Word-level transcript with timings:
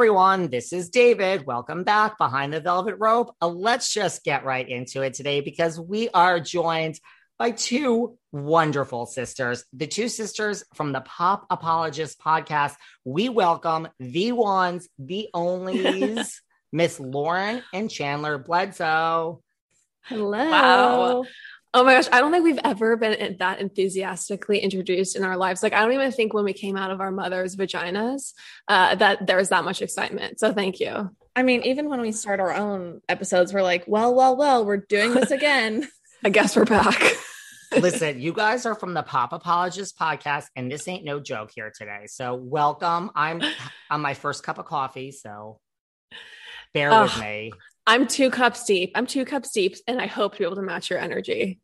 Everyone, 0.00 0.48
this 0.48 0.72
is 0.72 0.88
David. 0.88 1.44
Welcome 1.44 1.84
back 1.84 2.16
behind 2.16 2.54
the 2.54 2.60
velvet 2.60 2.96
rope. 2.98 3.36
Uh, 3.42 3.48
let's 3.48 3.92
just 3.92 4.24
get 4.24 4.46
right 4.46 4.66
into 4.66 5.02
it 5.02 5.12
today 5.12 5.42
because 5.42 5.78
we 5.78 6.08
are 6.08 6.40
joined 6.40 6.98
by 7.38 7.50
two 7.50 8.16
wonderful 8.32 9.04
sisters, 9.04 9.62
the 9.74 9.86
two 9.86 10.08
sisters 10.08 10.64
from 10.74 10.92
the 10.92 11.02
Pop 11.02 11.44
Apologist 11.50 12.18
podcast. 12.18 12.76
We 13.04 13.28
welcome 13.28 13.88
the 13.98 14.32
ones, 14.32 14.88
the 14.98 15.28
onlys, 15.34 16.32
Miss 16.72 16.98
Lauren 16.98 17.62
and 17.74 17.90
Chandler 17.90 18.38
Bledsoe. 18.38 19.42
Hello. 20.04 20.50
Wow. 20.50 21.24
Oh 21.72 21.84
my 21.84 21.94
gosh, 21.94 22.08
I 22.10 22.20
don't 22.20 22.32
think 22.32 22.42
we've 22.42 22.58
ever 22.64 22.96
been 22.96 23.36
that 23.38 23.60
enthusiastically 23.60 24.58
introduced 24.58 25.14
in 25.14 25.22
our 25.22 25.36
lives. 25.36 25.62
Like, 25.62 25.72
I 25.72 25.82
don't 25.82 25.92
even 25.92 26.10
think 26.10 26.34
when 26.34 26.44
we 26.44 26.52
came 26.52 26.76
out 26.76 26.90
of 26.90 27.00
our 27.00 27.12
mother's 27.12 27.54
vaginas 27.54 28.32
uh, 28.66 28.96
that 28.96 29.24
there 29.26 29.36
was 29.36 29.50
that 29.50 29.64
much 29.64 29.80
excitement. 29.80 30.40
So, 30.40 30.52
thank 30.52 30.80
you. 30.80 31.10
I 31.36 31.44
mean, 31.44 31.62
even 31.62 31.88
when 31.88 32.00
we 32.00 32.10
start 32.10 32.40
our 32.40 32.52
own 32.52 33.02
episodes, 33.08 33.54
we're 33.54 33.62
like, 33.62 33.84
well, 33.86 34.12
well, 34.12 34.36
well, 34.36 34.64
we're 34.64 34.78
doing 34.78 35.14
this 35.14 35.30
again. 35.30 35.88
I 36.24 36.30
guess 36.30 36.56
we're 36.56 36.64
back. 36.64 37.00
Listen, 37.72 38.20
you 38.20 38.32
guys 38.32 38.66
are 38.66 38.74
from 38.74 38.92
the 38.92 39.02
Pop 39.04 39.32
Apologist 39.32 39.96
podcast, 39.96 40.46
and 40.56 40.70
this 40.72 40.88
ain't 40.88 41.04
no 41.04 41.20
joke 41.20 41.52
here 41.54 41.72
today. 41.72 42.06
So, 42.06 42.34
welcome. 42.34 43.12
I'm 43.14 43.42
on 43.90 44.00
my 44.00 44.14
first 44.14 44.42
cup 44.42 44.58
of 44.58 44.64
coffee, 44.64 45.12
so 45.12 45.60
bear 46.74 46.90
with 46.90 47.12
Ugh. 47.12 47.20
me. 47.20 47.52
I'm 47.90 48.06
two 48.06 48.30
cups 48.30 48.64
deep. 48.66 48.92
I'm 48.94 49.04
two 49.04 49.24
cups 49.24 49.50
deep, 49.50 49.74
and 49.88 50.00
I 50.00 50.06
hope 50.06 50.34
to 50.34 50.38
be 50.38 50.44
able 50.44 50.54
to 50.54 50.62
match 50.62 50.90
your 50.90 51.00
energy. 51.00 51.58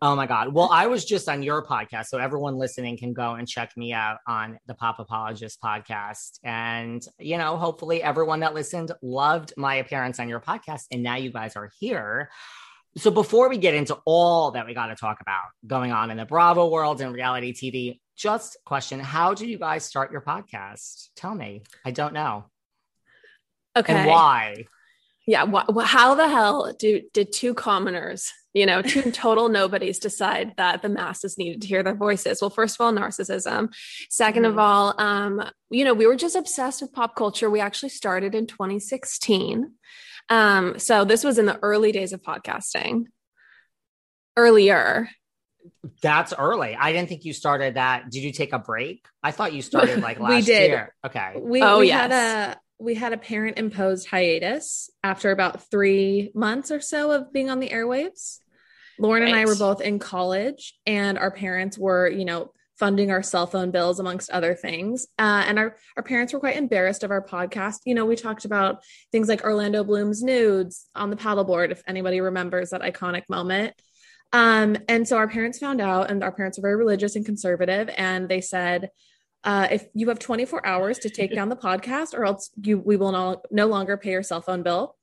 Oh 0.00 0.16
my 0.16 0.26
God. 0.26 0.54
Well, 0.54 0.70
I 0.72 0.86
was 0.86 1.04
just 1.04 1.28
on 1.28 1.42
your 1.42 1.66
podcast. 1.66 2.06
So 2.06 2.16
everyone 2.16 2.54
listening 2.54 2.96
can 2.96 3.12
go 3.12 3.34
and 3.34 3.46
check 3.46 3.76
me 3.76 3.92
out 3.92 4.16
on 4.26 4.58
the 4.66 4.72
Pop 4.72 5.00
Apologist 5.00 5.60
podcast. 5.62 6.38
And, 6.42 7.06
you 7.18 7.36
know, 7.36 7.58
hopefully 7.58 8.02
everyone 8.02 8.40
that 8.40 8.54
listened 8.54 8.90
loved 9.02 9.52
my 9.58 9.74
appearance 9.74 10.18
on 10.18 10.30
your 10.30 10.40
podcast. 10.40 10.84
And 10.90 11.02
now 11.02 11.16
you 11.16 11.30
guys 11.30 11.56
are 11.56 11.70
here. 11.78 12.30
So 12.96 13.10
before 13.10 13.50
we 13.50 13.58
get 13.58 13.74
into 13.74 13.98
all 14.06 14.52
that 14.52 14.64
we 14.64 14.72
got 14.72 14.86
to 14.86 14.96
talk 14.96 15.20
about 15.20 15.44
going 15.66 15.92
on 15.92 16.10
in 16.10 16.16
the 16.16 16.24
Bravo 16.24 16.70
world 16.70 17.02
and 17.02 17.12
reality 17.12 17.52
TV, 17.52 18.00
just 18.16 18.56
question 18.64 18.98
How 18.98 19.34
did 19.34 19.50
you 19.50 19.58
guys 19.58 19.84
start 19.84 20.10
your 20.10 20.22
podcast? 20.22 21.08
Tell 21.16 21.34
me. 21.34 21.64
I 21.84 21.90
don't 21.90 22.14
know. 22.14 22.46
Okay. 23.76 23.92
And 23.92 24.08
why? 24.08 24.64
Yeah. 25.26 25.44
Wh- 25.46 25.66
wh- 25.74 25.84
how 25.84 26.14
the 26.14 26.28
hell 26.28 26.72
do 26.78 27.02
did 27.12 27.32
two 27.32 27.52
commoners, 27.54 28.30
you 28.54 28.64
know, 28.64 28.80
two 28.82 29.10
total 29.10 29.48
nobodies 29.48 29.98
decide 29.98 30.52
that 30.56 30.82
the 30.82 30.88
masses 30.88 31.36
needed 31.36 31.62
to 31.62 31.68
hear 31.68 31.82
their 31.82 31.96
voices? 31.96 32.40
Well, 32.40 32.50
first 32.50 32.76
of 32.76 32.84
all, 32.84 32.92
narcissism. 32.92 33.74
2nd 34.10 34.46
of 34.46 34.58
all, 34.58 34.94
um, 35.00 35.42
you 35.70 35.84
know, 35.84 35.94
we 35.94 36.06
were 36.06 36.16
just 36.16 36.36
obsessed 36.36 36.80
with 36.82 36.92
pop 36.92 37.16
culture. 37.16 37.50
We 37.50 37.60
actually 37.60 37.88
started 37.88 38.34
in 38.36 38.46
2016. 38.46 39.72
Um, 40.28 40.78
so 40.78 41.04
this 41.04 41.24
was 41.24 41.38
in 41.38 41.46
the 41.46 41.58
early 41.62 41.90
days 41.92 42.12
of 42.12 42.22
podcasting. 42.22 43.06
Earlier. 44.36 45.08
That's 46.02 46.32
early. 46.36 46.76
I 46.78 46.92
didn't 46.92 47.08
think 47.08 47.24
you 47.24 47.32
started 47.32 47.74
that. 47.74 48.10
Did 48.10 48.22
you 48.22 48.32
take 48.32 48.52
a 48.52 48.58
break? 48.58 49.04
I 49.22 49.30
thought 49.32 49.52
you 49.52 49.62
started 49.62 50.00
like 50.02 50.20
last 50.20 50.30
We 50.34 50.42
did. 50.42 50.70
year. 50.70 50.94
Okay. 51.04 51.34
we 51.40 51.62
Oh, 51.62 51.80
we 51.80 51.88
yes. 51.88 52.00
had 52.00 52.12
a 52.12 52.60
we 52.78 52.94
had 52.94 53.12
a 53.12 53.16
parent 53.16 53.58
imposed 53.58 54.08
hiatus 54.08 54.90
after 55.02 55.30
about 55.30 55.70
three 55.70 56.30
months 56.34 56.70
or 56.70 56.80
so 56.80 57.10
of 57.12 57.32
being 57.32 57.50
on 57.50 57.60
the 57.60 57.70
airwaves. 57.70 58.40
Lauren 58.98 59.22
and 59.22 59.34
I 59.34 59.44
were 59.44 59.56
both 59.56 59.80
in 59.80 59.98
college, 59.98 60.74
and 60.86 61.18
our 61.18 61.30
parents 61.30 61.76
were, 61.76 62.08
you 62.08 62.24
know, 62.24 62.52
funding 62.78 63.10
our 63.10 63.22
cell 63.22 63.46
phone 63.46 63.70
bills 63.70 64.00
amongst 64.00 64.30
other 64.30 64.54
things. 64.54 65.06
Uh, 65.18 65.44
and 65.46 65.58
our 65.58 65.76
our 65.96 66.02
parents 66.02 66.32
were 66.32 66.40
quite 66.40 66.56
embarrassed 66.56 67.02
of 67.02 67.10
our 67.10 67.22
podcast. 67.22 67.80
You 67.84 67.94
know, 67.94 68.06
we 68.06 68.16
talked 68.16 68.44
about 68.44 68.82
things 69.12 69.28
like 69.28 69.44
Orlando 69.44 69.84
Bloom's 69.84 70.22
nudes 70.22 70.86
on 70.94 71.10
the 71.10 71.16
paddleboard, 71.16 71.70
if 71.70 71.82
anybody 71.86 72.20
remembers 72.20 72.70
that 72.70 72.82
iconic 72.82 73.24
moment. 73.28 73.74
Um, 74.32 74.76
and 74.88 75.06
so 75.06 75.16
our 75.16 75.28
parents 75.28 75.58
found 75.58 75.80
out, 75.80 76.10
and 76.10 76.22
our 76.22 76.32
parents 76.32 76.58
are 76.58 76.62
very 76.62 76.76
religious 76.76 77.16
and 77.16 77.24
conservative, 77.24 77.88
and 77.96 78.28
they 78.28 78.40
said, 78.40 78.90
uh, 79.46 79.68
if 79.70 79.86
you 79.94 80.08
have 80.08 80.18
24 80.18 80.66
hours 80.66 80.98
to 80.98 81.08
take 81.08 81.32
down 81.34 81.48
the 81.48 81.56
podcast, 81.56 82.12
or 82.12 82.24
else 82.24 82.50
you 82.60 82.78
we 82.78 82.96
will 82.96 83.12
no, 83.12 83.40
no 83.50 83.66
longer 83.66 83.96
pay 83.96 84.10
your 84.10 84.22
cell 84.22 84.42
phone 84.42 84.62
bill. 84.62 84.96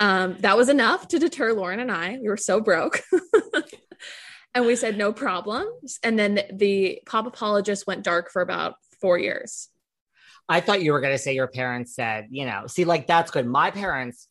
Um, 0.00 0.36
that 0.40 0.56
was 0.56 0.68
enough 0.68 1.08
to 1.08 1.18
deter 1.18 1.52
Lauren 1.52 1.80
and 1.80 1.90
I. 1.90 2.18
We 2.20 2.28
were 2.28 2.36
so 2.36 2.60
broke. 2.60 3.02
and 4.54 4.66
we 4.66 4.76
said 4.76 4.96
no 4.96 5.12
problems. 5.12 5.98
And 6.02 6.18
then 6.18 6.42
the, 6.52 7.00
pop 7.06 7.26
apologist 7.26 7.86
went 7.86 8.04
dark 8.04 8.30
for 8.30 8.42
about 8.42 8.74
four 9.00 9.18
years. 9.18 9.68
I 10.48 10.60
thought 10.60 10.82
you 10.82 10.92
were 10.92 11.00
going 11.00 11.14
to 11.14 11.18
say 11.18 11.34
your 11.34 11.46
parents 11.46 11.94
said, 11.94 12.28
you 12.30 12.44
know, 12.44 12.66
see, 12.66 12.84
like 12.84 13.06
that's 13.06 13.30
good. 13.30 13.46
My 13.46 13.70
parents, 13.70 14.28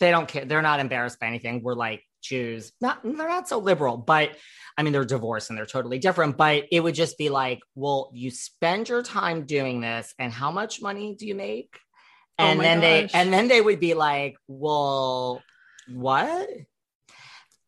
they 0.00 0.10
don't 0.10 0.28
care. 0.28 0.44
They're 0.44 0.62
not 0.62 0.80
embarrassed 0.80 1.18
by 1.20 1.26
anything. 1.26 1.62
We're 1.62 1.74
like 1.74 2.04
Jews. 2.22 2.72
Not, 2.80 3.02
they're 3.02 3.28
not 3.28 3.48
so 3.48 3.58
liberal, 3.58 3.96
but 3.96 4.30
I 4.76 4.82
mean, 4.82 4.92
they're 4.92 5.04
divorced 5.04 5.50
and 5.50 5.58
they're 5.58 5.66
totally 5.66 5.98
different. 5.98 6.36
But 6.36 6.64
it 6.70 6.80
would 6.80 6.94
just 6.94 7.18
be 7.18 7.28
like, 7.28 7.60
well, 7.74 8.10
you 8.14 8.30
spend 8.30 8.88
your 8.88 9.02
time 9.02 9.44
doing 9.44 9.80
this, 9.80 10.14
and 10.18 10.32
how 10.32 10.50
much 10.50 10.80
money 10.80 11.14
do 11.14 11.26
you 11.26 11.34
make? 11.34 11.78
Oh 12.38 12.44
And 12.44 12.58
my 12.58 12.64
then 12.64 12.80
they 12.80 13.08
and 13.12 13.32
then 13.32 13.48
they 13.48 13.60
would 13.60 13.80
be 13.80 13.94
like, 13.94 14.36
well, 14.48 15.42
what? 15.88 16.48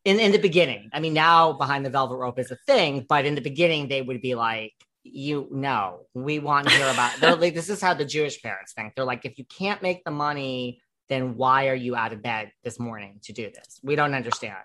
In 0.03 0.19
in 0.19 0.31
the 0.31 0.39
beginning, 0.39 0.89
I 0.93 0.99
mean, 0.99 1.13
now 1.13 1.53
behind 1.53 1.85
the 1.85 1.89
velvet 1.89 2.15
rope 2.15 2.39
is 2.39 2.51
a 2.51 2.57
thing, 2.67 3.05
but 3.07 3.25
in 3.25 3.35
the 3.35 3.41
beginning, 3.41 3.87
they 3.87 4.01
would 4.01 4.21
be 4.21 4.35
like, 4.35 4.73
you 5.03 5.47
know, 5.51 6.01
we 6.13 6.39
want 6.39 6.67
to 6.67 6.73
hear 6.73 6.89
about. 6.89 7.19
They're 7.19 7.35
like, 7.45 7.53
this 7.53 7.69
is 7.69 7.81
how 7.81 7.93
the 7.93 8.05
Jewish 8.05 8.41
parents 8.41 8.73
think. 8.73 8.95
They're 8.95 9.05
like, 9.05 9.25
if 9.25 9.37
you 9.37 9.45
can't 9.45 9.81
make 9.81 10.03
the 10.03 10.11
money, 10.11 10.81
then 11.09 11.35
why 11.37 11.67
are 11.69 11.75
you 11.75 11.95
out 11.95 12.13
of 12.13 12.21
bed 12.21 12.51
this 12.63 12.79
morning 12.79 13.19
to 13.23 13.33
do 13.33 13.49
this? 13.53 13.79
We 13.83 13.95
don't 13.95 14.13
understand. 14.13 14.57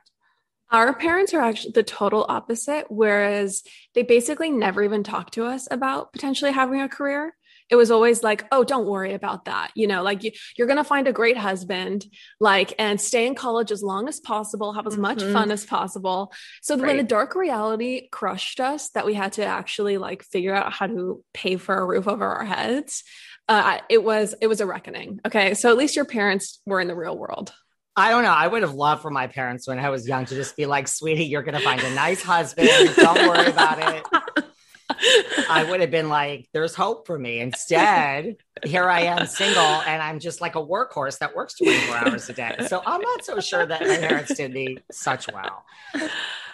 Our 0.71 0.95
parents 0.95 1.35
are 1.35 1.41
actually 1.41 1.73
the 1.73 1.83
total 1.83 2.25
opposite, 2.29 2.87
whereas 2.89 3.63
they 3.95 4.03
basically 4.05 4.51
never 4.51 4.83
even 4.85 5.03
talked 5.03 5.35
to 5.35 5.45
us 5.45 5.67
about 5.71 6.13
potentially 6.13 6.53
having 6.53 6.81
a 6.81 6.89
career. 6.89 7.35
it 7.69 7.77
was 7.77 7.93
always 7.93 8.25
like, 8.25 8.45
oh, 8.51 8.65
don't 8.65 8.85
worry 8.89 9.15
about 9.15 9.45
that. 9.45 9.71
You 9.77 9.87
know, 9.87 10.03
like 10.03 10.25
you, 10.25 10.33
you're 10.59 10.67
going 10.67 10.77
to 10.79 10.83
find 10.83 11.07
a 11.07 11.13
great 11.13 11.37
husband, 11.37 12.05
like, 12.41 12.75
and 12.81 13.01
stay 13.01 13.29
in 13.29 13.37
college 13.37 13.71
as 13.71 13.81
long 13.81 14.09
as 14.09 14.19
possible, 14.19 14.73
have 14.73 14.89
as 14.89 14.97
much 14.97 15.19
Mhm. 15.23 15.33
fun 15.33 15.51
as 15.53 15.65
possible. 15.65 16.33
So 16.63 16.77
when 16.77 16.97
the 16.97 17.05
dark 17.05 17.37
reality 17.37 18.09
crushed 18.11 18.59
us, 18.59 18.91
that 18.91 19.07
we 19.07 19.15
had 19.15 19.35
to 19.35 19.45
actually 19.45 19.99
like 19.99 20.25
figure 20.25 20.53
out 20.53 20.73
how 20.73 20.89
to 20.89 21.23
pay 21.33 21.57
for 21.59 21.77
a 21.79 21.87
roof 21.87 22.09
over 22.09 22.27
our 22.27 22.45
heads, 22.45 23.05
uh, 23.51 23.79
it 23.89 24.03
was 24.03 24.35
it 24.41 24.47
was 24.47 24.61
a 24.61 24.67
reckoning. 24.67 25.21
Okay, 25.27 25.55
so 25.55 25.71
at 25.71 25.77
least 25.77 25.97
your 25.97 26.05
parents 26.05 26.61
were 26.65 26.81
in 26.81 26.87
the 26.87 26.95
real 26.95 27.19
world. 27.19 27.53
I 27.97 28.11
don't 28.11 28.23
know. 28.23 28.31
I 28.31 28.47
would 28.47 28.63
have 28.63 28.75
loved 28.75 29.03
for 29.03 29.11
my 29.11 29.27
parents 29.27 29.67
when 29.67 29.81
I 29.81 29.91
was 29.91 30.07
young 30.07 30.25
to 30.27 30.35
just 30.37 30.57
be 30.57 30.67
like, 30.67 30.87
sweetie, 30.87 31.25
you're 31.25 31.43
going 31.43 31.57
to 31.57 31.61
find 31.61 31.83
a 31.83 31.93
nice 31.93 32.23
husband. 32.23 32.71
Don't 32.95 33.29
worry 33.29 33.51
about 33.51 33.79
it. 33.81 34.47
I 35.51 35.67
would 35.69 35.81
have 35.81 35.91
been 35.91 36.09
like, 36.09 36.49
there's 36.53 36.75
hope 36.75 37.07
for 37.07 37.19
me. 37.19 37.41
Instead, 37.41 38.37
here 38.65 38.89
I 38.89 39.03
am 39.03 39.27
single 39.27 39.61
and 39.61 40.01
I'm 40.01 40.21
just 40.21 40.41
like 40.41 40.55
a 40.55 40.65
workhorse 40.65 41.19
that 41.19 41.35
works 41.35 41.57
24 41.57 41.97
hours 41.97 42.29
a 42.29 42.33
day. 42.33 42.57
So 42.69 42.81
I'm 42.87 43.01
not 43.01 43.25
so 43.25 43.41
sure 43.41 43.67
that 43.67 43.81
my 43.83 43.97
parents 43.97 44.35
did 44.35 44.53
me 44.53 44.79
such 44.93 45.27
well. 45.33 45.65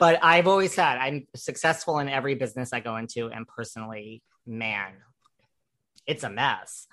But 0.00 0.18
I've 0.22 0.46
always 0.46 0.74
said 0.74 0.96
I'm 0.96 1.26
successful 1.36 1.98
in 1.98 2.08
every 2.08 2.34
business 2.34 2.72
I 2.72 2.80
go 2.80 2.96
into. 2.96 3.28
And 3.28 3.46
personally, 3.46 4.22
man, 4.46 4.92
it's 6.06 6.24
a 6.24 6.30
mess. 6.30 6.86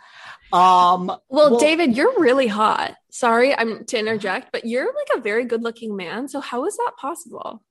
Um, 0.51 1.11
Well, 1.29 1.59
David, 1.59 1.95
you're 1.95 2.19
really 2.19 2.47
hot. 2.47 2.95
Sorry, 3.11 3.57
I'm 3.57 3.85
to 3.85 3.97
interject, 3.97 4.51
but 4.51 4.65
you're 4.65 4.85
like 4.85 5.17
a 5.17 5.21
very 5.21 5.45
good-looking 5.45 5.95
man. 5.95 6.27
So 6.27 6.39
how 6.39 6.65
is 6.65 6.77
that 6.77 6.93
possible? 6.99 7.63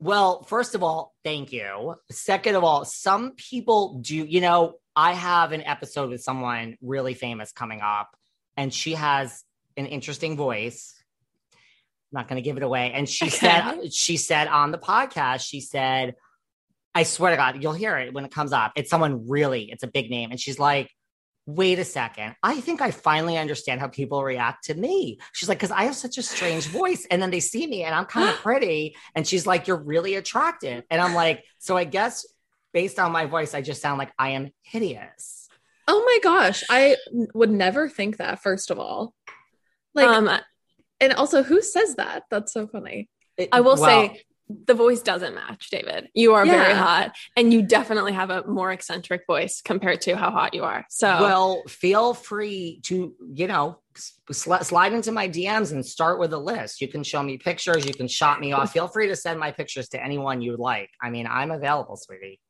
Well, 0.00 0.44
first 0.44 0.74
of 0.74 0.82
all, 0.82 1.14
thank 1.24 1.52
you. 1.52 1.96
Second 2.10 2.54
of 2.54 2.64
all, 2.64 2.84
some 2.84 3.32
people 3.32 3.98
do, 4.00 4.16
you 4.16 4.40
know, 4.40 4.74
I 4.94 5.12
have 5.12 5.52
an 5.52 5.62
episode 5.62 6.10
with 6.10 6.22
someone 6.22 6.76
really 6.80 7.14
famous 7.14 7.52
coming 7.52 7.80
up, 7.80 8.16
and 8.56 8.72
she 8.72 8.94
has 8.94 9.42
an 9.76 9.86
interesting 9.86 10.36
voice. 10.36 10.94
I'm 11.52 11.58
not 12.20 12.28
going 12.28 12.42
to 12.42 12.42
give 12.42 12.56
it 12.56 12.62
away. 12.62 12.92
And 12.92 13.08
she 13.08 13.28
said, 13.28 13.92
she 13.92 14.16
said 14.16 14.48
on 14.48 14.70
the 14.70 14.78
podcast, 14.78 15.46
she 15.46 15.60
said, 15.60 16.14
I 16.94 17.02
swear 17.02 17.30
to 17.30 17.36
God, 17.36 17.62
you'll 17.62 17.72
hear 17.72 17.96
it 17.96 18.12
when 18.12 18.24
it 18.24 18.30
comes 18.30 18.52
up. 18.52 18.72
It's 18.76 18.90
someone 18.90 19.28
really, 19.28 19.70
it's 19.70 19.82
a 19.82 19.88
big 19.88 20.10
name. 20.10 20.30
And 20.30 20.40
she's 20.40 20.58
like, 20.58 20.90
wait 21.46 21.78
a 21.78 21.84
second. 21.84 22.34
I 22.42 22.60
think 22.60 22.82
I 22.82 22.90
finally 22.90 23.38
understand 23.38 23.80
how 23.80 23.88
people 23.88 24.22
react 24.22 24.64
to 24.64 24.74
me. 24.74 25.18
She's 25.32 25.48
like, 25.48 25.58
because 25.58 25.70
I 25.70 25.84
have 25.84 25.96
such 25.96 26.18
a 26.18 26.22
strange 26.22 26.66
voice. 26.68 27.06
And 27.10 27.22
then 27.22 27.30
they 27.30 27.40
see 27.40 27.66
me 27.66 27.84
and 27.84 27.94
I'm 27.94 28.04
kind 28.04 28.28
of 28.28 28.34
pretty. 28.42 28.96
And 29.14 29.26
she's 29.26 29.46
like, 29.46 29.66
you're 29.66 29.82
really 29.82 30.14
attractive. 30.16 30.84
And 30.90 31.00
I'm 31.00 31.14
like, 31.14 31.44
so 31.58 31.76
I 31.76 31.84
guess 31.84 32.26
based 32.72 32.98
on 32.98 33.12
my 33.12 33.26
voice, 33.26 33.54
I 33.54 33.62
just 33.62 33.80
sound 33.80 33.98
like 33.98 34.12
I 34.18 34.30
am 34.30 34.50
hideous. 34.62 35.48
Oh 35.86 36.04
my 36.04 36.18
gosh, 36.22 36.64
I 36.68 36.96
would 37.32 37.50
never 37.50 37.88
think 37.88 38.18
that. 38.18 38.42
First 38.42 38.70
of 38.70 38.78
all, 38.78 39.14
like, 39.94 40.06
um, 40.06 40.28
and 41.00 41.12
also, 41.14 41.42
who 41.42 41.62
says 41.62 41.94
that? 41.94 42.24
That's 42.30 42.52
so 42.52 42.66
funny. 42.66 43.08
It- 43.38 43.48
I 43.52 43.60
will 43.60 43.76
well, 43.76 44.08
say 44.10 44.22
the 44.64 44.74
voice 44.74 45.02
doesn't 45.02 45.34
match, 45.34 45.68
David. 45.70 46.08
You 46.14 46.34
are 46.34 46.46
very 46.46 46.72
hot, 46.74 47.14
and 47.36 47.52
you 47.52 47.62
definitely 47.62 48.12
have 48.12 48.30
a 48.30 48.46
more 48.46 48.72
eccentric 48.72 49.26
voice 49.26 49.60
compared 49.62 50.00
to 50.02 50.16
how 50.16 50.30
hot 50.30 50.54
you 50.54 50.64
are. 50.64 50.86
So, 50.88 51.08
Well, 51.20 51.62
feel 51.68 52.14
free 52.14 52.80
to, 52.84 53.14
you 53.32 53.46
know, 53.46 53.80
sl- 54.30 54.54
slide 54.62 54.92
into 54.94 55.12
my 55.12 55.28
DMs 55.28 55.72
and 55.72 55.84
start 55.84 56.18
with 56.18 56.32
a 56.32 56.38
list. 56.38 56.80
You 56.80 56.88
can 56.88 57.02
show 57.02 57.22
me 57.22 57.36
pictures. 57.36 57.86
You 57.86 57.92
can 57.92 58.08
shot 58.08 58.40
me 58.40 58.52
off. 58.52 58.72
Feel 58.72 58.88
free 58.88 59.08
to 59.08 59.16
send 59.16 59.38
my 59.38 59.50
pictures 59.52 59.88
to 59.90 60.02
anyone 60.02 60.40
you 60.40 60.56
like. 60.56 60.90
I 61.02 61.10
mean, 61.10 61.26
I'm 61.26 61.50
available, 61.50 61.96
sweetie. 61.96 62.40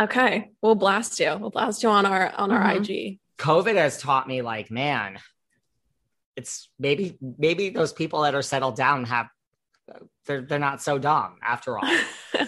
okay, 0.00 0.50
we'll 0.62 0.74
blast 0.74 1.18
you. 1.20 1.36
We'll 1.40 1.50
blast 1.50 1.82
you 1.82 1.88
on 1.88 2.06
our 2.06 2.30
on 2.36 2.50
our 2.50 2.62
Mhm. 2.62 2.80
IG. 2.80 3.20
COVID 3.38 3.74
has 3.76 3.98
taught 3.98 4.26
me, 4.28 4.42
like, 4.42 4.70
man, 4.70 5.18
it's 6.36 6.68
maybe 6.78 7.18
maybe 7.20 7.68
those 7.70 7.92
people 7.92 8.22
that 8.22 8.34
are 8.34 8.42
settled 8.42 8.76
down 8.76 9.04
have 9.04 9.26
they're 10.26 10.42
they're 10.42 10.58
not 10.58 10.82
so 10.82 10.98
dumb 10.98 11.36
after 11.42 11.78
all. 11.78 11.98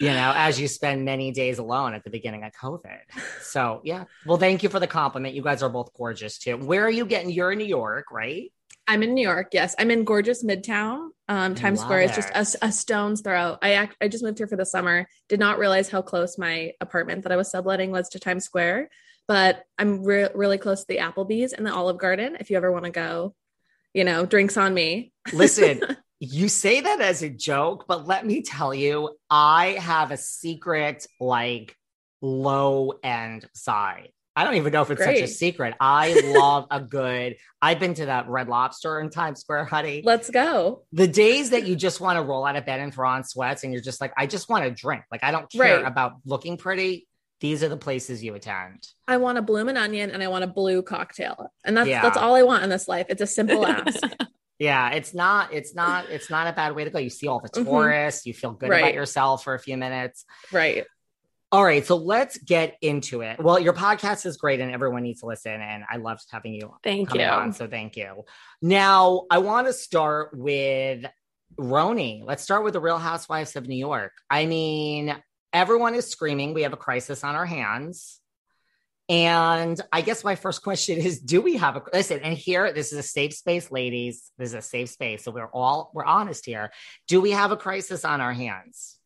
you 0.00 0.08
know, 0.08 0.32
as 0.34 0.60
you 0.60 0.68
spend 0.68 1.04
many 1.04 1.30
days 1.30 1.58
alone 1.58 1.94
at 1.94 2.04
the 2.04 2.10
beginning 2.10 2.44
of 2.44 2.52
COVID. 2.52 3.00
So 3.42 3.80
yeah. 3.84 4.04
Well, 4.26 4.38
thank 4.38 4.62
you 4.62 4.68
for 4.68 4.80
the 4.80 4.86
compliment. 4.86 5.34
You 5.34 5.42
guys 5.42 5.62
are 5.62 5.68
both 5.68 5.92
gorgeous 5.94 6.38
too. 6.38 6.56
Where 6.56 6.84
are 6.84 6.90
you 6.90 7.06
getting? 7.06 7.30
You're 7.30 7.52
in 7.52 7.58
New 7.58 7.64
York, 7.64 8.06
right? 8.10 8.50
I'm 8.86 9.02
in 9.02 9.14
New 9.14 9.22
York. 9.22 9.48
Yes, 9.52 9.74
I'm 9.78 9.90
in 9.90 10.04
gorgeous 10.04 10.44
Midtown. 10.44 11.08
Um, 11.28 11.54
Times 11.54 11.78
Love 11.78 11.86
Square 11.86 12.02
is 12.02 12.14
just 12.14 12.60
a, 12.62 12.66
a 12.66 12.72
stone's 12.72 13.22
throw. 13.22 13.56
I 13.62 13.74
act, 13.74 13.96
I 14.00 14.08
just 14.08 14.22
moved 14.22 14.38
here 14.38 14.46
for 14.46 14.56
the 14.56 14.66
summer. 14.66 15.06
Did 15.28 15.40
not 15.40 15.58
realize 15.58 15.88
how 15.88 16.02
close 16.02 16.36
my 16.36 16.72
apartment 16.80 17.22
that 17.22 17.32
I 17.32 17.36
was 17.36 17.50
subletting 17.50 17.90
was 17.90 18.10
to 18.10 18.18
Times 18.18 18.44
Square, 18.44 18.90
but 19.26 19.64
I'm 19.78 20.02
re- 20.02 20.28
really 20.34 20.58
close 20.58 20.80
to 20.80 20.86
the 20.86 20.98
Applebee's 20.98 21.54
and 21.54 21.66
the 21.66 21.72
Olive 21.72 21.98
Garden. 21.98 22.36
If 22.40 22.50
you 22.50 22.58
ever 22.58 22.70
want 22.70 22.84
to 22.84 22.90
go, 22.90 23.34
you 23.94 24.04
know, 24.04 24.26
drinks 24.26 24.56
on 24.58 24.74
me. 24.74 25.12
Listen, 25.32 25.80
you 26.20 26.48
say 26.48 26.80
that 26.80 27.00
as 27.00 27.22
a 27.22 27.28
joke, 27.28 27.84
but 27.88 28.06
let 28.06 28.24
me 28.24 28.42
tell 28.42 28.72
you, 28.74 29.16
I 29.28 29.72
have 29.80 30.10
a 30.10 30.16
secret 30.16 31.06
like 31.20 31.76
low 32.22 32.92
end 33.02 33.46
side. 33.54 34.08
I 34.36 34.42
don't 34.42 34.54
even 34.56 34.72
know 34.72 34.82
if 34.82 34.90
it's 34.90 35.04
such 35.04 35.20
a 35.20 35.28
secret. 35.28 35.74
I 35.78 36.20
love 36.36 36.66
a 36.70 36.80
good. 36.80 37.36
I've 37.62 37.78
been 37.78 37.94
to 37.94 38.06
that 38.06 38.28
Red 38.28 38.48
Lobster 38.48 38.98
in 39.00 39.10
Times 39.10 39.40
Square, 39.40 39.66
honey. 39.66 40.02
Let's 40.04 40.28
go. 40.28 40.82
the 40.92 41.06
days 41.06 41.50
that 41.50 41.66
you 41.68 41.76
just 41.76 42.00
want 42.00 42.16
to 42.16 42.22
roll 42.22 42.44
out 42.44 42.56
of 42.56 42.66
bed 42.66 42.80
and 42.80 42.92
throw 42.92 43.08
on 43.08 43.22
sweats 43.22 43.62
and 43.62 43.72
you're 43.72 43.82
just 43.82 44.00
like, 44.00 44.12
I 44.16 44.26
just 44.26 44.48
want 44.48 44.64
to 44.64 44.70
drink. 44.72 45.04
Like 45.12 45.22
I 45.22 45.30
don't 45.30 45.48
care 45.50 45.76
Right. 45.76 45.86
about 45.86 46.14
looking 46.24 46.56
pretty. 46.56 47.06
These 47.40 47.62
are 47.62 47.68
the 47.68 47.76
places 47.76 48.24
you 48.24 48.34
attend. 48.34 48.88
I 49.06 49.18
want 49.18 49.38
a 49.38 49.42
bloomin' 49.42 49.76
onion 49.76 50.10
and 50.10 50.22
I 50.22 50.28
want 50.28 50.42
a 50.44 50.48
blue 50.48 50.82
cocktail, 50.82 51.52
and 51.64 51.76
that's 51.76 51.88
Yeah. 51.88 52.00
that's 52.02 52.16
all 52.16 52.34
I 52.34 52.42
want 52.42 52.64
in 52.64 52.70
this 52.70 52.88
life. 52.88 53.06
It's 53.10 53.20
a 53.22 53.26
simple 53.26 53.64
ask. 53.66 54.00
Yeah, 54.58 54.90
it's 54.90 55.12
not, 55.14 55.52
it's 55.52 55.74
not, 55.74 56.08
it's 56.10 56.30
not 56.30 56.46
a 56.46 56.52
bad 56.52 56.74
way 56.76 56.84
to 56.84 56.90
go. 56.90 56.98
You 56.98 57.10
see 57.10 57.26
all 57.26 57.40
the 57.40 57.48
Mhm. 57.48 57.64
tourists, 57.64 58.24
you 58.26 58.32
feel 58.34 58.52
good 58.52 58.70
about 58.70 58.94
yourself 58.94 59.42
for 59.44 59.54
a 59.54 59.58
few 59.58 59.76
minutes. 59.76 60.24
right. 60.52 60.84
All 61.52 61.62
right, 61.62 61.86
so 61.86 61.94
let's 61.94 62.36
get 62.38 62.76
into 62.80 63.20
it. 63.20 63.38
Well, 63.40 63.60
your 63.60 63.74
podcast 63.74 64.26
is 64.26 64.36
great 64.36 64.58
and 64.58 64.72
everyone 64.72 65.04
needs 65.04 65.20
to 65.20 65.26
listen. 65.26 65.52
And 65.52 65.84
I 65.88 65.98
loved 65.98 66.22
having 66.32 66.52
you 66.52 66.74
Thank 66.82 67.14
you. 67.14 67.20
on. 67.22 67.52
So 67.52 67.68
thank 67.68 67.96
you. 67.96 68.24
Now, 68.60 69.26
I 69.30 69.38
want 69.38 69.68
to 69.68 69.72
start 69.72 70.30
with 70.36 71.04
RHONY. 71.56 72.22
Let's 72.24 72.42
start 72.42 72.64
with 72.64 72.72
the 72.72 72.80
Real 72.80 72.98
Housewives 72.98 73.54
of 73.54 73.68
New 73.68 73.76
York. 73.76 74.10
I 74.28 74.46
mean, 74.46 75.14
everyone 75.52 75.94
is 75.94 76.08
screaming. 76.10 76.54
We 76.54 76.62
have 76.62 76.72
a 76.72 76.76
crisis 76.76 77.22
on 77.22 77.36
our 77.36 77.46
hands. 77.46 78.20
And 79.08 79.78
I 79.92 80.00
guess 80.00 80.24
my 80.24 80.34
first 80.34 80.62
question 80.62 80.98
is 80.98 81.20
do 81.20 81.42
we 81.42 81.56
have 81.56 81.76
a 81.76 81.82
listen? 81.92 82.20
And 82.20 82.36
here, 82.36 82.72
this 82.72 82.92
is 82.92 82.98
a 82.98 83.02
safe 83.02 83.34
space, 83.34 83.70
ladies. 83.70 84.30
This 84.38 84.50
is 84.50 84.54
a 84.54 84.62
safe 84.62 84.88
space. 84.90 85.24
So 85.24 85.30
we're 85.30 85.46
all 85.46 85.90
we're 85.92 86.04
honest 86.04 86.46
here. 86.46 86.70
Do 87.06 87.20
we 87.20 87.32
have 87.32 87.52
a 87.52 87.56
crisis 87.56 88.04
on 88.04 88.20
our 88.20 88.32
hands? 88.32 88.98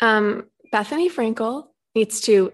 Um, 0.00 0.44
Bethenny 0.72 1.10
Frankel 1.10 1.66
needs 1.94 2.22
to 2.22 2.52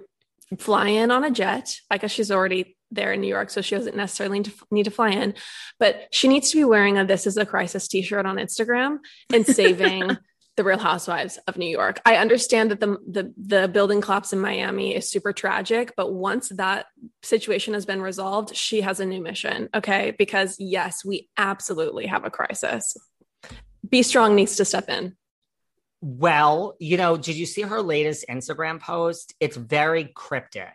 fly 0.59 0.88
in 0.88 1.11
on 1.11 1.23
a 1.23 1.30
jet. 1.30 1.76
I 1.90 1.99
guess 1.99 2.11
she's 2.11 2.33
already 2.33 2.76
there 2.90 3.12
in 3.12 3.21
New 3.21 3.28
York, 3.28 3.50
so 3.50 3.61
she 3.61 3.76
doesn't 3.76 3.97
necessarily 3.97 4.38
need 4.38 4.47
to, 4.47 4.52
need 4.71 4.85
to 4.85 4.90
fly 4.90 5.11
in, 5.11 5.35
but 5.78 6.09
she 6.12 6.28
needs 6.28 6.50
to 6.50 6.56
be 6.56 6.64
wearing 6.64 6.99
a 6.99 7.04
"This 7.04 7.26
Is 7.26 7.37
a 7.37 7.47
Crisis" 7.47 7.88
T-shirt 7.88 8.26
on 8.26 8.37
Instagram 8.37 8.99
and 9.33 9.47
saving 9.47 10.16
the 10.57 10.65
Real 10.65 10.79
Housewives 10.79 11.39
of 11.47 11.57
New 11.57 11.69
York. 11.69 12.01
I 12.05 12.17
understand 12.17 12.71
that 12.71 12.81
the 12.81 12.99
the 13.07 13.33
the 13.37 13.69
building 13.69 14.01
collapse 14.01 14.33
in 14.33 14.41
Miami 14.41 14.95
is 14.95 15.09
super 15.09 15.33
tragic, 15.33 15.93
but 15.97 16.13
once 16.13 16.49
that 16.51 16.87
situation 17.23 17.75
has 17.75 17.87
been 17.87 18.01
resolved, 18.03 18.57
she 18.57 18.81
has 18.81 18.99
a 19.01 19.07
new 19.07 19.23
mission. 19.23 19.69
Okay, 19.75 20.15
because 20.19 20.57
yes, 20.59 21.05
we 21.05 21.29
absolutely 21.37 22.07
have 22.07 22.25
a 22.25 22.31
crisis. 22.31 22.97
B 23.89 24.03
Strong 24.03 24.35
needs 24.35 24.57
to 24.57 24.65
step 24.65 24.89
in. 24.89 25.17
Well, 26.01 26.77
you 26.79 26.97
know, 26.97 27.17
did 27.17 27.37
you 27.37 27.47
see 27.47 27.63
her 27.63 27.83
latest 27.83 28.25
Instagram 28.29 28.81
post? 28.81 29.35
It's 29.41 29.57
very 29.57 30.05
cryptic. 30.15 30.75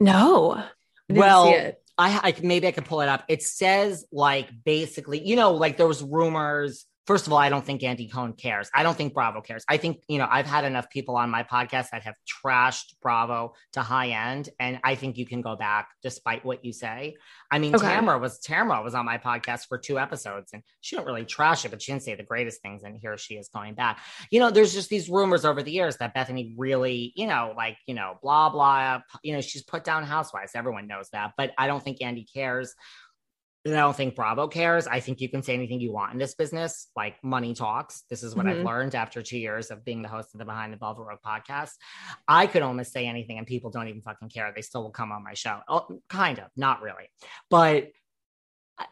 No. 0.00 0.62
Well. 1.08 1.72
I, 1.98 2.20
I 2.22 2.34
maybe 2.42 2.66
I 2.66 2.72
could 2.72 2.84
pull 2.84 3.00
it 3.00 3.08
up. 3.08 3.24
It 3.26 3.42
says 3.42 4.04
like 4.12 4.50
basically, 4.66 5.26
you 5.26 5.34
know, 5.34 5.52
like 5.52 5.78
there 5.78 5.86
was 5.86 6.02
rumors. 6.02 6.84
First 7.06 7.26
of 7.26 7.32
all, 7.32 7.38
I 7.38 7.48
don't 7.48 7.64
think 7.64 7.82
Andy 7.84 8.08
Cohen 8.08 8.32
cares. 8.32 8.68
I 8.74 8.82
don't 8.82 8.96
think 8.96 9.14
Bravo 9.14 9.40
cares. 9.40 9.64
I 9.68 9.76
think, 9.76 10.02
you 10.08 10.18
know, 10.18 10.26
I've 10.28 10.46
had 10.46 10.64
enough 10.64 10.90
people 10.90 11.16
on 11.16 11.30
my 11.30 11.44
podcast 11.44 11.90
that 11.90 12.02
have 12.02 12.16
trashed 12.44 12.94
Bravo 13.00 13.54
to 13.74 13.82
high 13.82 14.08
end. 14.08 14.48
And 14.58 14.80
I 14.82 14.96
think 14.96 15.16
you 15.16 15.24
can 15.24 15.40
go 15.40 15.54
back 15.54 15.88
despite 16.02 16.44
what 16.44 16.64
you 16.64 16.72
say. 16.72 17.14
I 17.50 17.58
mean, 17.60 17.74
Okay. 17.76 17.86
Tamara 17.86 18.18
was 18.18 18.40
Tamara 18.40 18.82
was 18.82 18.94
on 18.94 19.04
my 19.04 19.18
podcast 19.18 19.68
for 19.68 19.78
two 19.78 19.98
episodes 19.98 20.52
and 20.52 20.62
she 20.80 20.96
didn't 20.96 21.06
really 21.06 21.24
trash 21.24 21.64
it, 21.64 21.70
but 21.70 21.80
she 21.80 21.92
didn't 21.92 22.02
say 22.02 22.14
the 22.16 22.22
greatest 22.24 22.60
things. 22.60 22.82
And 22.82 22.98
here 23.00 23.16
she 23.16 23.34
is 23.34 23.48
going 23.48 23.74
back. 23.74 24.00
You 24.30 24.40
know, 24.40 24.50
there's 24.50 24.74
just 24.74 24.88
these 24.88 25.08
rumors 25.08 25.44
over 25.44 25.62
the 25.62 25.70
years 25.70 25.96
that 25.98 26.14
Bethenny 26.14 26.54
really, 26.56 27.12
you 27.14 27.26
know, 27.26 27.54
like, 27.56 27.76
you 27.86 27.94
know, 27.94 28.14
blah, 28.22 28.50
blah, 28.50 29.00
you 29.22 29.32
know, 29.32 29.40
she's 29.40 29.62
put 29.62 29.84
down 29.84 30.02
housewives. 30.02 30.52
Everyone 30.54 30.88
knows 30.88 31.08
that. 31.10 31.34
But 31.36 31.52
I 31.56 31.68
don't 31.68 31.82
think 31.82 32.02
Andy 32.02 32.24
cares 32.24 32.74
I 33.66 33.70
don't 33.70 33.96
think 33.96 34.14
Bravo 34.14 34.46
cares. 34.46 34.86
I 34.86 35.00
think 35.00 35.20
you 35.20 35.28
can 35.28 35.42
say 35.42 35.54
anything 35.54 35.80
you 35.80 35.92
want 35.92 36.12
in 36.12 36.18
this 36.18 36.34
business. 36.34 36.88
Like 36.94 37.22
money 37.24 37.52
talks. 37.54 38.02
This 38.08 38.22
is 38.22 38.34
what 38.34 38.46
I've 38.46 38.58
Mhm. 38.58 38.64
learned 38.64 38.94
after 38.94 39.22
two 39.22 39.38
years 39.38 39.70
of 39.70 39.84
being 39.84 40.02
the 40.02 40.08
host 40.08 40.34
of 40.34 40.38
the 40.38 40.44
Behind 40.44 40.72
the 40.72 40.76
Velvet 40.76 41.02
Rope 41.02 41.22
podcast. 41.24 41.72
I 42.28 42.46
could 42.46 42.62
almost 42.62 42.92
say 42.92 43.06
anything 43.06 43.38
and 43.38 43.46
people 43.46 43.70
don't 43.70 43.88
even 43.88 44.02
fucking 44.02 44.28
care. 44.28 44.52
They 44.54 44.62
still 44.62 44.82
will 44.82 44.90
come 44.90 45.10
on 45.10 45.24
my 45.24 45.34
show. 45.34 45.60
Oh, 45.68 46.00
kind 46.08 46.38
of, 46.38 46.50
not 46.56 46.80
really. 46.82 47.10
But 47.50 47.90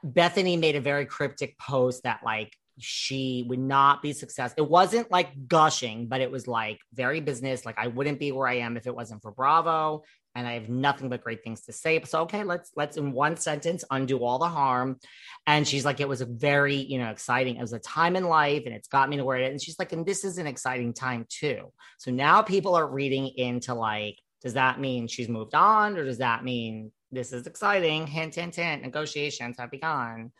Bethenny 0.04 0.58
made 0.58 0.76
a 0.76 0.80
very 0.80 1.06
cryptic 1.06 1.58
post 1.58 2.02
that 2.04 2.20
like 2.24 2.52
she 2.78 3.44
would 3.48 3.58
not 3.60 4.02
be 4.02 4.12
successful. 4.12 4.64
It 4.64 4.70
wasn't 4.70 5.10
like 5.10 5.46
gushing, 5.46 6.08
but 6.08 6.20
it 6.20 6.30
was 6.30 6.48
like 6.48 6.80
very 6.92 7.20
business. 7.20 7.64
Like 7.64 7.78
I 7.78 7.86
wouldn't 7.86 8.18
be 8.18 8.32
where 8.32 8.48
I 8.48 8.54
am 8.54 8.76
if 8.76 8.86
it 8.86 8.94
wasn't 8.94 9.22
for 9.22 9.30
Bravo. 9.30 10.02
And 10.36 10.46
I 10.48 10.54
have 10.54 10.68
nothing 10.68 11.08
but 11.08 11.22
great 11.22 11.44
things 11.44 11.60
to 11.62 11.72
say. 11.72 12.02
So 12.04 12.22
okay, 12.22 12.42
let's 12.42 12.70
let's 12.74 12.96
in 12.96 13.12
one 13.12 13.36
sentence 13.36 13.84
undo 13.90 14.18
all 14.24 14.38
the 14.38 14.48
harm. 14.48 14.98
And 15.46 15.66
she's 15.66 15.84
like, 15.84 16.00
it 16.00 16.08
was 16.08 16.20
a 16.20 16.26
very, 16.26 16.74
you 16.76 16.98
know, 16.98 17.10
exciting. 17.10 17.56
It 17.56 17.60
was 17.60 17.72
a 17.72 17.78
time 17.78 18.16
in 18.16 18.24
life 18.24 18.62
and 18.66 18.74
it's 18.74 18.88
got 18.88 19.08
me 19.08 19.16
to 19.18 19.24
where 19.24 19.38
it 19.38 19.44
is. 19.44 19.50
And 19.52 19.62
she's 19.62 19.78
like, 19.78 19.92
and 19.92 20.04
this 20.04 20.24
is 20.24 20.38
an 20.38 20.46
exciting 20.48 20.92
time 20.92 21.26
too. 21.28 21.72
So 21.98 22.10
now 22.10 22.42
people 22.42 22.74
are 22.74 22.86
reading 22.86 23.28
into 23.36 23.74
like, 23.74 24.18
does 24.42 24.54
that 24.54 24.80
mean 24.80 25.06
she's 25.06 25.28
moved 25.28 25.54
on? 25.54 25.96
Or 25.96 26.04
does 26.04 26.18
that 26.18 26.42
mean 26.42 26.90
this 27.12 27.32
is 27.32 27.46
exciting? 27.46 28.06
Hint, 28.08 28.34
hint, 28.34 28.56
hint. 28.56 28.82
Negotiations 28.82 29.56
have 29.58 29.70
begun. 29.70 30.32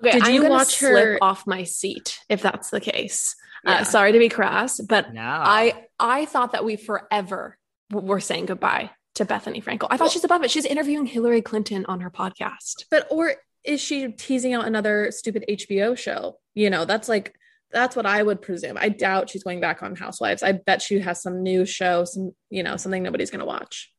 Okay, 0.00 0.12
Did 0.12 0.22
I'm 0.24 0.34
you 0.34 0.40
gonna 0.42 0.54
watch 0.54 0.76
slip 0.76 0.90
her- 1.04 1.18
off 1.20 1.46
my 1.46 1.64
seat 1.64 2.18
if 2.30 2.40
that's 2.40 2.70
the 2.70 2.80
case? 2.80 3.36
Yeah. 3.64 3.72
Uh, 3.80 3.84
sorry 3.84 4.12
to 4.12 4.18
be 4.18 4.28
crass, 4.30 4.80
but 4.80 5.12
No. 5.12 5.20
I 5.22 5.86
I 6.00 6.24
thought 6.24 6.52
that 6.52 6.64
we 6.64 6.76
forever 6.76 7.58
were 7.92 8.18
saying 8.20 8.46
goodbye 8.46 8.90
to 9.14 9.24
Bethenny 9.24 9.62
Frankel. 9.62 9.88
I 9.90 9.96
thought 9.96 10.10
she's 10.10 10.24
above 10.24 10.42
it. 10.42 10.50
She's 10.50 10.64
interviewing 10.64 11.06
Hillary 11.06 11.42
Clinton 11.42 11.84
on 11.86 12.00
her 12.00 12.10
podcast. 12.10 12.84
But 12.90 13.06
or 13.10 13.34
is 13.64 13.80
she 13.80 14.08
teasing 14.12 14.54
out 14.54 14.66
another 14.66 15.10
stupid 15.10 15.44
HBO 15.48 15.96
show? 15.96 16.38
You 16.54 16.70
know, 16.70 16.84
that's 16.84 17.08
like 17.08 17.34
that's 17.70 17.96
what 17.96 18.06
I 18.06 18.22
would 18.22 18.42
presume. 18.42 18.76
I 18.78 18.90
doubt 18.90 19.30
she's 19.30 19.42
going 19.42 19.60
back 19.60 19.82
on 19.82 19.96
Housewives. 19.96 20.42
I 20.42 20.52
bet 20.52 20.82
she 20.82 21.00
has 21.00 21.22
some 21.22 21.42
new 21.42 21.64
show, 21.64 22.04
some 22.04 22.32
you 22.50 22.62
know, 22.62 22.76
something 22.76 23.02
nobody's 23.02 23.30
going 23.30 23.40
to 23.40 23.46
watch. 23.46 23.90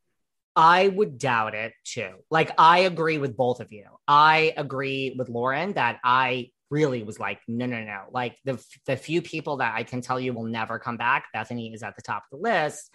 I 0.56 0.88
would 0.88 1.18
doubt 1.18 1.56
it 1.56 1.74
too. 1.84 2.12
Like, 2.30 2.52
I 2.58 2.80
agree 2.80 3.18
with 3.18 3.36
both 3.36 3.60
of 3.60 3.72
you. 3.72 3.86
I 4.08 4.54
agree 4.56 5.16
with 5.18 5.30
Lauren 5.30 5.74
that 5.74 6.00
I 6.04 6.52
really 6.70 7.02
was 7.02 7.20
like, 7.20 7.40
no, 7.48 7.66
no, 7.66 7.84
no. 7.84 8.04
Like, 8.12 8.38
the, 8.46 8.64
the 8.86 8.96
few 8.96 9.24
people 9.24 9.58
that 9.58 9.74
I 9.76 9.84
can 9.84 10.02
tell 10.02 10.20
you 10.20 10.34
will 10.34 10.46
never 10.46 10.78
come 10.78 10.98
back, 10.98 11.26
Bethenny 11.36 11.74
is 11.74 11.82
at 11.82 11.96
the 11.96 12.04
top 12.04 12.26
of 12.32 12.38
the 12.38 12.44
list. 12.44 12.92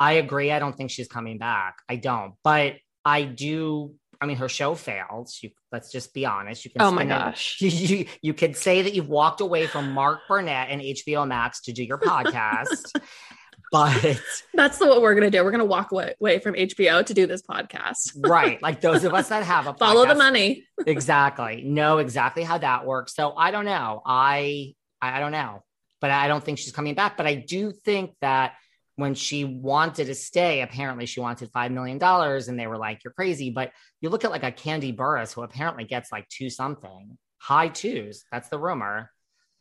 I 0.00 0.12
agree. 0.14 0.50
I 0.50 0.58
don't 0.58 0.74
think 0.76 0.90
she's 0.90 1.06
coming 1.08 1.38
back. 1.38 1.76
I 1.88 1.96
don't. 1.96 2.32
But 2.42 2.76
I 3.04 3.22
do. 3.24 3.94
I 4.20 4.26
mean, 4.26 4.38
her 4.38 4.48
show 4.48 4.74
failed. 4.74 5.30
You, 5.42 5.50
let's 5.72 5.92
just 5.92 6.12
be 6.12 6.26
honest. 6.26 6.64
You 6.64 6.70
can 6.70 6.82
Oh 6.82 6.90
my 6.90 7.02
spin 7.02 7.12
it- 7.12 7.18
gosh. 7.18 7.56
You, 7.60 7.68
you, 7.70 8.06
you 8.22 8.34
could 8.34 8.56
say 8.56 8.82
that 8.82 8.94
you've 8.94 9.08
walked 9.08 9.40
away 9.40 9.66
from 9.66 9.92
Mark 9.92 10.20
Burnett 10.28 10.68
and 10.70 10.80
HBO 10.82 11.26
Max 11.28 11.60
to 11.62 11.72
do 11.72 11.84
your 11.84 11.98
podcast, 11.98 12.92
but 13.72 14.20
That's 14.54 14.78
the, 14.78 14.86
what 14.86 15.00
we're 15.00 15.14
going 15.14 15.30
to 15.30 15.36
do. 15.36 15.44
We're 15.44 15.50
going 15.52 15.60
to 15.60 15.64
walk 15.64 15.92
away, 15.92 16.38
from 16.40 16.54
HBO 16.54 17.04
to 17.06 17.14
do 17.14 17.26
this 17.26 17.42
podcast. 17.42 18.12
right, 18.16 18.60
like 18.62 18.80
those 18.80 19.04
of 19.04 19.14
us 19.14 19.28
that 19.28 19.44
have 19.44 19.66
a 19.68 19.74
Follow 19.74 20.06
the 20.06 20.14
money. 20.14 20.64
exactly 20.86 21.62
know 21.62 21.98
exactly 21.98 22.42
how 22.42 22.56
that 22.58 22.86
works 22.86 23.14
so 23.14 23.34
i 23.36 23.50
don't 23.50 23.66
know 23.66 24.00
i 24.06 24.74
I 25.02 25.20
don't 25.20 25.32
know 25.32 25.62
but 26.00 26.10
i 26.10 26.26
don't 26.26 26.42
think 26.42 26.58
she's 26.58 26.72
coming 26.72 26.94
back 26.94 27.16
but 27.18 27.26
i 27.26 27.34
do 27.34 27.70
think 27.72 28.12
that 28.22 28.54
when 29.00 29.14
she 29.14 29.44
wanted 29.44 30.06
to 30.06 30.14
stay 30.14 30.60
apparently 30.62 31.06
she 31.06 31.20
wanted 31.20 31.50
five 31.52 31.72
million 31.72 31.98
dollars 31.98 32.48
and 32.48 32.58
they 32.58 32.66
were 32.66 32.78
like 32.78 33.02
you're 33.02 33.12
crazy 33.12 33.50
but 33.50 33.72
you 34.00 34.08
look 34.08 34.24
at 34.24 34.30
like 34.30 34.44
a 34.44 34.52
Kandi 34.52 34.94
Burruss 34.94 35.34
who 35.34 35.42
apparently 35.42 35.84
gets 35.84 36.12
like 36.12 36.28
two 36.28 36.50
something 36.50 37.18
high 37.38 37.68
twos 37.68 38.24
that's 38.30 38.48
the 38.48 38.58
rumor 38.58 39.10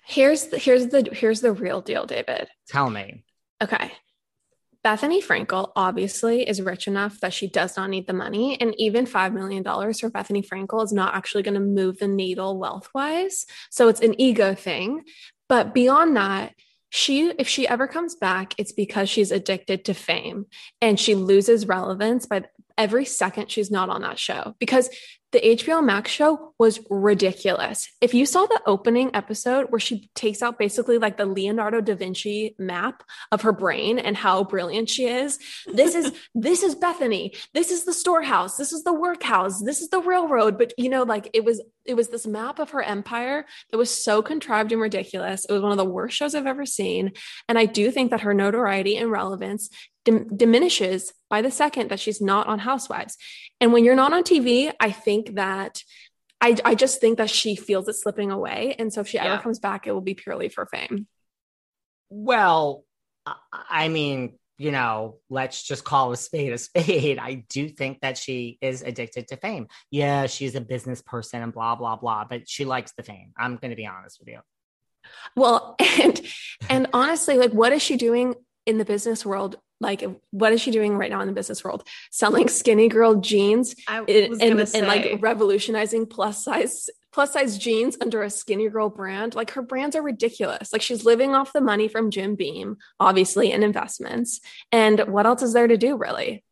Here's 0.05 0.47
the 0.47 0.57
here's 0.57 0.87
the 0.87 1.07
here's 1.11 1.41
the 1.41 1.51
real 1.51 1.81
deal, 1.81 2.05
David. 2.05 2.47
tell 2.67 2.89
me 2.89 3.23
Okay. 3.61 3.91
Bethenny 4.83 5.21
Frankel 5.21 5.71
obviously 5.75 6.47
is 6.47 6.61
rich 6.61 6.87
enough 6.87 7.19
that 7.19 7.33
she 7.33 7.47
does 7.47 7.75
not 7.75 7.89
need 7.89 8.07
the 8.07 8.13
money. 8.13 8.59
And 8.61 8.73
even 8.79 9.05
$5 9.05 9.33
million 9.33 9.61
for 9.61 10.09
Bethenny 10.09 10.47
Frankel 10.47 10.83
is 10.85 10.93
not 10.93 11.15
actually 11.15 11.43
going 11.43 11.55
to 11.55 11.59
move 11.59 11.99
the 11.99 12.07
needle 12.07 12.57
wealth 12.57 12.89
wise. 12.95 13.45
So 13.69 13.89
it's 13.89 13.99
an 13.99 14.19
ego 14.19 14.55
thing. 14.55 15.03
But 15.49 15.73
beyond 15.73 16.15
that, 16.15 16.53
she, 16.89 17.29
if 17.37 17.47
she 17.47 17.67
ever 17.67 17.87
comes 17.87 18.15
back, 18.15 18.53
it's 18.57 18.71
because 18.71 19.09
she's 19.09 19.31
addicted 19.31 19.85
to 19.85 19.93
fame 19.93 20.45
and 20.81 20.99
she 20.99 21.15
loses 21.15 21.67
relevance 21.67 22.25
by 22.25 22.45
every 22.77 23.05
second 23.05 23.51
she's 23.51 23.69
not 23.69 23.89
on 23.89 24.01
that 24.01 24.17
show. 24.17 24.55
Because 24.59 24.89
the 25.31 25.39
HBO 25.39 25.83
Max 25.83 26.09
show 26.11 26.53
was 26.57 26.79
ridiculous. 26.89 27.87
If 28.01 28.13
you 28.13 28.25
saw 28.25 28.45
the 28.47 28.61
opening 28.65 29.11
episode 29.13 29.67
where 29.69 29.79
she 29.79 30.09
takes 30.15 30.41
out 30.41 30.57
basically 30.57 30.97
like 30.97 31.17
the 31.17 31.25
Leonardo 31.25 31.81
da 31.81 31.95
Vinci 31.95 32.55
map 32.57 33.03
of 33.31 33.43
her 33.43 33.51
brain 33.51 33.99
and 33.99 34.17
how 34.17 34.43
brilliant 34.43 34.89
she 34.89 35.05
is, 35.05 35.37
this 35.71 35.93
is 35.93 36.11
this 36.35 36.63
is 36.63 36.75
Bethenny. 36.75 37.37
This 37.53 37.71
is 37.71 37.85
the 37.85 37.93
storehouse. 37.93 38.57
This 38.57 38.73
is 38.73 38.83
the 38.83 38.93
workhouse. 38.93 39.61
This 39.61 39.81
is 39.81 39.89
the 39.89 40.01
railroad. 40.01 40.57
But 40.57 40.73
you 40.77 40.89
know, 40.89 41.03
like 41.03 41.29
it 41.33 41.45
was 41.45 41.61
it 41.85 41.95
was 41.95 42.09
this 42.09 42.27
map 42.27 42.59
of 42.59 42.71
her 42.71 42.81
empire 42.81 43.45
that 43.71 43.77
was 43.77 43.89
so 43.89 44.21
contrived 44.21 44.71
and 44.71 44.81
ridiculous. 44.81 45.45
It 45.45 45.53
was 45.53 45.61
one 45.61 45.71
of 45.71 45.77
the 45.77 45.85
worst 45.85 46.15
shows 46.15 46.35
I've 46.35 46.45
ever 46.45 46.65
seen. 46.65 47.13
And 47.47 47.57
I 47.57 47.65
do 47.65 47.91
think 47.91 48.11
that 48.11 48.21
her 48.21 48.33
notoriety 48.33 48.97
and 48.97 49.11
relevance 49.11 49.69
dim- 50.09 50.27
diminishes 50.35 51.13
by 51.29 51.41
the 51.41 51.51
second 51.51 51.89
that 51.89 51.99
she's 51.99 52.21
not 52.21 52.47
on 52.47 52.59
Housewives. 52.59 53.17
And 53.61 53.71
when 53.73 53.83
you're 53.85 53.95
not 53.95 54.13
on 54.13 54.23
TV, 54.23 54.71
I 54.79 54.91
think 54.91 55.35
that 55.35 55.83
I, 56.41 56.55
I 56.63 56.75
just 56.75 57.01
think 57.01 57.17
that 57.17 57.29
she 57.29 57.55
feels 57.55 57.87
it 57.87 57.93
slipping 57.95 58.31
away. 58.31 58.75
And 58.79 58.93
so 58.93 59.01
if 59.01 59.09
she 59.09 59.17
Yeah. 59.17 59.33
ever 59.33 59.43
comes 59.43 59.59
back, 59.59 59.87
it 59.87 59.91
will 59.91 60.01
be 60.01 60.13
purely 60.13 60.49
for 60.49 60.65
fame. 60.65 61.07
Well, 62.09 62.85
I- 63.25 63.35
I 63.69 63.87
mean, 63.89 64.37
you 64.57 64.71
know, 64.71 65.19
let's 65.29 65.63
just 65.63 65.83
call 65.83 66.11
a 66.11 66.17
spade 66.17 66.51
a 66.53 66.57
spade. 66.57 67.17
I 67.29 67.45
do 67.49 67.69
think 67.69 68.01
that 68.01 68.17
she 68.17 68.57
is 68.61 68.81
addicted 68.81 69.27
to 69.29 69.37
fame. 69.37 69.67
Yeah, 69.91 70.25
she's 70.27 70.55
a 70.55 70.61
business 70.61 71.01
person 71.01 71.41
and 71.41 71.53
blah 71.53 71.75
blah 71.75 71.95
blah, 71.95 72.25
but 72.25 72.49
she 72.49 72.65
likes 72.65 72.93
the 72.97 73.03
fame. 73.03 73.31
I'm 73.37 73.55
going 73.57 73.69
to 73.71 73.77
be 73.77 73.85
honest 73.85 74.19
with 74.19 74.29
you. 74.29 74.39
Well, 75.35 75.75
and 76.01 76.19
and 76.69 76.87
honestly, 76.93 77.37
like 77.37 77.51
what 77.51 77.71
is 77.73 77.81
she 77.81 77.95
doing 77.95 78.35
in 78.65 78.77
the 78.77 78.85
business 78.85 79.25
world? 79.25 79.57
Like 79.79 80.03
what 80.31 80.53
is 80.53 80.61
she 80.61 80.71
doing 80.71 80.97
right 80.97 81.09
now 81.09 81.21
in 81.21 81.27
the 81.27 81.33
business 81.33 81.63
world? 81.63 81.87
Selling 82.11 82.47
Skinnygirl 82.47 83.21
jeans 83.21 83.75
I 83.87 83.99
and, 83.99 84.29
was 84.29 84.39
and, 84.39 84.57
gonna 84.57 84.67
and 84.73 84.87
like 84.87 85.21
revolutionizing 85.21 86.05
plus 86.07 86.43
size 86.43 86.89
plus 87.11 87.33
size 87.33 87.57
jeans 87.57 87.97
under 88.01 88.21
a 88.23 88.27
Skinnygirl 88.27 88.95
brand. 88.95 89.35
Like 89.35 89.51
her 89.51 89.61
brands 89.61 89.95
are 89.95 90.01
ridiculous. 90.01 90.71
Like 90.71 90.81
she's 90.81 91.05
living 91.05 91.33
off 91.33 91.53
the 91.53 91.61
money 91.61 91.87
from 91.87 92.11
Jim 92.11 92.35
Beam, 92.35 92.77
obviously, 92.99 93.51
and 93.51 93.63
investments. 93.63 94.39
And 94.71 94.99
what 95.07 95.25
else 95.25 95.41
is 95.41 95.53
there 95.53 95.67
to 95.67 95.77
do, 95.77 95.97
really? 95.97 96.43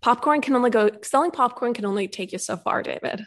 Popcorn 0.00 0.40
can 0.40 0.56
only 0.56 0.70
go 0.70 0.90
selling 1.02 1.30
popcorn 1.30 1.74
can 1.74 1.84
only 1.84 2.08
take 2.08 2.32
you 2.32 2.38
so 2.38 2.56
far, 2.56 2.82
David. 2.82 3.24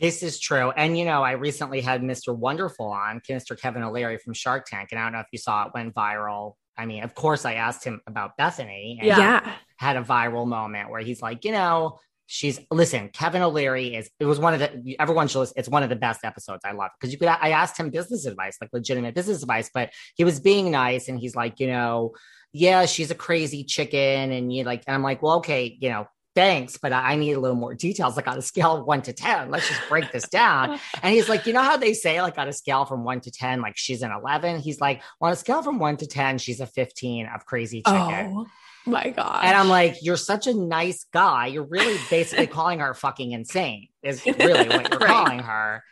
This 0.00 0.22
is 0.22 0.40
true. 0.40 0.70
And, 0.70 0.98
you 0.98 1.04
know, 1.04 1.22
I 1.22 1.32
recently 1.32 1.82
had 1.82 2.00
Mr. 2.00 2.34
Wonderful 2.34 2.86
on, 2.86 3.20
Mr. 3.28 3.60
Kevin 3.60 3.82
O'Leary 3.82 4.16
from 4.16 4.32
Shark 4.32 4.64
Tank. 4.66 4.88
And 4.92 4.98
I 4.98 5.04
don't 5.04 5.12
know 5.12 5.20
if 5.20 5.26
you 5.30 5.38
saw 5.38 5.66
it 5.66 5.72
went 5.74 5.94
viral. 5.94 6.54
I 6.76 6.86
mean, 6.86 7.02
of 7.02 7.14
course, 7.14 7.44
I 7.44 7.54
asked 7.54 7.84
him 7.84 8.00
about 8.06 8.38
Bethenny 8.38 8.98
and 8.98 9.06
Yeah. 9.06 9.56
had 9.76 9.96
a 9.96 10.02
viral 10.02 10.46
moment 10.46 10.90
where 10.90 11.00
he's 11.00 11.20
like, 11.22 11.44
you 11.44 11.52
know, 11.52 11.98
she's 12.26 12.60
listen, 12.70 13.08
Kevin 13.08 13.42
O'Leary 13.42 13.96
is 13.96 14.08
it 14.20 14.24
was 14.24 14.38
one 14.38 14.54
of 14.54 14.60
the 14.60 14.96
everyone 15.00 15.26
should 15.26 15.40
listen, 15.40 15.54
it's 15.56 15.68
one 15.68 15.82
of 15.82 15.88
the 15.88 15.96
best 15.96 16.24
episodes. 16.24 16.62
I 16.64 16.72
love 16.72 16.90
because 16.98 17.12
you 17.12 17.18
could 17.18 17.28
I 17.28 17.50
asked 17.50 17.76
him 17.76 17.90
business 17.90 18.24
advice, 18.24 18.56
like 18.60 18.70
legitimate 18.72 19.14
business 19.14 19.42
advice, 19.42 19.68
but 19.74 19.90
he 20.14 20.24
was 20.24 20.38
being 20.38 20.70
nice 20.70 21.08
and 21.08 21.18
he's 21.18 21.34
like, 21.34 21.58
you 21.58 21.66
know, 21.66 22.12
yeah, 22.52 22.86
she's 22.86 23.10
a 23.10 23.16
crazy 23.16 23.64
chicken. 23.64 24.32
And 24.32 24.52
you 24.52 24.64
like, 24.64 24.84
and 24.86 24.94
I'm 24.94 25.02
like, 25.02 25.22
well, 25.22 25.38
okay, 25.38 25.76
you 25.80 25.90
know, 25.90 26.06
thanks, 26.34 26.78
but 26.78 26.92
I 26.92 27.16
need 27.16 27.32
a 27.32 27.40
little 27.40 27.56
more 27.56 27.74
details, 27.74 28.16
like 28.16 28.28
on 28.28 28.38
a 28.38 28.42
scale 28.42 28.76
of 28.76 28.86
one 28.86 29.02
to 29.02 29.12
10. 29.12 29.50
Let's 29.50 29.68
just 29.68 29.80
break 29.88 30.12
this 30.12 30.28
down. 30.28 30.78
And 31.02 31.14
he's 31.14 31.28
like, 31.28 31.46
you 31.46 31.52
know 31.52 31.62
how 31.62 31.76
they 31.76 31.94
say, 31.94 32.20
like, 32.22 32.38
on 32.38 32.48
a 32.48 32.52
scale 32.52 32.84
from 32.84 33.04
one 33.04 33.20
to 33.22 33.30
10, 33.30 33.60
like 33.60 33.76
she's 33.76 34.02
an 34.02 34.12
11? 34.12 34.60
He's 34.60 34.80
like, 34.80 35.02
on 35.20 35.32
a 35.32 35.36
scale 35.36 35.62
from 35.62 35.78
one 35.78 35.96
to 35.98 36.06
10, 36.06 36.38
she's 36.38 36.60
a 36.60 36.66
15 36.66 37.26
of 37.34 37.44
crazy 37.46 37.82
chicken. 37.82 38.34
Oh 38.36 38.46
my 38.86 39.10
god. 39.10 39.44
And 39.44 39.56
I'm 39.56 39.68
like, 39.68 39.96
you're 40.02 40.16
such 40.16 40.46
a 40.46 40.54
nice 40.54 41.04
guy. 41.12 41.46
You're 41.46 41.66
really 41.66 41.98
basically 42.08 42.46
calling 42.46 42.80
her 42.80 42.94
fucking 42.94 43.32
insane, 43.32 43.88
is 44.02 44.24
really 44.24 44.68
what 44.68 44.88
you're 44.90 44.98
Right. 45.00 45.08
calling 45.08 45.38
her. 45.40 45.82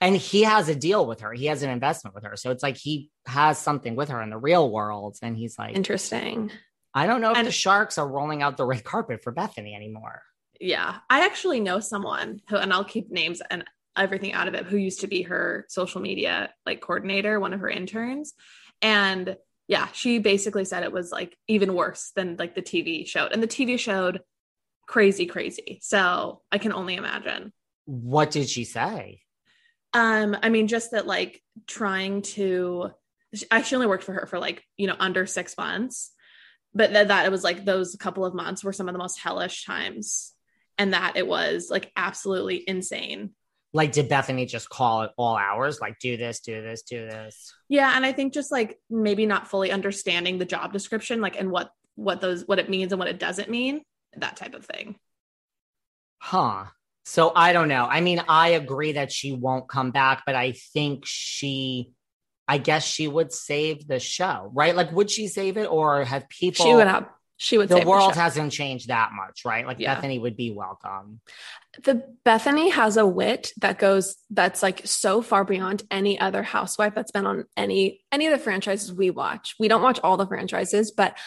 And 0.00 0.16
he 0.16 0.42
has 0.42 0.68
a 0.68 0.74
deal 0.74 1.06
with 1.06 1.20
her. 1.20 1.32
He 1.32 1.46
has 1.46 1.62
an 1.62 1.70
investment 1.70 2.14
with 2.14 2.24
her. 2.24 2.36
So 2.36 2.50
it's 2.50 2.62
like 2.62 2.76
he 2.76 3.10
has 3.26 3.58
something 3.58 3.96
with 3.96 4.10
her 4.10 4.20
in 4.20 4.28
the 4.30 4.36
real 4.36 4.70
world. 4.70 5.16
And 5.22 5.36
he's 5.36 5.58
like, 5.58 5.74
interesting. 5.76 6.50
I 6.94 7.06
don't 7.06 7.20
know 7.20 7.32
if 7.32 7.38
And- 7.38 7.46
the 7.46 7.52
sharks 7.52 7.98
are 7.98 8.08
rolling 8.08 8.42
out 8.42 8.56
the 8.56 8.64
red 8.64 8.84
carpet 8.84 9.22
for 9.22 9.32
Bethenny 9.32 9.74
anymore. 9.74 10.22
Yeah, 10.60 10.98
I 11.10 11.24
actually 11.24 11.60
know 11.60 11.80
someone 11.80 12.40
who, 12.48 12.56
and 12.56 12.72
I'll 12.72 12.84
keep 12.84 13.10
names 13.10 13.42
and 13.50 13.64
everything 13.96 14.32
out 14.32 14.48
of 14.48 14.54
it, 14.54 14.66
who 14.66 14.76
used 14.76 15.00
to 15.00 15.06
be 15.08 15.22
her 15.22 15.66
social 15.68 16.00
media 16.00 16.52
like 16.64 16.80
coordinator, 16.80 17.40
one 17.40 17.52
of 17.52 17.60
her 17.60 17.68
interns. 17.68 18.34
And 18.80 19.36
yeah, 19.66 19.88
she 19.92 20.18
basically 20.18 20.64
said 20.64 20.82
it 20.82 20.92
was 20.92 21.10
like 21.10 21.36
even 21.48 21.74
worse 21.74 22.12
than 22.14 22.36
like 22.38 22.54
the 22.54 22.62
TV 22.62 23.06
showed. 23.06 23.32
And 23.32 23.42
the 23.42 23.48
TV 23.48 23.78
showed 23.78 24.20
crazy, 24.86 25.26
crazy. 25.26 25.78
So 25.82 26.42
I 26.52 26.58
can 26.58 26.72
only 26.72 26.94
imagine. 26.94 27.52
What 27.86 28.30
did 28.30 28.48
she 28.48 28.64
say? 28.64 29.22
Um, 29.92 30.36
I 30.42 30.48
mean, 30.50 30.68
just 30.68 30.92
that 30.92 31.06
like 31.06 31.42
trying 31.66 32.22
to 32.22 32.90
I 33.50 33.62
she 33.62 33.74
only 33.74 33.88
worked 33.88 34.04
for 34.04 34.12
her 34.12 34.26
for 34.26 34.38
like, 34.38 34.62
you 34.76 34.86
know, 34.86 34.96
under 34.98 35.26
six 35.26 35.56
months. 35.56 36.12
But 36.74 36.92
that, 36.92 37.08
that 37.08 37.26
it 37.26 37.30
was 37.30 37.44
like 37.44 37.64
those 37.64 37.94
couple 37.96 38.24
of 38.24 38.34
months 38.34 38.64
were 38.64 38.72
some 38.72 38.88
of 38.88 38.94
the 38.94 38.98
most 38.98 39.18
hellish 39.18 39.64
times. 39.64 40.32
And 40.76 40.92
that 40.92 41.16
it 41.16 41.26
was 41.26 41.68
like 41.70 41.92
absolutely 41.96 42.64
insane. 42.66 43.30
Like, 43.72 43.92
did 43.92 44.08
Bethenny 44.08 44.48
just 44.48 44.68
call 44.68 45.02
at 45.02 45.12
all 45.16 45.36
hours? 45.36 45.80
Like, 45.80 45.98
do 45.98 46.16
this, 46.16 46.40
do 46.40 46.62
this, 46.62 46.82
do 46.82 47.06
this. 47.06 47.52
Yeah. 47.68 47.92
And 47.94 48.04
I 48.06 48.12
think 48.12 48.32
just 48.32 48.52
like 48.52 48.78
maybe 48.88 49.26
not 49.26 49.48
fully 49.48 49.70
understanding 49.70 50.38
the 50.38 50.44
job 50.44 50.72
description, 50.72 51.20
like 51.20 51.38
and 51.38 51.50
what 51.50 51.70
what 51.96 52.20
those 52.20 52.46
what 52.46 52.58
it 52.58 52.68
means 52.68 52.92
and 52.92 52.98
what 52.98 53.08
it 53.08 53.18
doesn't 53.18 53.50
mean, 53.50 53.82
that 54.16 54.36
type 54.36 54.54
of 54.54 54.64
thing. 54.64 54.96
Huh. 56.18 56.66
So 57.04 57.32
I 57.34 57.52
don't 57.52 57.68
know. 57.68 57.84
I 57.84 58.00
mean, 58.00 58.22
I 58.28 58.50
agree 58.50 58.92
that 58.92 59.12
she 59.12 59.32
won't 59.32 59.68
come 59.68 59.90
back, 59.90 60.22
but 60.24 60.34
I 60.34 60.52
think 60.72 61.04
she 61.04 61.90
I 62.46 62.58
guess 62.58 62.84
she 62.86 63.08
would 63.08 63.32
save 63.32 63.86
the 63.86 63.98
show, 63.98 64.50
right? 64.52 64.76
Like, 64.76 64.92
would 64.92 65.10
she 65.10 65.28
save 65.28 65.56
it 65.56 65.66
or 65.66 66.04
have 66.04 66.28
people? 66.28 66.66
She 66.66 66.74
would 66.74 66.86
have. 66.86 67.08
She 67.36 67.58
would. 67.58 67.68
The 67.68 67.84
world 67.84 68.14
the 68.14 68.20
hasn't 68.20 68.52
changed 68.52 68.88
that 68.88 69.10
much, 69.12 69.44
right? 69.44 69.66
Like 69.66 69.80
Yeah. 69.80 70.00
Bethenny 70.00 70.20
would 70.20 70.36
be 70.36 70.52
welcome. 70.52 71.20
The 71.82 72.04
Bethenny 72.24 72.70
has 72.70 72.96
a 72.96 73.06
wit 73.06 73.52
that 73.60 73.78
goes 73.78 74.16
that's 74.30 74.62
like 74.62 74.82
so 74.84 75.20
far 75.20 75.44
beyond 75.44 75.82
any 75.90 76.18
other 76.18 76.42
housewife 76.42 76.94
that's 76.94 77.10
been 77.10 77.26
on 77.26 77.44
any 77.56 78.04
any 78.12 78.26
of 78.26 78.32
the 78.32 78.38
franchises 78.38 78.92
we 78.92 79.10
watch. 79.10 79.56
We 79.58 79.66
don't 79.66 79.82
watch 79.82 79.98
all 80.04 80.16
the 80.16 80.26
franchises, 80.26 80.92
but 80.92 81.18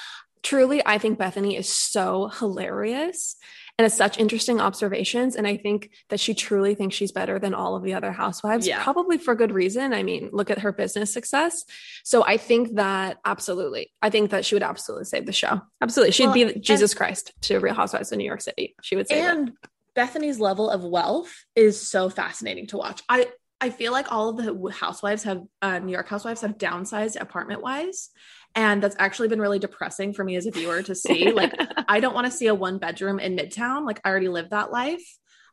truly 0.44 0.82
I 0.86 0.98
think 0.98 1.20
Bethenny 1.20 1.58
is 1.58 1.68
so 1.68 2.30
hilarious 2.30 3.36
and 3.78 3.86
it's 3.86 3.96
such 3.96 4.18
interesting 4.18 4.60
observations 4.60 5.36
and 5.36 5.46
I 5.48 5.58
think 5.58 5.92
that 6.10 6.20
she 6.20 6.34
truly 6.34 6.74
thinks 6.76 6.96
she's 6.96 7.12
better 7.12 7.38
than 7.40 7.54
all 7.54 7.76
of 7.76 7.84
the 7.84 7.94
other 7.94 8.12
housewives 8.12 8.68
Yeah. 8.68 8.84
probably 8.84 9.18
for 9.18 9.36
good 9.36 9.52
reason. 9.52 9.94
I 9.94 10.04
mean, 10.04 10.30
look 10.34 10.50
at 10.50 10.60
her 10.60 10.72
business 10.72 11.14
success. 11.14 11.64
So 12.04 12.24
I 12.26 12.38
think 12.38 12.76
that 12.76 13.18
absolutely. 13.24 13.92
I 14.02 14.10
think 14.10 14.32
that 14.32 14.46
she 14.46 14.56
would 14.56 14.64
absolutely 14.64 15.06
save 15.06 15.26
the 15.26 15.34
show. 15.34 15.62
Absolutely. 15.82 16.12
She'd 16.12 16.26
Well, 16.26 16.34
be 16.34 16.42
and- 16.44 16.64
Jesus 16.64 16.94
Christ 16.94 17.34
to 17.44 17.60
Real 17.60 17.76
Housewives 17.76 18.12
of 18.12 18.18
New 18.18 18.26
York 18.26 18.42
City. 18.42 18.76
She 18.82 18.96
would 18.96 19.06
it. 19.12 19.18
and 19.18 19.52
Bethenny's 19.96 20.40
level 20.40 20.70
of 20.70 20.84
wealth 20.84 21.34
is 21.56 21.80
so 21.82 22.10
fascinating 22.10 22.68
to 22.68 22.78
watch. 22.78 23.02
I 23.10 23.28
I 23.60 23.72
feel 23.72 23.92
like 23.92 24.12
all 24.12 24.30
of 24.30 24.38
the 24.38 24.72
housewives 24.72 25.24
have 25.24 25.42
uh, 25.64 25.80
New 25.80 25.92
York 25.92 26.08
housewives 26.08 26.42
have 26.42 26.60
downsized 26.60 27.20
apartment 27.20 27.64
wise, 27.64 28.12
and 28.56 28.82
that's 28.82 28.96
actually 29.00 29.28
been 29.28 29.40
really 29.42 29.60
depressing 29.60 30.14
for 30.14 30.24
me 30.24 30.36
as 30.36 30.46
a 30.46 30.52
viewer 30.52 30.82
to 30.84 30.96
see. 30.96 31.32
like, 31.32 31.54
I 31.88 32.00
don't 32.00 32.14
want 32.16 32.26
to 32.26 32.32
see 32.32 32.48
a 32.48 32.56
one 32.56 32.78
bedroom 32.80 33.20
in 33.20 33.36
Midtown. 33.36 33.86
Like, 33.86 34.02
I 34.04 34.10
already 34.10 34.30
lived 34.30 34.50
that 34.52 34.72
life. 34.72 35.04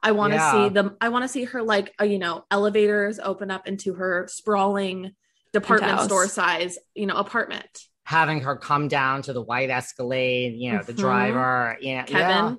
I 0.03 0.13
want 0.13 0.33
to 0.33 0.37
Yeah. 0.39 0.51
see 0.51 0.69
them. 0.69 0.97
I 1.01 1.09
want 1.09 1.25
to 1.25 1.29
see 1.29 1.45
her 1.45 1.63
like 1.63 1.95
uh, 2.01 2.05
you 2.05 2.19
know 2.19 2.45
elevators 2.51 3.19
open 3.19 3.51
up 3.51 3.67
into 3.67 3.95
her 3.95 4.27
sprawling 4.29 5.13
department 5.53 5.91
Penthouse. 5.93 6.07
store 6.07 6.29
size 6.29 6.79
you 6.95 7.07
know 7.07 7.17
apartment. 7.17 7.69
Having 8.05 8.41
her 8.43 8.55
come 8.57 8.89
down 8.89 9.23
to 9.23 9.33
the 9.33 9.41
white 9.41 9.71
Escalade, 9.71 10.55
you 10.57 10.73
know, 10.73 10.83
the 10.83 10.93
Mhm. 10.93 10.97
driver, 10.97 11.79
you 11.81 11.97
know, 11.97 12.05
Kevin. 12.05 12.59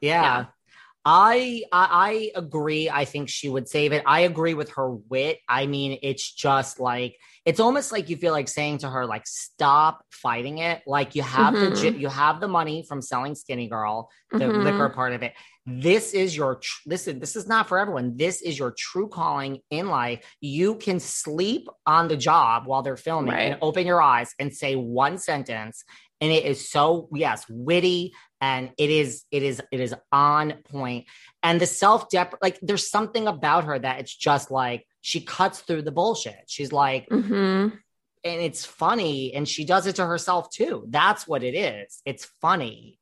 yeah. 0.00 0.12
Yeah. 0.12 0.22
Yeah. 0.22 0.44
I, 1.08 1.62
I 1.70 1.88
I 1.92 2.30
agree. 2.34 2.90
I 2.90 3.04
think 3.04 3.28
she 3.28 3.48
would 3.48 3.68
save 3.68 3.92
it. 3.92 4.02
I 4.06 4.20
agree 4.22 4.54
with 4.54 4.70
her 4.72 4.90
wit. 4.92 5.38
I 5.48 5.66
mean, 5.66 6.00
it's 6.02 6.32
just 6.34 6.80
like 6.80 7.16
it's 7.44 7.60
almost 7.60 7.92
like 7.92 8.08
you 8.08 8.16
feel 8.16 8.32
like 8.32 8.48
saying 8.48 8.78
to 8.78 8.90
her, 8.90 9.06
like, 9.06 9.24
stop 9.24 10.04
fighting 10.10 10.58
it. 10.58 10.82
Like 10.84 11.14
you 11.14 11.22
have 11.22 11.54
the 11.54 11.68
Mhm. 11.68 11.80
j- 11.80 11.96
you 11.96 12.08
have 12.08 12.40
the 12.40 12.48
money 12.48 12.84
from 12.88 13.00
selling 13.00 13.34
Skinnygirl, 13.34 14.08
the 14.32 14.46
Mhm. 14.46 14.64
liquor 14.64 14.88
part 14.88 15.12
of 15.12 15.22
it. 15.22 15.32
This 15.64 16.12
is 16.12 16.36
your 16.36 16.56
tr- 16.56 16.82
this 16.86 17.06
is 17.06 17.20
this 17.20 17.36
is 17.36 17.46
not 17.46 17.68
for 17.68 17.78
everyone. 17.78 18.16
This 18.16 18.42
is 18.42 18.58
your 18.58 18.72
true 18.76 19.08
calling 19.08 19.60
in 19.70 19.88
life. 19.88 20.24
You 20.40 20.74
can 20.74 20.98
sleep 20.98 21.68
on 21.86 22.08
the 22.08 22.16
job 22.16 22.66
while 22.66 22.82
they're 22.82 22.96
filming 22.96 23.34
and 23.34 23.58
open 23.62 23.86
your 23.86 24.02
eyes 24.02 24.34
and 24.40 24.52
say 24.52 24.74
one 24.74 25.18
sentence 25.18 25.84
and 26.20 26.32
it 26.32 26.44
is 26.44 26.68
so 26.70 27.08
yes 27.14 27.44
witty 27.48 28.12
and 28.40 28.70
it 28.78 28.90
is 28.90 29.24
it 29.30 29.42
is 29.42 29.62
it 29.70 29.80
is 29.80 29.94
on 30.12 30.54
point. 30.70 31.06
And 31.42 31.60
the 31.60 31.66
self 31.66 32.08
dep 32.08 32.34
like 32.42 32.58
there's 32.62 32.88
something 32.90 33.26
about 33.26 33.64
her 33.64 33.78
that 33.78 34.00
it's 34.00 34.14
just 34.14 34.50
like 34.50 34.86
she 35.00 35.20
cuts 35.20 35.60
through 35.60 35.82
the 35.82 35.92
bullshit. 35.92 36.44
She's 36.46 36.72
like 36.72 37.08
Mhm. 37.08 37.72
and 38.24 38.40
it's 38.40 38.64
funny 38.64 39.34
and 39.34 39.48
she 39.48 39.64
does 39.64 39.86
it 39.86 39.96
to 39.96 40.06
herself 40.06 40.50
too. 40.50 40.84
That's 40.88 41.26
what 41.26 41.42
it 41.42 41.54
is. 41.54 42.00
It's 42.04 42.26
funny 42.40 42.98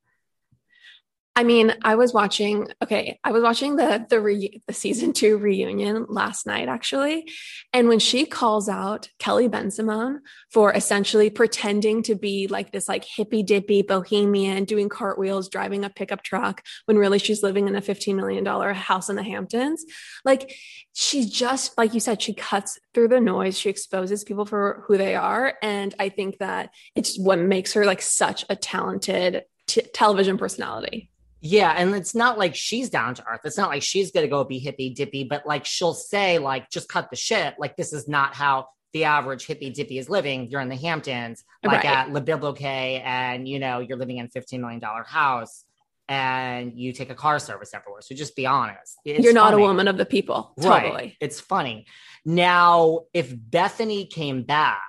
I 1.37 1.43
mean, 1.43 1.73
I 1.81 1.95
was 1.95 2.13
watching. 2.13 2.69
Okay, 2.81 3.19
I 3.21 3.33
was 3.33 3.43
watching 3.43 3.75
the 3.75 4.05
the 4.09 4.21
re, 4.21 4.61
the 4.67 4.73
season 4.73 5.11
two 5.11 5.37
reunion 5.37 6.05
last 6.07 6.47
night, 6.47 6.69
actually, 6.69 7.29
and 7.73 7.89
when 7.89 7.99
she 7.99 8.25
calls 8.25 8.69
out 8.69 9.09
Kelly 9.19 9.49
Bensimon 9.49 10.19
for 10.49 10.71
essentially 10.73 11.29
pretending 11.29 12.03
to 12.03 12.15
be 12.15 12.47
like 12.47 12.71
this 12.71 12.87
like 12.87 13.03
hippy 13.03 13.43
dippy 13.43 13.81
bohemian, 13.81 14.63
doing 14.63 14.87
cartwheels, 14.87 15.49
driving 15.49 15.83
a 15.83 15.89
pickup 15.89 16.23
truck, 16.23 16.63
when 16.85 16.97
really 16.97 17.19
she's 17.19 17.43
living 17.43 17.67
in 17.67 17.75
a 17.75 17.81
fifteen 17.81 18.15
million 18.15 18.45
dollar 18.45 18.71
house 18.71 19.09
in 19.09 19.17
the 19.17 19.23
Hamptons, 19.23 19.83
like 20.23 20.55
she 20.93 21.25
just 21.25 21.77
like 21.77 21.93
you 21.93 21.99
said, 21.99 22.21
she 22.21 22.33
cuts 22.33 22.79
through 22.93 23.09
the 23.09 23.19
noise. 23.19 23.59
She 23.59 23.69
exposes 23.69 24.23
people 24.23 24.45
for 24.45 24.85
who 24.87 24.97
they 24.97 25.15
are, 25.15 25.55
and 25.61 25.93
I 25.99 26.07
think 26.07 26.37
that 26.37 26.69
it's 26.95 27.19
what 27.19 27.39
makes 27.39 27.73
her 27.73 27.83
like 27.83 28.01
such 28.01 28.45
a 28.49 28.55
talented 28.55 29.43
t- 29.67 29.81
television 29.93 30.37
personality. 30.37 31.09
Yeah 31.47 31.71
and 31.77 31.93
it's 31.95 32.15
not 32.15 32.37
like 32.39 32.55
she's 32.55 32.89
down 32.89 33.13
to 33.15 33.23
earth 33.29 33.41
it's 33.43 33.57
not 33.57 33.69
like 33.69 33.83
she's 33.83 34.11
gonna 34.11 34.27
go 34.27 34.43
be 34.43 34.57
hippy 34.59 34.89
dippy 34.89 35.23
but 35.23 35.45
like 35.45 35.63
she'll 35.65 35.93
say 35.93 36.39
like 36.39 36.69
just 36.71 36.89
cut 36.89 37.09
the 37.11 37.15
shit 37.15 37.53
like 37.59 37.77
this 37.77 37.93
is 37.93 38.07
not 38.07 38.33
how 38.35 38.67
the 38.93 39.03
average 39.03 39.45
hippy 39.45 39.69
dippy 39.69 39.97
is 39.99 40.09
living 40.09 40.47
you're 40.49 40.61
in 40.61 40.69
the 40.69 40.75
hamptons 40.75 41.43
like 41.63 41.83
Right. 41.83 41.85
at 41.85 42.11
la 42.11 42.19
biblioque 42.19 42.61
and 43.05 43.47
you 43.47 43.59
know 43.59 43.79
you're 43.79 43.97
living 43.97 44.17
in 44.17 44.25
a 44.25 44.29
15 44.29 44.59
million 44.61 44.79
dollar 44.79 45.03
house 45.03 45.65
and 46.07 46.73
you 46.79 46.93
take 46.93 47.09
a 47.09 47.15
car 47.15 47.37
service 47.39 47.73
everywhere 47.73 48.01
so 48.01 48.15
just 48.15 48.35
be 48.35 48.45
honest 48.45 48.97
It's 49.05 49.23
You're 49.23 49.33
not 49.33 49.51
funny. 49.51 49.63
a 49.63 49.67
woman 49.67 49.87
of 49.87 49.97
the 49.97 50.05
people. 50.05 50.53
Right. 50.57 50.83
Totally. 50.83 51.17
It's 51.19 51.39
funny. 51.39 51.85
Now, 52.25 53.01
if 53.13 53.35
Bethenny 53.35 54.09
came 54.09 54.43
back, 54.43 54.81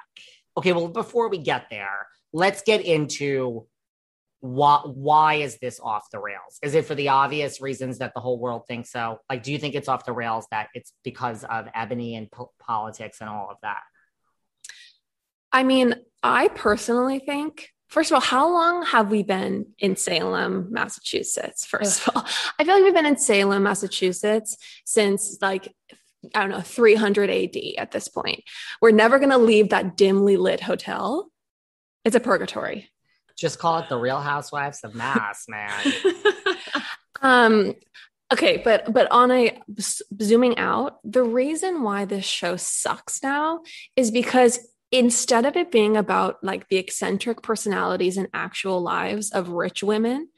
okay, 0.59 0.73
well, 0.73 0.89
before 0.89 1.29
we 1.29 1.39
get 1.39 1.69
there, 1.71 2.07
let's 2.33 2.63
get 2.63 2.81
into 2.85 3.67
why 4.47 4.81
why 4.85 5.35
is 5.35 5.59
this 5.59 5.81
off 5.81 6.11
the 6.11 6.19
rails? 6.19 6.59
Is 6.63 6.75
it 6.75 6.87
for 6.87 6.95
the 6.95 7.09
obvious 7.09 7.61
reasons 7.61 7.99
that 7.99 8.13
the 8.15 8.21
whole 8.21 8.39
world 8.39 8.63
thinks 8.67 8.91
so? 8.91 9.19
Like, 9.29 9.43
do 9.43 9.53
you 9.53 9.59
think 9.59 9.75
it's 9.75 9.89
off 9.89 10.05
the 10.05 10.13
rails 10.13 10.47
that 10.51 10.69
it's 10.75 10.93
because 11.05 11.45
of 11.45 11.67
Eboni 11.67 12.17
and 12.17 12.31
po- 12.31 12.53
politics 12.59 13.19
and 13.21 13.29
all 13.29 13.49
of 13.51 13.57
that? 13.63 13.81
I 15.53 15.63
mean, 15.63 15.95
I 16.23 16.49
personally 16.49 17.19
think, 17.19 17.71
first 17.89 18.11
of 18.11 18.17
all, 18.17 18.21
how 18.21 18.53
long 18.53 18.85
have 18.85 19.11
we 19.11 19.23
been 19.23 19.67
in 19.79 19.97
Salem, 19.97 20.69
Massachusetts? 20.71 21.65
First 21.67 22.07
of 22.07 22.17
all, 22.17 22.27
I 22.59 22.65
feel 22.65 22.75
like 22.75 22.85
we've 22.85 22.95
been 22.95 23.07
in 23.07 23.17
Salem, 23.17 23.63
Massachusetts 23.63 24.57
since 24.85 25.39
like, 25.41 25.75
I 26.35 26.41
don't 26.41 26.51
know, 26.51 26.61
300 26.61 27.31
AD 27.31 27.57
at 27.79 27.93
this 27.93 28.09
point. 28.09 28.43
We're 28.81 28.91
never 28.91 29.19
going 29.19 29.31
to 29.31 29.39
leave 29.39 29.71
that 29.71 29.97
dimly 29.97 30.37
lit 30.37 30.61
hotel. 30.61 31.31
It's 32.05 32.17
a 32.17 32.21
purgatory. 32.21 32.91
Just 33.37 33.59
call 33.59 33.79
it 33.79 33.89
the 33.89 33.99
Real 33.99 34.21
Housewives 34.21 34.81
of 34.83 34.95
Mass, 34.95 35.47
man. 35.49 35.93
Um, 37.23 37.75
okay, 38.33 38.61
but 38.63 38.93
but 38.93 39.11
on 39.11 39.31
a 39.31 39.61
zooming 39.81 40.59
out, 40.59 40.99
the 41.05 41.23
reason 41.23 41.83
why 41.83 42.05
this 42.05 42.25
show 42.25 42.57
sucks 42.57 43.23
now 43.23 43.61
is 43.97 44.11
because 44.11 44.59
instead 44.93 45.45
of 45.47 45.57
it 45.57 45.73
being 45.73 45.97
about 45.97 46.43
like 46.43 46.69
the 46.69 46.77
eccentric 46.77 47.43
personalities 47.43 48.17
and 48.17 48.29
actual 48.33 48.81
lives 48.81 49.31
of 49.31 49.49
rich 49.49 49.83
women, 49.83 50.29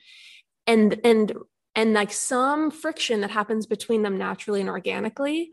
and 0.66 1.00
and 1.04 1.32
and 1.74 1.92
like 1.92 2.12
some 2.12 2.70
friction 2.70 3.20
that 3.20 3.30
happens 3.30 3.66
between 3.66 4.02
them 4.02 4.18
naturally 4.18 4.60
and 4.60 4.70
organically, 4.70 5.52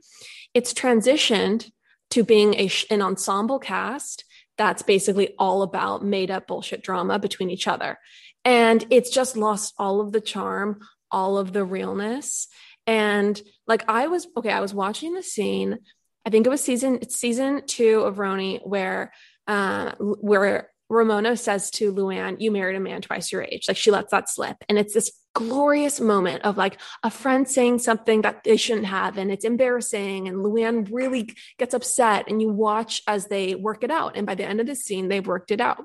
it's 0.54 0.74
transitioned 0.74 1.72
to 2.12 2.24
being 2.24 2.54
a 2.56 2.70
an 2.90 3.02
ensemble 3.02 3.60
cast 3.60 4.26
that's 4.58 4.84
basically 4.84 5.34
all 5.38 5.62
about 5.62 6.04
made 6.04 6.32
up 6.32 6.48
bullshit 6.48 6.82
drama 6.82 7.20
between 7.20 7.50
each 7.50 7.68
other. 7.68 8.00
And 8.44 8.86
it's 8.90 9.10
just 9.10 9.36
lost 9.36 9.74
all 9.78 10.02
of 10.02 10.12
the 10.12 10.22
charm, 10.22 10.80
all 11.12 11.38
of 11.38 11.52
the 11.54 11.64
realness. 11.64 12.48
And 12.88 13.42
like 13.68 13.84
I 13.88 14.08
was, 14.08 14.28
okay, 14.38 14.52
I 14.52 14.62
was 14.62 14.74
watching 14.74 15.14
the 15.14 15.24
scene. 15.24 15.80
I 16.26 16.30
think 16.30 16.46
it 16.46 16.50
was 16.50 16.64
season, 16.64 17.00
it's 17.02 17.18
season 17.18 17.66
two 17.66 18.02
of 18.02 18.16
RHONY 18.16 18.62
where, 18.64 19.12
uh, 19.48 19.94
where 20.00 20.70
Ramona 20.90 21.36
says 21.36 21.72
to 21.72 21.92
Luann, 21.92 22.40
you 22.40 22.52
married 22.52 22.76
a 22.76 22.80
man 22.80 23.02
twice 23.02 23.32
your 23.32 23.42
age. 23.42 23.68
Like 23.68 23.78
she 23.78 23.92
lets 23.92 24.12
that 24.12 24.30
slip. 24.30 24.58
And 24.70 24.78
it's 24.78 24.94
this 24.94 25.12
glorious 25.34 26.00
moment 26.00 26.44
of 26.44 26.58
like 26.58 26.80
a 27.04 27.10
friend 27.10 27.48
saying 27.48 27.80
something 27.80 28.22
that 28.22 28.44
they 28.44 28.58
shouldn't 28.58 28.86
have. 28.86 29.18
And 29.18 29.32
it's 29.32 29.46
embarrassing. 29.46 30.28
And 30.28 30.38
Luann 30.38 30.88
really 30.92 31.34
gets 31.58 31.74
upset. 31.74 32.26
And 32.30 32.42
you 32.42 32.50
watch 32.50 33.02
as 33.08 33.28
they 33.28 33.56
work 33.56 33.84
it 33.84 33.92
out. 33.92 34.16
And 34.16 34.28
by 34.28 34.36
the 34.36 34.46
end 34.46 34.62
of 34.62 34.68
the 34.68 34.76
scene, 34.76 35.08
they've 35.08 35.26
worked 35.26 35.52
it 35.52 35.60
out. 35.60 35.84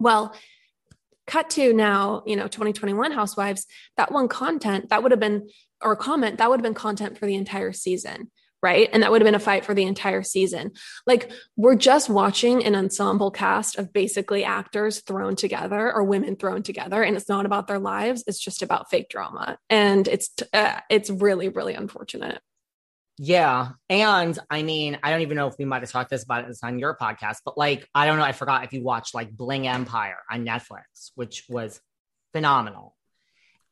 Well, 0.00 0.34
cut 1.26 1.50
to 1.50 1.72
now, 1.72 2.22
you 2.26 2.36
know, 2.36 2.48
2021 2.48 3.12
housewives, 3.12 3.66
that 3.96 4.12
one 4.12 4.28
content 4.28 4.88
that 4.90 5.02
would 5.02 5.12
have 5.12 5.20
been 5.20 5.48
or 5.82 5.96
comment, 5.96 6.38
that 6.38 6.48
would 6.48 6.60
have 6.60 6.64
been 6.64 6.74
content 6.74 7.18
for 7.18 7.26
the 7.26 7.34
entire 7.34 7.72
season. 7.72 8.30
Right. 8.64 8.88
And 8.90 9.02
that 9.02 9.10
would 9.10 9.20
have 9.20 9.26
been 9.26 9.34
a 9.34 9.38
fight 9.38 9.66
for 9.66 9.74
the 9.74 9.82
entire 9.82 10.22
season. 10.22 10.72
Like, 11.06 11.30
we're 11.54 11.74
just 11.74 12.08
watching 12.08 12.64
an 12.64 12.74
ensemble 12.74 13.30
cast 13.30 13.76
of 13.76 13.92
basically 13.92 14.42
actors 14.42 15.00
thrown 15.00 15.36
together 15.36 15.92
or 15.92 16.02
women 16.02 16.36
thrown 16.36 16.62
together. 16.62 17.02
And 17.02 17.14
it's 17.14 17.28
not 17.28 17.44
about 17.44 17.66
their 17.66 17.78
lives. 17.78 18.24
It's 18.26 18.38
just 18.42 18.62
about 18.62 18.88
fake 18.88 19.10
drama. 19.10 19.58
And 19.68 20.08
it's, 20.08 20.30
uh, 20.54 20.80
it's 20.88 21.10
really, 21.10 21.50
really 21.50 21.74
unfortunate. 21.74 22.40
Yeah. 23.18 23.72
And 23.90 24.38
I 24.48 24.62
mean, 24.62 24.98
I 25.02 25.10
don't 25.10 25.20
even 25.20 25.36
know 25.36 25.48
if 25.48 25.56
we 25.58 25.66
might 25.66 25.82
have 25.82 25.90
talked 25.90 26.08
this 26.08 26.24
about 26.24 26.48
this 26.48 26.64
on 26.64 26.78
your 26.78 26.96
podcast, 26.96 27.40
but 27.44 27.58
like, 27.58 27.86
I 27.94 28.06
don't 28.06 28.16
know. 28.16 28.24
I 28.24 28.32
forgot 28.32 28.64
if 28.64 28.72
you 28.72 28.82
watched 28.82 29.14
like 29.14 29.30
Bling 29.30 29.68
Empire 29.68 30.16
on 30.30 30.46
Netflix, 30.46 31.10
which 31.16 31.44
was 31.50 31.82
phenomenal. 32.32 32.96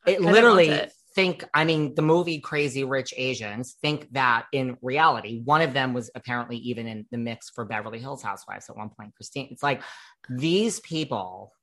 It 0.05 0.21
literally 0.21 0.69
it. 0.69 0.93
Think, 1.15 1.43
I 1.53 1.65
mean, 1.65 1.95
the 1.95 2.01
movie 2.01 2.39
Crazy 2.39 2.83
Rich 2.83 3.13
Asians 3.15 3.77
think 3.81 4.11
that 4.13 4.45
in 4.51 4.77
reality, 4.81 5.41
one 5.43 5.61
of 5.61 5.73
them 5.73 5.93
was 5.93 6.09
apparently 6.15 6.57
even 6.57 6.87
in 6.87 7.05
the 7.11 7.17
mix 7.17 7.49
for 7.49 7.65
Beverly 7.65 7.99
Hills 7.99 8.23
Housewives 8.23 8.69
at 8.69 8.77
one 8.77 8.89
point, 8.89 9.15
Christine. 9.15 9.49
It's 9.51 9.63
like 9.63 9.81
these 10.29 10.79
people, 10.79 11.53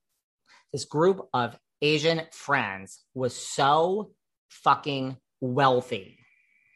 this 0.72 0.84
group 0.84 1.28
of 1.34 1.58
Asian 1.82 2.22
friends 2.32 3.00
was 3.14 3.34
so 3.34 4.10
fucking 4.50 5.16
wealthy 5.40 6.20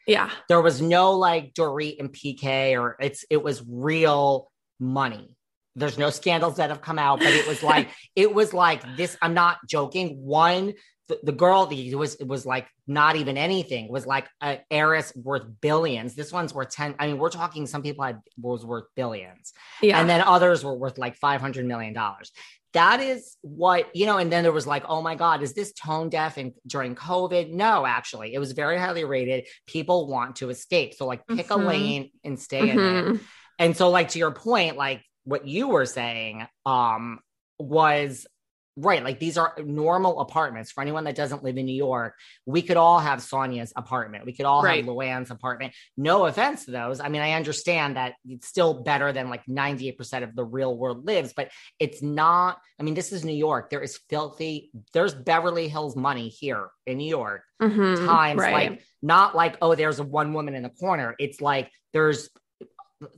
yeah. 0.07 0.29
There 0.47 0.61
was 0.61 0.81
no 0.81 1.13
like 1.13 1.53
Dorit 1.53 1.99
and 1.99 2.11
PK 2.11 2.79
or 2.79 2.95
it's 2.99 3.25
it 3.29 3.43
was 3.43 3.63
real 3.67 4.51
money. 4.79 5.35
There's 5.75 5.97
no 5.97 6.09
scandals 6.09 6.57
that 6.57 6.69
have 6.69 6.81
come 6.81 6.99
out, 6.99 7.19
but 7.19 7.33
it 7.33 7.47
was 7.47 7.63
like 7.63 7.89
it 8.15 8.33
was 8.33 8.53
like 8.53 8.83
this. 8.97 9.17
I'm 9.21 9.33
not 9.33 9.57
joking. 9.67 10.23
One, 10.23 10.73
the, 11.07 11.19
the 11.23 11.31
girl 11.31 11.65
the 11.65 11.95
was 11.95 12.15
it 12.15 12.27
was 12.27 12.45
like 12.45 12.67
not 12.87 13.15
even 13.15 13.37
anything. 13.37 13.89
Was 13.89 14.05
like 14.05 14.27
an 14.41 14.59
heiress 14.71 15.13
worth 15.15 15.43
billions. 15.61 16.15
This 16.15 16.31
one's 16.31 16.53
worth 16.53 16.69
ten. 16.69 16.95
I 16.99 17.07
mean, 17.07 17.17
we're 17.17 17.29
talking. 17.29 17.67
Some 17.67 17.83
people 17.83 18.03
had 18.03 18.21
was 18.37 18.65
worth 18.65 18.85
billions, 18.95 19.53
yeah, 19.81 19.99
and 19.99 20.09
then 20.09 20.21
others 20.21 20.63
were 20.63 20.75
worth 20.75 20.97
like 20.97 21.15
five 21.15 21.41
hundred 21.41 21.65
million 21.65 21.93
dollars 21.93 22.31
that 22.75 22.99
is 22.99 23.37
what 23.41 23.87
you 23.95 24.05
know 24.05 24.17
and 24.17 24.29
then 24.29 24.43
there 24.43 24.51
was 24.51 24.67
like 24.67 24.83
oh 24.89 25.01
my 25.01 25.15
god 25.15 25.41
is 25.41 25.53
this 25.53 25.71
tone 25.71 26.09
deaf 26.09 26.35
and 26.35 26.51
during 26.67 26.93
covid 26.93 27.49
no 27.49 27.85
actually 27.85 28.33
it 28.33 28.37
was 28.37 28.51
very 28.51 28.77
highly 28.77 29.05
rated 29.05 29.47
people 29.65 30.07
want 30.09 30.35
to 30.35 30.49
escape 30.49 30.93
so 30.93 31.05
like 31.05 31.25
pick 31.25 31.47
mm-hmm. 31.47 31.61
a 31.61 31.67
lane 31.67 32.11
and 32.25 32.37
stay 32.37 32.67
mm-hmm. 32.67 32.79
in 32.79 32.95
it 32.95 33.05
mm-hmm. 33.05 33.23
and 33.59 33.77
so 33.77 33.89
like 33.89 34.09
to 34.09 34.19
your 34.19 34.31
point 34.31 34.75
like 34.75 35.01
what 35.23 35.47
you 35.47 35.69
were 35.69 35.85
saying 35.85 36.45
um 36.65 37.19
was 37.57 38.27
right 38.77 39.03
like 39.03 39.19
these 39.19 39.37
are 39.37 39.53
normal 39.63 40.19
apartments 40.19 40.71
for 40.71 40.81
anyone 40.81 41.05
that 41.05 41.15
doesn't 41.15 41.43
live 41.43 41.57
in 41.57 41.65
new 41.65 41.75
york 41.75 42.15
we 42.45 42.61
could 42.61 42.77
all 42.77 42.99
have 42.99 43.19
sonja's 43.19 43.71
apartment 43.75 44.25
we 44.25 44.33
could 44.33 44.45
all 44.45 44.61
right. 44.61 44.83
have 44.83 44.93
luann's 44.93 45.31
apartment 45.31 45.73
no 45.95 46.25
offense 46.25 46.65
to 46.65 46.71
those 46.71 46.99
i 46.99 47.07
mean 47.07 47.21
i 47.21 47.31
understand 47.33 47.95
that 47.95 48.15
it's 48.27 48.47
still 48.47 48.83
better 48.83 49.13
than 49.13 49.29
like 49.29 49.45
98% 49.45 50.23
of 50.23 50.35
the 50.35 50.43
real 50.43 50.75
world 50.77 51.05
lives 51.05 51.33
but 51.35 51.51
it's 51.79 52.01
not 52.01 52.59
i 52.79 52.83
mean 52.83 52.93
this 52.93 53.11
is 53.11 53.23
new 53.23 53.33
york 53.33 53.69
there 53.69 53.81
is 53.81 53.99
filthy 54.09 54.71
there's 54.93 55.13
beverly 55.13 55.67
hills 55.67 55.95
money 55.95 56.27
here 56.29 56.69
in 56.85 56.97
new 56.97 57.09
york 57.09 57.43
mm-hmm. 57.61 58.05
times 58.05 58.39
right. 58.39 58.71
like 58.71 58.81
not 59.01 59.35
like 59.35 59.57
oh 59.61 59.75
there's 59.75 59.99
a 59.99 60.03
one 60.03 60.33
woman 60.33 60.55
in 60.55 60.63
the 60.63 60.69
corner 60.69 61.15
it's 61.17 61.39
like 61.39 61.69
there's 61.93 62.29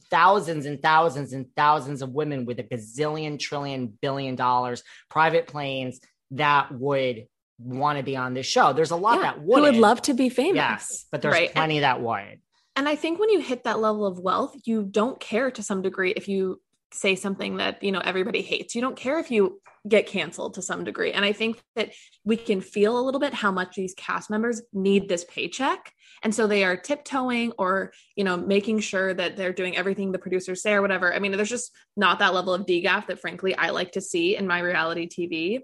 thousands 0.10 0.66
and 0.66 0.82
thousands 0.82 1.34
and 1.34 1.46
thousands 1.56 2.02
of 2.02 2.10
women 2.12 2.46
with 2.46 2.60
a 2.60 2.64
gazillion 2.64 3.40
trillion 3.40 3.88
billion 4.02 4.36
dollars 4.36 4.84
private 5.10 5.48
planes 5.48 6.00
that 6.32 6.72
would 6.72 7.28
want 7.60 7.98
to 7.98 8.04
be 8.04 8.16
on 8.16 8.34
this 8.34 8.46
show. 8.46 8.74
There's 8.74 8.92
a 8.92 8.96
lot 8.96 9.18
yeah, 9.18 9.34
that 9.34 9.42
would 9.42 9.62
would 9.62 9.76
love 9.76 10.02
to 10.04 10.14
be 10.14 10.30
famous. 10.30 10.56
Yes 10.56 11.06
but 11.12 11.22
there's 11.22 11.34
right. 11.34 11.54
plenty 11.54 11.78
and, 11.78 11.84
that 11.84 12.02
would. 12.02 12.42
And 12.76 12.88
i 12.88 12.96
think 12.96 13.20
when 13.20 13.30
you 13.30 13.40
hit 13.40 13.64
that 13.64 13.80
level 13.80 14.06
of 14.06 14.20
wealth 14.20 14.56
you 14.66 14.84
don't 14.84 15.20
care 15.20 15.52
to 15.52 15.64
some 15.64 15.82
degree 15.82 16.12
if 16.12 16.28
you 16.28 16.60
say 16.94 17.16
something 17.16 17.58
that 17.58 17.84
you 17.84 17.92
know 17.92 18.02
everybody 18.04 18.42
hates. 18.42 18.76
You 18.76 18.82
don't 18.82 18.96
care 18.96 19.20
if 19.20 19.32
you 19.32 19.62
get 19.88 20.08
canceled 20.08 20.56
to 20.56 20.62
some 20.62 20.84
degree. 20.84 21.12
And 21.12 21.24
i 21.24 21.34
think 21.34 21.62
that 21.76 21.92
we 22.24 22.38
can 22.38 22.62
feel 22.62 22.98
a 23.00 23.02
little 23.02 23.20
bit 23.20 23.34
how 23.34 23.52
much 23.52 23.76
these 23.76 23.94
cast 23.96 24.30
members 24.30 24.62
need 24.74 25.08
this 25.08 25.26
paycheck 25.26 25.94
and 26.24 26.34
so 26.34 26.48
they 26.48 26.64
are 26.64 26.78
tiptoeing 26.78 27.52
or 27.58 27.92
you 28.16 28.24
know 28.24 28.38
making 28.38 28.80
sure 28.80 29.14
that 29.14 29.36
they're 29.36 29.54
doing 29.54 29.78
everything 29.78 30.12
the 30.12 30.20
producers 30.20 30.62
say 30.62 30.74
or 30.74 30.82
whatever 30.82 31.14
i 31.14 31.20
mean 31.20 31.32
there's 31.32 31.50
just 31.50 31.72
not 31.96 32.20
that 32.20 32.34
level 32.34 32.54
of 32.54 32.66
degaff 32.66 33.08
that 33.08 33.20
frankly 33.20 33.56
i 33.56 33.70
like 33.70 33.92
to 33.92 34.02
see 34.02 34.36
in 34.36 34.48
my 34.48 34.60
reality 34.60 35.08
tv 35.08 35.60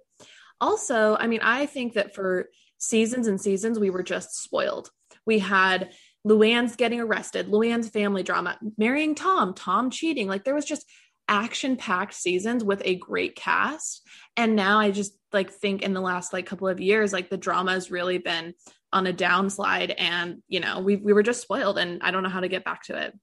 also 0.62 1.16
i 1.20 1.28
mean 1.28 1.42
i 1.42 1.66
think 1.66 1.94
that 1.94 2.14
for 2.14 2.50
seasons 2.78 3.28
and 3.28 3.40
seasons 3.40 3.80
we 3.80 3.90
were 3.90 4.04
just 4.04 4.42
spoiled 4.42 4.90
we 5.26 5.40
had 5.40 5.92
Luann's 6.26 6.76
getting 6.78 7.02
arrested, 7.02 7.48
Luann's 7.48 7.90
family 7.90 8.24
drama, 8.24 8.58
marrying 8.78 9.14
Tom, 9.14 9.54
Tom 9.54 9.90
cheating. 9.90 10.28
Like 10.28 10.46
there 10.46 10.56
was 10.56 10.66
just 10.66 10.86
action 11.28 11.76
packed 11.78 12.14
seasons 12.14 12.64
with 12.64 12.82
a 12.86 12.96
great 12.96 13.36
cast. 13.36 14.08
And 14.38 14.56
now 14.56 14.80
I 14.80 14.92
just 14.92 15.14
like 15.32 15.52
think 15.52 15.82
in 15.82 15.94
the 15.94 16.02
last 16.02 16.34
like 16.34 16.46
couple 16.46 16.68
of 16.68 16.80
years, 16.80 17.14
like 17.14 17.30
the 17.30 17.38
drama 17.38 17.72
has 17.72 17.92
really 17.92 18.18
been 18.18 18.54
on 18.94 19.08
a 19.08 19.14
downslide 19.14 19.94
and, 19.98 20.42
you 20.48 20.60
know, 20.60 20.80
we, 20.80 20.96
we 20.96 21.14
were 21.14 21.24
just 21.24 21.42
spoiled 21.42 21.78
and 21.78 22.02
I 22.02 22.12
don't 22.12 22.24
know 22.24 22.30
how 22.30 22.40
to 22.40 22.48
get 22.48 22.64
back 22.64 22.84
to 22.84 22.98
it. 22.98 23.14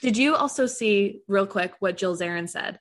Did 0.00 0.16
you 0.16 0.34
also 0.34 0.66
see 0.66 1.20
real 1.28 1.46
quick 1.46 1.74
what 1.80 1.96
Jill 1.96 2.16
Zarin 2.16 2.48
said 2.48 2.78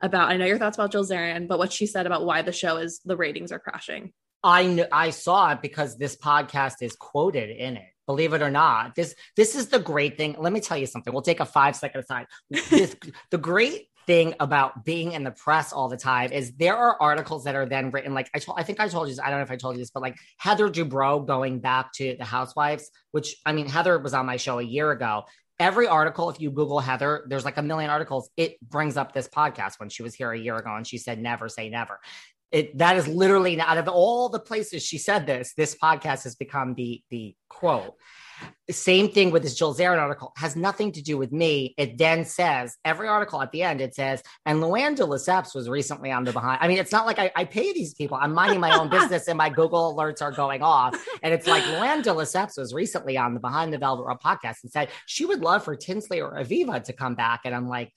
about, 0.00 0.30
I 0.30 0.36
know 0.36 0.46
your 0.46 0.58
thoughts 0.58 0.76
about 0.76 0.92
Jill 0.92 1.04
Zarin, 1.04 1.48
but 1.48 1.58
what 1.58 1.72
she 1.72 1.86
said 1.86 2.06
about 2.06 2.24
why 2.24 2.42
the 2.42 2.52
show 2.52 2.76
is 2.76 3.00
the 3.04 3.16
ratings 3.16 3.52
are 3.52 3.58
crashing? 3.58 4.12
I 4.42 4.64
kn- 4.64 4.88
I 4.92 5.10
saw 5.10 5.52
it 5.52 5.62
because 5.62 5.96
this 5.96 6.16
podcast 6.16 6.76
is 6.80 6.94
quoted 6.94 7.50
in 7.50 7.76
it. 7.76 7.88
Believe 8.06 8.32
it 8.32 8.40
or 8.40 8.50
not, 8.50 8.94
this 8.94 9.14
this 9.36 9.54
is 9.54 9.68
the 9.68 9.78
great 9.78 10.16
thing. 10.16 10.36
Let 10.38 10.52
me 10.52 10.60
tell 10.60 10.78
you 10.78 10.86
something. 10.86 11.12
We'll 11.12 11.22
take 11.22 11.40
a 11.40 11.44
five 11.44 11.76
second 11.76 12.00
aside. 12.00 12.26
This, 12.48 12.96
the 13.30 13.36
great 13.36 13.87
thing 14.08 14.34
about 14.40 14.86
being 14.86 15.12
in 15.12 15.22
the 15.22 15.30
press 15.30 15.70
all 15.70 15.90
the 15.90 15.96
time 15.96 16.32
is 16.32 16.52
there 16.52 16.74
are 16.74 16.96
articles 16.98 17.44
that 17.44 17.54
are 17.54 17.66
then 17.66 17.90
written 17.90 18.14
like 18.14 18.30
I 18.34 18.38
told 18.38 18.58
I 18.58 18.62
think 18.62 18.80
I 18.80 18.88
told 18.88 19.06
you 19.06 19.14
this, 19.14 19.20
I 19.22 19.28
don't 19.28 19.38
know 19.38 19.42
if 19.42 19.50
I 19.50 19.56
told 19.56 19.76
you 19.76 19.82
this, 19.82 19.90
but 19.90 20.00
like 20.00 20.16
Heather 20.38 20.70
Dubrow 20.70 21.24
going 21.24 21.60
back 21.60 21.92
to 21.96 22.16
the 22.18 22.24
Housewives, 22.24 22.90
which 23.10 23.36
I 23.44 23.52
mean 23.52 23.68
Heather 23.68 23.98
was 23.98 24.14
on 24.14 24.24
my 24.24 24.38
show 24.38 24.60
a 24.60 24.62
year 24.62 24.90
ago. 24.92 25.24
Every 25.60 25.86
article, 25.88 26.30
if 26.30 26.40
you 26.40 26.50
Google 26.50 26.80
Heather, 26.80 27.26
there's 27.28 27.44
like 27.44 27.58
a 27.58 27.62
million 27.62 27.90
articles. 27.90 28.30
It 28.38 28.58
brings 28.62 28.96
up 28.96 29.12
this 29.12 29.28
podcast 29.28 29.78
when 29.78 29.90
she 29.90 30.02
was 30.02 30.14
here 30.14 30.32
a 30.32 30.38
year 30.38 30.56
ago 30.56 30.74
and 30.74 30.86
she 30.86 30.96
said 30.96 31.20
never 31.20 31.50
say 31.50 31.68
never. 31.68 32.00
It 32.50 32.78
that 32.78 32.96
is 32.96 33.06
literally 33.06 33.60
out 33.60 33.78
of 33.78 33.88
all 33.88 34.28
the 34.28 34.40
places 34.40 34.82
she 34.82 34.98
said 34.98 35.26
this, 35.26 35.52
this 35.56 35.76
podcast 35.76 36.24
has 36.24 36.34
become 36.34 36.74
the 36.74 37.02
the 37.10 37.34
quote. 37.48 37.94
Same 38.70 39.08
thing 39.10 39.30
with 39.30 39.42
this 39.42 39.54
Jill 39.54 39.74
Zarin 39.74 39.98
article 39.98 40.32
has 40.36 40.54
nothing 40.54 40.92
to 40.92 41.02
do 41.02 41.18
with 41.18 41.32
me. 41.32 41.74
It 41.76 41.98
then 41.98 42.24
says 42.24 42.76
every 42.84 43.08
article 43.08 43.42
at 43.42 43.50
the 43.50 43.62
end, 43.62 43.80
it 43.80 43.94
says, 43.94 44.22
and 44.46 44.62
Luann 44.62 44.94
de 44.94 45.02
Lesseps 45.02 45.54
was 45.54 45.68
recently 45.68 46.12
on 46.12 46.24
the 46.24 46.32
behind. 46.32 46.58
I 46.62 46.68
mean, 46.68 46.78
it's 46.78 46.92
not 46.92 47.04
like 47.04 47.18
I, 47.18 47.32
I 47.34 47.44
pay 47.44 47.72
these 47.72 47.94
people. 47.94 48.16
I'm 48.20 48.32
minding 48.32 48.60
my 48.60 48.78
own 48.78 48.90
business 48.90 49.26
and 49.26 49.36
my 49.36 49.48
Google 49.48 49.96
alerts 49.96 50.22
are 50.22 50.30
going 50.30 50.62
off. 50.62 50.94
And 51.22 51.34
it's 51.34 51.46
like 51.46 51.64
Luann 51.64 52.02
de 52.02 52.10
Lesseps 52.10 52.58
was 52.58 52.72
recently 52.72 53.16
on 53.16 53.34
the 53.34 53.40
Behind 53.40 53.72
the 53.72 53.78
Velvet 53.78 54.04
Rope 54.04 54.22
podcast 54.22 54.62
and 54.62 54.70
said 54.70 54.90
she 55.06 55.24
would 55.24 55.40
love 55.40 55.64
for 55.64 55.74
Tinsley 55.74 56.20
or 56.20 56.34
Aviva 56.34 56.82
to 56.84 56.92
come 56.92 57.14
back. 57.14 57.40
And 57.44 57.54
I'm 57.54 57.68
like, 57.68 57.92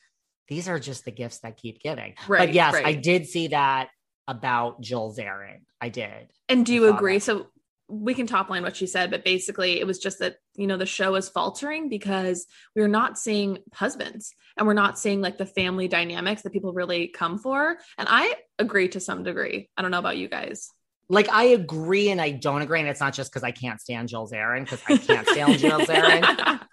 these 0.47 0.67
are 0.67 0.79
just 0.79 1.05
the 1.05 1.11
gifts 1.11 1.39
that 1.41 1.57
keep 1.57 1.81
giving. 1.81 2.15
Right, 2.27 2.47
but 2.47 2.53
yes, 2.53 2.73
right. 2.73 2.85
I 2.85 2.93
did 2.93 3.27
see 3.27 3.49
that 3.49 3.89
about 4.27 4.81
Jill 4.81 5.13
Zarin. 5.13 5.62
I 5.79 5.89
did. 5.89 6.31
And 6.47 6.65
do 6.65 6.73
you 6.73 6.88
agree? 6.93 7.15
That. 7.15 7.23
So 7.23 7.47
we 7.88 8.13
can 8.13 8.25
top 8.25 8.49
line 8.49 8.63
what 8.63 8.75
she 8.75 8.88
said, 8.88 9.12
but 9.12 9.25
basically 9.25 9.79
it 9.79 9.86
was 9.86 9.99
just 9.99 10.19
that, 10.19 10.38
you 10.55 10.65
know, 10.65 10.77
the 10.77 10.86
show 10.86 11.15
is 11.15 11.27
faltering 11.27 11.89
because 11.89 12.45
we're 12.75 12.88
not 12.88 13.19
seeing 13.19 13.57
husbands 13.73 14.34
and 14.55 14.65
we're 14.65 14.73
not 14.73 14.97
seeing 14.97 15.21
like 15.21 15.38
the 15.38 15.45
family 15.45 15.89
dynamics 15.89 16.43
that 16.43 16.53
people 16.53 16.71
really 16.71 17.07
come 17.10 17.38
for. 17.38 17.77
And 17.97 18.07
I 18.10 18.36
agree 18.57 18.88
to 18.89 18.99
some 18.99 19.23
degree. 19.23 19.69
I 19.75 19.81
don't 19.81 19.91
know 19.91 19.99
about 19.99 20.17
you 20.17 20.29
guys. 20.29 20.69
Like 21.10 21.27
I 21.29 21.43
agree 21.43 22.10
and 22.10 22.21
I 22.21 22.31
don't 22.31 22.62
agree. 22.62 22.79
And 22.79 22.88
it's 22.88 23.01
not 23.01 23.13
just 23.13 23.29
because 23.29 23.43
I 23.43 23.51
can't 23.51 23.81
stand 23.81 24.07
Jill 24.07 24.29
Zarin, 24.29 24.63
because 24.63 24.81
I 24.88 24.95
can't 24.97 25.27
stand 25.27 25.60
Jill 25.60 25.79
Zarin. 25.81 26.62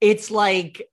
It's 0.00 0.30
like 0.30 0.88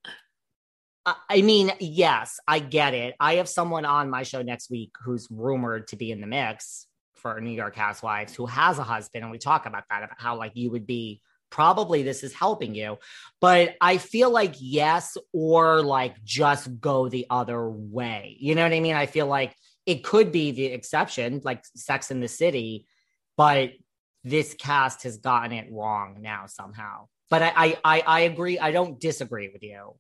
I 1.06 1.42
mean, 1.44 1.72
yes, 1.80 2.40
I 2.48 2.60
get 2.60 2.94
it. 2.96 3.16
I 3.20 3.36
have 3.36 3.48
someone 3.48 3.86
on 3.86 4.10
my 4.10 4.24
show 4.24 4.42
next 4.42 4.72
week 4.72 4.92
who's 5.04 5.28
rumored 5.30 5.88
to 5.90 5.96
be 5.96 6.12
in 6.12 6.20
the 6.20 6.28
mix 6.28 6.88
for 7.14 7.40
New 7.40 7.52
York 7.52 7.76
Housewives 7.76 8.34
who 8.34 8.48
has 8.48 8.80
a 8.80 8.84
husband, 8.84 9.24
and 9.24 9.32
we 9.32 9.38
talk 9.38 9.66
about 9.66 9.84
that 9.90 10.04
about 10.04 10.20
how 10.20 10.38
like 10.38 10.54
you 10.56 10.72
would 10.72 10.88
be 10.88 11.22
probably 11.52 12.04
this 12.04 12.24
is 12.24 12.34
helping 12.34 12.74
you. 12.74 12.98
But 13.40 13.76
I 13.80 13.98
feel 13.98 14.32
like 14.32 14.56
yes, 14.60 15.16
or 15.32 15.82
like 15.82 16.24
just 16.24 16.80
go 16.80 17.08
the 17.08 17.28
other 17.30 17.70
way. 17.70 18.36
You 18.40 18.56
know 18.56 18.64
what 18.64 18.74
I 18.74 18.80
mean? 18.80 18.96
I 18.96 19.06
feel 19.06 19.28
like 19.28 19.56
it 19.86 20.04
could 20.04 20.32
be 20.32 20.52
the 20.52 20.66
exception, 20.66 21.42
like 21.44 21.64
Sex 21.76 22.10
in 22.10 22.20
the 22.20 22.28
City, 22.28 22.88
but 23.38 23.72
this 24.24 24.56
cast 24.56 25.04
has 25.04 25.18
gotten 25.18 25.52
it 25.52 25.72
wrong 25.72 26.18
now 26.22 26.48
somehow. 26.48 27.08
But 27.30 27.44
I 27.44 27.78
I 27.84 28.04
I 28.06 28.20
agree. 28.22 28.58
I 28.58 28.72
don't 28.72 29.00
disagree 29.00 29.50
with 29.50 29.62
you. 29.62 29.96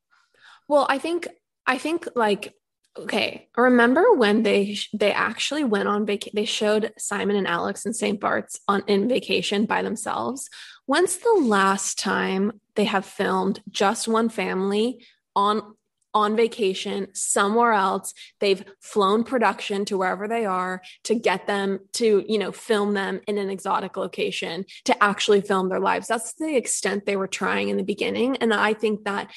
Well, 0.67 0.85
I 0.89 0.97
think 0.97 1.27
I 1.65 1.77
think 1.77 2.07
like 2.15 2.53
okay 2.97 3.49
remember 3.57 4.13
when 4.13 4.43
they 4.43 4.77
they 4.93 5.11
actually 5.11 5.65
went 5.65 5.87
on 5.89 6.05
vacation 6.05 6.31
they 6.33 6.45
showed 6.45 6.93
simon 6.97 7.35
and 7.35 7.45
alex 7.45 7.85
and 7.85 7.93
st 7.93 8.21
bart's 8.21 8.61
on 8.69 8.83
in 8.87 9.07
vacation 9.09 9.65
by 9.65 9.81
themselves? 9.81 10.49
When's 10.85 11.17
the 11.17 11.41
last 11.41 11.99
time 11.99 12.61
they 12.75 12.85
have 12.85 13.05
filmed 13.05 13.61
just 13.69 14.07
one 14.07 14.29
family 14.29 15.03
on 15.35 15.75
on 16.13 16.37
vacation 16.37 17.07
somewhere 17.13 17.73
else? 17.73 18.13
They've 18.39 18.63
flown 18.79 19.25
production 19.25 19.83
to 19.85 19.97
wherever 19.97 20.29
they 20.29 20.45
are 20.45 20.81
to 21.03 21.15
get 21.15 21.47
them 21.47 21.79
to 21.93 22.23
you 22.27 22.37
know 22.37 22.53
film 22.53 22.93
them 22.93 23.19
in 23.27 23.37
an 23.37 23.49
exotic 23.49 23.97
location 23.97 24.65
to 24.85 25.03
actually 25.03 25.41
film 25.41 25.67
their 25.67 25.81
lives. 25.81 26.07
That's 26.07 26.33
the 26.35 26.55
extent 26.55 27.05
they 27.05 27.17
were 27.17 27.27
trying 27.27 27.67
in 27.69 27.77
the 27.77 27.83
beginning. 27.83 28.37
And 28.37 28.53
i 28.53 28.73
think 28.73 29.03
that 29.03 29.31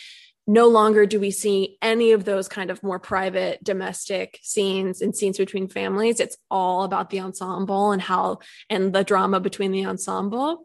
no 0.49 0.67
longer 0.67 1.07
do 1.07 1.21
we 1.21 1.31
see 1.31 1.79
any 1.81 2.11
of 2.11 2.25
those 2.25 2.49
kind 2.49 2.73
of 2.73 2.83
more 2.83 2.99
private 2.99 3.63
domestic 3.63 4.41
scenes 4.43 5.01
and 5.01 5.15
scenes 5.15 5.39
between 5.39 5.69
families 5.69 6.19
it's 6.19 6.37
all 6.51 6.83
about 6.83 7.11
the 7.11 7.21
ensemble 7.21 7.93
and 7.93 8.03
how 8.03 8.39
and 8.69 8.93
the 8.93 9.05
drama 9.05 9.39
between 9.39 9.71
the 9.71 9.87
ensemble 9.87 10.65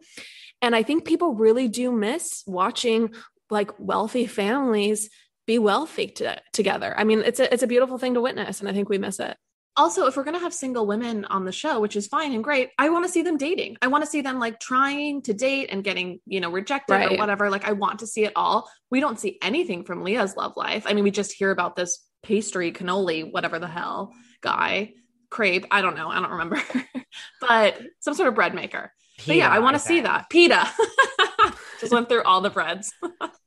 and 0.60 0.74
i 0.74 0.82
think 0.82 1.04
people 1.04 1.34
really 1.34 1.68
do 1.68 1.92
miss 1.92 2.42
watching 2.46 3.14
like 3.50 3.70
wealthy 3.78 4.26
families 4.26 5.10
be 5.46 5.58
wealthy 5.58 6.08
to, 6.08 6.40
together. 6.52 6.94
I 6.96 7.04
mean, 7.04 7.20
it's 7.20 7.40
a 7.40 7.52
it's 7.52 7.62
a 7.62 7.66
beautiful 7.66 7.98
thing 7.98 8.14
to 8.14 8.20
witness, 8.20 8.60
and 8.60 8.68
I 8.68 8.72
think 8.72 8.88
we 8.88 8.98
miss 8.98 9.20
it. 9.20 9.36
Also, 9.76 10.06
if 10.06 10.16
we're 10.16 10.24
gonna 10.24 10.38
have 10.38 10.54
single 10.54 10.86
women 10.86 11.24
on 11.24 11.44
the 11.44 11.50
show, 11.52 11.80
which 11.80 11.96
is 11.96 12.06
fine 12.06 12.32
and 12.32 12.44
great, 12.44 12.70
I 12.78 12.90
want 12.90 13.04
to 13.04 13.10
see 13.10 13.22
them 13.22 13.36
dating. 13.36 13.76
I 13.82 13.88
want 13.88 14.04
to 14.04 14.10
see 14.10 14.20
them 14.20 14.38
like 14.38 14.60
trying 14.60 15.22
to 15.22 15.34
date 15.34 15.68
and 15.72 15.82
getting 15.82 16.20
you 16.26 16.40
know 16.40 16.50
rejected 16.50 16.94
Right. 16.94 17.12
or 17.12 17.16
whatever. 17.18 17.50
Like, 17.50 17.66
I 17.66 17.72
want 17.72 17.98
to 18.00 18.06
see 18.06 18.24
it 18.24 18.32
all. 18.36 18.70
We 18.90 19.00
don't 19.00 19.18
see 19.18 19.38
anything 19.42 19.84
from 19.84 20.04
Leah's 20.04 20.36
love 20.36 20.52
life. 20.56 20.84
I 20.86 20.92
mean, 20.94 21.02
we 21.04 21.10
just 21.10 21.32
hear 21.32 21.50
about 21.50 21.74
this 21.76 21.98
pastry 22.22 22.70
cannoli, 22.72 23.30
whatever 23.30 23.58
the 23.58 23.66
hell 23.66 24.12
guy, 24.40 24.92
crepe. 25.30 25.66
I 25.70 25.82
don't 25.82 25.96
know. 25.96 26.08
I 26.08 26.20
don't 26.20 26.30
remember, 26.30 26.62
but 27.40 27.80
some 28.00 28.14
sort 28.14 28.28
of 28.28 28.34
bread 28.34 28.54
maker. 28.54 28.92
but 29.26 29.36
yeah, 29.36 29.50
I 29.50 29.58
want 29.58 29.74
to 29.74 29.80
see 29.80 30.00
that 30.02 30.30
pita. 30.30 30.68
just 31.80 31.92
went 31.92 32.08
through 32.08 32.22
all 32.22 32.40
the 32.40 32.50
breads. 32.50 32.92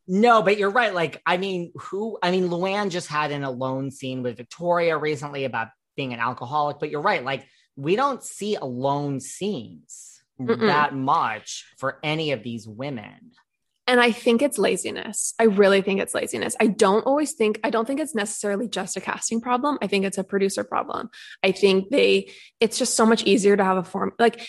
No, 0.10 0.42
but 0.42 0.58
you're 0.58 0.70
right. 0.70 0.94
Like, 0.94 1.22
I 1.26 1.36
mean, 1.36 1.74
who? 1.76 2.18
I 2.24 2.32
mean, 2.32 2.48
Luann 2.48 2.90
just 2.92 3.08
had 3.10 3.34
an 3.34 3.44
alone 3.44 3.92
scene 3.92 4.24
with 4.24 4.38
Victoria 4.38 4.98
recently 4.98 5.44
about 5.44 5.68
being 5.98 6.14
an 6.14 6.22
alcoholic. 6.22 6.80
But 6.80 6.90
you're 6.90 7.02
right. 7.02 7.24
Like, 7.24 7.46
we 7.76 7.98
don't 7.98 8.24
see 8.24 8.56
alone 8.56 9.20
scenes 9.20 10.22
Mm-mm. 10.40 10.62
that 10.62 10.96
much 10.96 11.66
for 11.78 12.00
any 12.02 12.32
of 12.32 12.42
these 12.42 12.66
women. 12.66 13.32
And 13.90 14.02
I 14.02 14.12
think 14.12 14.42
it's 14.42 14.58
laziness. 14.58 15.34
I 15.40 15.44
really 15.44 15.82
think 15.82 16.02
it's 16.02 16.14
laziness. 16.14 16.58
I 16.60 16.68
don't 16.68 17.06
always 17.06 17.34
think, 17.34 17.60
I 17.64 17.70
don't 17.70 17.86
think 17.86 18.02
it's 18.02 18.14
necessarily 18.14 18.68
just 18.68 18.98
a 18.98 19.02
casting 19.02 19.40
problem. 19.40 19.78
I 19.82 19.88
think 19.88 20.04
it's 20.04 20.18
a 20.18 20.26
producer 20.26 20.66
problem. 20.66 21.10
I 21.42 21.54
think 21.54 21.90
they, 21.90 22.32
it's 22.60 22.78
just 22.78 22.96
so 22.96 23.06
much 23.06 23.24
easier 23.24 23.56
to 23.56 23.64
have 23.64 23.78
a 23.78 23.84
form, 23.84 24.12
like, 24.20 24.46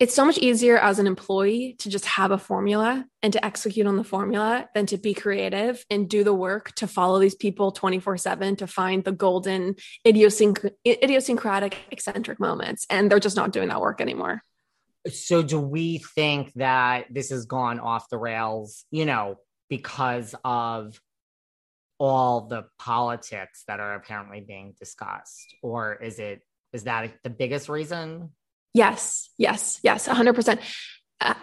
it's 0.00 0.14
so 0.14 0.24
much 0.24 0.38
easier 0.38 0.78
as 0.78 1.00
an 1.00 1.08
employee 1.08 1.74
to 1.80 1.90
just 1.90 2.04
have 2.04 2.30
a 2.30 2.38
formula 2.38 3.04
and 3.20 3.32
to 3.32 3.44
execute 3.44 3.86
on 3.86 3.96
the 3.96 4.04
formula 4.04 4.68
than 4.72 4.86
to 4.86 4.96
be 4.96 5.12
creative 5.12 5.84
and 5.90 6.08
do 6.08 6.22
the 6.22 6.32
work 6.32 6.72
to 6.76 6.86
follow 6.86 7.18
these 7.18 7.34
people 7.34 7.72
24 7.72 8.16
7 8.16 8.56
to 8.56 8.66
find 8.68 9.02
the 9.02 9.10
golden 9.10 9.74
idiosync- 10.06 10.70
idiosyncratic 10.86 11.78
eccentric 11.90 12.38
moments. 12.38 12.86
And 12.88 13.10
they're 13.10 13.18
just 13.18 13.36
not 13.36 13.52
doing 13.52 13.68
that 13.68 13.80
work 13.80 14.00
anymore. 14.00 14.40
So, 15.10 15.42
do 15.42 15.58
we 15.58 15.98
think 15.98 16.52
that 16.54 17.06
this 17.10 17.30
has 17.30 17.46
gone 17.46 17.80
off 17.80 18.08
the 18.08 18.18
rails, 18.18 18.84
you 18.90 19.04
know, 19.04 19.36
because 19.68 20.34
of 20.44 21.00
all 21.98 22.42
the 22.42 22.66
politics 22.78 23.64
that 23.66 23.80
are 23.80 23.94
apparently 23.94 24.40
being 24.40 24.74
discussed? 24.78 25.56
Or 25.62 25.94
is 25.94 26.20
it, 26.20 26.42
is 26.72 26.84
that 26.84 27.10
the 27.24 27.30
biggest 27.30 27.68
reason? 27.68 28.30
Yes, 28.74 29.30
yes, 29.38 29.80
yes, 29.82 30.08
100%. 30.08 30.58
Uh, 31.20 31.34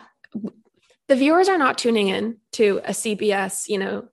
the 1.08 1.16
viewers 1.16 1.50
are 1.50 1.58
not 1.58 1.78
tuning 1.78 2.08
in 2.08 2.38
to 2.54 2.82
a 2.84 2.92
CBS, 2.92 3.68
you 3.68 3.78
know, 3.78 4.08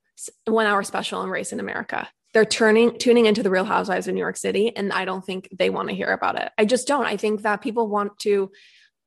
one 0.45 0.67
hour 0.67 0.83
special 0.83 1.21
on 1.21 1.31
race 1.31 1.53
in 1.53 1.61
America. 1.61 2.09
They're 2.35 2.45
turning 2.45 2.99
tuning 2.99 3.27
into 3.27 3.43
the 3.43 3.51
Real 3.51 3.65
Housewives 3.65 4.09
of 4.09 4.15
New 4.15 4.21
York 4.21 4.37
City, 4.37 4.75
and 4.75 4.93
I 4.93 5.05
don't 5.05 5.25
think 5.25 5.49
they 5.57 5.69
want 5.69 5.89
to 5.89 5.95
hear 5.95 6.13
about 6.13 6.41
it. 6.41 6.51
I 6.57 6.65
just 6.65 6.89
don't. 6.89 7.05
I 7.05 7.17
think 7.17 7.43
that 7.43 7.61
people 7.61 7.89
want 7.89 8.19
to. 8.21 8.51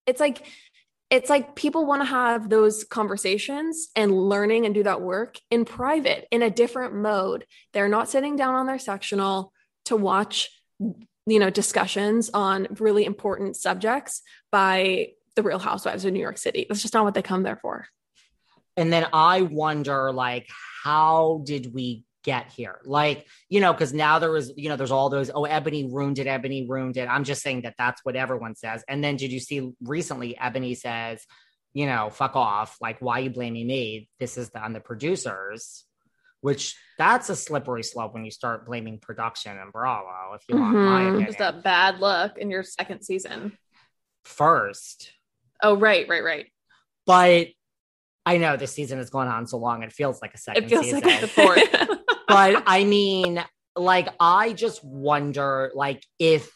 It's 0.06 0.20
like 0.20 0.46
it's 1.10 1.30
like 1.30 1.56
people 1.56 1.86
want 1.86 2.02
to 2.02 2.06
have 2.06 2.50
those 2.50 2.84
conversations 2.84 3.89
and 3.96 4.12
learning 4.12 4.65
and 4.65 4.74
do 4.74 4.84
that 4.84 5.02
work 5.02 5.38
in 5.50 5.65
private 5.65 6.28
in 6.32 6.41
a 6.41 6.50
different 6.50 6.96
mode. 6.96 7.46
They're 7.74 7.89
not 7.89 8.10
sitting 8.10 8.36
down 8.36 8.56
on 8.56 8.68
their 8.68 8.80
sectional 8.80 9.54
to 9.86 9.96
watch 9.96 10.50
you 11.25 11.39
know 11.39 11.49
discussions 11.49 12.29
on 12.33 12.67
really 12.79 13.05
important 13.05 13.55
subjects 13.55 14.21
by 14.51 15.09
the 15.35 15.43
real 15.43 15.59
housewives 15.59 16.05
of 16.05 16.13
new 16.13 16.19
york 16.19 16.38
city 16.38 16.65
that's 16.67 16.81
just 16.81 16.93
not 16.93 17.03
what 17.03 17.13
they 17.13 17.21
come 17.21 17.43
there 17.43 17.57
for 17.57 17.88
And 18.77 18.91
then 18.91 19.07
I 19.13 19.41
wonder, 19.41 20.11
like, 20.11 20.49
how 20.83 21.41
did 21.45 21.73
we 21.73 22.03
get 22.23 22.51
here? 22.51 22.81
Like, 22.83 23.25
you 23.47 23.61
know, 23.61 23.71
because 23.71 23.93
now 23.93 24.19
there 24.19 24.31
was, 24.31 24.51
you 24.57 24.67
know, 24.67 24.75
there's 24.75 24.91
all 24.91 25.09
those, 25.09 25.31
oh, 25.33 25.43
Eboni 25.43 25.89
ruined 25.91 26.19
it, 26.19 26.27
Eboni 26.27 26.67
ruined 26.67 26.97
it. 26.97 27.07
I'm 27.07 27.23
just 27.23 27.41
saying 27.41 27.61
that 27.61 27.75
that's 27.77 28.01
what 28.03 28.15
everyone 28.17 28.55
says. 28.55 28.83
And 28.89 29.01
then 29.03 29.15
did 29.15 29.31
you 29.31 29.39
see 29.39 29.71
recently, 29.81 30.35
Eboni 30.35 30.75
says, 30.75 31.25
you 31.73 31.85
know, 31.85 32.09
fuck 32.09 32.35
off. 32.35 32.75
Like, 32.81 32.99
why 32.99 33.19
you 33.19 33.29
blaming 33.29 33.67
me? 33.67 34.09
This 34.19 34.38
is 34.38 34.49
the, 34.49 34.59
on 34.59 34.73
the 34.73 34.81
producers, 34.81 35.85
which 36.41 36.76
that's 36.98 37.30
a 37.30 37.36
slippery 37.36 37.84
slope 37.84 38.13
when 38.13 38.24
you 38.26 38.32
start 38.32 38.65
blaming 38.65 39.00
production 39.00 39.58
and 39.58 39.71
Bravo, 39.71 40.34
if 40.36 40.41
you 40.48 40.56
want 40.58 40.76
my 40.76 41.02
Mhm. 41.04 41.08
opinion. 41.10 41.28
Just 41.28 41.39
a 41.39 41.60
bad 41.62 42.00
look 42.00 42.38
in 42.38 42.50
your 42.50 42.63
second 42.63 43.02
season. 43.04 43.58
First. 44.24 45.12
Oh, 45.62 45.76
right, 45.78 46.08
right, 46.08 46.24
right. 46.24 46.48
But 47.06 47.48
I 48.26 48.38
know 48.38 48.58
this 48.58 48.71
season 48.74 49.00
is 49.00 49.10
going 49.10 49.28
on 49.28 49.45
so 49.48 49.58
long, 49.58 49.84
it 49.84 49.91
feels 49.93 50.21
like 50.21 50.34
a 50.34 50.38
second 50.38 50.65
It 50.65 50.69
feels 50.69 50.86
season. 50.86 51.02
like 51.02 51.21
the 51.21 51.28
fourth. 51.28 51.63
but 52.28 52.63
I 52.65 52.84
mean, 52.86 53.43
like, 53.76 54.08
I 54.19 54.54
just 54.54 54.84
wonder, 54.84 55.71
like, 55.76 56.04
if 56.17 56.52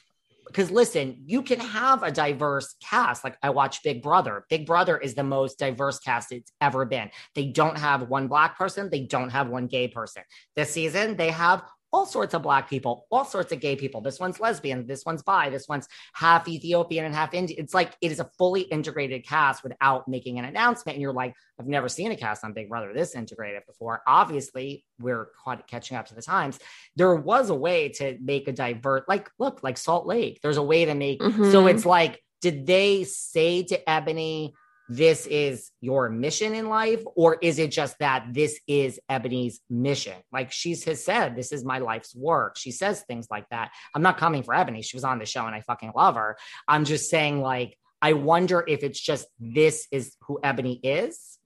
because 0.50 0.72
listen, 0.72 1.22
you 1.26 1.44
can 1.44 1.60
have 1.60 2.02
a 2.02 2.12
diverse 2.12 2.76
cast. 2.84 3.24
Like, 3.24 3.38
I 3.44 3.52
watch 3.52 3.84
Big 3.84 4.02
Brother. 4.02 4.46
Big 4.50 4.66
Brother 4.66 4.98
is 4.98 5.14
the 5.14 5.24
most 5.24 5.60
diverse 5.60 6.00
cast 6.00 6.32
it's 6.32 6.52
ever 6.60 6.86
been. 6.86 7.12
They 7.36 7.46
don't 7.46 7.78
have 7.78 8.10
one 8.10 8.28
black 8.28 8.58
person, 8.58 8.90
they 8.90 9.06
don't 9.06 9.30
have 9.30 9.48
one 9.48 9.68
gay 9.68 9.88
person. 9.88 10.24
This 10.56 10.72
season, 10.72 11.16
they 11.16 11.30
have 11.30 11.64
all 11.92 12.06
sorts 12.06 12.34
of 12.34 12.42
black 12.44 12.70
people, 12.70 13.06
all 13.10 13.26
sorts 13.26 13.52
of 13.52 13.60
gay 13.60 13.76
people. 13.76 14.02
This 14.02 14.20
one's 14.20 14.40
lesbian, 14.40 14.86
this 14.86 15.06
one's 15.06 15.24
bi, 15.24 15.50
this 15.50 15.68
one's 15.68 15.88
half 16.14 16.48
Ethiopian 16.48 17.06
and 17.06 17.16
half 17.16 17.34
Indian. 17.34 17.60
It's 17.60 17.74
like 17.74 17.96
it 18.02 18.12
is 18.12 18.20
a 18.20 18.30
fully 18.38 18.62
integrated 18.62 19.26
cast 19.26 19.64
without 19.64 20.08
making 20.08 20.40
an 20.40 20.46
announcement. 20.46 20.96
And 20.96 21.02
you're 21.02 21.14
like, 21.14 21.34
I've 21.60 21.68
never 21.68 21.90
seen 21.90 22.12
a 22.12 22.16
cast 22.16 22.44
on 22.44 22.54
Big 22.54 22.70
Brother 22.70 22.94
this 22.94 23.16
integrated 23.16 23.64
before. 23.66 24.02
Obviously, 24.08 24.86
we're 25.00 25.30
caught 25.44 25.68
catching 25.68 25.98
up 25.98 26.06
to 26.08 26.16
the 26.16 26.22
times. 26.22 26.60
There 26.96 27.16
was 27.16 27.50
a 27.50 27.56
way 27.56 27.90
to 27.90 28.18
make 28.22 28.48
a 28.48 28.52
divert, 28.52 29.10
like, 29.10 29.30
look, 29.40 29.64
like 29.64 29.78
Salt 29.78 30.06
Lake. 30.06 30.40
There's 30.42 30.58
a 30.58 30.64
way 30.64 30.86
to 30.86 30.94
make 30.94 31.22
so 31.22 31.30
Mhm. 31.30 31.74
it's 31.74 31.86
like, 31.86 32.22
did 32.42 32.66
they 32.66 33.04
say 33.04 33.64
to 33.64 33.84
Eboni, 33.86 34.54
this 34.90 35.28
is 35.28 35.72
your 35.82 36.10
mission 36.10 36.54
in 36.54 36.68
life? 36.68 37.04
Or 37.16 37.38
is 37.42 37.60
it 37.60 37.72
just 37.72 37.98
that 38.00 38.26
this 38.34 38.60
is 38.68 39.00
Eboni's 39.10 39.62
mission? 39.70 40.16
Like 40.34 40.52
she 40.52 40.72
has 40.72 41.04
said, 41.04 41.36
this 41.36 41.52
is 41.52 41.64
my 41.64 41.78
life's 41.78 42.16
work. 42.16 42.58
She 42.58 42.72
says 42.72 43.02
things 43.02 43.28
like 43.30 43.48
that. 43.50 43.72
I'm 43.96 44.02
not 44.02 44.18
coming 44.18 44.44
for 44.44 44.54
Eboni. 44.54 44.84
She 44.84 44.98
was 44.98 45.04
on 45.04 45.20
the 45.20 45.26
show 45.26 45.46
and 45.46 45.56
I 45.56 45.62
fucking 45.62 45.94
love 45.96 46.16
her. 46.16 46.38
I'm 46.68 46.86
just 46.86 47.10
saying, 47.10 47.42
like, 47.42 47.78
I 48.02 48.14
wonder 48.14 48.64
if 48.68 48.84
it's 48.84 49.00
just 49.00 49.28
this 49.40 49.88
is 49.92 50.16
who 50.22 50.40
Eboni 50.44 50.80
is. 50.84 51.38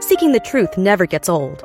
Seeking 0.00 0.32
the 0.32 0.40
truth 0.44 0.76
never 0.76 1.06
gets 1.06 1.28
old. 1.28 1.64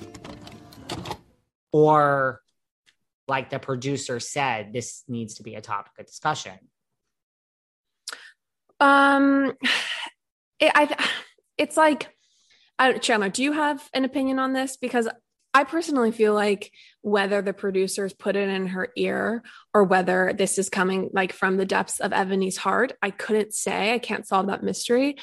or 1.71 2.41
like 3.27 3.49
the 3.49 3.59
producer 3.59 4.19
said 4.19 4.73
this 4.73 5.03
needs 5.07 5.35
to 5.35 5.43
be 5.43 5.55
a 5.55 5.61
topic 5.61 5.93
of 5.99 6.05
discussion? 6.05 6.57
Um 8.79 9.53
it, 10.59 10.71
i 10.75 11.07
it's 11.57 11.77
like 11.77 12.09
I, 12.79 12.93
chandler 12.93 13.29
do 13.29 13.43
you 13.43 13.53
have 13.53 13.89
an 13.93 14.05
opinion 14.05 14.39
on 14.39 14.53
this? 14.53 14.77
Because 14.77 15.07
i 15.53 15.63
personally 15.63 16.11
feel 16.11 16.33
like 16.33 16.71
whether 17.01 17.41
the 17.41 17.53
producers 17.53 18.13
put 18.13 18.35
it 18.35 18.47
in 18.47 18.67
her 18.67 18.89
ear 18.95 19.43
or 19.73 19.83
whether 19.83 20.33
this 20.33 20.57
is 20.57 20.69
coming 20.69 21.09
like 21.13 21.33
from 21.33 21.57
the 21.57 21.65
depths 21.65 21.99
of 21.99 22.11
Eboni's 22.11 22.57
heart 22.57 22.93
i 23.01 23.09
couldn't 23.11 23.53
say. 23.53 23.93
I 23.93 23.99
can't 23.99 24.27
solve 24.27 24.47
that 24.47 24.63
mystery. 24.63 25.17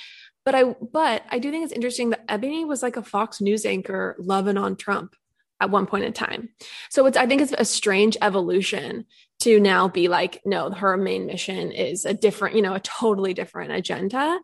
But 0.44 0.54
i 0.54 0.64
but 0.64 1.22
i 1.30 1.38
do 1.38 1.50
think 1.50 1.64
it's 1.64 1.72
interesting 1.72 2.10
that 2.10 2.26
Eboni 2.28 2.66
was 2.66 2.82
like 2.82 2.96
a 2.96 3.02
fox 3.02 3.40
news 3.40 3.66
anchor 3.66 4.16
loving 4.18 4.56
on 4.56 4.76
trump 4.76 5.14
at 5.60 5.70
one 5.70 5.86
point 5.86 6.04
in 6.04 6.12
time. 6.12 6.50
So 6.90 7.06
it's 7.06 7.16
I 7.16 7.26
think 7.26 7.42
it's 7.42 7.54
a 7.56 7.64
strange 7.64 8.16
evolution 8.22 9.04
to 9.40 9.60
now 9.60 9.88
be 9.88 10.08
like 10.08 10.40
no 10.44 10.70
her 10.70 10.96
main 10.96 11.26
mission 11.26 11.72
is 11.72 12.04
a 12.04 12.14
different, 12.14 12.56
you 12.56 12.62
know, 12.62 12.74
a 12.74 12.80
totally 12.80 13.34
different 13.34 13.72
agenda. 13.72 14.38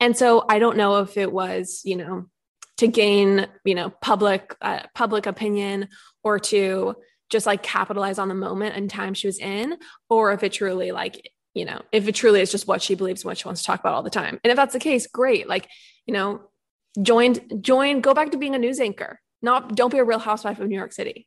And 0.00 0.16
so 0.16 0.44
I 0.48 0.58
don't 0.58 0.76
know 0.76 1.00
if 1.00 1.16
it 1.16 1.32
was, 1.32 1.82
you 1.84 1.96
know, 1.96 2.26
to 2.78 2.88
gain, 2.88 3.46
you 3.64 3.74
know, 3.74 3.90
public 3.90 4.54
uh, 4.60 4.80
public 4.94 5.26
opinion 5.26 5.88
or 6.22 6.38
to 6.38 6.96
just 7.30 7.46
like 7.46 7.62
capitalize 7.62 8.18
on 8.18 8.28
the 8.28 8.34
moment 8.34 8.76
and 8.76 8.88
time 8.88 9.14
she 9.14 9.26
was 9.26 9.38
in 9.38 9.76
or 10.08 10.32
if 10.32 10.42
it 10.42 10.52
truly 10.52 10.92
like 10.92 11.30
you 11.54 11.64
know, 11.64 11.80
if 11.92 12.08
it 12.08 12.16
truly 12.16 12.40
is 12.40 12.50
just 12.50 12.66
what 12.66 12.82
she 12.82 12.96
believes 12.96 13.22
and 13.22 13.28
what 13.28 13.38
she 13.38 13.46
wants 13.46 13.60
to 13.62 13.66
talk 13.66 13.78
about 13.78 13.94
all 13.94 14.02
the 14.02 14.10
time. 14.10 14.40
And 14.42 14.50
if 14.50 14.56
that's 14.56 14.72
the 14.72 14.80
case, 14.80 15.06
great. 15.06 15.48
Like, 15.48 15.68
you 16.04 16.12
know, 16.12 16.42
joined, 17.00 17.62
join, 17.62 18.00
go 18.00 18.12
back 18.12 18.32
to 18.32 18.38
being 18.38 18.56
a 18.56 18.58
news 18.58 18.80
anchor 18.80 19.20
not 19.44 19.76
don't 19.76 19.90
be 19.90 19.98
a 19.98 20.04
real 20.04 20.18
housewife 20.18 20.58
of 20.58 20.68
New 20.68 20.76
York 20.76 20.92
City. 20.92 21.26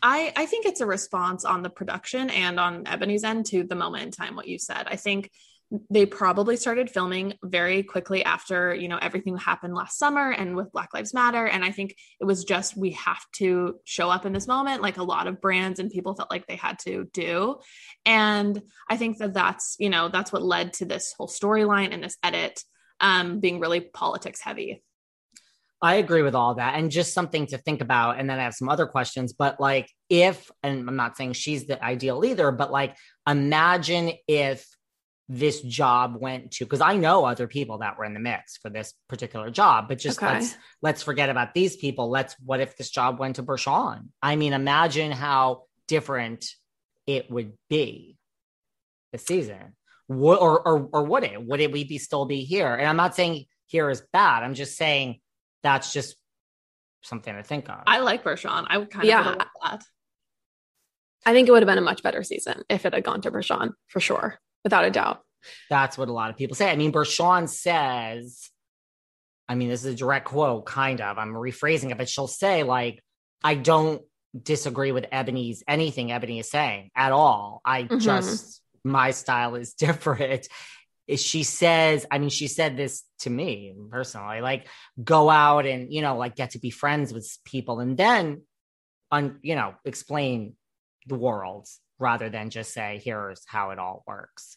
I, 0.00 0.32
I 0.36 0.46
think 0.46 0.64
it's 0.64 0.80
a 0.80 0.86
response 0.86 1.44
on 1.44 1.62
the 1.62 1.70
production 1.70 2.30
and 2.30 2.60
on 2.60 2.84
Eboni's 2.84 3.24
end 3.24 3.46
to 3.46 3.64
the 3.64 3.74
moment 3.74 4.04
in 4.04 4.10
time, 4.12 4.36
what 4.36 4.46
you 4.46 4.58
said. 4.58 4.86
I 4.86 4.94
think 4.94 5.30
they 5.90 6.06
probably 6.06 6.56
started 6.56 6.88
filming 6.88 7.34
very 7.42 7.82
quickly 7.82 8.24
after 8.24 8.74
you 8.74 8.88
know 8.88 8.98
everything 9.00 9.36
happened 9.36 9.74
last 9.74 9.98
summer 9.98 10.30
and 10.30 10.56
with 10.56 10.72
black 10.72 10.94
lives 10.94 11.12
matter 11.12 11.46
and 11.46 11.62
i 11.62 11.70
think 11.70 11.94
it 12.20 12.24
was 12.24 12.44
just 12.44 12.76
we 12.76 12.92
have 12.92 13.22
to 13.32 13.78
show 13.84 14.08
up 14.08 14.24
in 14.24 14.32
this 14.32 14.46
moment 14.46 14.80
like 14.80 14.96
a 14.96 15.02
lot 15.02 15.26
of 15.26 15.40
brands 15.40 15.78
and 15.78 15.90
people 15.90 16.14
felt 16.14 16.30
like 16.30 16.46
they 16.46 16.56
had 16.56 16.78
to 16.78 17.06
do 17.12 17.58
and 18.06 18.62
i 18.88 18.96
think 18.96 19.18
that 19.18 19.34
that's 19.34 19.76
you 19.78 19.90
know 19.90 20.08
that's 20.08 20.32
what 20.32 20.42
led 20.42 20.72
to 20.72 20.86
this 20.86 21.14
whole 21.18 21.28
storyline 21.28 21.92
and 21.92 22.02
this 22.02 22.16
edit 22.22 22.62
um, 23.00 23.38
being 23.38 23.60
really 23.60 23.80
politics 23.80 24.40
heavy 24.40 24.82
I 25.80 25.96
agree 25.96 26.22
with 26.22 26.34
all 26.34 26.54
that. 26.56 26.74
And 26.74 26.90
just 26.90 27.14
something 27.14 27.46
to 27.48 27.58
think 27.58 27.80
about. 27.80 28.18
And 28.18 28.28
then 28.28 28.38
I 28.38 28.44
have 28.44 28.54
some 28.54 28.68
other 28.68 28.86
questions. 28.86 29.32
But 29.32 29.60
like, 29.60 29.88
if, 30.08 30.50
and 30.62 30.88
I'm 30.88 30.96
not 30.96 31.16
saying 31.16 31.34
she's 31.34 31.66
the 31.66 31.82
ideal 31.82 32.24
either, 32.24 32.50
but 32.50 32.72
like, 32.72 32.96
imagine 33.26 34.12
if 34.26 34.66
this 35.28 35.60
job 35.60 36.16
went 36.18 36.52
to 36.52 36.64
because 36.64 36.80
I 36.80 36.96
know 36.96 37.26
other 37.26 37.46
people 37.46 37.78
that 37.78 37.98
were 37.98 38.06
in 38.06 38.14
the 38.14 38.20
mix 38.20 38.56
for 38.56 38.70
this 38.70 38.94
particular 39.08 39.50
job, 39.50 39.86
but 39.86 39.98
just 39.98 40.22
okay. 40.22 40.34
let's 40.34 40.56
let's 40.80 41.02
forget 41.02 41.28
about 41.28 41.52
these 41.52 41.76
people. 41.76 42.08
Let's 42.08 42.34
what 42.44 42.60
if 42.60 42.76
this 42.76 42.90
job 42.90 43.18
went 43.18 43.36
to 43.36 43.42
Bershan? 43.42 44.08
I 44.22 44.36
mean, 44.36 44.54
imagine 44.54 45.12
how 45.12 45.64
different 45.86 46.46
it 47.06 47.30
would 47.30 47.52
be 47.68 48.16
this 49.12 49.26
season. 49.26 49.76
What 50.06 50.40
or 50.40 50.66
or 50.66 50.88
or 50.92 51.02
would 51.04 51.24
it? 51.24 51.44
Would 51.44 51.60
it 51.60 51.72
we 51.72 51.84
be 51.84 51.98
still 51.98 52.24
be 52.24 52.44
here? 52.44 52.74
And 52.74 52.88
I'm 52.88 52.96
not 52.96 53.14
saying 53.14 53.44
here 53.66 53.90
is 53.90 54.02
bad. 54.12 54.42
I'm 54.42 54.54
just 54.54 54.78
saying 54.78 55.20
that's 55.62 55.92
just 55.92 56.16
something 57.02 57.34
to 57.34 57.42
think 57.42 57.68
of. 57.68 57.80
I 57.86 58.00
like 58.00 58.24
Bershan. 58.24 58.66
I 58.68 58.78
would 58.78 58.90
kind 58.90 59.04
of 59.04 59.08
yeah. 59.08 59.34
that. 59.62 59.82
I 61.26 61.32
think 61.32 61.48
it 61.48 61.52
would 61.52 61.62
have 61.62 61.68
been 61.68 61.78
a 61.78 61.82
much 61.82 62.02
better 62.02 62.22
season 62.22 62.62
if 62.68 62.86
it 62.86 62.94
had 62.94 63.04
gone 63.04 63.20
to 63.22 63.30
Bershan 63.30 63.72
for 63.88 64.00
sure, 64.00 64.38
without 64.64 64.84
a 64.84 64.90
doubt. 64.90 65.20
That's 65.70 65.98
what 65.98 66.08
a 66.08 66.12
lot 66.12 66.30
of 66.30 66.36
people 66.36 66.56
say. 66.56 66.70
I 66.70 66.76
mean, 66.76 66.92
Bershan 66.92 67.48
says, 67.48 68.48
I 69.48 69.54
mean, 69.54 69.68
this 69.68 69.84
is 69.84 69.94
a 69.94 69.96
direct 69.96 70.26
quote, 70.26 70.66
kind 70.66 71.00
of. 71.00 71.18
I'm 71.18 71.32
rephrasing 71.32 71.90
it, 71.90 71.98
but 71.98 72.08
she'll 72.08 72.26
say, 72.28 72.62
like, 72.62 73.02
I 73.42 73.54
don't 73.54 74.02
disagree 74.40 74.92
with 74.92 75.06
Eboni's 75.10 75.62
anything 75.66 76.08
Eboni 76.08 76.40
is 76.40 76.50
saying 76.50 76.90
at 76.94 77.12
all. 77.12 77.60
I 77.64 77.84
Mhm. 77.84 78.00
just 78.00 78.62
my 78.84 79.10
style 79.10 79.54
is 79.54 79.74
different. 79.78 80.48
Is 81.08 81.24
She 81.24 81.42
says, 81.42 82.06
I 82.10 82.18
mean, 82.18 82.28
she 82.28 82.46
said 82.46 82.76
this 82.76 83.02
to 83.20 83.30
me 83.30 83.74
personally, 83.90 84.42
like 84.42 84.68
go 85.02 85.30
out 85.30 85.64
and 85.66 85.92
you 85.92 86.02
know, 86.02 86.18
like 86.18 86.36
get 86.36 86.50
to 86.50 86.58
be 86.58 86.70
friends 86.70 87.12
with 87.12 87.26
people, 87.44 87.80
and 87.80 87.96
then, 87.96 88.42
on 89.10 89.38
you 89.42 89.56
know, 89.56 89.74
explain 89.84 90.54
the 91.06 91.16
world 91.16 91.66
rather 91.98 92.28
than 92.28 92.50
just 92.50 92.72
say 92.74 93.00
here's 93.02 93.42
how 93.46 93.70
it 93.70 93.78
all 93.78 94.04
works. 94.06 94.56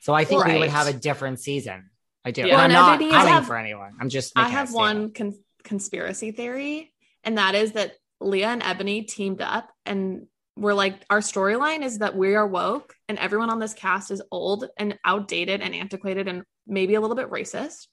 So 0.00 0.14
I 0.14 0.24
think 0.24 0.44
we 0.46 0.58
would 0.58 0.70
have 0.70 0.86
a 0.86 0.92
different 0.92 1.40
season. 1.40 1.90
I 2.24 2.30
do. 2.30 2.46
Yeah. 2.46 2.62
And 2.62 2.72
I'm 2.72 3.00
not 3.00 3.10
coming 3.10 3.32
have- 3.32 3.46
for 3.46 3.56
anyone. 3.56 3.92
I'm 4.00 4.08
just. 4.08 4.32
I 4.36 4.48
have 4.48 4.72
one 4.72 5.12
con- 5.12 5.42
conspiracy 5.64 6.30
theory, 6.30 6.92
and 7.24 7.36
that 7.36 7.54
is 7.54 7.72
that 7.72 7.96
Leah 8.20 8.48
and 8.48 8.62
Eboni 8.62 9.06
teamed 9.06 9.40
up 9.40 9.70
and 9.84 10.26
we're 10.60 10.74
like, 10.74 11.02
our 11.08 11.20
storyline 11.20 11.82
is 11.82 11.98
that 11.98 12.14
we 12.14 12.34
are 12.34 12.46
woke 12.46 12.94
and 13.08 13.18
everyone 13.18 13.48
on 13.48 13.58
this 13.58 13.72
cast 13.72 14.10
is 14.10 14.20
old 14.30 14.66
and 14.76 14.98
outdated 15.04 15.62
and 15.62 15.74
antiquated 15.74 16.28
and 16.28 16.42
maybe 16.66 16.94
a 16.94 17.00
little 17.00 17.16
bit 17.16 17.30
racist, 17.30 17.86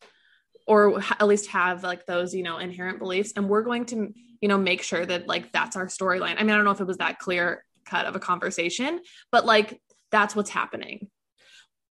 or 0.67 0.99
at 0.99 1.25
least 1.25 1.47
have 1.47 1.83
like 1.83 2.05
those, 2.05 2.35
you 2.35 2.43
know, 2.43 2.57
inherent 2.57 2.99
beliefs. 2.99 3.31
And 3.35 3.47
we're 3.47 3.61
going 3.61 3.85
to, 3.85 4.13
you 4.41 4.49
know, 4.49 4.57
make 4.57 4.83
sure 4.83 5.05
that 5.05 5.27
like 5.27 5.53
that's 5.53 5.77
our 5.77 5.87
storyline. 5.87 6.35
I 6.37 6.43
mean, 6.43 6.51
I 6.51 6.55
don't 6.57 6.65
know 6.65 6.71
if 6.71 6.81
it 6.81 6.87
was 6.87 6.97
that 6.97 7.19
clear 7.19 7.63
cut 7.85 8.05
of 8.05 8.17
a 8.17 8.19
conversation, 8.19 8.99
but 9.31 9.45
like 9.45 9.81
that's 10.11 10.35
what's 10.35 10.49
happening. 10.49 11.07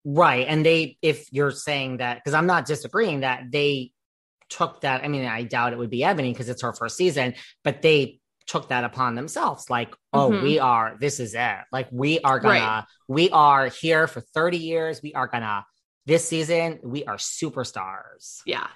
Right. 0.03 0.45
And 0.47 0.65
they, 0.65 0.97
if 1.01 1.31
you're 1.31 1.51
saying 1.51 1.97
that, 1.97 2.17
because 2.17 2.33
I'm 2.33 2.47
not 2.47 2.65
disagreeing 2.65 3.21
that 3.21 3.45
they 3.49 3.91
took 4.49 4.81
that. 4.81 5.03
I 5.03 5.07
mean, 5.07 5.25
I 5.25 5.43
doubt 5.43 5.73
it 5.73 5.79
would 5.79 5.89
be 5.89 6.01
Eboni 6.01 6.33
because 6.33 6.49
it's 6.49 6.61
her 6.61 6.73
first 6.73 6.97
season, 6.97 7.33
but 7.63 7.81
they 7.81 8.19
took 8.47 8.69
that 8.69 8.83
upon 8.83 9.15
themselves. 9.15 9.69
Like, 9.69 9.95
oh, 10.13 10.29
Mhm. 10.29 10.43
we 10.43 10.59
are, 10.59 10.97
this 10.99 11.19
is 11.19 11.33
it. 11.33 11.57
Like, 11.71 11.87
we 11.91 12.19
are 12.19 12.39
gonna, 12.39 12.53
Right. 12.53 12.83
we 13.07 13.29
are 13.31 13.67
here 13.67 14.07
for 14.07 14.21
30 14.21 14.57
years. 14.57 15.01
We 15.01 15.13
are 15.13 15.27
gonna, 15.27 15.65
this 16.05 16.27
season, 16.27 16.79
we 16.83 17.05
are 17.05 17.17
superstars. 17.17 18.41
Yeah. 18.45 18.67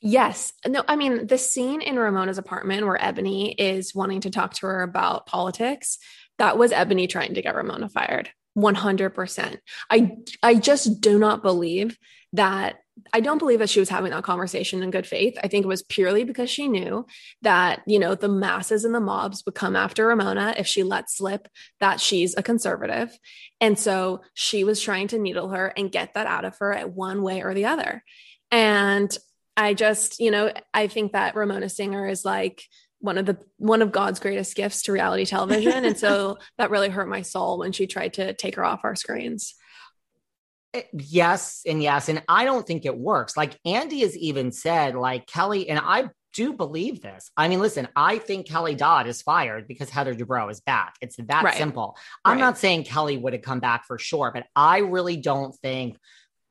Yes. 0.00 0.52
No, 0.66 0.84
I 0.86 0.96
mean, 0.96 1.26
the 1.26 1.38
scene 1.38 1.82
in 1.82 1.98
Ramona's 1.98 2.38
apartment 2.38 2.86
where 2.86 2.96
Eboni 2.98 3.54
is 3.58 3.94
wanting 3.94 4.20
to 4.22 4.30
talk 4.30 4.54
to 4.54 4.66
her 4.66 4.82
about 4.82 5.26
politics, 5.26 5.98
that 6.38 6.56
was 6.56 6.70
Eboni 6.70 7.08
trying 7.08 7.34
to 7.34 7.42
get 7.42 7.54
Ramona 7.56 7.88
fired. 7.88 8.30
100%. 8.56 9.58
I 9.90 10.16
I 10.42 10.54
just 10.54 11.00
do 11.00 11.18
not 11.18 11.42
believe 11.42 11.96
that 12.32 12.76
I 13.12 13.20
don't 13.20 13.38
believe 13.38 13.58
that 13.58 13.70
she 13.70 13.80
was 13.80 13.88
having 13.88 14.10
that 14.10 14.24
conversation 14.24 14.82
in 14.82 14.90
good 14.90 15.06
faith. 15.06 15.36
I 15.42 15.48
think 15.48 15.64
it 15.64 15.68
was 15.68 15.82
purely 15.82 16.24
because 16.24 16.50
she 16.50 16.68
knew 16.68 17.06
that, 17.42 17.82
you 17.86 17.98
know, 17.98 18.14
the 18.14 18.28
masses 18.28 18.84
and 18.84 18.94
the 18.94 19.00
mobs 19.00 19.42
would 19.44 19.54
come 19.54 19.76
after 19.76 20.06
Ramona 20.06 20.54
if 20.56 20.66
she 20.66 20.82
let 20.82 21.10
slip 21.10 21.48
that 21.80 22.00
she's 22.00 22.36
a 22.36 22.42
conservative. 22.42 23.16
And 23.60 23.78
so 23.78 24.22
she 24.34 24.64
was 24.64 24.80
trying 24.80 25.08
to 25.08 25.18
needle 25.18 25.50
her 25.50 25.72
and 25.76 25.92
get 25.92 26.14
that 26.14 26.26
out 26.26 26.44
of 26.44 26.56
her 26.58 26.72
at 26.72 26.90
one 26.90 27.22
way 27.22 27.42
or 27.42 27.54
the 27.54 27.66
other. 27.66 28.02
And 28.50 29.16
I 29.56 29.74
just, 29.74 30.20
you 30.20 30.30
know, 30.30 30.52
I 30.72 30.86
think 30.86 31.12
that 31.12 31.34
Ramona 31.34 31.68
Singer 31.68 32.06
is 32.06 32.24
like 32.24 32.62
one 33.00 33.18
of 33.18 33.26
the 33.26 33.38
one 33.58 33.82
of 33.82 33.92
God's 33.92 34.20
greatest 34.20 34.56
gifts 34.56 34.82
to 34.82 34.92
reality 34.92 35.24
television. 35.24 35.84
and 35.84 35.96
so 35.96 36.38
that 36.58 36.70
really 36.70 36.88
hurt 36.88 37.08
my 37.08 37.22
soul 37.22 37.58
when 37.58 37.72
she 37.72 37.86
tried 37.86 38.14
to 38.14 38.34
take 38.34 38.56
her 38.56 38.64
off 38.64 38.80
our 38.84 38.96
screens. 38.96 39.54
Eh, 40.74 40.82
Yes, 40.92 41.62
and 41.66 41.82
yes. 41.82 42.08
And 42.08 42.22
I 42.28 42.44
don't 42.44 42.66
think 42.66 42.84
it 42.84 42.96
works. 42.96 43.36
Like 43.36 43.58
Andy 43.64 44.00
has 44.00 44.16
even 44.16 44.52
said, 44.52 44.94
like 44.94 45.26
Kelly, 45.26 45.68
and 45.68 45.80
I 45.82 46.10
do 46.34 46.52
believe 46.52 47.00
this. 47.00 47.30
I 47.36 47.48
mean, 47.48 47.58
listen, 47.58 47.88
I 47.96 48.18
think 48.18 48.46
Kelly 48.46 48.74
Dodd 48.74 49.06
is 49.06 49.22
fired 49.22 49.66
because 49.66 49.88
Heather 49.90 50.14
Dubrow 50.14 50.50
is 50.50 50.60
back. 50.60 50.94
It's 51.00 51.16
that 51.16 51.42
Right. 51.42 51.54
simple. 51.56 51.96
I'm 52.24 52.34
Right. 52.36 52.40
not 52.40 52.58
saying 52.58 52.84
Kelly 52.84 53.16
would 53.16 53.32
have 53.32 53.42
come 53.42 53.60
back 53.60 53.86
for 53.86 53.98
sure, 53.98 54.30
but 54.32 54.44
I 54.54 54.78
really 54.78 55.16
don't 55.16 55.54
think, 55.56 55.96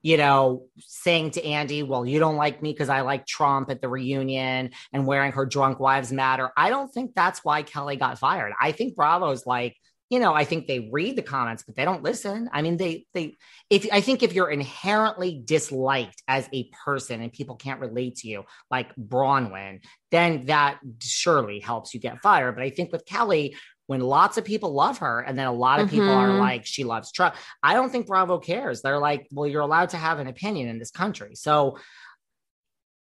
you 0.02 0.18
know, 0.18 0.66
saying 0.80 1.32
to 1.32 1.46
Andy, 1.46 1.84
well, 1.84 2.06
you 2.06 2.20
don't 2.20 2.38
like 2.38 2.62
me 2.62 2.74
because 2.74 2.90
I 2.90 3.02
like 3.02 3.28
Trump 3.28 3.70
at 3.70 3.80
the 3.82 3.88
reunion 3.88 4.72
and 4.92 5.06
wearing 5.06 5.32
her 5.34 5.46
drunk 5.46 5.80
wives 5.80 6.12
matter. 6.12 6.52
I 6.58 6.70
don't 6.70 6.92
think 6.92 7.14
that's 7.16 7.46
why 7.46 7.62
Kelly 7.62 7.98
got 7.98 8.18
fired. 8.18 8.54
I 8.60 8.72
think 8.72 8.96
Bravo's 8.96 9.46
like, 9.46 9.78
you 10.10 10.20
know, 10.20 10.34
I 10.34 10.46
think 10.46 10.68
they 10.68 10.90
read 10.92 11.18
the 11.18 11.22
comments, 11.22 11.64
but 11.64 11.76
they 11.76 11.84
don't 11.84 12.04
listen. 12.04 12.50
I 12.54 12.62
mean, 12.62 12.78
they 12.78 13.06
they 13.14 13.36
if 13.70 13.88
I 13.92 14.00
think 14.02 14.24
if 14.24 14.34
you're 14.34 14.50
inherently 14.50 15.42
disliked 15.44 16.24
as 16.28 16.48
a 16.54 16.70
person 16.86 17.22
and 17.22 17.32
people 17.34 17.56
can't 17.56 17.82
relate 17.82 18.16
to 18.18 18.28
you, 18.30 18.46
like 18.72 18.96
Braunwyn, 18.96 19.84
then 20.12 20.46
that 20.46 20.80
surely 21.02 21.60
helps 21.60 21.94
you 21.94 22.00
get 22.00 22.22
fired. 22.22 22.56
But 22.56 22.64
I 22.64 22.70
think 22.70 22.92
with 22.94 23.06
Kelly, 23.06 23.58
when 23.88 24.00
lots 24.02 24.38
of 24.38 24.46
people 24.46 24.74
love 24.74 25.00
her 25.00 25.22
and 25.22 25.38
then 25.38 25.48
a 25.48 25.52
lot 25.54 25.80
of 25.80 25.90
people 25.90 26.14
are 26.14 26.30
Mhm. 26.30 26.40
like, 26.40 26.66
she 26.66 26.84
loves 26.84 27.12
Trump, 27.12 27.36
I 27.64 27.74
don't 27.74 27.90
think 27.90 28.08
Bravo 28.08 28.38
cares. 28.38 28.82
They're 28.82 29.00
like, 29.00 29.28
well, 29.32 29.48
you're 29.48 29.62
allowed 29.62 29.90
to 29.90 29.98
have 29.98 30.20
an 30.20 30.28
opinion 30.28 30.68
in 30.68 30.78
this 30.80 30.92
country. 30.92 31.36
So 31.36 31.78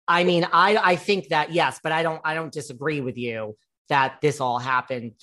I 0.07 0.23
mean, 0.23 0.47
I 0.51 0.77
I 0.77 0.95
think 0.95 1.29
that 1.29 1.51
yes, 1.51 1.79
but 1.83 1.91
I 1.91 2.01
don't 2.03 2.21
I 2.23 2.33
don't 2.33 2.51
disagree 2.51 3.01
with 3.01 3.17
you 3.17 3.57
that 3.89 4.19
this 4.21 4.39
all 4.41 4.59
happened. 4.59 5.13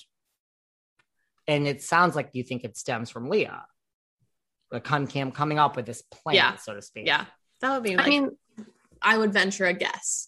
And 1.47 1.67
it 1.67 1.81
sounds 1.81 2.15
like 2.15 2.29
you 2.33 2.43
think 2.43 2.63
it 2.63 2.77
stems 2.77 3.09
from 3.09 3.29
Leah. 3.29 3.65
Like 4.71 4.83
come 4.83 5.07
cam 5.07 5.31
coming 5.31 5.59
up 5.59 5.75
with 5.75 5.85
this 5.85 6.01
plan, 6.01 6.35
Yeah. 6.35 6.55
so 6.57 6.73
to 6.73 6.81
speak. 6.81 7.05
Yeah. 7.07 7.25
That 7.61 7.73
would 7.73 7.83
be 7.83 7.97
I 7.97 8.07
mean, 8.07 8.31
I 9.01 9.17
would 9.17 9.31
venture 9.33 9.65
a 9.65 9.73
guess. 9.73 10.27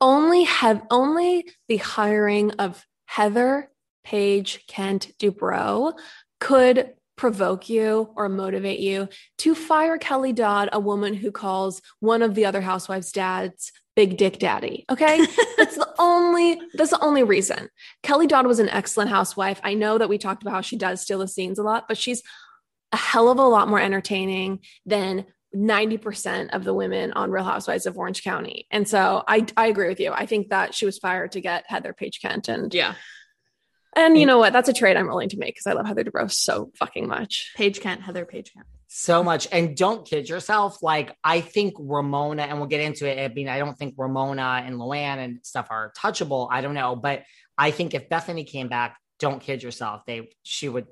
only 0.00 0.44
have 0.44 0.82
only 0.90 1.46
the 1.68 1.78
hiring 1.78 2.50
of 2.52 2.84
Heather 3.06 3.70
Paige 4.04 4.64
Kent 4.68 5.12
Dubrow 5.18 5.94
could 6.38 6.92
provoke 7.16 7.68
you 7.68 8.10
or 8.16 8.28
motivate 8.28 8.80
you 8.80 9.08
to 9.38 9.54
fire 9.54 9.98
Kelly 9.98 10.32
Dodd, 10.32 10.68
a 10.72 10.80
woman 10.80 11.14
who 11.14 11.30
calls 11.30 11.80
one 12.00 12.22
of 12.22 12.34
the 12.34 12.44
other 12.44 12.60
housewives' 12.60 13.12
dads 13.12 13.72
Big 13.96 14.18
Dick 14.18 14.38
Daddy. 14.38 14.84
Okay. 14.90 15.18
that's 15.56 15.74
the 15.74 15.92
only 15.98 16.60
that's 16.74 16.90
the 16.90 17.02
only 17.02 17.22
reason. 17.22 17.70
Kelly 18.02 18.26
Dodd 18.26 18.46
was 18.46 18.58
an 18.58 18.68
excellent 18.68 19.10
housewife. 19.10 19.58
I 19.64 19.72
know 19.74 19.96
that 19.96 20.10
we 20.10 20.18
talked 20.18 20.42
about 20.42 20.52
how 20.52 20.60
she 20.60 20.76
does 20.76 21.00
steal 21.00 21.18
the 21.18 21.26
scenes 21.26 21.58
a 21.58 21.62
lot, 21.62 21.88
but 21.88 21.96
she's 21.96 22.22
a 22.92 22.96
hell 22.96 23.30
of 23.30 23.38
a 23.38 23.42
lot 23.42 23.68
more 23.68 23.80
entertaining 23.80 24.60
than 24.84 25.24
90% 25.54 26.50
of 26.50 26.64
the 26.64 26.74
women 26.74 27.12
on 27.12 27.30
Real 27.30 27.44
Housewives 27.44 27.86
of 27.86 27.96
Orange 27.96 28.22
County. 28.22 28.66
And 28.70 28.86
so 28.86 29.24
I 29.26 29.46
I 29.56 29.68
agree 29.68 29.88
with 29.88 29.98
you. 30.00 30.12
I 30.12 30.26
think 30.26 30.50
that 30.50 30.74
she 30.74 30.84
was 30.84 30.98
fired 30.98 31.32
to 31.32 31.40
get 31.40 31.64
Heather 31.66 31.94
Paige 31.94 32.20
Kent 32.20 32.48
and 32.48 32.72
Yeah. 32.74 32.94
And 33.96 34.16
you 34.18 34.26
know 34.26 34.38
what? 34.38 34.52
That's 34.52 34.68
a 34.68 34.72
trade 34.74 34.96
I'm 34.96 35.08
willing 35.08 35.30
to 35.30 35.38
make 35.38 35.54
because 35.54 35.66
I 35.66 35.72
love 35.72 35.86
Heather 35.86 36.04
Dubrow 36.04 36.30
so 36.30 36.70
fucking 36.78 37.08
much. 37.08 37.52
Paige 37.56 37.80
Kent, 37.80 38.02
Heather 38.02 38.24
Paige 38.26 38.52
Kent. 38.52 38.66
so 38.88 39.22
much. 39.24 39.48
And 39.50 39.76
don't 39.76 40.06
kid 40.06 40.28
yourself. 40.28 40.82
Like, 40.82 41.16
I 41.24 41.40
think 41.40 41.74
Ramona, 41.78 42.42
and 42.42 42.58
we'll 42.58 42.68
get 42.68 42.80
into 42.82 43.08
it. 43.08 43.18
I 43.18 43.32
mean, 43.34 43.48
I 43.48 43.58
don't 43.58 43.76
think 43.76 43.94
Ramona 43.96 44.62
and 44.64 44.76
Luann 44.76 45.16
and 45.18 45.38
stuff 45.42 45.68
are 45.70 45.92
touchable. 45.98 46.48
I 46.50 46.60
don't 46.60 46.74
know. 46.74 46.94
But 46.94 47.22
I 47.58 47.70
think 47.70 47.94
if 47.94 48.08
Bethenny 48.08 48.46
came 48.46 48.68
back, 48.68 48.96
don't 49.18 49.40
kid 49.40 49.62
yourself. 49.62 50.02
They, 50.06 50.28
she 50.42 50.68
would, 50.68 50.86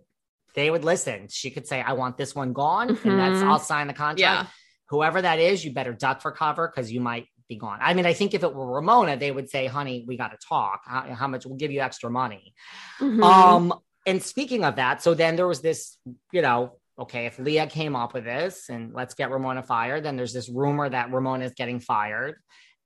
they 0.55 0.71
would 0.71 0.83
listen. 0.85 1.29
She 1.29 1.51
could 1.51 1.67
say, 1.67 1.83
I 1.83 1.93
want 1.93 2.17
this 2.17 2.35
one 2.35 2.53
gone. 2.55 2.89
And 2.89 3.19
that's, 3.21 3.43
Mhm. 3.43 3.49
I'll 3.51 3.59
sign 3.59 3.87
the 3.87 3.93
contract. 3.93 4.21
Yeah. 4.21 4.47
Whoever 4.89 5.21
that 5.21 5.39
is, 5.39 5.65
you 5.65 5.73
better 5.75 5.93
duck 5.93 6.23
for 6.23 6.31
cover 6.33 6.69
because 6.69 6.91
you 6.93 7.01
might 7.01 7.27
be 7.49 7.57
gone. 7.57 7.79
I 7.81 7.95
mean, 7.95 8.07
I 8.07 8.13
think 8.13 8.35
if 8.35 8.43
it 8.43 8.55
were 8.55 8.75
Ramona, 8.75 9.17
they 9.17 9.31
would 9.31 9.51
say, 9.51 9.67
honey, 9.67 10.05
we 10.07 10.17
got 10.17 10.29
to 10.29 10.39
talk. 10.47 10.83
How, 10.85 11.03
how 11.15 11.29
much 11.29 11.47
we'll 11.47 11.57
give 11.57 11.71
you 11.71 11.81
extra 11.81 12.11
money. 12.11 12.55
Mhm. 13.01 13.23
Um, 13.23 13.75
and 14.07 14.23
speaking 14.23 14.65
of 14.65 14.77
that, 14.77 15.03
so 15.03 15.15
then 15.15 15.37
there 15.37 15.47
was 15.47 15.61
this, 15.61 15.97
you 16.33 16.43
know, 16.43 16.79
okay, 16.99 17.27
if 17.27 17.39
Leah 17.39 17.67
came 17.67 17.97
up 17.97 18.15
with 18.15 18.25
this 18.25 18.69
and 18.69 18.93
let's 18.93 19.15
get 19.15 19.31
Ramona 19.31 19.63
fired, 19.63 20.05
then 20.05 20.17
there's 20.17 20.33
this 20.33 20.49
rumor 20.49 20.89
that 20.89 21.13
Ramona 21.13 21.45
is 21.47 21.53
getting 21.53 21.81
fired. 21.81 22.37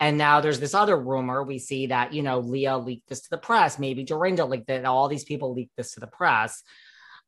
And 0.01 0.17
now 0.17 0.41
there's 0.41 0.61
this 0.61 0.75
other 0.75 0.97
rumor. 0.97 1.43
We 1.43 1.59
see 1.59 1.89
that, 1.89 2.13
you 2.13 2.23
know, 2.23 2.39
Leah 2.39 2.79
leaked 2.79 3.09
this 3.09 3.23
to 3.23 3.31
the 3.31 3.39
press, 3.39 3.79
maybe 3.79 4.05
Dorinda 4.05 4.45
leaked 4.45 4.71
it, 4.71 4.85
all 4.85 5.09
these 5.09 5.25
people 5.25 5.53
leaked 5.55 5.77
this 5.77 5.95
to 5.95 6.01
the 6.01 6.07
press. 6.07 6.63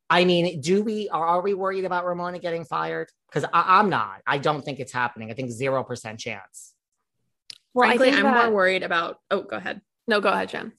I 0.09 0.24
mean, 0.24 0.61
do 0.61 0.83
we 0.83 1.09
are, 1.09 1.24
are 1.24 1.41
we 1.41 1.55
worried 1.55 1.85
about 1.85 2.05
Ramona 2.05 2.39
getting 2.41 2.64
fired? 2.64 3.09
Because 3.28 3.49
I'm 3.53 3.91
not. 3.91 4.22
I 4.26 4.39
don't 4.39 4.62
think 4.64 4.81
it's 4.81 4.93
happening. 4.93 5.31
I 5.31 5.35
think 5.35 5.51
zero 5.51 5.85
percent 5.85 6.18
chance. 6.18 6.74
Well, 7.75 7.89
Frankly, 7.89 8.09
I 8.09 8.12
think 8.12 8.25
I'm 8.25 8.33
that- 8.35 8.45
more 8.47 8.55
worried 8.55 8.83
about. 8.83 9.18
Oh, 9.31 9.43
go 9.43 9.57
ahead. 9.57 9.81
No, 10.09 10.21
go 10.21 10.29
ahead, 10.29 10.49
Jen. 10.49 10.73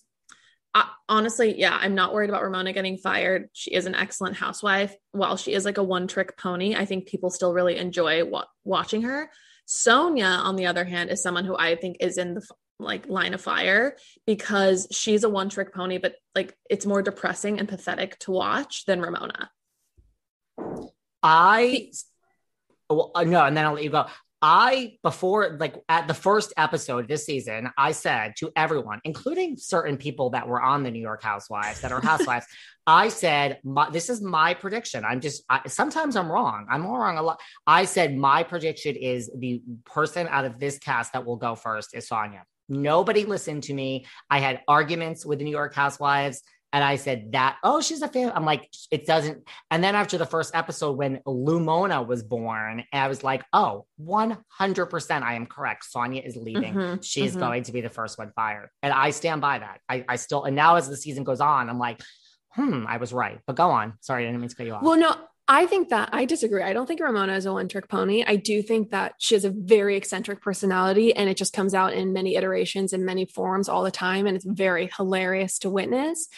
Uh, 0.73 0.85
honestly, 1.09 1.59
yeah, 1.59 1.77
I'm 1.79 1.95
not 1.95 2.13
worried 2.13 2.29
about 2.29 2.43
Ramona 2.43 2.71
getting 2.71 2.97
fired. 2.97 3.49
She 3.53 3.71
is 3.71 3.85
an 3.85 3.95
excellent 3.95 4.37
housewife. 4.37 4.95
While 5.11 5.35
she 5.35 5.53
is 5.53 5.65
like 5.65 5.77
a 5.77 5.83
one 5.83 6.07
trick 6.07 6.37
pony, 6.37 6.75
I 6.75 6.85
think 6.85 7.07
people 7.07 7.29
still 7.29 7.53
really 7.53 7.77
enjoy 7.77 8.23
wa- 8.23 8.45
watching 8.63 9.01
her. 9.01 9.29
Sonja, 9.67 10.39
on 10.39 10.55
the 10.55 10.67
other 10.67 10.85
hand, 10.85 11.09
is 11.09 11.21
someone 11.21 11.45
who 11.45 11.57
I 11.57 11.75
think 11.75 11.97
is 11.99 12.17
in 12.17 12.35
the 12.35 12.47
like 12.79 13.07
line 13.07 13.33
of 13.33 13.41
fire 13.41 13.95
because 14.25 14.87
she's 14.91 15.23
a 15.23 15.29
one 15.29 15.49
trick 15.49 15.73
pony, 15.73 15.97
but 15.97 16.15
like 16.35 16.57
it's 16.69 16.85
more 16.85 17.01
depressing 17.01 17.59
and 17.59 17.69
pathetic 17.69 18.17
to 18.19 18.31
watch 18.31 18.85
than 18.85 19.01
Ramona. 19.01 19.51
I 21.23 21.91
well, 22.89 23.11
uh, 23.13 23.23
no, 23.23 23.43
and 23.45 23.55
then 23.55 23.65
I'll 23.65 23.73
let 23.73 23.83
you 23.83 23.89
go. 23.91 24.07
I 24.41 24.97
before 25.03 25.57
like 25.59 25.75
at 25.87 26.07
the 26.07 26.13
first 26.13 26.51
episode 26.57 27.07
this 27.07 27.25
season, 27.25 27.69
I 27.77 27.91
said 27.91 28.33
to 28.37 28.51
everyone, 28.55 28.99
including 29.03 29.55
certain 29.57 29.97
people 29.97 30.31
that 30.31 30.47
were 30.47 30.61
on 30.61 30.83
the 30.83 30.89
New 30.89 31.01
York 31.01 31.21
Housewives 31.21 31.81
that 31.81 31.91
are 31.91 32.01
housewives, 32.11 32.47
I 32.87 33.09
said 33.09 33.59
my, 33.63 33.89
this 33.91 34.09
is 34.09 34.21
my 34.21 34.55
prediction. 34.55 35.05
I'm 35.05 35.21
just 35.21 35.43
I, 35.49 35.67
sometimes 35.67 36.15
I'm 36.15 36.31
wrong. 36.31 36.65
I'm 36.69 36.85
all 36.85 36.97
wrong 36.97 37.17
a 37.17 37.21
lot. 37.21 37.39
I 37.67 37.85
said 37.85 38.15
my 38.17 38.41
prediction 38.41 38.95
is 38.95 39.29
the 39.37 39.61
person 39.85 40.27
out 40.27 40.45
of 40.45 40.59
this 40.59 40.79
cast 40.79 41.13
that 41.13 41.25
will 41.25 41.37
go 41.37 41.53
first 41.53 41.95
is 41.95 42.09
Sonja. 42.09 42.41
Nobody 42.67 43.25
listened 43.25 43.63
to 43.63 43.73
me. 43.73 44.05
I 44.29 44.39
had 44.39 44.61
arguments 44.67 45.25
with 45.25 45.39
the 45.39 45.45
New 45.45 45.51
York 45.51 45.75
Housewives. 45.75 46.41
And 46.73 46.83
I 46.83 46.95
said 46.95 47.33
that, 47.33 47.57
oh, 47.63 47.81
she's 47.81 48.01
a 48.01 48.07
fan. 48.07 48.31
I'm 48.33 48.45
like, 48.45 48.69
it 48.91 49.05
doesn't. 49.05 49.45
And 49.69 49.83
then 49.83 49.93
after 49.95 50.17
the 50.17 50.25
first 50.25 50.55
episode, 50.55 50.97
when 50.97 51.17
Lumona 51.27 52.05
was 52.07 52.23
born, 52.23 52.83
I 52.93 53.07
was 53.09 53.23
like, 53.23 53.43
oh, 53.51 53.85
100% 54.01 55.21
I 55.21 55.33
am 55.33 55.45
correct. 55.47 55.85
Sonja 55.93 56.25
is 56.25 56.35
leaving. 56.37 56.73
Mhm, 56.73 57.03
She 57.03 57.25
is 57.25 57.35
mhm. 57.35 57.39
going 57.39 57.63
to 57.63 57.71
be 57.73 57.81
the 57.81 57.89
first 57.89 58.17
one 58.17 58.31
fired. 58.35 58.69
And 58.81 58.93
I 58.93 59.09
stand 59.09 59.41
by 59.41 59.59
that. 59.59 59.81
I, 59.89 60.05
I 60.07 60.15
still, 60.15 60.45
and 60.45 60.55
now 60.55 60.75
as 60.75 60.87
the 60.87 60.97
season 60.97 61.23
goes 61.23 61.41
on, 61.41 61.69
I'm 61.69 61.79
like, 61.79 62.01
hmm, 62.51 62.85
I 62.87 62.97
was 62.97 63.11
right. 63.11 63.39
But 63.45 63.55
go 63.57 63.69
on. 63.71 63.93
Sorry, 64.01 64.23
I 64.23 64.27
didn't 64.27 64.39
mean 64.41 64.49
to 64.49 64.55
cut 64.55 64.65
you 64.65 64.73
off. 64.73 64.83
Well, 64.83 64.97
no, 64.97 65.15
I 65.47 65.65
think 65.65 65.89
that 65.89 66.09
I 66.13 66.23
disagree. 66.23 66.63
I 66.63 66.71
don't 66.71 66.85
think 66.85 67.01
Ramona 67.01 67.33
is 67.33 67.45
a 67.45 67.51
one 67.51 67.67
trick 67.67 67.89
pony. 67.89 68.23
I 68.25 68.37
do 68.37 68.61
think 68.61 68.91
that 68.91 69.15
she 69.17 69.35
has 69.35 69.43
a 69.43 69.49
very 69.49 69.97
eccentric 69.97 70.41
personality 70.41 71.13
and 71.13 71.29
it 71.29 71.35
just 71.35 71.51
comes 71.53 71.73
out 71.73 71.91
in 71.93 72.13
many 72.13 72.35
iterations 72.37 72.93
in 72.93 73.03
many 73.03 73.25
forms 73.25 73.67
all 73.67 73.83
the 73.83 73.91
time. 73.91 74.27
And 74.27 74.35
it's 74.37 74.45
very 74.45 74.89
hilarious 74.95 75.59
to 75.59 75.69
witness. 75.69 76.29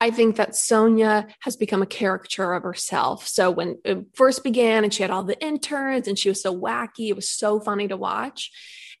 I 0.00 0.10
think 0.10 0.36
that 0.36 0.50
Sonja 0.50 1.30
has 1.40 1.56
become 1.56 1.80
a 1.80 1.86
caricature 1.86 2.52
of 2.52 2.62
herself. 2.62 3.26
So 3.26 3.50
when 3.50 3.78
it 3.84 4.06
first 4.14 4.44
began 4.44 4.84
and 4.84 4.92
she 4.92 5.02
had 5.02 5.10
all 5.10 5.24
the 5.24 5.40
interns 5.42 6.06
and 6.06 6.18
she 6.18 6.28
was 6.28 6.42
so 6.42 6.54
wacky, 6.54 7.08
it 7.08 7.16
was 7.16 7.28
so 7.28 7.60
funny 7.60 7.88
to 7.88 7.96
watch. 7.96 8.50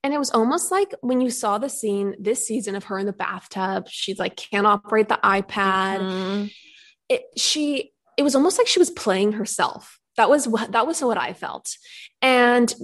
And 0.02 0.14
it 0.14 0.18
was 0.18 0.30
almost 0.30 0.70
like 0.70 0.94
when 1.00 1.20
you 1.20 1.30
saw 1.30 1.58
the 1.58 1.68
scene 1.68 2.14
this 2.18 2.46
season 2.46 2.76
of 2.76 2.84
her 2.84 2.98
in 2.98 3.06
the 3.06 3.12
bathtub, 3.12 3.88
she's 3.90 4.18
like 4.18 4.36
can't 4.36 4.66
operate 4.66 5.08
the 5.08 5.18
iPad. 5.22 6.00
Mm-hmm. 6.00 6.46
It 7.08 7.22
she 7.36 7.92
it 8.16 8.22
was 8.22 8.34
almost 8.34 8.56
like 8.56 8.66
she 8.66 8.78
was 8.78 8.90
playing 8.90 9.32
herself. 9.32 9.98
That 10.16 10.30
was 10.30 10.48
what 10.48 10.72
that 10.72 10.86
was 10.86 11.02
what 11.02 11.18
I 11.18 11.32
felt. 11.32 11.76
And 12.22 12.74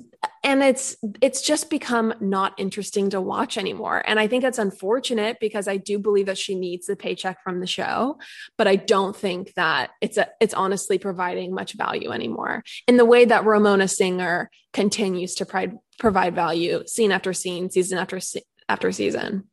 and 0.44 0.62
it's 0.62 0.96
it's 1.20 1.40
just 1.40 1.70
become 1.70 2.12
not 2.20 2.54
interesting 2.58 3.10
to 3.10 3.20
watch 3.20 3.56
anymore. 3.56 4.02
And 4.06 4.20
I 4.20 4.28
think 4.28 4.44
it's 4.44 4.58
unfortunate 4.58 5.38
because 5.40 5.66
I 5.66 5.76
do 5.78 5.98
believe 5.98 6.26
that 6.26 6.38
she 6.38 6.54
needs 6.54 6.86
the 6.86 6.96
paycheck 6.96 7.42
from 7.42 7.60
the 7.60 7.66
show, 7.66 8.18
but 8.58 8.68
I 8.68 8.76
don't 8.76 9.16
think 9.16 9.54
that 9.54 9.90
it's 10.00 10.18
a 10.18 10.28
it's 10.40 10.54
honestly 10.54 10.98
providing 10.98 11.54
much 11.54 11.74
value 11.74 12.10
anymore. 12.10 12.62
In 12.86 12.96
the 12.96 13.04
way 13.04 13.24
that 13.24 13.46
Ramona 13.46 13.88
Singer 13.88 14.50
continues 14.72 15.34
to 15.36 15.46
provide 15.46 15.78
provide 15.98 16.34
value 16.34 16.84
scene 16.86 17.12
after 17.12 17.32
scene, 17.32 17.70
season 17.70 17.98
after 17.98 18.20
se- 18.20 18.44
after 18.68 18.92
season. 18.92 19.44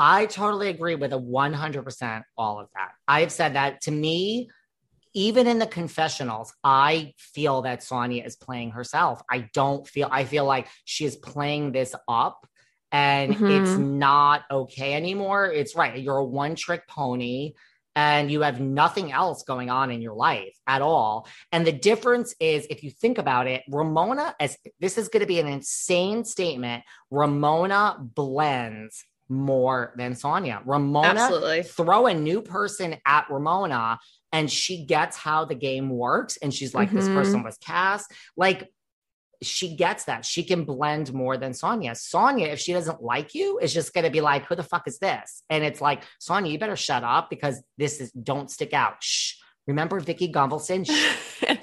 I 0.00 0.26
totally 0.26 0.68
agree 0.68 0.94
with 0.94 1.12
a 1.12 1.18
100% 1.18 2.22
all 2.36 2.60
of 2.60 2.68
that. 2.74 2.90
I've 3.08 3.32
said 3.32 3.54
that 3.54 3.80
to 3.82 3.90
me, 3.90 4.48
even 5.18 5.48
in 5.48 5.58
the 5.58 5.66
confessionals, 5.66 6.54
I 6.62 7.12
feel 7.18 7.62
that 7.62 7.80
Sonja 7.80 8.24
is 8.24 8.36
playing 8.36 8.70
herself. 8.70 9.20
I 9.28 9.48
don't 9.52 9.84
feel, 9.84 10.08
I 10.12 10.24
feel 10.24 10.44
like 10.44 10.68
she 10.84 11.04
is 11.06 11.16
playing 11.16 11.72
this 11.72 11.92
up 12.06 12.46
and 12.92 13.34
Mhm. 13.34 13.50
it's 13.50 13.76
not 13.76 14.44
okay 14.48 14.94
anymore. 14.94 15.46
It's 15.46 15.74
right. 15.74 16.00
You're 16.00 16.18
a 16.18 16.24
one 16.24 16.54
trick 16.54 16.86
pony 16.86 17.54
and 17.96 18.30
you 18.30 18.42
have 18.42 18.60
nothing 18.60 19.10
else 19.10 19.42
going 19.42 19.70
on 19.70 19.90
in 19.90 20.00
your 20.00 20.14
life 20.14 20.56
at 20.68 20.82
all. 20.82 21.26
And 21.50 21.66
the 21.66 21.72
difference 21.72 22.32
is, 22.38 22.64
if 22.70 22.84
you 22.84 22.92
think 22.92 23.18
about 23.18 23.48
it, 23.48 23.64
Ramona, 23.68 24.36
as 24.38 24.56
this 24.78 24.96
is 24.98 25.08
going 25.08 25.22
to 25.22 25.26
be 25.26 25.40
an 25.40 25.48
insane 25.48 26.24
statement, 26.24 26.84
Ramona 27.10 27.96
blends 27.98 29.04
more 29.28 29.92
than 29.96 30.14
Sonja. 30.14 30.62
Ramona 30.64 31.20
Absolutely. 31.20 31.62
throw 31.64 32.06
a 32.06 32.14
new 32.14 32.40
person 32.40 32.96
at 33.04 33.26
Ramona 33.28 33.98
and 34.32 34.50
she 34.50 34.84
gets 34.84 35.16
how 35.16 35.44
the 35.44 35.54
game 35.54 35.88
works. 35.90 36.36
And 36.38 36.52
she's 36.52 36.74
like, 36.74 36.92
this 36.92 37.08
Mhm. 37.08 37.14
person 37.14 37.42
was 37.42 37.56
cast. 37.58 38.12
Like, 38.36 38.70
she 39.40 39.76
gets 39.76 40.04
that. 40.04 40.24
She 40.24 40.42
can 40.42 40.64
blend 40.64 41.12
more 41.14 41.36
than 41.36 41.52
Sonja. 41.52 41.92
Sonja, 41.92 42.48
if 42.48 42.58
she 42.58 42.72
doesn't 42.72 43.02
like 43.02 43.34
you, 43.36 43.58
is 43.60 43.72
just 43.72 43.94
going 43.94 44.04
to 44.04 44.10
be 44.10 44.20
like, 44.20 44.46
who 44.46 44.56
the 44.56 44.64
fuck 44.64 44.88
is 44.88 44.98
this? 44.98 45.42
And 45.48 45.62
it's 45.62 45.80
like, 45.80 46.02
Sonja, 46.20 46.50
you 46.50 46.58
better 46.58 46.74
shut 46.74 47.04
up 47.04 47.30
because 47.30 47.62
this 47.76 48.00
is, 48.00 48.10
don't 48.12 48.50
stick 48.50 48.72
out. 48.72 48.96
Shh. 49.02 49.34
Remember 49.68 50.00
Vicki 50.00 50.32
Gunvalson? 50.32 50.88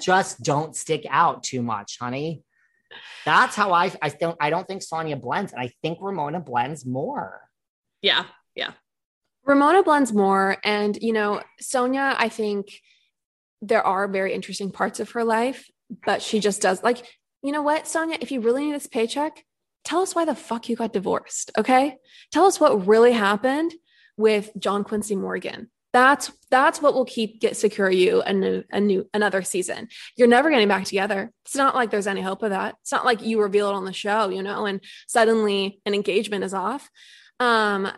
Just 0.00 0.40
don't 0.42 0.74
stick 0.76 1.04
out 1.10 1.42
too 1.42 1.60
much, 1.60 1.98
honey. 2.00 2.44
That's 3.24 3.56
how 3.56 3.72
I, 3.72 3.92
I 4.00 4.08
don't, 4.10 4.36
I 4.40 4.48
don't 4.48 4.66
think 4.66 4.80
Sonja 4.82 5.20
blends. 5.20 5.52
And 5.52 5.60
I 5.60 5.72
think 5.82 5.98
Ramona 6.00 6.38
blends 6.40 6.86
more. 6.86 7.42
Yeah. 8.00 8.24
Yeah. 8.54 8.70
Ramona 9.46 9.82
blends 9.82 10.12
more. 10.12 10.58
And, 10.64 10.98
you 11.00 11.12
know, 11.12 11.42
Sonja, 11.62 12.14
I 12.18 12.28
think 12.28 12.80
there 13.62 13.86
are 13.86 14.08
very 14.08 14.34
interesting 14.34 14.70
parts 14.70 15.00
of 15.00 15.10
her 15.12 15.24
life, 15.24 15.70
but 16.04 16.20
she 16.20 16.40
just 16.40 16.60
does 16.60 16.82
like, 16.82 17.06
you 17.42 17.52
know 17.52 17.62
what, 17.62 17.84
Sonja, 17.84 18.18
if 18.20 18.30
you 18.30 18.40
really 18.40 18.66
need 18.66 18.74
this 18.74 18.86
paycheck, 18.88 19.44
tell 19.84 20.00
us 20.00 20.14
why 20.14 20.24
the 20.24 20.34
fuck 20.34 20.68
you 20.68 20.76
got 20.76 20.92
divorced. 20.92 21.52
Okay. 21.56 21.96
Tell 22.32 22.44
us 22.44 22.58
what 22.58 22.86
really 22.86 23.12
happened 23.12 23.72
with 24.16 24.50
John 24.58 24.84
Quincy 24.84 25.14
Morgan. 25.14 25.70
That's 25.92 26.30
that's 26.50 26.82
what 26.82 26.92
will 26.92 27.06
keep 27.06 27.40
get 27.40 27.56
secure 27.56 27.90
you 27.90 28.20
a 28.20 28.32
new 28.32 28.64
a 28.70 28.80
new 28.80 29.08
another 29.14 29.40
season. 29.42 29.88
You're 30.14 30.28
never 30.28 30.50
getting 30.50 30.68
back 30.68 30.84
together. 30.84 31.32
It's 31.46 31.54
not 31.54 31.74
like 31.74 31.90
there's 31.90 32.06
any 32.06 32.20
hope 32.20 32.42
of 32.42 32.50
that. 32.50 32.74
It's 32.82 32.92
not 32.92 33.06
like 33.06 33.22
you 33.22 33.40
reveal 33.40 33.70
it 33.70 33.74
on 33.74 33.86
the 33.86 33.94
show, 33.94 34.28
you 34.28 34.42
know, 34.42 34.66
and 34.66 34.82
suddenly 35.06 35.80
an 35.86 35.94
engagement 35.94 36.44
is 36.44 36.52
off. 36.52 36.90
Um, 37.40 37.88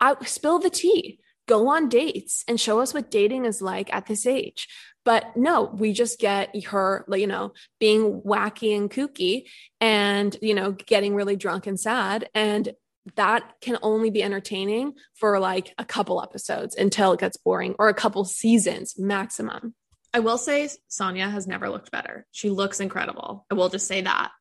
I 0.00 0.16
spill 0.24 0.58
the 0.58 0.70
tea, 0.70 1.18
go 1.46 1.68
on 1.68 1.88
dates 1.88 2.44
and 2.48 2.60
show 2.60 2.80
us 2.80 2.92
what 2.92 3.10
dating 3.10 3.44
is 3.44 3.62
like 3.62 3.92
at 3.94 4.06
this 4.06 4.26
age. 4.26 4.68
But 5.04 5.36
no, 5.36 5.64
we 5.64 5.92
just 5.92 6.18
get 6.18 6.64
her, 6.64 7.04
like, 7.06 7.20
you 7.20 7.28
know, 7.28 7.52
being 7.78 8.22
wacky 8.22 8.76
and 8.76 8.90
kooky 8.90 9.44
and, 9.80 10.36
you 10.42 10.54
know, 10.54 10.72
getting 10.72 11.14
really 11.14 11.36
drunk 11.36 11.68
and 11.68 11.78
sad. 11.78 12.28
And 12.34 12.72
that 13.14 13.52
can 13.60 13.78
only 13.82 14.10
be 14.10 14.22
entertaining 14.22 14.94
for 15.14 15.38
like 15.38 15.72
a 15.78 15.84
couple 15.84 16.20
episodes 16.20 16.74
until 16.74 17.12
it 17.12 17.20
gets 17.20 17.36
boring 17.36 17.76
or 17.78 17.88
a 17.88 17.94
couple 17.94 18.24
seasons 18.24 18.98
maximum. 18.98 19.76
I 20.12 20.18
will 20.18 20.38
say 20.38 20.68
Sonja 20.90 21.30
has 21.30 21.46
never 21.46 21.68
looked 21.68 21.92
better. 21.92 22.26
She 22.32 22.50
looks 22.50 22.80
incredible. 22.80 23.46
I 23.48 23.54
will 23.54 23.68
just 23.68 23.86
say 23.86 24.00
that. 24.00 24.32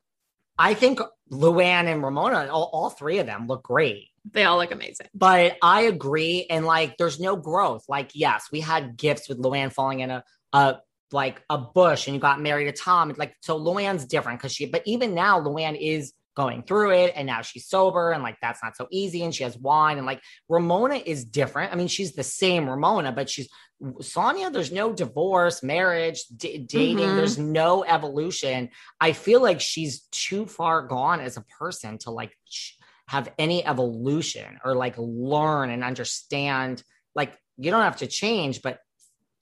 I 0.58 0.74
think 0.74 0.99
Luann 1.32 1.86
and 1.86 2.01
Ramona, 2.01 2.47
all, 2.49 2.70
all 2.74 2.89
three 2.89 3.20
of 3.20 3.28
them 3.28 3.45
look 3.45 3.62
great. 3.64 4.08
They 4.32 4.44
all 4.44 4.58
look 4.58 4.72
amazing. 4.72 5.08
But 5.14 5.58
I 5.62 5.82
agree. 5.82 6.48
And 6.50 6.66
like, 6.66 6.98
there's 6.98 7.20
no 7.20 7.36
growth. 7.36 7.84
Like, 7.88 8.12
yes, 8.14 8.48
we 8.52 8.60
had 8.60 8.98
gifts 8.98 9.30
with 9.30 9.40
Luann 9.40 9.72
falling 9.72 10.00
in 10.00 10.12
a, 10.12 10.24
a 10.54 10.78
like 11.12 11.42
a 11.50 11.58
bush 11.58 12.08
and 12.08 12.16
you 12.16 12.20
got 12.20 12.42
married 12.42 12.66
to 12.66 12.72
Tom. 12.72 13.10
It's 13.10 13.20
like, 13.20 13.36
so 13.42 13.60
Luann's 13.60 14.06
different 14.06 14.40
because 14.40 14.54
she, 14.54 14.66
but 14.66 14.82
even 14.86 15.14
now, 15.14 15.40
Luann 15.40 15.78
is 15.80 16.14
going 16.36 16.64
through 16.64 16.92
it 16.92 17.14
and 17.16 17.26
now 17.28 17.42
she's 17.42 17.66
sober 17.68 18.12
and 18.12 18.22
like 18.22 18.36
that's 18.42 18.62
not 18.62 18.76
so 18.76 18.88
easy 18.92 19.24
and 19.24 19.34
she 19.34 19.44
has 19.44 19.58
wine 19.58 19.98
and 19.98 20.06
like 20.06 20.22
Ramona 20.50 20.96
is 20.96 21.24
different. 21.24 21.72
I 21.72 21.78
mean, 21.78 21.88
she's 21.88 22.14
the 22.14 22.24
same 22.24 22.70
Ramona, 22.70 23.12
but 23.14 23.30
she's 23.30 23.48
Sonja. 23.82 24.52
There's 24.52 24.72
no 24.72 24.92
divorce, 24.94 25.64
marriage, 25.64 26.24
d- 26.36 26.58
dating. 26.58 26.98
Mhm. 27.06 27.16
There's 27.16 27.38
no 27.38 27.84
evolution. 27.84 28.70
I 29.00 29.12
feel 29.14 29.42
like 29.42 29.62
she's 29.62 30.02
too 30.12 30.46
far 30.46 30.82
gone 30.88 31.20
as 31.20 31.38
a 31.38 31.42
person 31.42 31.98
to 32.00 32.12
like 32.12 32.32
ch- 32.50 32.75
have 33.08 33.32
any 33.38 33.66
evolution 33.66 34.60
or 34.64 34.76
like 34.76 34.95
learn 34.97 35.70
and 35.70 35.84
understand. 35.84 36.84
Like 37.14 37.38
you 37.58 37.72
don't 37.72 37.84
have 37.84 37.97
to 37.97 38.08
change, 38.08 38.62
but 38.62 38.80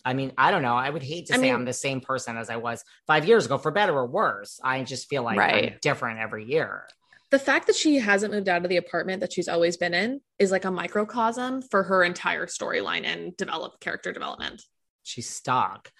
I 0.05 0.13
mean, 0.13 0.33
I 0.37 0.51
don't 0.51 0.63
know. 0.63 0.75
I 0.75 0.89
would 0.89 1.03
hate 1.03 1.27
to 1.27 1.33
I 1.33 1.37
say 1.37 1.43
mean- 1.43 1.53
I'm 1.53 1.65
the 1.65 1.73
same 1.73 2.01
person 2.01 2.37
as 2.37 2.49
I 2.49 2.57
was 2.57 2.83
five 3.07 3.25
years 3.25 3.45
ago, 3.45 3.57
for 3.57 3.71
better 3.71 3.93
or 3.93 4.05
worse. 4.05 4.59
I 4.63 4.83
just 4.83 5.07
feel 5.09 5.23
like 5.23 5.39
I'm 5.39 5.77
different 5.81 6.19
every 6.19 6.45
year. 6.45 6.87
The 7.31 7.39
fact 7.39 7.65
that 7.67 7.75
she 7.75 7.95
hasn't 7.95 8.31
moved 8.31 8.47
out 8.47 8.63
of 8.63 8.69
the 8.69 8.77
apartment 8.77 9.21
that 9.21 9.33
she's 9.33 9.47
always 9.47 9.75
been 9.75 9.95
in 9.95 10.21
is 10.37 10.51
like 10.51 10.65
a 10.65 10.71
microcosm 10.71 11.63
for 11.63 11.81
her 11.81 12.03
entire 12.03 12.45
storyline 12.45 13.05
and 13.05 13.35
develop 13.37 13.79
character 13.79 14.11
development. 14.11 14.61
She's 15.01 15.27
stuck. 15.29 15.91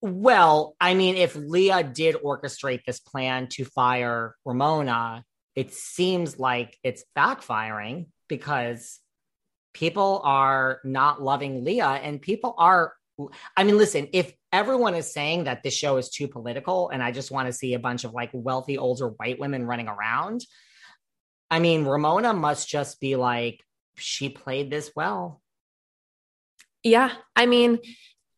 Well, 0.00 0.74
I 0.80 0.94
mean, 0.94 1.16
if 1.16 1.36
Leah 1.36 1.84
did 1.84 2.16
orchestrate 2.16 2.84
this 2.84 2.98
plan 2.98 3.46
to 3.52 3.64
fire 3.64 4.34
Ramona, 4.44 5.24
it 5.54 5.72
seems 5.72 6.38
like 6.38 6.78
it's 6.82 7.04
backfiring 7.16 8.06
because 8.28 9.00
people 9.72 10.20
are 10.24 10.80
not 10.84 11.22
loving 11.22 11.64
Leah 11.64 12.00
and 12.02 12.20
people 12.20 12.54
are. 12.58 12.94
I 13.56 13.62
mean, 13.62 13.76
listen, 13.76 14.08
if 14.12 14.32
everyone 14.52 14.94
is 14.94 15.12
saying 15.12 15.44
that 15.44 15.62
this 15.62 15.74
show 15.74 15.98
is 15.98 16.10
too 16.10 16.26
political 16.26 16.88
and 16.88 17.00
I 17.02 17.12
just 17.12 17.30
want 17.30 17.46
to 17.46 17.52
see 17.52 17.74
a 17.74 17.78
bunch 17.78 18.02
of 18.02 18.12
like 18.12 18.30
wealthy 18.32 18.76
older 18.76 19.08
white 19.08 19.38
women 19.38 19.64
running 19.66 19.86
around, 19.86 20.44
I 21.50 21.60
mean, 21.60 21.84
Ramona 21.84 22.32
must 22.32 22.68
just 22.68 23.00
be 23.00 23.14
like, 23.14 23.60
she 23.96 24.28
played 24.28 24.70
this 24.70 24.90
well. 24.96 25.40
Yeah. 26.82 27.12
I 27.36 27.46
mean, 27.46 27.78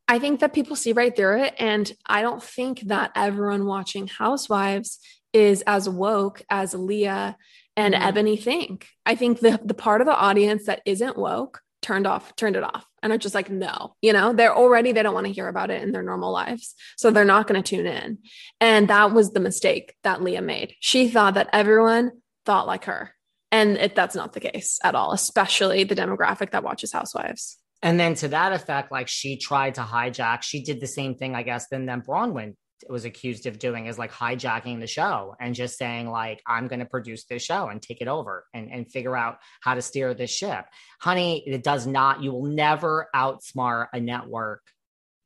I 0.09 0.19
think 0.19 0.41
that 0.41 0.53
people 0.53 0.77
see 0.77 0.93
right 0.93 1.15
through 1.15 1.45
it. 1.45 1.55
And 1.59 1.91
I 2.07 2.23
don't 2.23 2.43
think 2.43 2.81
that 2.83 3.13
everyone 3.15 3.65
watching 3.67 4.07
Housewives 4.07 4.99
is 5.37 5.63
as 5.67 5.87
woke 5.89 6.43
as 6.49 6.73
Leah 6.75 7.37
and 7.77 7.95
Mhm. 7.95 8.01
Eboni 8.01 8.43
think. 8.43 8.89
I 9.05 9.15
think 9.15 9.41
the 9.41 9.61
the 9.63 9.75
part 9.75 10.01
of 10.01 10.07
the 10.07 10.17
audience 10.17 10.65
that 10.67 10.81
isn't 10.87 11.19
woke 11.19 11.61
turned 11.83 12.07
off 12.07 12.35
turned 12.37 12.57
it 12.57 12.65
off 12.65 12.87
and 13.03 13.13
are 13.13 13.19
just 13.19 13.35
like 13.35 13.51
no 13.51 13.95
you 14.01 14.13
know 14.13 14.33
they're 14.33 14.57
already 14.57 14.91
they 14.93 15.03
don't 15.03 15.15
want 15.15 15.27
to 15.27 15.33
hear 15.33 15.47
about 15.47 15.71
it 15.71 15.83
in 15.83 15.93
their 15.93 16.03
normal 16.03 16.33
lives. 16.33 16.75
So 16.97 17.11
they're 17.11 17.25
not 17.35 17.47
going 17.47 17.63
to 17.63 17.77
tune 17.77 17.87
in. 17.87 18.19
And 18.61 18.89
that 18.89 19.13
was 19.13 19.31
the 19.33 19.41
mistake 19.41 19.95
that 20.03 20.23
leah 20.23 20.43
made. 20.43 20.75
She 20.81 21.09
thought 21.09 21.35
that 21.35 21.51
everyone 21.53 22.13
thought 22.47 22.67
like 22.67 22.87
her. 22.87 23.13
And 23.53 23.77
it, 23.77 23.95
that's 23.95 24.17
not 24.17 24.33
the 24.33 24.41
case 24.41 24.79
at 24.83 24.95
all 24.95 25.13
especially 25.13 25.85
the 25.85 25.95
demographic 26.03 26.51
that 26.53 26.65
watches 26.65 26.93
housewives. 26.93 27.59
And 27.83 28.01
then 28.01 28.15
to 28.17 28.29
that 28.29 28.53
effect, 28.55 28.91
like 28.91 29.07
she 29.07 29.37
tried 29.37 29.75
to 29.75 29.83
hijack, 29.83 30.43
she 30.43 30.63
did 30.63 30.81
the 30.81 30.87
same 30.87 31.15
thing, 31.15 31.35
I 31.35 31.43
guess, 31.43 31.69
than 31.69 31.85
then 31.85 32.01
Braunwyn 32.01 32.55
was 32.89 33.05
accused 33.05 33.47
of 33.47 33.59
doing 33.59 33.87
is 33.87 33.99
like 33.99 34.13
hijacking 34.13 34.81
the 34.81 34.87
show 34.87 35.35
and 35.41 35.55
just 35.55 35.79
saying 35.79 36.09
like 36.09 36.43
i'm 36.47 36.69
going 36.69 36.81
to 36.81 36.87
produce 36.87 37.25
this 37.25 37.43
show 37.43 37.69
and 37.69 37.81
take 37.81 38.01
it 38.01 38.09
over 38.09 38.45
and, 38.53 38.71
and 38.71 38.91
figure 38.91 39.17
out 39.17 39.39
how 39.61 39.75
to 39.75 39.83
steer 39.83 40.15
this 40.15 40.31
ship. 40.31 40.67
Honey 41.01 41.43
it 41.47 41.63
does 41.63 41.87
not 41.87 42.23
you 42.23 42.33
will 42.33 42.45
never 42.45 43.09
outsmart 43.15 43.89
a 43.93 44.01
network. 44.01 44.63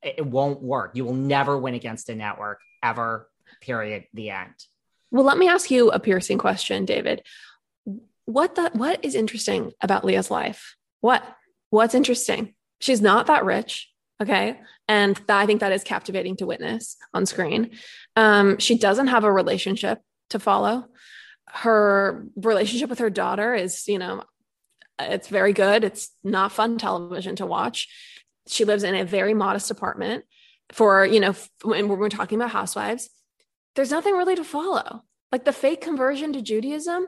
It, 0.03 0.24
won't 0.24 0.62
work. 0.62 0.92
You 0.94 1.05
will 1.05 1.14
never 1.14 1.59
win 1.59 1.74
against 1.74 2.09
a 2.09 2.14
network 2.14 2.61
ever 2.82 3.28
period 3.61 4.05
the 4.14 4.30
end. 4.30 4.55
Well 5.11 5.24
let 5.24 5.38
me 5.38 5.48
ask 5.48 5.70
you 5.70 5.90
a 5.90 5.98
piercing 5.98 6.38
question 6.38 6.84
david. 6.84 7.22
What 8.26 8.55
the 8.55 8.70
what 8.74 9.05
is 9.05 9.14
interesting 9.14 9.72
about 9.80 10.05
leah's 10.05 10.30
life? 10.30 10.76
What 11.01 11.24
what's 11.70 11.94
interesting? 11.94 12.55
She's 12.78 13.03
not 13.03 13.26
that 13.26 13.44
rich 13.44 13.89
okay. 14.21 14.61
And 14.89 15.16
that, 15.27 15.39
i 15.39 15.47
think 15.47 15.61
that 15.61 15.73
is 15.73 15.85
captivating 15.85 16.37
to 16.37 16.47
witness 16.47 16.97
on 17.14 17.27
screen. 17.27 17.71
Um, 18.16 18.59
she 18.59 18.77
doesn't 18.77 19.09
have 19.09 19.25
a 19.25 19.33
relationship 19.33 20.01
to 20.31 20.39
follow. 20.39 20.87
Her 21.49 22.27
relationship 22.37 22.91
with 22.91 23.01
her 23.01 23.11
daughter 23.11 23.55
is 23.55 23.89
you 23.89 23.99
know 23.99 24.25
it's 24.99 25.29
very 25.29 25.53
good. 25.53 25.85
It's 25.85 26.11
not 26.23 26.53
fun 26.53 26.79
television 26.79 27.37
to 27.37 27.47
watch. 27.47 27.89
She 28.47 28.64
lives 28.64 28.83
in 28.83 28.95
a 28.95 29.05
very 29.05 29.35
modest 29.35 29.71
apartment 29.71 30.25
for 30.73 31.05
you 31.05 31.21
know 31.21 31.35
when 31.62 31.89
we're 31.89 32.09
talking 32.09 32.39
about 32.39 32.51
housewives 32.51 33.11
there's 33.77 33.91
nothing 33.91 34.14
really 34.14 34.37
to 34.37 34.45
follow. 34.45 35.05
Like 35.33 35.45
the 35.45 35.53
fake 35.53 35.81
conversion 35.81 36.33
to 36.33 36.43
judaism 36.43 37.07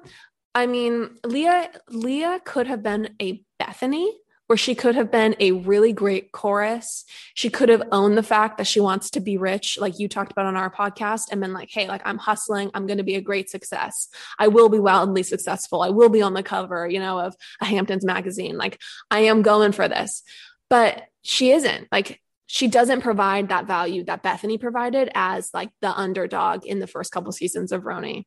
i 0.55 0.67
mean 0.67 1.11
leah 1.25 1.71
leah 1.89 2.41
could 2.45 2.69
have 2.69 2.83
been 2.83 3.17
a 3.21 3.43
Bethenny 3.61 4.13
where 4.53 4.57
she 4.59 4.75
could 4.75 4.95
have 4.95 5.11
been 5.11 5.35
a 5.41 5.51
really 5.53 5.95
great 5.95 6.31
chorus. 6.31 7.07
She 7.33 7.49
could 7.49 7.71
have 7.71 7.85
owned 7.91 8.19
the 8.19 8.23
fact 8.23 8.59
that 8.59 8.67
she 8.67 8.81
wants 8.81 9.09
to 9.13 9.21
be 9.21 9.39
rich, 9.39 9.79
like 9.81 9.99
you 9.99 10.09
talked 10.09 10.31
about 10.31 10.45
on 10.45 10.57
our 10.57 10.71
podcast, 10.71 11.29
and 11.31 11.41
been 11.41 11.55
like, 11.55 11.71
hey, 11.71 11.89
like 11.89 12.03
I'm 12.05 12.19
hustling. 12.19 12.71
I'm 12.75 12.87
going 12.87 12.99
to 12.99 13.03
be 13.03 13.15
a 13.15 13.23
great 13.23 13.49
success. 13.49 14.11
I 14.39 14.49
will 14.49 14.69
be 14.69 14.79
wildly 14.79 15.23
successful. 15.23 15.81
I 15.81 15.89
will 15.89 16.11
be 16.11 16.21
on 16.21 16.35
the 16.35 16.43
cover, 16.43 16.87
you 16.87 17.01
know, 17.01 17.19
of 17.19 17.35
a 17.63 17.65
Hamptons 17.65 18.05
magazine. 18.05 18.59
Like 18.59 18.79
I 19.11 19.21
am 19.21 19.41
going 19.41 19.73
for 19.73 19.89
this. 19.89 20.23
But 20.69 21.03
she 21.23 21.53
isn't. 21.53 21.89
Like 21.91 22.21
she 22.47 22.69
doesn't 22.69 23.01
provide 23.01 23.49
that 23.49 23.67
value 23.67 24.05
that 24.05 24.23
Bethenny 24.23 24.61
provided 24.61 25.11
as 25.15 25.49
like 25.55 25.71
the 25.81 25.99
underdog 25.99 26.67
in 26.67 26.79
the 26.79 26.87
first 26.87 27.11
couple 27.11 27.33
seasons 27.33 27.73
of 27.73 27.85
RHONY. 27.85 28.25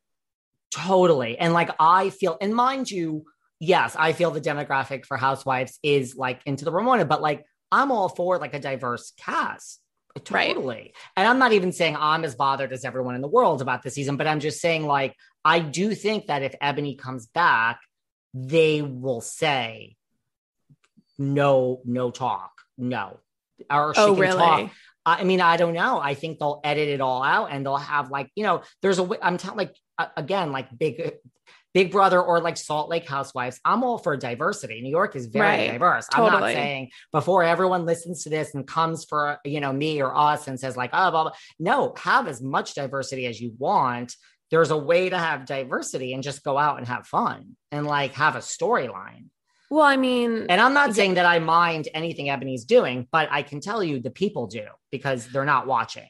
Totally. 0.71 1.37
And 1.37 1.53
like 1.53 1.69
I 1.79 2.09
feel, 2.09 2.35
and 2.41 2.55
mind 2.55 2.89
you, 2.89 3.25
yes, 3.59 3.95
I 3.97 4.13
feel 4.13 4.31
the 4.31 4.41
demographic 4.41 5.05
for 5.05 5.17
housewives 5.17 5.79
is 5.83 6.15
like 6.15 6.41
into 6.45 6.65
the 6.65 6.71
Ramona, 6.71 7.05
but 7.05 7.21
like 7.21 7.45
I'm 7.71 7.91
all 7.91 8.09
for 8.09 8.37
like 8.37 8.53
a 8.53 8.59
diverse 8.59 9.13
cast. 9.17 9.81
Totally. 10.23 10.75
Right. 10.75 10.93
And 11.17 11.27
I'm 11.27 11.39
not 11.39 11.51
even 11.51 11.73
saying 11.73 11.97
I'm 11.99 12.23
as 12.23 12.35
bothered 12.35 12.71
as 12.71 12.85
everyone 12.85 13.15
in 13.15 13.21
the 13.21 13.27
world 13.27 13.61
about 13.61 13.83
this 13.83 13.95
season, 13.95 14.15
but 14.15 14.27
I'm 14.27 14.39
just 14.39 14.61
saying 14.61 14.85
like 14.85 15.13
I 15.43 15.59
do 15.59 15.93
think 15.93 16.27
that 16.27 16.41
if 16.41 16.55
Eboni 16.61 16.97
comes 16.97 17.27
back, 17.27 17.79
they 18.33 18.81
will 18.81 19.21
say 19.21 19.95
no, 21.17 21.81
no 21.85 22.11
talk. 22.11 22.51
No. 22.77 23.19
Or 23.69 23.93
she 23.93 24.01
oh, 24.01 24.13
can 24.13 24.21
really? 24.21 24.37
talk. 24.37 24.71
I 25.05 25.23
mean, 25.23 25.39
I 25.39 25.57
don't 25.57 25.73
know. 25.73 25.99
I 25.99 26.15
think 26.15 26.39
they'll 26.39 26.59
edit 26.63 26.89
it 26.89 26.99
all 26.99 27.21
out 27.21 27.51
and 27.51 27.65
they'll 27.65 27.77
have 27.77 28.09
like, 28.09 28.31
you 28.35 28.43
know, 28.43 28.63
there's 28.81 28.97
a, 28.99 29.07
I'm 29.21 29.37
telling 29.37 29.57
like, 29.57 29.75
again, 30.17 30.51
like 30.51 30.75
big, 30.77 31.13
Big 31.75 31.91
Brother 31.91 32.21
or 32.21 32.39
like 32.39 32.55
Salt 32.55 32.89
Lake 32.89 33.05
Housewives, 33.05 33.59
I'm 33.65 33.83
all 33.83 33.97
for 33.97 34.15
diversity. 34.15 34.79
New 34.81 34.89
York 34.89 35.13
is 35.17 35.25
very 35.25 35.45
Right. 35.45 35.71
diverse. 35.73 36.07
Totally. 36.07 36.29
I'm 36.31 36.39
not 36.39 36.47
saying 36.53 36.91
before 37.11 37.43
everyone 37.43 37.85
listens 37.85 38.23
to 38.23 38.29
this 38.29 38.55
and 38.55 38.65
comes 38.65 39.03
for, 39.03 39.39
you 39.43 39.59
know, 39.59 39.73
me 39.73 40.01
or 40.01 40.15
us 40.17 40.47
and 40.47 40.57
says 40.57 40.77
like, 40.77 40.91
oh, 40.93 41.11
blah, 41.11 41.23
blah. 41.23 41.31
No, 41.59 41.93
have 41.97 42.29
as 42.29 42.41
much 42.41 42.75
diversity 42.75 43.25
as 43.25 43.41
you 43.41 43.53
want. 43.57 44.15
There's 44.51 44.71
a 44.71 44.77
way 44.77 45.09
to 45.09 45.17
have 45.17 45.45
diversity 45.45 46.13
and 46.13 46.23
just 46.23 46.45
go 46.45 46.57
out 46.57 46.77
and 46.77 46.87
have 46.87 47.07
fun 47.07 47.57
and 47.73 47.85
like 47.85 48.13
have 48.13 48.37
a 48.37 48.39
storyline. 48.39 49.25
Well, 49.69 49.83
I 49.83 49.97
mean, 49.97 50.45
And 50.47 50.61
I'm 50.61 50.73
not 50.73 50.95
saying 50.95 51.15
that 51.15 51.25
I 51.25 51.39
mind 51.39 51.89
anything 51.93 52.27
Eboni's 52.27 52.63
doing, 52.63 53.05
but 53.11 53.27
I 53.31 53.41
can 53.41 53.59
tell 53.59 53.83
you 53.83 53.99
the 53.99 54.11
people 54.11 54.47
do 54.47 54.63
because 54.91 55.27
they're 55.27 55.43
not 55.43 55.67
watching. 55.67 56.07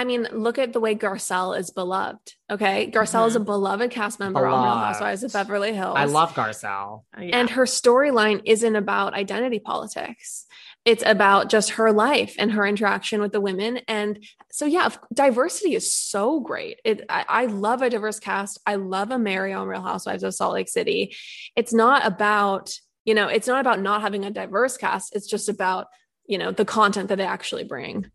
I 0.00 0.04
mean, 0.04 0.26
look 0.32 0.58
at 0.58 0.72
the 0.72 0.80
way 0.80 0.94
Garcelle 0.94 1.58
is 1.58 1.68
beloved. 1.68 2.32
Okay. 2.50 2.90
Garcelle 2.90 3.26
is 3.26 3.36
a 3.36 3.38
mm-hmm. 3.38 3.44
beloved 3.44 3.90
cast 3.90 4.18
member 4.18 4.46
on 4.46 4.64
Real 4.64 4.72
Housewives 4.72 5.22
of 5.22 5.30
Beverly 5.30 5.74
Hills. 5.74 5.94
I 5.94 6.06
love 6.06 6.32
Garcelle. 6.32 7.02
Oh, 7.14 7.20
and 7.20 7.50
her 7.50 7.64
storyline 7.64 8.40
isn't 8.46 8.76
about 8.76 9.12
identity 9.12 9.58
politics. 9.58 10.46
It's 10.86 11.02
about 11.04 11.50
just 11.50 11.72
her 11.72 11.92
life 11.92 12.34
and 12.38 12.50
her 12.52 12.66
interaction 12.66 13.20
with 13.20 13.32
the 13.32 13.42
women. 13.42 13.80
And 13.88 14.24
so, 14.50 14.64
yeah, 14.64 14.88
diversity 15.12 15.74
is 15.74 15.92
so 15.92 16.40
great. 16.40 16.80
It, 16.82 17.04
I, 17.10 17.26
I 17.28 17.44
love 17.44 17.82
a 17.82 17.90
diverse 17.90 18.20
cast. 18.20 18.58
I 18.66 18.76
love 18.76 19.10
a 19.10 19.18
Mary 19.18 19.52
on 19.52 19.68
Real 19.68 19.82
Housewives 19.82 20.22
of 20.22 20.32
Salt 20.32 20.54
Lake 20.54 20.70
City. 20.70 21.14
It's 21.56 21.74
not 21.74 22.06
about, 22.06 22.74
you 23.04 23.12
know, 23.12 23.28
it's 23.28 23.48
not 23.48 23.60
about 23.60 23.82
not 23.82 24.00
having 24.00 24.24
a 24.24 24.30
diverse 24.30 24.78
cast. 24.78 25.14
It's 25.14 25.26
just 25.26 25.50
about, 25.50 25.88
you 26.26 26.38
know, 26.38 26.52
the 26.52 26.64
content 26.64 27.10
that 27.10 27.16
they 27.16 27.26
actually 27.26 27.64
bring. 27.64 28.10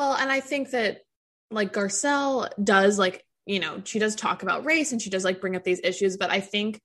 Well, 0.00 0.14
and 0.14 0.32
I 0.32 0.40
think 0.40 0.70
that 0.70 1.02
like 1.50 1.72
Garcelle 1.72 2.48
does 2.62 2.98
like, 2.98 3.24
you 3.46 3.60
know, 3.60 3.80
she 3.84 3.98
does 3.98 4.14
talk 4.14 4.42
about 4.42 4.64
race 4.64 4.92
and 4.92 5.00
she 5.00 5.10
does 5.10 5.24
like 5.24 5.40
bring 5.40 5.56
up 5.56 5.64
these 5.64 5.80
issues, 5.82 6.16
but 6.16 6.30
I 6.30 6.40
think 6.40 6.80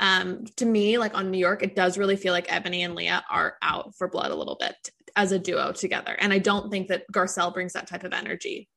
um 0.00 0.44
to 0.56 0.64
me 0.64 0.96
like 0.96 1.16
on 1.16 1.30
New 1.32 1.38
York 1.38 1.64
it 1.64 1.74
does 1.74 1.98
really 1.98 2.14
feel 2.14 2.32
like 2.32 2.46
Eboni 2.46 2.84
and 2.84 2.94
Leah 2.94 3.24
are 3.28 3.56
out 3.62 3.96
for 3.96 4.08
blood 4.08 4.30
a 4.30 4.34
little 4.36 4.56
bit 4.58 4.76
as 5.16 5.32
a 5.32 5.38
duo 5.38 5.72
together. 5.72 6.16
And 6.18 6.32
I 6.32 6.38
don't 6.38 6.70
think 6.70 6.88
that 6.88 7.02
Garcelle 7.12 7.52
brings 7.52 7.72
that 7.72 7.88
type 7.88 8.04
of 8.04 8.12
energy. 8.12 8.68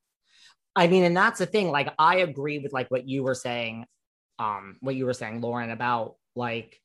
I 0.75 0.87
mean, 0.87 1.03
and 1.03 1.15
that's 1.15 1.39
the 1.39 1.45
thing. 1.45 1.69
Like, 1.69 1.93
I 1.99 2.17
agree 2.17 2.59
with 2.59 2.73
like 2.73 2.89
what 2.89 3.07
you 3.07 3.23
were 3.23 3.35
saying, 3.35 3.85
um, 4.39 4.77
what 4.79 4.95
you 4.95 5.05
were 5.05 5.13
saying, 5.13 5.41
Lauren, 5.41 5.69
about 5.69 6.15
like 6.35 6.79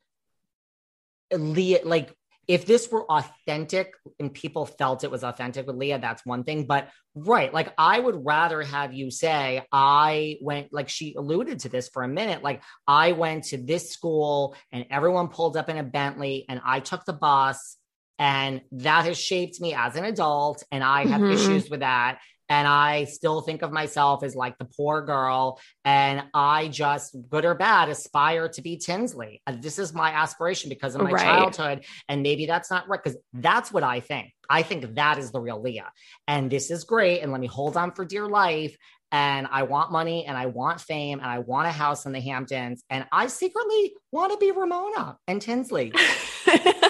Leah, 1.32 1.80
like 1.84 2.12
if 2.48 2.64
this 2.64 2.90
were 2.90 3.10
authentic 3.10 3.92
and 4.20 4.32
people 4.32 4.66
felt 4.66 5.02
it 5.02 5.10
was 5.10 5.24
authentic 5.24 5.66
with 5.66 5.76
Leah, 5.76 5.98
that's 5.98 6.24
one 6.24 6.44
thing. 6.44 6.66
But 6.66 6.88
right, 7.14 7.52
like 7.52 7.72
I 7.76 7.98
would 7.98 8.24
rather 8.24 8.62
have 8.62 8.94
you 8.94 9.10
say, 9.10 9.62
I 9.72 10.36
went, 10.40 10.72
like 10.72 10.88
she 10.88 11.14
alluded 11.14 11.60
to 11.60 11.68
this 11.68 11.88
for 11.88 12.04
a 12.04 12.08
minute, 12.08 12.42
like 12.42 12.62
I 12.86 13.12
went 13.12 13.44
to 13.44 13.56
this 13.58 13.90
school 13.90 14.54
and 14.70 14.86
everyone 14.90 15.28
pulled 15.28 15.56
up 15.56 15.68
in 15.68 15.76
a 15.76 15.82
Bentley 15.82 16.44
and 16.48 16.60
I 16.64 16.80
took 16.80 17.04
the 17.04 17.12
bus 17.12 17.76
and 18.18 18.62
that 18.72 19.04
has 19.06 19.18
shaped 19.18 19.60
me 19.60 19.74
as 19.74 19.96
an 19.96 20.04
adult 20.04 20.62
and 20.70 20.84
I 20.84 21.04
have 21.06 21.22
Mhm. 21.22 21.32
issues 21.32 21.68
with 21.68 21.80
that. 21.80 22.20
And 22.48 22.68
I 22.68 23.04
still 23.04 23.40
think 23.40 23.62
of 23.62 23.72
myself 23.72 24.22
as 24.22 24.36
like 24.36 24.56
the 24.58 24.64
poor 24.64 25.02
girl. 25.02 25.60
And 25.84 26.24
I 26.32 26.68
just, 26.68 27.16
good 27.28 27.44
or 27.44 27.54
bad, 27.54 27.88
aspire 27.88 28.48
to 28.50 28.62
be 28.62 28.76
Tinsley. 28.76 29.42
Uh, 29.46 29.54
This 29.58 29.78
is 29.78 29.92
my 29.92 30.10
aspiration 30.10 30.68
because 30.68 30.94
of 30.94 31.02
my 31.02 31.10
Right. 31.10 31.24
childhood. 31.24 31.84
And 32.08 32.22
maybe 32.22 32.46
that's 32.46 32.70
not 32.70 32.88
right 32.88 33.02
because 33.02 33.18
that's 33.32 33.72
what 33.72 33.82
I 33.82 34.00
think. 34.00 34.32
I 34.48 34.62
think 34.62 34.94
that 34.94 35.18
is 35.18 35.32
the 35.32 35.40
real 35.40 35.60
Leah. 35.60 35.90
And 36.28 36.50
this 36.50 36.70
is 36.70 36.84
great. 36.84 37.20
And 37.20 37.32
let 37.32 37.40
me 37.40 37.48
hold 37.48 37.76
on 37.76 37.92
for 37.92 38.04
dear 38.04 38.28
life. 38.28 38.76
And 39.12 39.46
I 39.50 39.62
want 39.62 39.92
money 39.92 40.24
and 40.26 40.36
I 40.36 40.46
want 40.46 40.80
fame 40.80 41.20
and 41.20 41.28
I 41.28 41.38
want 41.38 41.68
a 41.68 41.72
house 41.72 42.06
in 42.06 42.12
the 42.12 42.20
Hamptons. 42.20 42.82
And 42.90 43.06
I 43.12 43.28
secretly 43.28 43.94
want 44.12 44.32
to 44.32 44.38
be 44.38 44.50
Ramona 44.50 45.16
and 45.28 45.40
Tinsley. 45.40 45.92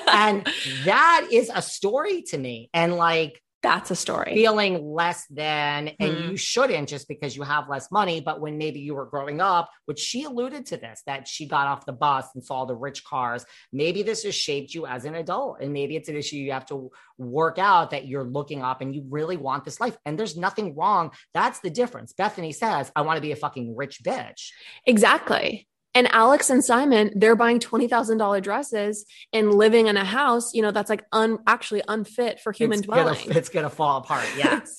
and 0.09 0.47
that 0.85 1.29
is 1.31 1.51
a 1.55 1.63
story 1.63 2.23
to 2.23 2.39
me. 2.39 2.71
And 2.73 2.97
like, 2.97 3.41
That's 3.67 3.91
a 3.91 3.97
story. 3.97 4.33
feeling 4.35 4.93
less 4.95 5.27
than, 5.27 5.89
and 5.99 6.17
Mhm. 6.17 6.31
you 6.31 6.37
shouldn't 6.37 6.89
just 6.89 7.09
because 7.09 7.37
you 7.37 7.43
have 7.43 7.69
less 7.69 7.91
money. 7.91 8.21
But 8.21 8.41
when 8.41 8.59
maybe 8.59 8.81
you 8.81 8.95
were 8.95 9.07
growing 9.07 9.41
up, 9.41 9.69
which 9.87 9.99
she 9.99 10.23
alluded 10.25 10.67
to 10.67 10.77
this, 10.77 11.03
that 11.07 11.27
she 11.27 11.47
got 11.47 11.67
off 11.67 11.85
the 11.85 11.93
bus 11.93 12.27
and 12.35 12.45
saw 12.45 12.65
the 12.65 12.77
rich 12.77 13.05
cars, 13.05 13.45
maybe 13.73 14.03
this 14.03 14.23
has 14.23 14.35
shaped 14.35 14.73
you 14.73 14.87
as 14.87 15.05
an 15.05 15.15
adult. 15.17 15.61
And 15.61 15.73
maybe 15.73 15.97
it's 15.97 16.09
an 16.09 16.17
issue 16.17 16.37
you 16.37 16.53
have 16.53 16.67
to 16.67 16.91
work 17.19 17.59
out 17.59 17.91
that 17.91 18.07
you're 18.07 18.25
looking 18.25 18.63
up 18.63 18.81
and 18.81 18.95
you 18.95 19.05
really 19.09 19.37
want 19.37 19.65
this 19.65 19.81
life. 19.81 19.97
And 20.07 20.19
there's 20.19 20.37
nothing 20.37 20.75
wrong. 20.77 21.11
That's 21.35 21.61
the 21.61 21.71
difference. 21.71 22.13
Bethenny 22.13 22.55
says, 22.55 22.93
I 22.95 23.03
want 23.03 23.17
to 23.17 23.21
be 23.23 23.33
a 23.33 23.37
fucking 23.37 23.75
rich 23.75 24.03
bitch. 24.05 24.51
Exactly. 24.87 25.67
And 25.97 26.13
Alex 26.13 26.51
and 26.51 26.63
Simon, 26.63 27.11
they're 27.17 27.37
buying 27.37 27.59
$20,000 27.59 28.43
dresses 28.43 29.07
and 29.33 29.55
living 29.55 29.87
in 29.87 29.97
a 29.97 30.05
house, 30.05 30.53
you 30.53 30.61
know, 30.61 30.71
that's 30.71 30.91
like 30.91 31.05
un, 31.11 31.39
actually 31.47 31.83
unfit 31.89 32.39
for 32.39 32.53
human 32.53 32.81
it's 32.81 32.87
gonna, 32.87 33.03
dwelling. 33.15 33.31
it's 33.31 33.49
gonna 33.49 33.71
fall 33.71 33.97
apart. 34.01 34.27
Yes. 34.37 34.77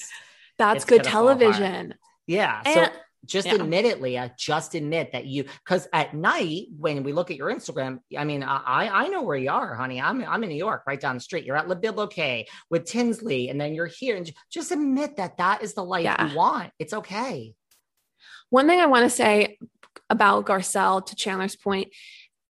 That's 0.59 0.76
It's 0.76 0.86
good 0.86 1.01
gonna 1.01 1.09
television. 1.09 1.95
Yeah. 2.28 2.61
So 2.72 2.86
Just 3.26 3.47
Yeah. 3.47 3.55
admit 3.55 3.86
it, 3.86 3.99
Leah. 3.99 4.32
Just 4.38 4.76
admit 4.76 5.11
that 5.13 5.26
you 5.26 5.45
because 5.65 5.88
at 5.91 6.13
night 6.13 6.68
when 6.78 7.01
we 7.01 7.13
look 7.13 7.32
at 7.32 7.38
your 7.38 7.51
Instagram, 7.51 7.97
I 8.15 8.24
mean, 8.24 8.43
I 8.43 8.88
I 8.88 9.07
know 9.07 9.24
where 9.24 9.36
you 9.38 9.49
are, 9.49 9.74
honey. 9.74 9.99
I'm 9.99 10.24
I'm 10.24 10.43
in 10.43 10.49
New 10.49 10.55
York, 10.55 10.84
right 10.86 10.99
down 10.99 11.15
the 11.15 11.20
street. 11.22 11.45
You're 11.45 11.57
at 11.57 11.68
Le 11.68 11.76
Bilboquet 11.76 12.45
with 12.70 12.86
Tinsley, 12.86 13.49
and 13.49 13.59
then 13.59 13.74
you're 13.74 13.88
here. 13.88 14.15
And 14.18 14.32
just 14.51 14.72
admit 14.72 15.18
that 15.18 15.38
that 15.38 15.63
is 15.63 15.74
the 15.74 15.84
life 15.84 16.03
Yeah. 16.03 16.28
you 16.30 16.38
want. 16.38 16.72
It's 16.78 16.93
okay. 16.93 17.55
One 18.51 18.68
thing 18.68 18.80
I 18.80 18.86
want 18.86 19.03
to 19.03 19.09
say 19.09 19.57
about 20.10 20.45
Garcelle 20.45 21.06
to 21.06 21.16
Chandler's 21.16 21.56
point, 21.56 21.89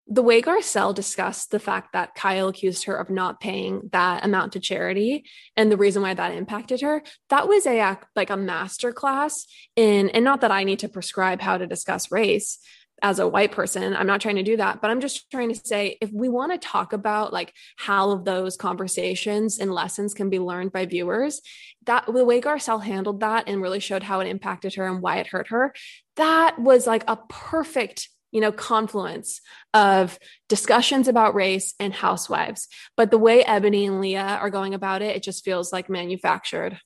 the 0.08 0.22
way 0.22 0.42
Garcelle 0.42 0.94
discussed 0.94 1.52
the 1.52 1.60
fact 1.60 1.94
that 1.94 2.14
Kyle 2.14 2.50
accused 2.50 2.86
her 2.86 2.96
of 2.96 3.10
not 3.10 3.40
paying 3.40 3.90
that 3.94 4.26
amount 4.26 4.54
to 4.54 4.60
charity 4.60 5.24
and 5.56 5.72
the 5.72 5.78
reason 5.78 6.02
why 6.02 6.14
that 6.14 6.34
impacted 6.34 6.82
her, 6.82 7.04
that 7.30 7.48
was 7.48 7.66
a 7.66 7.98
like 8.16 8.30
a 8.30 8.38
master 8.38 8.92
class 8.92 9.46
in 9.76 10.10
and 10.10 10.26
not 10.26 10.42
that 10.42 10.52
I 10.52 10.66
need 10.66 10.80
to 10.80 10.90
prescribe 10.90 11.40
how 11.40 11.58
to 11.58 11.68
discuss 11.68 12.12
race 12.12 12.60
as 13.02 13.20
a 13.20 13.28
white 13.28 13.52
person. 13.52 13.96
I'm 13.96 14.08
not 14.08 14.22
trying 14.22 14.38
to 14.38 14.44
do 14.44 14.58
that, 14.58 14.82
but 14.82 14.90
I'm 14.90 15.02
just 15.02 15.30
trying 15.30 15.54
to 15.54 15.62
say 15.62 15.98
if 16.00 16.10
we 16.12 16.30
want 16.30 16.54
to 16.54 16.58
talk 16.58 16.94
about 16.94 17.34
like 17.34 17.54
how 17.76 18.18
those 18.18 18.56
conversations 18.56 19.60
and 19.60 19.74
lessons 19.74 20.14
can 20.14 20.30
be 20.30 20.40
learned 20.40 20.72
by 20.72 20.86
viewers, 20.86 21.42
that 21.86 22.06
the 22.06 22.24
way 22.24 22.40
Garcelle 22.40 22.84
handled 22.84 23.20
that 23.20 23.48
and 23.48 23.62
really 23.62 23.82
showed 23.82 24.04
how 24.04 24.22
it 24.22 24.28
impacted 24.28 24.76
her 24.76 24.88
and 24.88 25.02
why 25.02 25.18
it 25.18 25.28
hurt 25.28 25.50
her, 25.50 25.74
that 26.16 26.60
was 26.60 26.88
like 26.88 27.04
a 27.08 27.18
perfect 27.30 28.10
you 28.32 28.42
know 28.42 28.52
confluence 28.52 29.42
of 29.74 30.18
discussions 30.50 31.08
about 31.08 31.36
race 31.36 31.76
and 31.80 31.94
housewives 31.94 32.68
but 32.98 33.12
the 33.12 33.18
way 33.18 33.44
Eboni 33.44 33.86
and 33.88 34.02
leah 34.02 34.38
are 34.42 34.50
going 34.50 34.74
about 34.74 35.02
it 35.02 35.16
it 35.16 35.24
just 35.24 35.44
feels 35.44 35.72
like 35.72 35.90
manufactured 35.90 36.80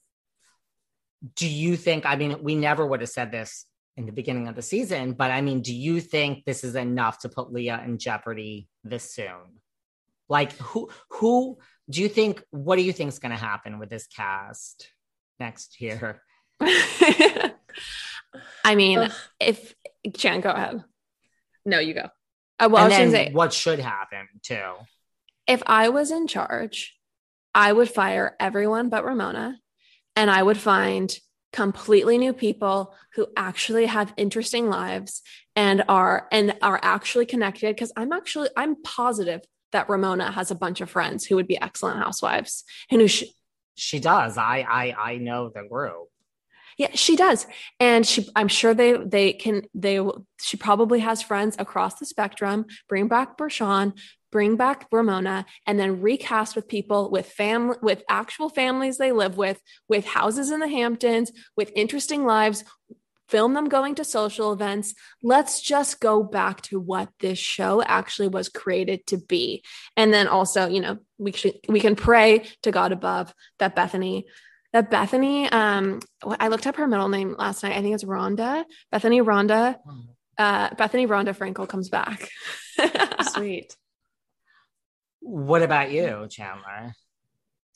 Do 1.36 1.48
you 1.48 1.78
think? 1.78 2.06
I 2.06 2.16
mean, 2.16 2.44
we 2.44 2.56
never 2.56 2.86
would 2.86 3.02
have 3.02 3.10
said 3.10 3.32
this 3.32 3.66
in 3.96 4.06
the 4.06 4.12
beginning 4.12 4.48
of 4.48 4.56
the 4.56 4.62
season, 4.62 5.14
but 5.14 5.32
I 5.32 5.42
mean, 5.42 5.62
do 5.62 5.74
you 5.74 6.00
think 6.00 6.46
this 6.46 6.64
is 6.64 6.76
enough 6.76 7.20
to 7.20 7.30
put 7.30 7.52
Leah 7.52 7.82
in 7.84 7.98
jeopardy 7.98 8.68
this 8.84 9.12
soon? 9.12 9.62
Like, 10.30 10.54
who 10.58 10.90
who 11.10 11.58
do 11.90 12.02
you 12.02 12.10
think? 12.10 12.44
What 12.52 12.76
do 12.76 12.84
you 12.84 12.94
think 12.94 13.10
is 13.10 13.20
going 13.20 13.32
to 13.32 13.38
happen 13.38 13.80
with 13.80 13.90
this 13.90 14.08
cast 14.08 14.92
next 15.40 15.82
year? 15.82 16.22
i 18.64 18.76
mean 18.76 19.00
Ugh. 19.00 19.12
if 19.40 19.74
jan 20.14 20.42
go 20.42 20.50
ahead 20.52 20.84
No, 21.66 21.80
you 21.80 21.94
go. 21.94 22.10
uh, 22.60 22.70
well 22.72 22.84
i 22.84 22.88
was 22.88 22.98
then 22.98 23.12
say 23.12 23.32
what 23.32 23.54
should 23.54 23.80
happen 23.80 24.28
too? 24.44 24.72
if 25.48 25.64
I 25.66 25.88
was 25.90 26.12
in 26.12 26.28
charge, 26.28 26.94
I 27.56 27.72
would 27.72 27.90
fire 27.90 28.36
everyone 28.38 28.90
but 28.90 29.06
Ramona 29.06 29.58
and 30.18 30.30
I 30.30 30.44
would 30.44 30.58
find 30.58 31.10
completely 31.54 32.18
new 32.18 32.34
people 32.34 32.94
who 33.16 33.28
actually 33.38 33.86
have 33.86 34.14
interesting 34.18 34.68
lives 34.70 35.22
and 35.56 35.84
are 35.88 36.28
and 36.34 36.54
are 36.62 36.80
actually 36.84 37.26
connected 37.26 37.74
because 37.74 37.94
I'm 37.96 38.12
actually 38.12 38.50
I'm 38.58 38.76
positive 38.84 39.40
that 39.72 39.88
Ramona 39.90 40.30
has 40.32 40.52
a 40.52 40.56
bunch 40.56 40.82
of 40.82 40.90
friends 40.90 41.26
who 41.26 41.36
would 41.38 41.48
be 41.48 41.60
excellent 41.62 42.00
housewives 42.00 42.66
and 42.92 43.00
who 43.00 43.08
sh- 43.08 43.24
She 43.76 44.00
does. 44.00 44.38
I 44.38 44.66
I 44.68 45.12
I 45.14 45.18
know 45.18 45.50
the 45.50 45.64
group. 45.64 46.10
Yeah, 46.78 46.90
she 46.94 47.16
does. 47.16 47.48
And 47.80 48.06
she 48.06 48.30
I'm 48.36 48.48
sure 48.48 48.74
they 48.74 48.94
they 48.98 49.34
can 49.34 49.64
they 49.74 50.00
she 50.40 50.58
probably 50.58 51.00
has 51.00 51.22
friends 51.24 51.56
across 51.58 51.96
the 51.96 52.06
spectrum. 52.06 52.66
Bring 52.88 53.08
back 53.08 53.36
Bershan, 53.36 53.94
bring 54.32 54.58
back 54.58 54.88
Ramona, 54.92 55.48
and 55.66 55.80
then 55.80 56.02
recast 56.02 56.56
with 56.56 56.68
people 56.68 57.10
with 57.10 57.26
family 57.26 57.78
with 57.82 58.04
actual 58.08 58.50
families 58.50 58.98
they 58.98 59.12
live 59.12 59.38
with, 59.38 59.60
with 59.90 60.06
houses 60.06 60.52
in 60.52 60.60
the 60.60 60.68
Hamptons, 60.68 61.32
with 61.56 61.72
interesting 61.76 62.26
lives. 62.26 62.64
Film 63.28 63.56
them 63.56 63.68
going 63.68 63.96
to 63.96 64.06
social 64.06 64.54
events. 64.54 64.94
Let's 65.22 65.60
just 65.62 66.00
go 66.00 66.24
back 66.24 66.62
to 66.62 66.80
what 66.80 67.10
this 67.20 67.38
show 67.38 67.82
actually 67.84 68.30
was 68.30 68.48
created 68.48 69.06
to 69.08 69.18
be. 69.18 69.66
And 69.98 70.14
then 70.14 70.30
also, 70.30 70.70
you 70.70 70.80
know, 70.80 71.00
we 71.18 71.34
should 71.34 71.56
we 71.68 71.82
can 71.82 71.98
pray 71.98 72.46
to 72.64 72.72
God 72.72 72.94
above 72.94 73.34
that 73.60 73.76
Bethenny 73.76 74.24
that 74.74 74.92
Bethenny, 74.92 75.52
um, 75.52 76.00
I 76.24 76.50
looked 76.50 76.68
up 76.68 76.76
her 76.76 76.88
middle 76.88 77.10
name 77.10 77.36
last 77.38 77.64
night. 77.64 77.76
I 77.76 77.82
think 77.82 77.96
it's 77.96 78.04
Rhonda. 78.04 78.66
Bethenny 78.94 79.24
Rhonda. 79.24 79.78
Uh, 80.38 80.70
Bethenny 80.72 81.08
Rhonda 81.08 81.36
Frankel 81.36 81.68
comes 81.68 81.90
back. 81.90 82.30
Sweet. 83.34 83.76
What 85.22 85.62
about 85.62 85.92
you, 85.92 86.28
Chandler? 86.30 86.94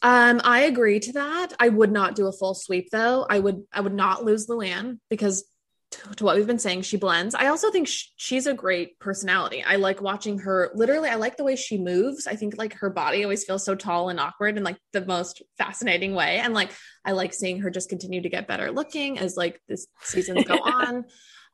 Um, 0.02 0.42
I 0.44 0.62
agree 0.62 1.00
to 1.00 1.14
that. 1.14 1.50
I 1.60 1.70
would 1.70 1.92
not 1.92 2.16
do 2.16 2.28
a 2.28 2.32
full 2.32 2.56
sweep 2.56 2.90
though. 2.92 3.26
I 3.30 3.40
would 3.40 3.64
I 3.72 3.82
would 3.82 3.94
not 3.94 4.24
lose 4.26 4.48
Luann 4.48 5.00
because 5.10 5.44
to, 5.92 6.16
to 6.16 6.24
what 6.24 6.36
we've 6.36 6.48
been 6.48 6.60
saying, 6.60 6.84
she 6.84 6.98
blends. 6.98 7.36
I 7.36 7.48
also 7.48 7.70
think 7.70 7.88
sh- 7.88 8.08
she's 8.16 8.48
a 8.48 8.54
great 8.54 8.98
personality. 9.00 9.64
I 9.64 9.76
like 9.76 10.02
watching 10.02 10.40
her. 10.40 10.72
Literally, 10.74 11.10
I 11.10 11.16
like 11.16 11.38
the 11.38 11.44
way 11.44 11.56
she 11.56 11.78
moves. 11.78 12.28
I 12.28 12.36
think 12.36 12.58
like 12.58 12.74
her 12.76 12.90
body 12.90 13.24
always 13.24 13.44
feels 13.44 13.66
so 13.66 13.76
tall 13.76 14.10
and 14.10 14.20
awkward 14.20 14.58
in 14.58 14.64
like 14.64 14.78
the 14.94 15.06
most 15.06 15.42
fascinating 15.58 16.16
way. 16.16 16.40
And 16.40 16.54
like 16.54 16.72
I 17.04 17.12
like 17.12 17.34
seeing 17.34 17.60
her 17.62 17.70
just 17.70 17.90
continue 17.90 18.22
to 18.22 18.30
get 18.30 18.48
better 18.48 18.72
looking 18.72 19.20
as 19.20 19.36
like 19.36 19.62
this 19.68 19.88
seasons 20.02 20.46
go 20.46 20.56
on. 20.64 21.06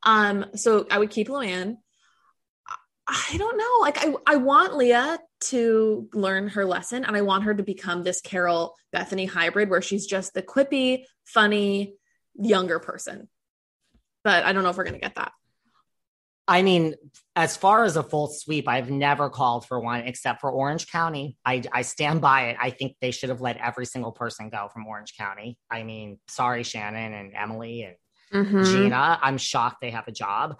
Um, 0.04 0.46
so 0.56 0.86
I 0.92 1.00
would 1.00 1.10
keep 1.10 1.30
Luann. 1.30 1.78
I 3.08 3.38
don't 3.38 3.58
know. 3.58 3.78
Like 3.82 4.06
I, 4.06 4.14
I 4.34 4.36
want 4.36 4.76
Leah 4.76 5.18
to 5.40 6.10
learn 6.14 6.50
her 6.50 6.66
lesson 6.66 7.06
and 7.06 7.16
I 7.16 7.22
want 7.22 7.46
her 7.46 7.56
to 7.56 7.64
become 7.64 8.04
this 8.04 8.22
Carole 8.22 8.76
Bethenny 8.94 9.30
hybrid 9.30 9.70
where 9.70 9.82
she's 9.82 10.06
just 10.06 10.34
the 10.34 10.42
quippy, 10.42 11.04
funny, 11.24 11.96
younger 12.36 12.80
person. 12.80 13.30
But 14.28 14.44
I 14.44 14.52
don't 14.52 14.64
know 14.64 14.72
if 14.72 14.76
we're 14.76 14.84
going 14.84 14.96
to 14.96 15.00
get 15.00 15.16
that. 15.16 15.32
I 16.50 16.62
mean, 16.62 16.96
as 17.38 17.56
far 17.56 17.86
as 17.86 17.96
a 17.96 18.04
full 18.04 18.28
sweep, 18.28 18.68
I've 18.68 18.90
never 18.90 19.30
called 19.30 19.66
for 19.66 19.80
one 19.80 20.02
except 20.02 20.42
for 20.42 20.52
Orange 20.52 20.88
County. 20.92 21.38
I, 21.46 21.64
I 21.72 21.84
stand 21.84 22.20
by 22.20 22.50
it. 22.50 22.58
I 22.60 22.72
think 22.72 22.98
they 23.00 23.12
should 23.12 23.30
have 23.30 23.40
let 23.40 23.56
every 23.56 23.86
single 23.86 24.12
person 24.12 24.50
go 24.50 24.68
from 24.68 24.86
Orange 24.86 25.16
County. 25.18 25.58
I 25.72 25.84
mean, 25.84 26.20
sorry, 26.28 26.64
Shannon 26.64 27.14
and 27.14 27.34
Emily 27.34 27.84
and 27.84 27.96
Mhm. 28.34 28.66
Gina. 28.70 29.18
I'm 29.22 29.38
shocked 29.38 29.78
they 29.80 29.92
have 29.92 30.10
a 30.10 30.12
job. 30.12 30.58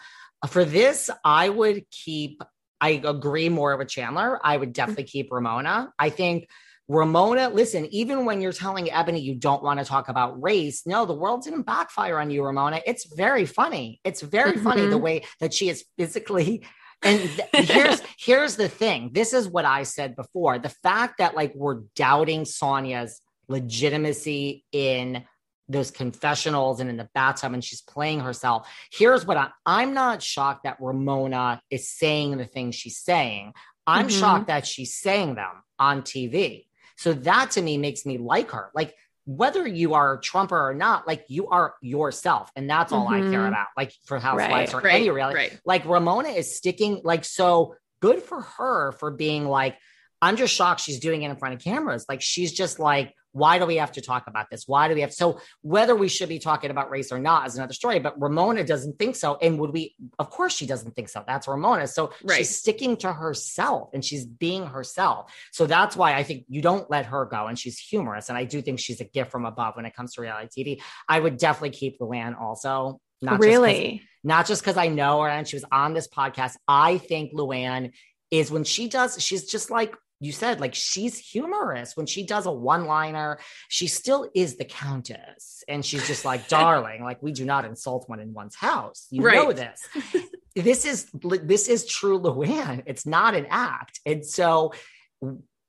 For 0.48 0.64
this, 0.64 1.10
I 1.26 1.50
would 1.50 1.84
keep, 1.92 2.42
I 2.80 3.02
agree 3.04 3.50
more 3.50 3.76
with 3.76 3.90
Chandler. 3.90 4.40
I 4.42 4.56
would 4.56 4.72
definitely 4.72 5.04
keep 5.04 5.30
Ramona. 5.30 5.92
I 6.00 6.10
think 6.10 6.48
Ramona, 6.90 7.50
listen, 7.50 7.86
even 7.88 8.24
when 8.26 8.40
you're 8.42 8.54
telling 8.54 8.86
Eboni 8.86 9.22
you 9.22 9.36
don't 9.36 9.62
want 9.62 9.80
to 9.80 9.86
talk 9.86 10.08
about 10.08 10.42
race, 10.42 10.86
no, 10.88 11.06
the 11.06 11.14
world 11.14 11.44
didn't 11.44 11.64
backfire 11.64 12.18
on 12.20 12.30
you, 12.32 12.44
Ramona. 12.44 12.80
It's 12.86 13.14
very 13.14 13.46
funny. 13.46 14.00
It's 14.06 14.22
very 14.22 14.58
funny 14.58 14.88
the 14.88 14.98
Mhm. 14.98 15.02
way 15.02 15.24
that 15.42 15.54
she 15.54 15.68
is 15.70 15.84
physically. 15.98 16.66
And 17.04 17.20
th- 17.30 17.68
here's 17.70 18.02
here's 18.18 18.56
the 18.56 18.68
thing. 18.70 19.12
This 19.14 19.32
is 19.34 19.48
what 19.48 19.66
I 19.66 19.84
said 19.84 20.16
before. 20.16 20.58
The 20.60 20.70
fact 20.70 21.20
that 21.20 21.36
like 21.36 21.54
we're 21.54 21.82
doubting 21.96 22.42
Sonja's 22.44 23.22
legitimacy 23.48 24.66
in 24.72 25.24
those 25.70 25.92
confessionals 25.92 26.80
and 26.80 26.90
in 26.90 26.96
the 26.98 27.10
bathtub 27.14 27.54
and 27.54 27.64
she's 27.64 27.82
playing 27.82 28.22
herself. 28.22 28.68
Here's 28.92 29.26
what 29.26 29.36
I, 29.38 29.50
I'm 29.66 29.94
not 29.94 30.24
shocked 30.24 30.64
that 30.64 30.78
Ramona 30.80 31.62
is 31.70 31.92
saying 31.92 32.38
the 32.38 32.46
things 32.46 32.76
she's 32.76 32.98
saying. 32.98 33.54
I'm 33.86 34.08
Mhm. 34.08 34.20
shocked 34.20 34.48
that 34.48 34.66
she's 34.66 34.96
saying 34.96 35.36
them 35.36 35.64
on 35.78 36.02
TV. 36.04 36.67
So 36.98 37.14
that 37.14 37.52
to 37.52 37.62
me 37.62 37.78
makes 37.78 38.06
me 38.06 38.18
like 38.18 38.52
her. 38.52 38.70
Like 38.76 38.94
whether 39.26 39.68
you 39.68 39.94
are 39.94 40.14
a 40.14 40.22
Trumper 40.22 40.58
or 40.58 40.74
not, 40.74 41.06
like 41.08 41.26
you 41.28 41.48
are 41.50 41.76
yourself. 41.82 42.50
And 42.56 42.70
that's 42.70 42.94
all 42.94 43.08
I 43.08 43.22
care 43.22 43.42
Mhm. 43.42 43.50
about. 43.50 43.68
Like 43.76 43.94
for 44.06 44.20
housewives 44.20 44.74
or 44.74 44.82
Right, 44.82 44.94
any 44.96 45.10
reality. 45.10 45.36
right. 45.38 45.60
Like 45.66 45.86
Ramona 45.86 46.30
is 46.30 46.56
sticking, 46.58 47.02
like, 47.04 47.26
so 47.26 47.76
good 48.00 48.22
for 48.22 48.42
her 48.42 48.94
for 48.94 49.12
being 49.12 49.46
like, 49.46 49.78
I'm 50.22 50.36
just 50.36 50.54
shocked 50.54 50.82
she's 50.82 51.00
doing 51.00 51.22
it 51.22 51.30
in 51.30 51.38
front 51.38 51.56
of 51.56 51.62
cameras. 51.62 52.06
Like 52.10 52.22
she's 52.22 52.52
just 52.52 52.80
like, 52.80 53.14
why 53.34 53.60
do 53.60 53.68
we 53.68 53.76
have 53.76 53.92
to 53.92 54.02
talk 54.02 54.26
about 54.28 54.50
this? 54.50 54.64
Why 54.68 54.88
do 54.88 54.96
we 54.96 55.02
have 55.02 55.14
so 55.14 55.40
whether 55.62 55.96
we 55.96 56.08
should 56.08 56.28
be 56.30 56.40
talking 56.40 56.72
about 56.72 56.90
race 56.90 57.12
or 57.12 57.20
not 57.20 57.46
is 57.46 57.56
another 57.56 57.74
story. 57.74 58.00
But 58.00 58.20
Ramona 58.20 58.64
doesn't 58.64 58.98
think 58.98 59.16
so. 59.16 59.38
And 59.40 59.60
would 59.60 59.72
we 59.72 59.96
of 60.18 60.32
course 60.32 60.56
she 60.56 60.66
doesn't 60.66 60.96
think 60.96 61.10
so. 61.10 61.24
That's 61.28 61.48
Ramona. 61.48 61.86
So 61.88 62.14
Right. 62.24 62.38
she's 62.38 62.58
sticking 62.58 62.98
to 62.98 63.14
herself 63.14 63.90
and 63.94 64.04
she's 64.04 64.26
being 64.26 64.66
herself. 64.66 65.32
So 65.52 65.68
that's 65.68 65.96
why 65.96 66.16
I 66.16 66.24
think 66.24 66.46
you 66.50 66.62
don't 66.64 66.90
let 66.90 67.06
her 67.08 67.26
go. 67.26 67.46
And 67.46 67.60
she's 67.60 67.78
humorous. 67.78 68.30
And 68.30 68.38
I 68.38 68.46
do 68.46 68.62
think 68.62 68.80
she's 68.80 69.02
a 69.02 69.06
gift 69.06 69.30
from 69.32 69.46
above 69.46 69.76
when 69.76 69.86
it 69.86 69.94
comes 69.96 70.16
to 70.16 70.22
reality 70.22 70.64
TV. 70.64 70.82
I 71.08 71.20
would 71.20 71.38
definitely 71.38 71.78
keep 71.78 72.00
Luann 72.00 72.40
also. 72.40 73.00
Not 73.22 73.34
just 73.34 73.42
really? 73.42 74.02
not 74.24 74.48
just 74.48 74.62
because 74.62 74.78
I 74.78 74.88
know 74.88 75.22
her 75.22 75.30
and 75.30 75.48
she 75.48 75.56
was 75.56 75.66
on 75.72 75.94
this 75.94 76.08
podcast. 76.08 76.56
I 76.68 76.98
think 76.98 77.34
Luann 77.34 77.92
is 78.32 78.52
when 78.52 78.64
she 78.64 78.90
does, 78.90 79.22
she's 79.22 79.46
just 79.46 79.72
like 79.72 79.96
you 80.20 80.32
said, 80.32 80.60
like 80.60 80.74
she's 80.74 81.18
humorous. 81.18 81.96
When 81.96 82.06
she 82.06 82.26
does 82.26 82.46
a 82.46 82.52
one 82.52 82.86
liner, 82.86 83.40
she 83.70 83.88
still 83.88 84.30
is 84.34 84.58
the 84.58 84.66
countess. 84.66 85.64
And 85.68 85.86
she's 85.86 86.08
just 86.08 86.26
like, 86.26 86.48
darling, 86.50 87.04
like 87.04 87.22
we 87.22 87.32
do 87.32 87.46
not 87.46 87.66
insult 87.66 88.10
one 88.10 88.20
in 88.20 88.34
one's 88.34 88.56
house. 88.56 89.08
You 89.12 89.22
know 89.22 89.54
this. 89.54 89.88
this 90.56 90.86
is 90.86 91.08
this 91.14 91.68
is 91.68 91.86
true 91.86 92.20
Luann. 92.20 92.84
It's 92.86 93.06
not 93.06 93.36
an 93.36 93.48
act. 93.50 94.00
And 94.06 94.26
so 94.26 94.74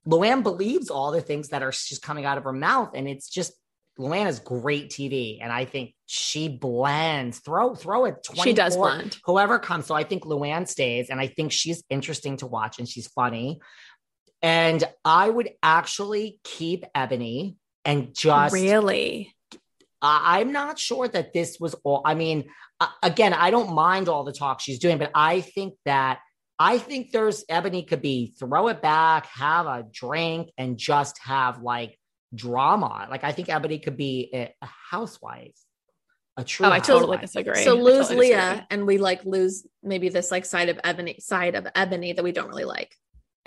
Luann 0.06 0.42
believes 0.42 0.88
all 0.88 1.12
the 1.12 1.20
things 1.20 1.48
that 1.48 1.62
are 1.62 1.70
just 1.70 2.02
coming 2.02 2.24
out 2.24 2.38
of 2.38 2.44
her 2.44 2.52
mouth. 2.52 2.92
And 2.94 3.06
it's 3.06 3.28
just 3.28 3.52
Luann's 3.98 4.38
great 4.38 4.90
TV, 4.90 5.38
and 5.42 5.52
I 5.52 5.64
think 5.64 5.92
she 6.06 6.48
blends. 6.48 7.40
Throw 7.40 7.74
throw 7.74 8.04
it. 8.04 8.24
She 8.42 8.52
does 8.52 8.76
blend. 8.76 9.18
Whoever 9.24 9.58
comes, 9.58 9.86
so 9.86 9.94
I 9.94 10.04
think 10.04 10.22
Luann 10.22 10.68
stays, 10.68 11.10
and 11.10 11.20
I 11.20 11.26
think 11.26 11.50
she's 11.50 11.82
interesting 11.90 12.36
to 12.38 12.46
watch, 12.46 12.78
and 12.78 12.88
she's 12.88 13.08
funny. 13.08 13.60
And 14.42 14.84
I 15.04 15.28
would 15.28 15.50
actually 15.62 16.40
keep 16.44 16.84
Eboni 16.94 17.56
and 17.84 18.14
just 18.14 18.54
really. 18.54 19.34
I- 20.00 20.40
I'm 20.40 20.52
not 20.52 20.78
sure 20.78 21.08
that 21.08 21.32
this 21.32 21.58
was 21.58 21.74
all. 21.84 22.02
I 22.04 22.14
mean, 22.14 22.48
uh, 22.80 22.88
again, 23.02 23.34
I 23.34 23.50
don't 23.50 23.74
mind 23.74 24.08
all 24.08 24.24
the 24.24 24.32
talk 24.32 24.60
she's 24.60 24.78
doing, 24.78 24.98
but 24.98 25.10
I 25.14 25.40
think 25.40 25.74
that 25.84 26.20
I 26.58 26.78
think 26.78 27.12
there's 27.12 27.44
Eboni 27.46 27.86
could 27.86 28.02
be 28.02 28.34
throw 28.38 28.68
it 28.68 28.82
back, 28.82 29.26
have 29.26 29.66
a 29.66 29.84
drink, 29.92 30.50
and 30.58 30.76
just 30.76 31.18
have 31.24 31.62
like 31.62 31.98
drama. 32.34 33.06
Like 33.10 33.24
I 33.24 33.32
think 33.32 33.48
Eboni 33.48 33.82
could 33.82 33.96
be 33.96 34.30
a, 34.34 34.54
a 34.60 34.68
housewife, 34.90 35.54
a 36.36 36.44
true. 36.44 36.66
Oh, 36.66 36.70
I 36.70 36.80
totally 36.80 37.16
housewife. 37.16 37.20
disagree. 37.20 37.64
So 37.64 37.76
I 37.76 37.80
lose 37.80 38.08
totally 38.08 38.28
Leah, 38.28 38.36
disagree. 38.36 38.66
and 38.70 38.86
we 38.86 38.98
like 38.98 39.24
lose 39.24 39.66
maybe 39.82 40.08
this 40.08 40.30
like 40.30 40.44
side 40.44 40.68
of 40.68 40.76
Eboni 40.78 41.20
side 41.20 41.54
of 41.54 41.64
Eboni 41.64 42.14
that 42.16 42.22
we 42.22 42.32
don't 42.32 42.48
really 42.48 42.64
like. 42.64 42.94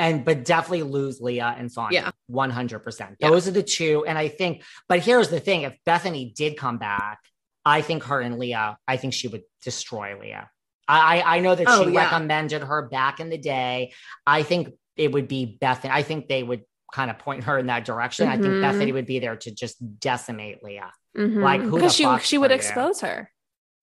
And 0.01 0.25
but 0.25 0.43
definitely 0.43 0.83
lose 0.83 1.21
Leah 1.21 1.55
and 1.57 1.69
Sonja. 1.69 1.91
Yeah. 1.91 2.11
one 2.27 2.49
hundred 2.49 2.79
percent. 2.79 3.17
Yeah. 3.19 3.29
Those 3.29 3.47
are 3.47 3.51
the 3.51 3.61
two, 3.63 4.03
and 4.07 4.17
I 4.17 4.27
think. 4.29 4.63
But 4.89 4.99
here's 4.99 5.29
the 5.29 5.39
thing: 5.39 5.61
if 5.61 5.77
Bethenny 5.85 6.33
did 6.33 6.57
come 6.57 6.77
back, 6.79 7.19
I 7.63 7.81
think 7.81 8.03
her 8.05 8.19
and 8.19 8.39
Leah, 8.39 8.77
I 8.87 8.97
think 8.97 9.13
she 9.13 9.27
would 9.27 9.43
destroy 9.63 10.19
Leah. 10.19 10.49
I 10.87 11.21
I, 11.21 11.39
know 11.39 11.53
that 11.53 11.67
Oh, 11.69 11.83
she 11.85 11.91
yeah. 11.91 12.03
recommended 12.03 12.63
her 12.63 12.89
back 12.89 13.19
in 13.19 13.29
the 13.29 13.37
day. 13.37 13.93
I 14.25 14.41
think 14.43 14.69
it 14.97 15.11
would 15.11 15.27
be 15.27 15.57
Bethenny. 15.61 15.91
I 15.91 16.01
think 16.03 16.27
they 16.27 16.41
would 16.43 16.63
kind 16.91 17.11
of 17.11 17.19
point 17.19 17.43
her 17.45 17.57
in 17.59 17.67
that 17.67 17.85
direction. 17.85 18.27
I 18.27 18.33
think 18.37 18.47
Mhm. 18.55 18.61
Bethenny 18.63 18.93
would 18.93 19.05
be 19.05 19.19
there 19.19 19.35
to 19.37 19.51
just 19.51 19.77
decimate 19.99 20.63
Leah. 20.63 20.91
Mhm. 21.15 21.41
Like, 21.43 21.61
who 21.61 21.75
because 21.75 21.93
she 21.95 22.07
she 22.19 22.37
would 22.39 22.51
you? 22.51 22.55
expose 22.55 23.01
her 23.01 23.31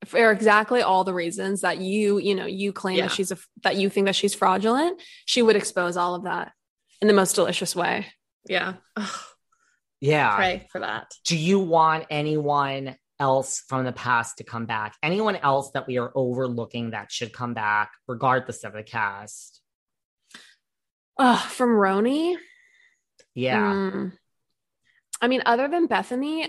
for 0.04 0.30
exactly 0.30 0.80
all 0.82 1.04
the 1.04 1.14
reasons 1.14 1.62
that 1.62 1.78
you 1.78 2.18
you 2.18 2.34
know 2.34 2.46
you 2.46 2.72
claim 2.72 2.96
Yeah. 2.96 3.06
that 3.06 3.12
she's 3.12 3.30
a 3.32 3.38
that 3.62 3.76
you 3.76 3.88
think 3.90 4.06
that 4.06 4.16
she's 4.16 4.34
fraudulent. 4.34 5.00
She 5.26 5.42
would 5.42 5.56
expose 5.56 5.96
all 5.96 6.14
of 6.14 6.24
that 6.24 6.52
in 7.00 7.08
the 7.08 7.14
most 7.14 7.34
delicious 7.34 7.74
way. 7.76 8.06
Yeah. 8.48 8.74
Ugh, 8.96 9.10
Yeah. 10.00 10.36
pray 10.36 10.66
for 10.70 10.80
that. 10.80 11.10
do 11.24 11.36
you 11.36 11.58
want 11.58 12.06
anyone 12.10 12.96
else 13.20 13.64
from 13.68 13.84
the 13.84 13.92
past 13.92 14.38
to 14.38 14.44
come 14.44 14.64
back? 14.66 14.94
Anyone 15.02 15.34
else 15.36 15.72
that 15.72 15.88
we 15.88 15.98
are 15.98 16.12
overlooking 16.14 16.90
that 16.92 17.10
should 17.10 17.32
come 17.32 17.52
back, 17.52 17.90
regardless 18.06 18.62
of 18.62 18.72
the 18.74 18.84
cast? 18.84 19.60
Ugh, 21.18 21.40
from 21.50 21.70
RHONY. 21.70 22.36
Yeah. 23.34 23.72
Mm. 23.72 24.12
I 25.20 25.26
mean, 25.26 25.42
other 25.46 25.66
than 25.66 25.88
Bethenny, 25.88 26.46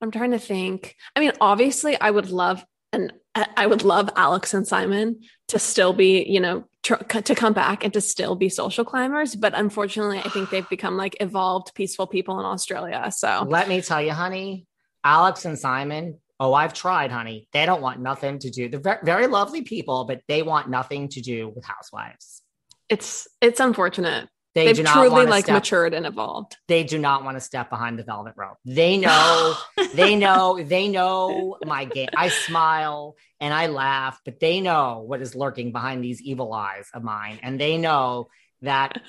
I'm 0.00 0.10
trying 0.10 0.32
to 0.32 0.38
think. 0.38 0.96
I 1.16 1.20
mean, 1.20 1.32
obviously, 1.40 1.98
I 2.00 2.10
would 2.10 2.30
love 2.30 2.64
and 2.92 3.12
I 3.34 3.66
would 3.66 3.82
love 3.82 4.08
Alex 4.14 4.54
and 4.54 4.66
Simon 4.66 5.20
to 5.48 5.58
still 5.58 5.92
be, 5.92 6.24
you 6.28 6.38
know, 6.38 6.64
tr- 6.84 6.94
to 7.02 7.34
come 7.34 7.52
back 7.52 7.82
and 7.82 7.92
to 7.94 8.00
still 8.00 8.36
be 8.36 8.48
social 8.48 8.84
climbers. 8.84 9.34
But 9.34 9.54
unfortunately, 9.54 10.18
I 10.18 10.28
think 10.28 10.50
they've 10.50 10.68
become 10.68 10.96
like 10.96 11.16
evolved, 11.20 11.74
peaceful 11.74 12.06
people 12.06 12.38
in 12.38 12.46
Australia. 12.46 13.10
So 13.10 13.44
Let 13.48 13.68
me 13.68 13.80
tell 13.80 14.00
you, 14.00 14.12
honey, 14.12 14.66
Alex 15.02 15.44
and 15.44 15.58
Simon. 15.58 16.20
Oh, 16.38 16.54
I've 16.54 16.74
tried, 16.74 17.10
honey. 17.10 17.48
They 17.52 17.66
don't 17.66 17.82
want 17.82 18.00
nothing 18.00 18.38
to 18.40 18.50
do. 18.50 18.68
They're 18.68 18.80
ve- 18.80 19.04
very 19.04 19.26
lovely 19.26 19.62
people, 19.62 20.04
but 20.04 20.20
they 20.28 20.42
want 20.42 20.68
nothing 20.68 21.08
to 21.10 21.20
do 21.20 21.48
with 21.48 21.64
housewives. 21.64 22.42
it's 22.88 23.26
it's 23.40 23.60
unfortunate. 23.60 24.28
They 24.54 24.66
They've 24.66 24.76
do 24.76 24.82
not 24.84 24.94
truly 24.94 25.26
like 25.26 25.44
step- 25.46 25.54
matured 25.54 25.94
and 25.94 26.06
evolved. 26.06 26.56
They 26.68 26.84
do 26.84 26.96
not 26.98 27.24
want 27.24 27.36
to 27.36 27.40
step 27.40 27.70
behind 27.70 27.98
the 27.98 28.04
velvet 28.04 28.34
rope. 28.36 28.56
They 28.64 28.98
know, 28.98 29.56
they 29.94 30.14
know, 30.14 30.62
they 30.62 30.86
know 30.88 31.56
my 31.64 31.84
game. 31.86 32.08
I 32.16 32.28
smile 32.28 33.16
and 33.40 33.52
I 33.52 33.66
laugh, 33.66 34.20
but 34.24 34.38
they 34.38 34.60
know 34.60 35.02
what 35.06 35.20
is 35.20 35.34
lurking 35.34 35.72
behind 35.72 36.04
these 36.04 36.22
evil 36.22 36.52
eyes 36.52 36.86
of 36.94 37.02
mine. 37.02 37.40
And 37.42 37.60
they 37.60 37.78
know 37.78 38.28
that 38.62 39.02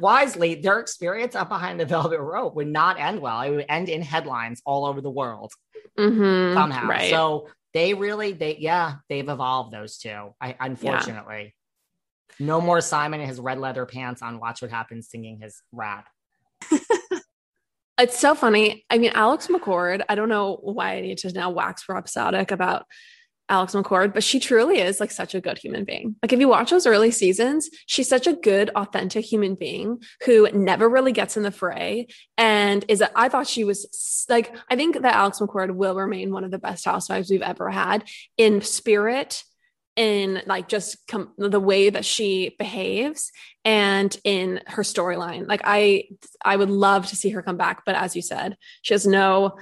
wisely, 0.00 0.54
their 0.54 0.78
experience 0.78 1.34
up 1.34 1.48
behind 1.48 1.80
the 1.80 1.84
velvet 1.84 2.20
rope 2.20 2.54
would 2.54 2.68
not 2.68 2.98
end 3.00 3.20
well. 3.20 3.40
It 3.42 3.50
would 3.50 3.66
end 3.68 3.88
in 3.88 4.02
headlines 4.02 4.62
all 4.64 4.84
over 4.86 5.00
the 5.00 5.10
world 5.10 5.52
Mhm, 5.98 6.54
somehow. 6.54 6.88
right. 6.88 7.10
So 7.10 7.48
they 7.74 7.92
really, 7.94 8.32
they, 8.32 8.56
yeah, 8.58 8.96
they've 9.08 9.28
evolved 9.28 9.72
those 9.74 9.98
two. 9.98 10.34
I, 10.40 10.56
unfortunately. 10.60 11.54
No 12.46 12.60
more 12.60 12.80
Simon 12.80 13.20
in 13.20 13.28
his 13.28 13.40
red 13.40 13.58
leather 13.58 13.86
pants 13.86 14.22
on 14.22 14.40
Watch 14.40 14.62
What 14.62 14.70
Happens 14.70 15.08
singing 15.08 15.38
his 15.40 15.62
rap. 15.72 16.08
It's 17.98 18.18
so 18.18 18.34
funny. 18.34 18.84
I 18.90 18.98
mean, 18.98 19.12
Alex 19.14 19.46
McCord, 19.48 20.02
I 20.08 20.16
don't 20.16 20.30
know 20.30 20.58
why 20.60 20.94
I 20.94 21.00
need 21.02 21.18
to 21.18 21.32
now 21.32 21.50
wax 21.50 21.88
rhapsodic 21.88 22.50
about 22.50 22.86
Alex 23.48 23.74
McCord, 23.74 24.14
but 24.14 24.24
she 24.24 24.40
truly 24.40 24.80
is 24.80 24.98
like 24.98 25.10
such 25.10 25.34
a 25.34 25.40
good 25.40 25.58
human 25.58 25.84
being. 25.84 26.16
Like, 26.22 26.32
if 26.32 26.40
you 26.40 26.48
watch 26.48 26.70
those 26.70 26.86
early 26.86 27.10
seasons, 27.10 27.68
she's 27.86 28.08
such 28.08 28.26
a 28.26 28.32
good, 28.32 28.70
authentic 28.74 29.24
human 29.24 29.54
being 29.54 30.02
who 30.24 30.48
never 30.52 30.88
really 30.88 31.12
gets 31.12 31.36
in 31.36 31.42
the 31.42 31.50
fray. 31.50 32.06
And 32.38 32.84
is, 32.88 33.02
a, 33.02 33.10
I 33.16 33.28
thought 33.28 33.46
she 33.46 33.62
was 33.62 34.26
like, 34.28 34.56
I 34.70 34.74
think 34.74 35.00
that 35.00 35.14
Alex 35.14 35.38
McCord 35.38 35.74
will 35.74 35.94
remain 35.94 36.32
one 36.32 36.44
of 36.44 36.50
the 36.50 36.58
best 36.58 36.84
housewives 36.84 37.30
we've 37.30 37.42
ever 37.42 37.70
had 37.70 38.08
in 38.38 38.62
spirit, 38.62 39.44
in 39.96 40.42
like 40.46 40.68
just 40.68 41.06
com- 41.06 41.32
the 41.36 41.60
way 41.60 41.90
that 41.90 42.04
she 42.04 42.54
behaves 42.58 43.30
and 43.64 44.16
in 44.24 44.60
her 44.66 44.82
storyline. 44.82 45.46
Like 45.46 45.62
I 45.64 46.04
I 46.44 46.56
would 46.56 46.70
love 46.70 47.06
to 47.08 47.16
see 47.16 47.30
her 47.30 47.42
come 47.42 47.56
back, 47.56 47.84
but 47.84 47.94
as 47.94 48.16
you 48.16 48.22
said, 48.22 48.56
she 48.82 48.94
has 48.94 49.06
no 49.06 49.56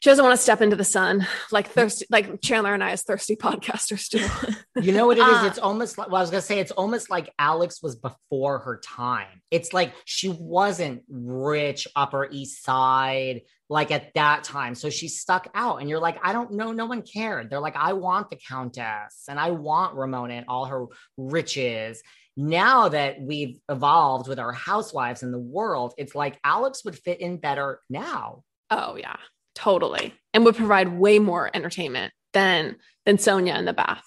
she 0.00 0.10
doesn't 0.10 0.24
want 0.24 0.36
to 0.36 0.42
step 0.42 0.60
into 0.60 0.76
the 0.76 0.84
sun 0.84 1.26
like 1.50 1.68
thirsty 1.68 2.06
like 2.10 2.40
Chandler 2.42 2.74
and 2.74 2.82
I 2.82 2.90
as 2.90 3.02
thirsty 3.02 3.36
podcasters 3.36 4.08
do. 4.08 4.80
You 4.80 4.92
know 4.92 5.06
what 5.06 5.18
it 5.18 5.22
is? 5.22 5.26
Ah. 5.28 5.46
It's 5.46 5.58
almost 5.58 5.98
like 5.98 6.08
well, 6.08 6.16
I 6.16 6.20
was 6.20 6.30
gonna 6.30 6.42
say 6.42 6.58
it's 6.58 6.72
almost 6.72 7.10
like 7.10 7.32
Alex 7.38 7.82
was 7.82 7.96
before 7.96 8.60
her 8.60 8.80
time. 8.84 9.42
It's 9.50 9.72
like 9.72 9.94
she 10.04 10.28
wasn't 10.28 11.02
rich, 11.08 11.88
Upper 11.96 12.28
East 12.30 12.64
Side, 12.64 13.42
like 13.68 13.90
at 13.90 14.14
that 14.14 14.44
time. 14.44 14.74
So 14.74 14.90
she 14.90 15.08
stuck 15.08 15.48
out, 15.54 15.80
and 15.80 15.88
you're 15.88 16.00
like, 16.00 16.18
I 16.22 16.32
don't 16.32 16.52
know, 16.52 16.72
no 16.72 16.86
one 16.86 17.02
cared. 17.02 17.50
They're 17.50 17.60
like, 17.60 17.76
I 17.76 17.94
want 17.94 18.30
the 18.30 18.36
Countess 18.36 19.24
and 19.28 19.38
I 19.40 19.50
want 19.50 19.96
Ramona 19.96 20.34
and 20.34 20.46
all 20.48 20.66
her 20.66 20.86
riches. 21.16 22.02
Now 22.36 22.90
that 22.90 23.20
we've 23.20 23.58
evolved 23.70 24.28
with 24.28 24.38
our 24.38 24.52
housewives 24.52 25.22
in 25.22 25.32
the 25.32 25.38
world, 25.38 25.94
it's 25.96 26.14
like 26.14 26.38
Alex 26.44 26.84
would 26.84 26.98
fit 26.98 27.20
in 27.20 27.38
better 27.38 27.80
now. 27.88 28.42
oh 28.70 28.96
yeah, 28.96 29.16
totally. 29.56 30.14
And 30.32 30.44
would 30.44 30.54
provide 30.54 30.96
way 30.96 31.18
more 31.18 31.50
entertainment 31.52 32.12
than 32.32 32.76
than 33.04 33.16
Sonja 33.16 33.58
in 33.58 33.64
the 33.64 33.72
bath. 33.72 34.04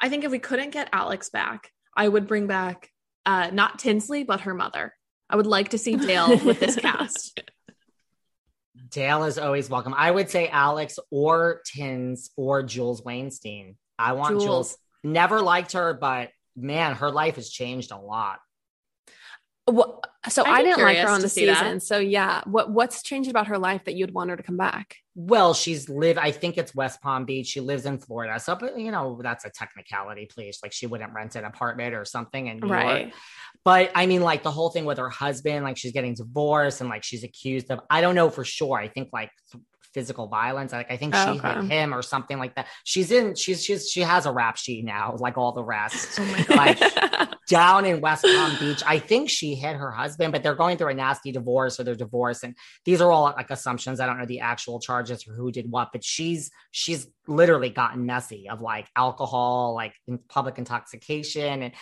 I 0.00 0.08
think 0.10 0.24
if 0.24 0.30
we 0.30 0.38
couldn't 0.38 0.70
get 0.70 0.90
Alex 0.92 1.30
back, 1.30 1.70
I 1.96 2.06
would 2.06 2.26
bring 2.26 2.46
back 2.46 2.90
uh 3.24 3.48
not 3.52 3.78
Tinsley, 3.78 4.24
but 4.24 4.42
her 4.42 4.52
mother. 4.52 4.94
I 5.30 5.36
would 5.36 5.46
like 5.46 5.70
to 5.70 5.78
see 5.78 5.96
Dale 5.96 6.38
with 6.44 6.60
this 6.60 6.76
cast. 6.80 7.40
Dale 8.90 9.24
is 9.24 9.38
always 9.38 9.70
welcome. 9.70 9.94
I 9.96 10.10
would 10.10 10.28
say 10.28 10.48
Alex 10.48 10.98
or 11.10 11.62
Tins 11.64 12.30
or 12.36 12.62
Jules 12.62 13.02
Wainstein. 13.02 13.76
I 13.98 14.12
want 14.12 14.32
Jules. 14.32 14.44
Jules. 14.44 14.78
Never 15.02 15.40
liked 15.40 15.72
her, 15.72 15.94
but 15.94 16.30
man, 16.56 16.94
her 16.96 17.10
life 17.10 17.36
has 17.36 17.50
changed 17.50 17.90
a 17.90 17.98
lot. 17.98 18.38
What, 19.66 20.04
so 20.28 20.44
I'd 20.44 20.60
I 20.60 20.62
didn't 20.62 20.82
like 20.82 20.98
her 20.98 21.08
on 21.08 21.22
the 21.22 21.28
see 21.28 21.46
that. 21.46 21.58
season. 21.60 21.80
So 21.80 21.98
yeah, 21.98 22.42
what 22.44 22.70
what's 22.70 23.02
changed 23.02 23.30
about 23.30 23.46
her 23.46 23.56
life 23.58 23.84
that 23.84 23.94
you'd 23.94 24.12
want 24.12 24.28
her 24.30 24.36
to 24.36 24.42
come 24.42 24.58
back? 24.58 24.96
Well, 25.14 25.54
she's 25.54 25.88
live. 25.88 26.18
I 26.18 26.32
think 26.32 26.58
it's 26.58 26.74
West 26.74 27.00
Palm 27.00 27.24
Beach. 27.24 27.46
She 27.46 27.60
lives 27.60 27.86
in 27.86 27.98
Florida. 27.98 28.38
So, 28.40 28.56
but 28.56 28.78
you 28.78 28.90
know, 28.90 29.18
that's 29.22 29.44
a 29.46 29.50
technicality, 29.50 30.26
please. 30.26 30.58
Like 30.62 30.72
she 30.72 30.86
wouldn't 30.86 31.14
rent 31.14 31.36
an 31.36 31.44
apartment 31.44 31.94
or 31.94 32.04
something 32.04 32.48
in 32.48 32.58
New 32.58 32.68
Right. 32.68 33.02
York. 33.04 33.14
But 33.64 33.90
I 33.94 34.04
mean, 34.04 34.20
like 34.20 34.42
the 34.42 34.50
whole 34.50 34.68
thing 34.68 34.84
with 34.84 34.98
her 34.98 35.08
husband, 35.08 35.64
like 35.64 35.78
she's 35.78 35.92
getting 35.92 36.14
divorced 36.14 36.82
and 36.82 36.90
like 36.90 37.02
she's 37.02 37.24
accused 37.24 37.70
of, 37.70 37.80
I 37.88 38.02
don't 38.02 38.14
know 38.14 38.28
for 38.28 38.44
sure. 38.44 38.76
I 38.78 38.88
think 38.88 39.08
like 39.12 39.30
th- 39.52 39.64
physical 39.94 40.26
violence. 40.26 40.72
Like 40.72 40.90
I 40.90 40.96
think 40.96 41.14
oh, 41.14 41.24
she 41.34 41.40
Oh, 41.40 41.48
Okay. 41.48 41.60
hit 41.62 41.70
him 41.70 41.94
or 41.94 42.02
something 42.02 42.38
like 42.38 42.54
that. 42.56 42.66
She's 42.84 43.10
in, 43.12 43.34
she's, 43.34 43.64
she's, 43.64 43.88
she 43.88 44.00
has 44.00 44.26
a 44.26 44.32
rap 44.32 44.56
sheet 44.56 44.84
now, 44.84 45.16
like 45.18 45.38
all 45.38 45.52
the 45.52 45.64
rest. 45.64 46.18
Oh 46.20 46.44
like 46.50 46.78
down 47.48 47.84
in 47.84 48.00
West 48.00 48.24
Palm 48.24 48.56
Beach. 48.58 48.82
I 48.86 48.98
think 48.98 49.30
she 49.30 49.54
hit 49.54 49.76
her 49.76 49.90
husband, 49.90 50.32
but 50.32 50.42
they're 50.42 50.54
going 50.54 50.76
through 50.78 50.88
a 50.88 50.94
nasty 50.94 51.30
divorce 51.32 51.78
or 51.78 51.84
they're 51.84 51.94
divorced. 51.94 52.42
And 52.42 52.56
these 52.84 53.00
are 53.00 53.10
all 53.12 53.24
like 53.24 53.50
assumptions. 53.50 54.00
I 54.00 54.06
don't 54.06 54.18
know 54.18 54.26
the 54.26 54.40
actual 54.40 54.80
charges 54.80 55.26
or 55.28 55.34
who 55.34 55.52
did 55.52 55.70
what, 55.70 55.90
but 55.92 56.02
she's 56.02 56.50
she's 56.72 57.06
literally 57.26 57.70
gotten 57.70 58.04
messy 58.06 58.48
of 58.48 58.60
like 58.60 58.88
alcohol, 58.96 59.74
like 59.74 59.94
in 60.08 60.18
public 60.28 60.58
intoxication. 60.58 61.62
And 61.62 61.72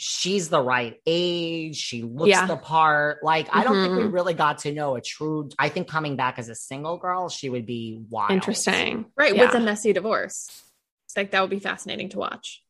she's 0.00 0.48
the 0.48 0.62
right 0.62 1.00
age. 1.06 1.76
She 1.76 2.02
looks 2.02 2.30
Yeah. 2.30 2.46
the 2.46 2.56
part. 2.56 3.22
Like, 3.24 3.48
I 3.52 3.64
don't 3.64 3.74
think 3.82 3.96
we 3.96 4.04
Mhm. 4.04 4.12
really 4.12 4.32
got 4.32 4.58
to 4.58 4.72
know 4.72 4.94
a 4.94 5.00
true. 5.00 5.50
I 5.58 5.68
think 5.68 5.88
coming 5.88 6.14
back 6.16 6.38
as 6.38 6.48
a 6.48 6.54
single 6.54 6.96
girl, 6.98 7.28
she 7.28 7.50
would 7.50 7.66
be 7.66 8.00
wild. 8.08 8.30
Interesting. 8.30 9.06
right, 9.16 9.34
Yeah. 9.34 9.46
with 9.46 9.54
a 9.54 9.60
messy 9.60 9.92
divorce. 9.92 10.48
It's 11.06 11.16
like 11.16 11.32
that 11.32 11.40
would 11.40 11.50
be 11.50 11.58
fascinating 11.58 12.10
to 12.10 12.18
watch. 12.18 12.62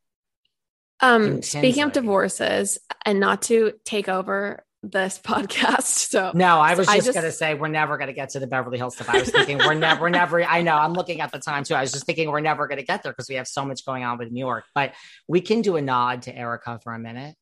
Um, 1.00 1.24
And 1.24 1.44
speaking 1.44 1.82
of 1.84 1.92
divorces, 1.92 2.78
and 3.04 3.20
not 3.20 3.42
to 3.42 3.74
take 3.84 4.08
over 4.08 4.64
this 4.82 5.18
podcast. 5.24 5.82
So 6.10 6.32
No, 6.34 6.58
I 6.60 6.74
was 6.74 6.88
I 6.88 6.96
just, 6.96 7.06
just- 7.06 7.14
gonna 7.16 7.32
say 7.32 7.54
we're 7.54 7.68
never 7.68 7.98
gonna 7.98 8.12
get 8.12 8.30
to 8.30 8.40
the 8.40 8.46
Beverly 8.46 8.78
Hills 8.78 8.94
stuff. 8.94 9.08
I 9.10 9.20
was 9.20 9.30
thinking 9.30 9.58
we're 9.58 9.74
never, 9.74 10.02
we're 10.02 10.08
never. 10.10 10.42
I 10.44 10.62
know 10.62 10.74
I'm 10.76 10.92
looking 10.92 11.20
at 11.20 11.32
the 11.32 11.38
time 11.38 11.64
too. 11.64 11.74
I 11.74 11.80
was 11.80 11.92
just 11.92 12.06
thinking 12.06 12.30
we're 12.30 12.40
never 12.40 12.66
gonna 12.68 12.82
get 12.82 13.02
there 13.02 13.12
because 13.12 13.28
we 13.28 13.34
have 13.36 13.48
so 13.48 13.64
much 13.64 13.84
going 13.84 14.04
on 14.04 14.18
with 14.18 14.30
New 14.30 14.40
York. 14.40 14.64
But 14.74 14.94
we 15.26 15.40
can 15.40 15.62
do 15.62 15.76
a 15.76 15.82
nod 15.82 16.22
to 16.22 16.36
Erika 16.36 16.78
for 16.82 16.94
a 16.94 16.98
minute. 16.98 17.34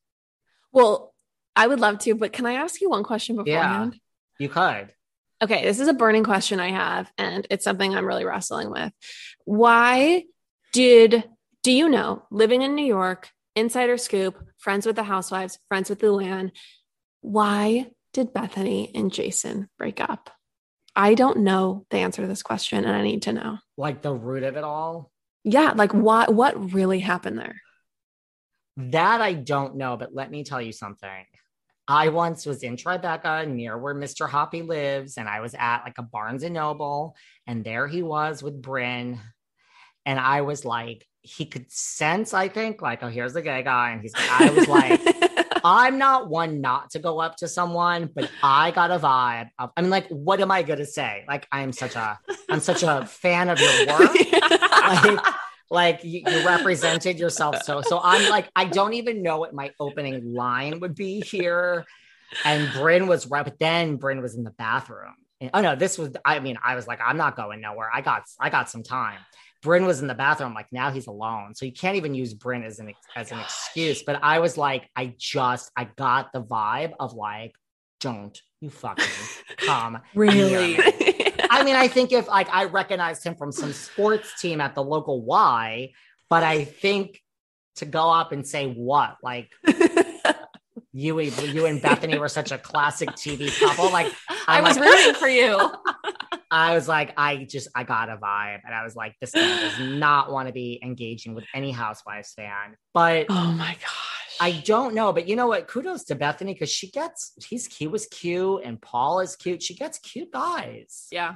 well, 0.71 1.13
I 1.55 1.65
would 1.65 1.79
love 1.79 1.97
to, 1.99 2.13
but 2.13 2.33
can 2.33 2.45
I 2.45 2.53
ask 2.53 2.81
you 2.81 2.89
one 2.91 3.03
question 3.03 3.35
beforehand? 3.35 3.99
You 4.39 4.47
could. 4.49 4.93
Okay, 5.41 5.63
this 5.63 5.79
is 5.79 5.87
a 5.87 5.93
burning 5.93 6.23
question 6.23 6.59
I 6.59 6.69
have, 6.69 7.11
and 7.17 7.45
it's 7.49 7.63
something 7.63 7.95
I'm 7.95 8.05
really 8.05 8.25
wrestling 8.25 8.69
with. 8.71 8.91
Why 9.45 10.23
did 10.73 11.23
do 11.63 11.71
you 11.71 11.89
know 11.89 12.23
living 12.31 12.61
in 12.61 12.75
New 12.75 12.85
York, 12.85 13.29
insider 13.55 13.97
scoop, 13.97 14.43
friends 14.57 14.85
with 14.85 14.95
the 14.95 15.03
housewives, 15.03 15.57
friends 15.67 15.89
with 15.89 15.99
Luann, 16.01 16.51
why 17.27 17.87
did 18.13 18.33
Bethenny 18.33 18.91
and 18.95 19.11
Jason 19.11 19.69
break 19.77 19.99
up? 19.99 20.29
I 20.95 21.13
don't 21.13 21.39
know 21.39 21.85
the 21.89 21.97
answer 21.97 22.21
to 22.21 22.27
this 22.27 22.41
question, 22.41 22.85
and 22.85 22.95
I 22.95 23.03
need 23.03 23.23
to 23.23 23.33
know. 23.33 23.57
Like 23.77 24.01
the 24.01 24.13
root 24.13 24.43
of 24.43 24.55
it 24.55 24.63
all. 24.63 25.11
Yeah, 25.43 25.73
like 25.75 25.93
what 25.93 26.33
what 26.33 26.73
really 26.73 26.99
happened 26.99 27.37
there? 27.37 27.61
That 28.77 29.21
I 29.21 29.33
don't 29.33 29.75
know, 29.75 29.97
but 29.97 30.13
let 30.13 30.31
me 30.31 30.43
tell 30.43 30.61
you 30.61 30.71
something. 30.71 31.25
I 31.87 32.09
once 32.09 32.45
was 32.45 32.63
in 32.63 32.75
Tribeca 32.75 33.47
near 33.47 33.77
where 33.77 33.95
Mr. 33.95 34.29
Hoppy 34.29 34.61
lives, 34.61 35.17
and 35.17 35.27
I 35.27 35.41
was 35.41 35.53
at 35.57 35.83
like 35.83 35.97
a 35.97 36.03
Barnes 36.03 36.43
and 36.43 36.53
Noble, 36.53 37.15
and 37.45 37.63
there 37.63 37.87
he 37.87 38.03
was 38.03 38.41
with 38.41 38.61
Bryn. 38.61 39.19
And 40.05 40.19
I 40.19 40.41
was 40.41 40.63
like, 40.63 41.05
he 41.21 41.45
could 41.45 41.69
sense, 41.69 42.33
I 42.33 42.47
think, 42.47 42.81
like, 42.81 43.03
oh, 43.03 43.09
here's 43.09 43.33
the 43.33 43.41
gay 43.41 43.61
guy. 43.61 43.91
And 43.91 44.01
he's 44.01 44.13
I 44.15 44.49
was 44.49 44.67
like, 44.67 45.01
I'm 45.67 45.97
not 45.97 46.29
one 46.29 46.61
not 46.61 46.91
to 46.91 46.99
go 46.99 47.19
up 47.19 47.35
to 47.37 47.47
someone, 47.49 48.09
but 48.15 48.31
I 48.41 48.71
got 48.71 48.89
a 48.89 48.97
vibe. 48.97 49.49
Of, 49.59 49.71
I 49.75 49.81
mean, 49.81 49.89
like, 49.89 50.07
what 50.07 50.39
am 50.39 50.49
I 50.49 50.63
gonna 50.63 50.85
say? 50.85 51.25
Like, 51.27 51.45
I'm 51.51 51.73
such 51.73 51.95
a 51.95 52.17
I'm 52.49 52.61
such 52.61 52.83
a 52.83 53.05
fan 53.05 53.49
of 53.49 53.59
your 53.59 53.87
work. 53.87 54.15
like, 54.71 55.19
like 55.69 56.03
you, 56.05 56.21
you 56.25 56.45
represented 56.45 57.19
yourself 57.19 57.61
so 57.61 57.81
so 57.81 57.99
i'm 58.01 58.29
like 58.29 58.49
i 58.55 58.63
don't 58.63 58.93
even 58.93 59.21
know 59.21 59.37
what 59.37 59.53
my 59.53 59.69
opening 59.81 60.33
line 60.33 60.79
would 60.79 60.95
be 60.95 61.19
here 61.19 61.83
and 62.45 62.71
bryn 62.71 63.05
was 63.05 63.27
right 63.27 63.43
but 63.43 63.59
then 63.59 63.97
bryn 63.97 64.21
was 64.21 64.35
in 64.35 64.45
the 64.45 64.51
bathroom 64.51 65.13
And- 65.39 65.51
oh 65.53 65.61
no 65.61 65.75
this 65.75 65.97
was 65.97 66.11
i 66.25 66.39
mean 66.39 66.57
i 66.63 66.75
was 66.75 66.87
like 66.87 66.99
i'm 67.03 67.17
not 67.17 67.35
going 67.35 67.61
nowhere. 67.61 67.89
I 67.93 68.01
got 68.01 68.23
i 68.39 68.49
got 68.49 68.69
some 68.69 68.83
time. 68.83 69.19
Bryn 69.63 69.85
was 69.85 70.01
in 70.01 70.07
the 70.07 70.15
bathroom 70.15 70.53
like 70.53 70.67
now 70.71 70.91
he's 70.91 71.07
alone. 71.07 71.55
So 71.55 71.65
you 71.65 71.73
can't 71.73 71.97
even 71.97 72.13
use 72.13 72.33
bryn 72.33 72.63
as 72.63 72.79
an 72.79 72.93
as 73.15 73.31
an 73.31 73.39
excuse. 73.39 74.03
But 74.03 74.19
i 74.23 74.39
was 74.39 74.57
like 74.57 74.89
i 74.95 75.13
just 75.17 75.71
i 75.75 75.85
got 75.95 76.31
the 76.33 76.41
vibe 76.41 76.93
of 76.99 77.13
like 77.13 77.53
don't 77.99 78.39
you 78.61 78.69
fucking 78.69 79.05
come 79.57 79.99
me. 80.15 80.79
I 81.49 81.63
mean, 81.63 81.75
I 81.75 81.87
think 81.87 82.11
if 82.11 82.27
like 82.27 82.49
I 82.51 82.65
recognized 82.65 83.23
him 83.23 83.35
from 83.35 83.51
some 83.51 83.73
sports 83.73 84.39
team 84.39 84.61
at 84.61 84.75
the 84.75 84.83
local 84.83 85.23
Y, 85.23 85.91
but 86.29 86.43
I 86.43 86.65
think 86.65 87.21
to 87.77 87.85
go 87.85 88.11
up 88.11 88.31
and 88.31 88.45
say 88.45 88.67
what, 88.67 89.17
like 89.23 89.49
you, 90.97 91.19
you 91.19 91.65
and 91.67 91.79
Bethenny 91.81 92.17
were 92.17 92.27
such 92.27 92.51
a 92.51 92.57
classic 92.57 93.09
TV 93.09 93.57
couple. 93.59 93.91
Like 93.91 94.11
I 94.47 94.57
I'm 94.57 94.63
was 94.63 94.77
like- 94.77 94.89
rooting 94.89 95.13
for 95.13 95.27
you. 95.27 95.71
I 96.51 96.73
was 96.73 96.87
like, 96.87 97.13
I 97.17 97.43
just 97.43 97.67
I 97.75 97.83
got 97.83 98.09
a 98.09 98.15
vibe, 98.15 98.61
and 98.65 98.73
I 98.73 98.83
was 98.83 98.95
like, 98.95 99.13
this 99.19 99.35
man 99.35 99.61
does 99.61 99.79
not 99.99 100.31
want 100.31 100.47
to 100.47 100.53
be 100.53 100.79
engaging 100.81 101.35
with 101.35 101.43
any 101.53 101.71
Housewives 101.71 102.31
fan. 102.33 102.77
But 102.93 103.25
oh 103.29 103.51
my 103.51 103.73
gosh, 103.73 104.37
I 104.39 104.51
don't 104.65 104.95
know. 104.95 105.11
But 105.11 105.27
you 105.27 105.35
know 105.35 105.47
what? 105.47 105.67
Kudos 105.67 106.05
to 106.05 106.15
Bethenny 106.15 106.53
because 106.53 106.71
she 106.71 106.89
gets 106.89 107.33
he's 107.47 107.65
he 107.75 107.87
was 107.87 108.05
cute, 108.07 108.61
and 108.63 108.81
Paul 108.81 109.19
is 109.19 109.35
cute. 109.35 109.61
She 109.61 109.75
gets 109.75 109.99
cute 109.99 110.31
guys. 110.31 111.07
Yeah. 111.11 111.35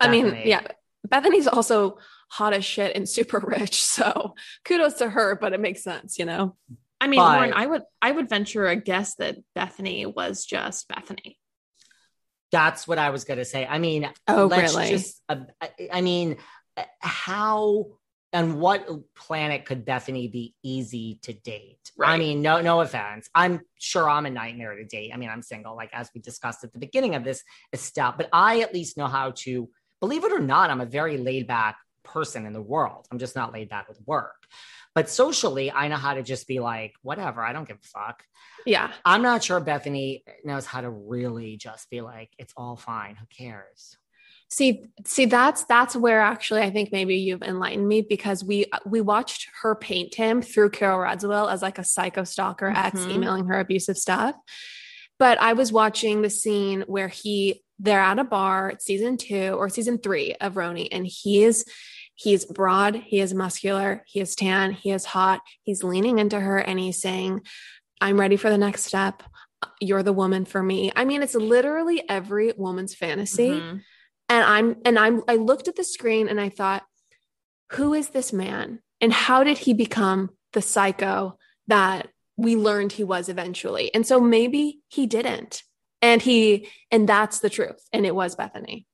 I 0.00 0.08
mean, 0.08 0.36
yeah. 0.44 0.66
Bethenny's 1.06 1.46
also 1.46 1.98
hot 2.30 2.52
as 2.54 2.64
shit 2.64 2.96
and 2.96 3.08
super 3.08 3.38
rich. 3.38 3.84
So 3.96 4.34
kudos 4.64 4.94
to 4.94 5.08
her, 5.08 5.36
but 5.40 5.52
it 5.52 5.60
makes 5.60 5.82
sense, 5.82 6.18
you 6.18 6.24
know? 6.24 6.56
I 7.06 7.08
mean, 7.08 7.20
But- 7.20 7.36
Lauren, 7.36 7.52
I 7.52 7.66
would 7.66 7.82
I 8.02 8.10
would 8.10 8.28
venture 8.28 8.66
a 8.66 8.74
guess 8.74 9.14
that 9.16 9.36
Bethenny 9.56 10.12
was 10.12 10.44
just 10.44 10.88
Bethenny. 10.88 11.36
That's 12.50 12.88
what 12.88 12.98
I 12.98 13.10
was 13.10 13.22
going 13.22 13.38
to 13.38 13.44
say. 13.44 13.64
I 13.64 13.78
mean, 13.78 14.10
Oh, 14.26 14.46
let's 14.46 14.74
really? 14.74 14.88
just, 14.88 15.22
uh, 15.28 15.36
I- 15.60 15.88
I 15.92 16.00
mean, 16.00 16.36
uh, 16.76 16.82
how 17.00 17.86
and 18.32 18.58
what 18.60 18.88
planet 19.14 19.66
could 19.66 19.86
Bethenny 19.86 20.30
be 20.32 20.54
easy 20.64 21.20
to 21.22 21.32
date? 21.32 21.92
Right. 21.96 22.10
I 22.10 22.16
mean, 22.18 22.42
no, 22.42 22.60
no 22.60 22.80
offense. 22.80 23.30
I'm 23.32 23.60
sure 23.78 24.10
I'm 24.10 24.26
a 24.26 24.30
nightmare 24.30 24.74
to 24.74 24.84
date. 24.84 25.12
I 25.14 25.16
mean, 25.16 25.28
I'm 25.30 25.42
single, 25.42 25.76
like 25.76 25.90
as 25.92 26.10
we 26.12 26.20
discussed 26.20 26.64
at 26.64 26.72
the 26.72 26.80
beginning 26.80 27.14
of 27.14 27.22
this 27.22 27.44
step, 27.74 28.14
but 28.16 28.28
I 28.32 28.62
at 28.62 28.74
least 28.74 28.96
know 28.96 29.06
how 29.06 29.30
to, 29.44 29.68
believe 30.00 30.24
it 30.24 30.32
or 30.32 30.40
not, 30.40 30.70
I'm 30.70 30.80
a 30.80 30.86
very 30.86 31.18
laid 31.18 31.46
back 31.46 31.76
person 32.02 32.46
in 32.46 32.52
the 32.52 32.62
world. 32.62 33.06
I'm 33.12 33.18
just 33.20 33.36
not 33.36 33.52
laid 33.52 33.68
back 33.68 33.88
with 33.88 34.00
work. 34.04 34.44
But 34.96 35.10
socially, 35.10 35.70
I 35.70 35.88
know 35.88 35.96
how 35.96 36.14
to 36.14 36.22
just 36.22 36.48
be 36.48 36.58
like, 36.58 36.94
whatever, 37.02 37.44
I 37.44 37.52
don't 37.52 37.68
give 37.68 37.76
a 37.76 37.86
fuck. 37.86 38.24
Yeah. 38.64 38.90
I'm 39.04 39.20
not 39.20 39.44
sure 39.44 39.60
Bethenny 39.60 40.22
knows 40.42 40.64
how 40.64 40.80
to 40.80 40.88
really 40.88 41.58
just 41.58 41.90
be 41.90 42.00
like, 42.00 42.30
it's 42.38 42.54
all 42.56 42.76
fine. 42.76 43.14
Who 43.16 43.26
cares? 43.26 43.98
See, 44.48 44.84
see, 45.04 45.26
that's 45.26 45.64
that's 45.64 45.94
where 45.94 46.20
actually 46.22 46.62
I 46.62 46.70
think 46.70 46.92
maybe 46.92 47.16
you've 47.16 47.42
enlightened 47.42 47.86
me 47.86 48.00
because 48.00 48.42
we 48.42 48.66
we 48.86 49.02
watched 49.02 49.48
her 49.60 49.74
paint 49.74 50.14
him 50.14 50.40
through 50.40 50.70
Carole 50.70 51.00
Radziwill 51.00 51.52
as 51.52 51.60
like 51.60 51.78
a 51.78 51.84
psycho 51.84 52.24
stalker 52.24 52.72
ex 52.74 53.00
Mhm. 53.00 53.10
emailing 53.10 53.46
her 53.48 53.60
abusive 53.60 53.98
stuff. 53.98 54.34
But 55.18 55.38
I 55.40 55.52
was 55.52 55.72
watching 55.72 56.22
the 56.22 56.30
scene 56.30 56.84
where 56.86 57.08
he 57.08 57.62
they're 57.78 58.00
at 58.00 58.18
a 58.18 58.24
bar, 58.24 58.70
it's 58.70 58.86
season 58.86 59.18
two 59.18 59.50
or 59.58 59.68
season 59.68 59.98
three 59.98 60.34
of 60.36 60.54
RHONY, 60.54 60.88
and 60.90 61.06
he 61.06 61.44
is 61.44 61.66
he's 62.16 62.44
broad, 62.44 62.96
he 62.96 63.20
is 63.20 63.32
muscular, 63.32 64.02
he 64.06 64.20
is 64.20 64.34
tan, 64.34 64.72
he 64.72 64.90
is 64.90 65.04
hot, 65.04 65.40
he's 65.62 65.84
leaning 65.84 66.18
into 66.18 66.40
her 66.40 66.58
and 66.58 66.78
he's 66.78 67.00
saying, 67.00 67.42
I'm 68.00 68.18
ready 68.18 68.36
for 68.36 68.50
the 68.50 68.58
next 68.58 68.82
step. 68.84 69.22
You're 69.80 70.02
the 70.02 70.12
woman 70.12 70.44
for 70.44 70.62
me. 70.62 70.90
I 70.96 71.04
mean, 71.04 71.22
it's 71.22 71.34
literally 71.34 72.02
every 72.08 72.52
woman's 72.56 72.94
fantasy. 72.94 73.50
Mhm. 73.50 73.80
and 74.28 74.44
i'm 74.44 74.76
and 74.84 74.98
i'm 74.98 75.22
i 75.28 75.36
looked 75.36 75.68
at 75.68 75.76
the 75.76 75.84
screen 75.84 76.26
and 76.28 76.40
i 76.40 76.48
thought 76.48 76.82
who 77.72 77.94
is 77.94 78.08
this 78.10 78.32
man? 78.32 78.80
And 79.00 79.12
how 79.12 79.44
did 79.44 79.58
he 79.58 79.72
become 79.74 80.30
the 80.52 80.62
psycho 80.62 81.36
that 81.66 82.08
we 82.36 82.56
learned 82.56 82.92
he 82.92 83.04
was 83.04 83.28
eventually? 83.28 83.92
And 83.94 84.06
so 84.06 84.20
maybe 84.20 84.80
he 84.88 85.06
didn't. 85.06 85.62
And 86.00 86.22
he 86.22 86.68
and 86.90 87.08
that's 87.08 87.40
the 87.40 87.50
truth. 87.50 87.82
And 87.92 88.06
it 88.06 88.14
was 88.14 88.36
bethenny 88.36 88.86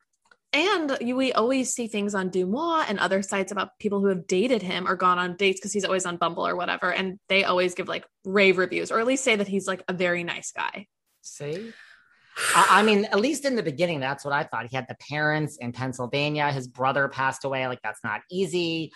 And 0.53 0.99
you, 1.01 1.17
we 1.17 1.33
always 1.33 1.73
see 1.73 1.87
things 1.87 2.15
on 2.15 2.31
Deuxmoi 2.31 2.85
and 2.87 2.99
other 2.99 3.23
sites 3.23 3.53
about 3.53 3.79
people 3.79 4.01
who 4.01 4.09
have 4.09 4.27
dated 4.27 4.63
him 4.63 4.87
or 4.87 4.97
gone 4.97 5.19
on 5.19 5.37
dates 5.37 5.59
because 5.59 5.73
he's 5.73 5.85
always 5.85 6.05
on 6.05 6.19
Bumble 6.19 6.47
or 6.47 6.57
whatever. 6.57 6.93
And 6.93 7.19
they 7.29 7.45
always 7.45 7.75
give 7.75 7.89
like 7.89 8.05
rave 8.25 8.59
reviews 8.59 8.93
or 8.93 9.01
at 9.01 9.07
least 9.07 9.25
say 9.25 9.37
that 9.37 9.49
he's 9.49 9.67
like 9.67 9.83
a 9.89 9.95
very 9.95 10.25
nice 10.25 10.53
guy. 10.53 10.87
See? 11.23 11.73
I, 12.55 12.67
I 12.71 12.83
mean, 12.83 13.07
at 13.07 13.21
least 13.21 13.45
in 13.45 13.57
the 13.57 13.63
beginning, 13.63 14.01
that's 14.01 14.25
what 14.25 14.35
I 14.35 14.45
thought. 14.45 14.67
He 14.67 14.77
had 14.77 14.87
the 14.89 14.97
parents 15.09 15.57
in 15.57 15.73
Pennsylvania. 15.73 16.51
His 16.53 16.69
brother 16.69 17.09
passed 17.09 17.45
away. 17.45 17.67
Like, 17.67 17.81
that's 17.83 18.03
not 18.05 18.21
easy. 18.31 18.93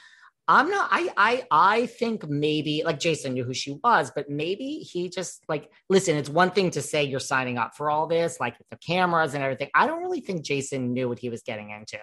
I'm 0.48 0.70
not, 0.70 0.88
I, 0.92 1.10
I, 1.16 1.44
I 1.50 1.86
think 1.86 2.28
maybe 2.28 2.82
like 2.84 3.00
Jason 3.00 3.34
knew 3.34 3.42
who 3.44 3.52
she 3.52 3.78
was, 3.82 4.12
but 4.14 4.30
maybe 4.30 4.78
he 4.78 5.08
just 5.08 5.42
like, 5.48 5.70
listen, 5.90 6.16
it's 6.16 6.28
one 6.28 6.52
thing 6.52 6.70
to 6.72 6.82
say 6.82 7.02
you're 7.02 7.18
signing 7.18 7.58
up 7.58 7.74
for 7.76 7.90
all 7.90 8.06
this, 8.06 8.38
like 8.38 8.54
the 8.70 8.76
cameras 8.76 9.34
and 9.34 9.42
everything. 9.42 9.70
I 9.74 9.88
don't 9.88 10.00
really 10.02 10.20
think 10.20 10.44
Jason 10.44 10.92
knew 10.92 11.08
what 11.08 11.18
he 11.18 11.30
was 11.30 11.42
getting 11.42 11.70
into. 11.70 11.98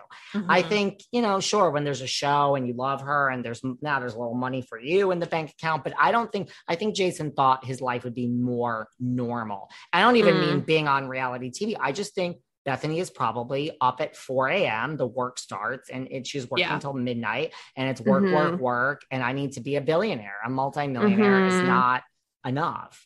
I 0.50 0.62
Mhm. 0.62 0.68
think, 0.70 1.04
you 1.12 1.22
know, 1.22 1.40
sure, 1.40 1.72
when 1.72 1.86
there's 1.86 2.02
a 2.02 2.08
show 2.08 2.56
and 2.56 2.68
you 2.68 2.74
love 2.74 3.02
her 3.02 3.30
and 3.30 3.46
there's 3.46 3.62
now 3.82 4.00
there's 4.02 4.16
a 4.16 4.20
little 4.20 4.36
money 4.36 4.62
for 4.62 4.80
you 4.80 5.12
in 5.12 5.20
the 5.20 5.26
bank 5.28 5.52
account, 5.52 5.84
but 5.86 5.94
I 5.98 6.12
don't 6.12 6.32
think, 6.32 6.50
I 6.68 6.76
think 6.76 6.96
Jason 6.96 7.32
thought 7.32 7.64
his 7.64 7.80
life 7.80 8.04
would 8.04 8.16
be 8.16 8.28
more 8.28 8.90
normal. 9.00 9.70
I 9.94 10.02
don't 10.02 10.18
even 10.18 10.36
Mm. 10.36 10.40
mean 10.40 10.60
being 10.62 10.88
on 10.90 11.08
reality 11.08 11.50
TV. 11.50 11.78
I 11.80 11.94
just 11.94 12.14
think 12.14 12.38
Bethenny 12.66 13.00
is 13.00 13.10
probably 13.10 13.76
up 13.82 14.00
at 14.00 14.16
4 14.16 14.48
a.m. 14.50 14.96
The 14.98 15.06
work 15.08 15.38
starts 15.38 15.90
and 15.90 16.08
it, 16.10 16.26
she's 16.26 16.50
working 16.50 16.66
Yeah. 16.68 16.76
until 16.76 16.94
midnight 16.94 17.54
and 17.76 17.90
it's 17.90 18.00
work, 18.02 18.24
Mhm. 18.24 18.32
work, 18.32 18.60
work. 18.60 19.02
And 19.12 19.22
I 19.22 19.34
need 19.34 19.54
to 19.54 19.62
be 19.62 19.76
a 19.76 19.82
billionaire. 19.82 20.38
A 20.46 20.50
multimillionaire 20.50 21.46
is 21.46 21.62
Mhm. 21.62 21.66
not 21.66 22.04
enough. 22.46 23.06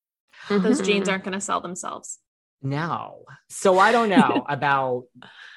Those 0.49 0.81
Mhm. 0.81 0.85
jeans 0.85 1.09
aren't 1.09 1.23
going 1.23 1.33
to 1.33 1.41
sell 1.41 1.61
themselves. 1.61 2.19
No. 2.61 3.25
So 3.49 3.79
I 3.79 3.91
don't 3.91 4.09
know 4.09 4.45
about 4.47 5.05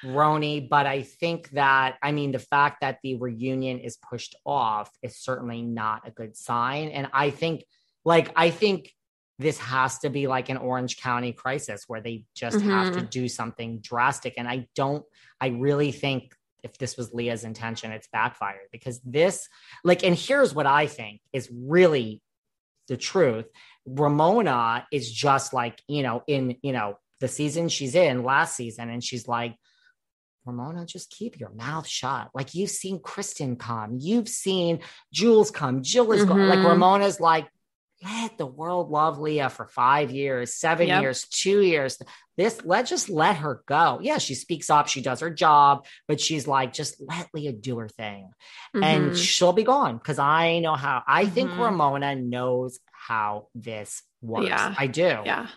RHONY, 0.03 0.69
but 0.69 0.85
I 0.87 1.03
think 1.03 1.49
that, 1.51 1.97
I 2.01 2.11
mean, 2.11 2.31
the 2.31 2.39
fact 2.39 2.81
that 2.81 2.99
the 3.03 3.15
reunion 3.15 3.79
is 3.79 3.97
pushed 3.97 4.35
off 4.45 4.89
is 5.01 5.17
certainly 5.17 5.61
not 5.61 6.07
a 6.07 6.11
good 6.11 6.35
sign. 6.35 6.89
And 6.89 7.07
I 7.13 7.29
think, 7.29 7.63
like, 8.03 8.31
I 8.35 8.49
think 8.49 8.91
this 9.37 9.59
has 9.59 9.99
to 9.99 10.09
be 10.09 10.27
like 10.27 10.49
an 10.49 10.57
Orange 10.57 10.97
County 10.97 11.33
crisis 11.33 11.83
where 11.87 12.01
they 12.01 12.25
just 12.35 12.57
mm-hmm. 12.57 12.69
have 12.69 12.93
to 12.93 12.99
mm-hmm. 12.99 13.09
do 13.09 13.27
something 13.27 13.79
drastic. 13.81 14.35
And 14.37 14.47
I 14.47 14.67
don't, 14.75 15.03
I 15.39 15.47
really 15.47 15.91
think 15.91 16.33
if 16.63 16.77
this 16.79 16.97
was 16.97 17.13
Leah's 17.13 17.43
intention, 17.43 17.91
it's 17.91 18.07
backfired 18.11 18.69
because 18.71 18.99
this, 19.01 19.47
like, 19.83 20.03
and 20.03 20.15
here's 20.15 20.55
what 20.55 20.65
I 20.65 20.87
think 20.87 21.21
is 21.33 21.51
really 21.53 22.21
the 22.87 22.97
truth. 22.97 23.45
Ramona 23.85 24.87
is 24.91 25.11
just 25.11 25.53
like, 25.53 25.81
you 25.87 26.03
know, 26.03 26.23
in, 26.27 26.57
you 26.61 26.73
know, 26.73 26.97
the 27.19 27.27
season 27.27 27.69
she's 27.69 27.95
in 27.95 28.23
last 28.23 28.55
season, 28.55 28.89
and 28.89 29.03
she's 29.03 29.27
like, 29.27 29.55
Ramona, 30.45 30.85
just 30.85 31.09
keep 31.09 31.39
your 31.39 31.49
mouth 31.49 31.87
shut. 31.87 32.29
Like 32.33 32.53
you've 32.53 32.69
seen 32.69 32.99
Kristen 32.99 33.55
come, 33.55 33.97
you've 33.99 34.29
seen 34.29 34.79
Jules 35.11 35.51
come, 35.51 35.81
Jill 35.81 36.11
is 36.11 36.25
mm-hmm. 36.25 36.39
like 36.39 36.63
Ramona's 36.65 37.19
like, 37.19 37.47
let 38.03 38.37
the 38.37 38.45
world 38.45 38.91
love 38.91 39.17
Leah 39.17 39.49
for 39.49 39.67
five 39.67 40.11
years, 40.11 40.53
seven 40.53 40.87
yep. 40.87 41.01
years, 41.01 41.25
two 41.29 41.61
years. 41.61 41.97
This 42.37 42.59
let 42.65 42.85
just 42.85 43.09
let 43.09 43.37
her 43.37 43.63
go. 43.65 43.99
Yeah, 44.01 44.17
she 44.17 44.35
speaks 44.35 44.69
up, 44.69 44.87
she 44.87 45.01
does 45.01 45.21
her 45.21 45.29
job, 45.29 45.85
but 46.07 46.19
she's 46.19 46.47
like, 46.47 46.73
just 46.73 47.01
let 47.01 47.29
Leah 47.33 47.53
do 47.53 47.79
her 47.79 47.87
thing, 47.87 48.31
mm-hmm. 48.75 48.83
and 48.83 49.17
she'll 49.17 49.53
be 49.53 49.63
gone 49.63 49.97
because 49.97 50.19
I 50.19 50.59
know 50.59 50.75
how. 50.75 51.01
I 51.07 51.23
mm-hmm. 51.23 51.33
think 51.33 51.57
Ramona 51.57 52.15
knows 52.15 52.79
how 53.07 53.47
this 53.53 54.03
works. 54.21 54.47
Yeah, 54.47 54.73
I 54.77 54.87
do. 54.87 55.01
Yeah. 55.01 55.47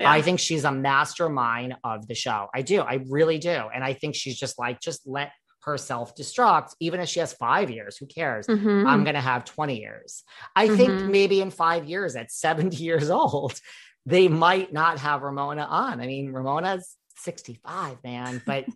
Yeah. 0.00 0.12
I 0.12 0.22
think 0.22 0.38
she's 0.38 0.64
a 0.64 0.70
mastermind 0.70 1.76
of 1.82 2.06
the 2.06 2.14
show. 2.14 2.48
I 2.54 2.62
do. 2.62 2.80
I 2.80 3.00
really 3.08 3.38
do. 3.38 3.50
And 3.50 3.82
I 3.82 3.94
think 3.94 4.14
she's 4.14 4.38
just 4.38 4.58
like, 4.58 4.80
just 4.80 5.06
let 5.06 5.32
herself 5.62 6.14
destruct, 6.14 6.74
even 6.80 7.00
if 7.00 7.08
she 7.08 7.20
has 7.20 7.32
five 7.32 7.68
years. 7.68 7.96
Who 7.96 8.06
cares? 8.06 8.46
Mm-hmm. 8.46 8.86
I'm 8.86 9.02
going 9.02 9.14
to 9.14 9.20
have 9.20 9.44
20 9.44 9.80
years. 9.80 10.22
I 10.54 10.66
mm-hmm. 10.66 10.76
think 10.76 11.02
maybe 11.10 11.40
in 11.40 11.50
five 11.50 11.86
years, 11.86 12.14
at 12.14 12.30
70 12.30 12.76
years 12.84 13.10
old, 13.10 13.60
they 14.06 14.28
might 14.28 14.72
not 14.72 14.98
have 14.98 15.22
Ramona 15.22 15.62
on. 15.62 16.00
I 16.00 16.06
mean, 16.06 16.32
Ramona's 16.32 16.96
65, 17.16 17.98
man. 18.04 18.40
But 18.46 18.66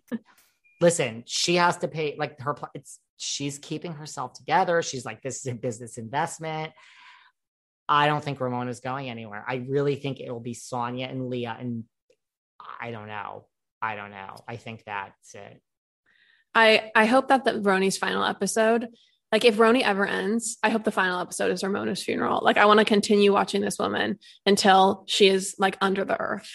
listen, 0.81 1.23
she 1.25 1.55
has 1.55 1.77
to 1.77 1.87
pay, 1.87 2.15
like, 2.17 2.39
her, 2.41 2.55
it's, 2.73 2.99
she's 3.17 3.57
keeping 3.57 3.93
herself 3.93 4.33
together. 4.33 4.81
She's 4.81 5.05
like, 5.05 5.21
this 5.21 5.37
is 5.37 5.47
a 5.47 5.55
business 5.55 5.97
investment. 5.97 6.73
I 7.87 8.07
don't 8.07 8.23
think 8.23 8.39
Ramona's 8.39 8.79
going 8.79 9.09
anywhere. 9.09 9.43
I 9.47 9.65
really 9.67 9.95
think 9.95 10.19
it 10.19 10.31
will 10.31 10.39
be 10.39 10.55
Sonja 10.55 11.09
and 11.09 11.29
Leah. 11.29 11.57
And 11.59 11.83
I 12.79 12.91
don't 12.91 13.07
know. 13.07 13.45
I 13.81 13.95
don't 13.95 14.11
know. 14.11 14.37
I 14.47 14.55
think 14.55 14.83
that's 14.85 15.35
it. 15.35 15.61
I 16.55 16.91
I 16.95 17.05
hope 17.05 17.29
that 17.29 17.43
the 17.43 17.53
RHONY's 17.53 17.97
final 17.97 18.23
episode, 18.23 18.87
like 19.31 19.43
if 19.43 19.57
RHONY 19.57 19.81
ever 19.81 20.05
ends, 20.05 20.57
I 20.63 20.69
hope 20.69 20.83
the 20.83 20.91
final 20.91 21.19
episode 21.19 21.51
is 21.51 21.63
Ramona's 21.63 22.03
funeral. 22.03 22.41
Like 22.43 22.57
I 22.57 22.65
want 22.65 22.79
to 22.79 22.85
continue 22.85 23.33
watching 23.33 23.61
this 23.61 23.79
woman 23.79 24.19
until 24.45 25.03
she 25.07 25.27
is 25.27 25.55
like 25.57 25.77
under 25.81 26.05
the 26.05 26.19
earth. 26.19 26.49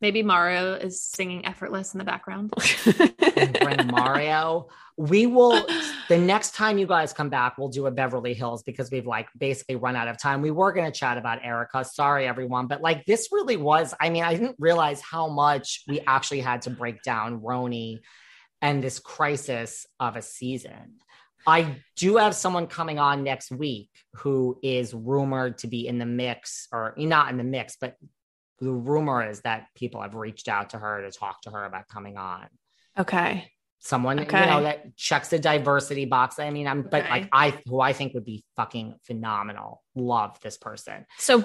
Maybe 0.00 0.22
Mario 0.22 0.74
is 0.74 1.02
singing 1.02 1.44
effortless 1.44 1.92
in 1.92 1.98
the 1.98 2.04
background. 2.04 2.52
bring 3.60 3.86
Mario. 3.88 4.68
We 4.96 5.26
will 5.26 5.66
the 6.08 6.16
next 6.18 6.54
time 6.54 6.78
you 6.78 6.86
guys 6.86 7.12
come 7.12 7.28
back, 7.28 7.58
we'll 7.58 7.68
do 7.68 7.86
a 7.86 7.90
Beverly 7.90 8.32
Hills 8.32 8.62
because 8.62 8.90
we've 8.90 9.06
like 9.06 9.28
basically 9.36 9.76
run 9.76 9.96
out 9.96 10.08
of 10.08 10.18
time. 10.18 10.40
We 10.40 10.50
were 10.50 10.72
gonna 10.72 10.90
chat 10.90 11.18
about 11.18 11.40
Erika. 11.44 11.84
Sorry, 11.84 12.26
everyone. 12.26 12.66
But 12.66 12.80
like 12.80 13.04
this 13.04 13.28
really 13.30 13.58
was, 13.58 13.94
I 14.00 14.08
mean, 14.08 14.24
I 14.24 14.34
didn't 14.34 14.56
realize 14.58 15.02
how 15.02 15.28
much 15.28 15.82
we 15.86 16.00
actually 16.06 16.40
had 16.40 16.62
to 16.62 16.70
break 16.70 17.02
down 17.02 17.40
RHONY 17.40 18.00
and 18.62 18.82
this 18.82 18.98
crisis 18.98 19.86
of 19.98 20.16
a 20.16 20.22
season. 20.22 20.98
I 21.46 21.76
do 21.96 22.16
have 22.16 22.34
someone 22.34 22.66
coming 22.66 22.98
on 22.98 23.22
next 23.22 23.50
week 23.50 23.90
who 24.16 24.58
is 24.62 24.92
rumored 24.92 25.58
to 25.58 25.68
be 25.68 25.86
in 25.86 25.98
the 25.98 26.06
mix, 26.06 26.68
or 26.72 26.94
not 26.96 27.30
in 27.30 27.38
the 27.38 27.44
mix, 27.44 27.76
but 27.80 27.96
the 28.60 28.70
rumor 28.70 29.28
is 29.28 29.40
that 29.40 29.66
people 29.74 30.02
have 30.02 30.14
reached 30.14 30.48
out 30.48 30.70
to 30.70 30.78
her 30.78 31.02
to 31.02 31.10
talk 31.10 31.40
to 31.42 31.50
her 31.50 31.64
about 31.64 31.88
coming 31.88 32.16
on. 32.16 32.46
Okay. 32.98 33.50
Someone 33.78 34.20
okay. 34.20 34.40
you 34.40 34.46
know 34.46 34.62
that 34.62 34.94
checks 34.96 35.28
the 35.28 35.38
diversity 35.38 36.04
box. 36.04 36.38
I 36.38 36.50
mean, 36.50 36.66
I'm 36.66 36.80
okay. 36.80 36.88
but 36.90 37.08
like 37.08 37.28
I 37.32 37.58
who 37.66 37.80
I 37.80 37.94
think 37.94 38.12
would 38.12 38.26
be 38.26 38.44
fucking 38.56 38.96
phenomenal. 39.04 39.82
Love 39.94 40.38
this 40.42 40.58
person. 40.58 41.06
So 41.18 41.42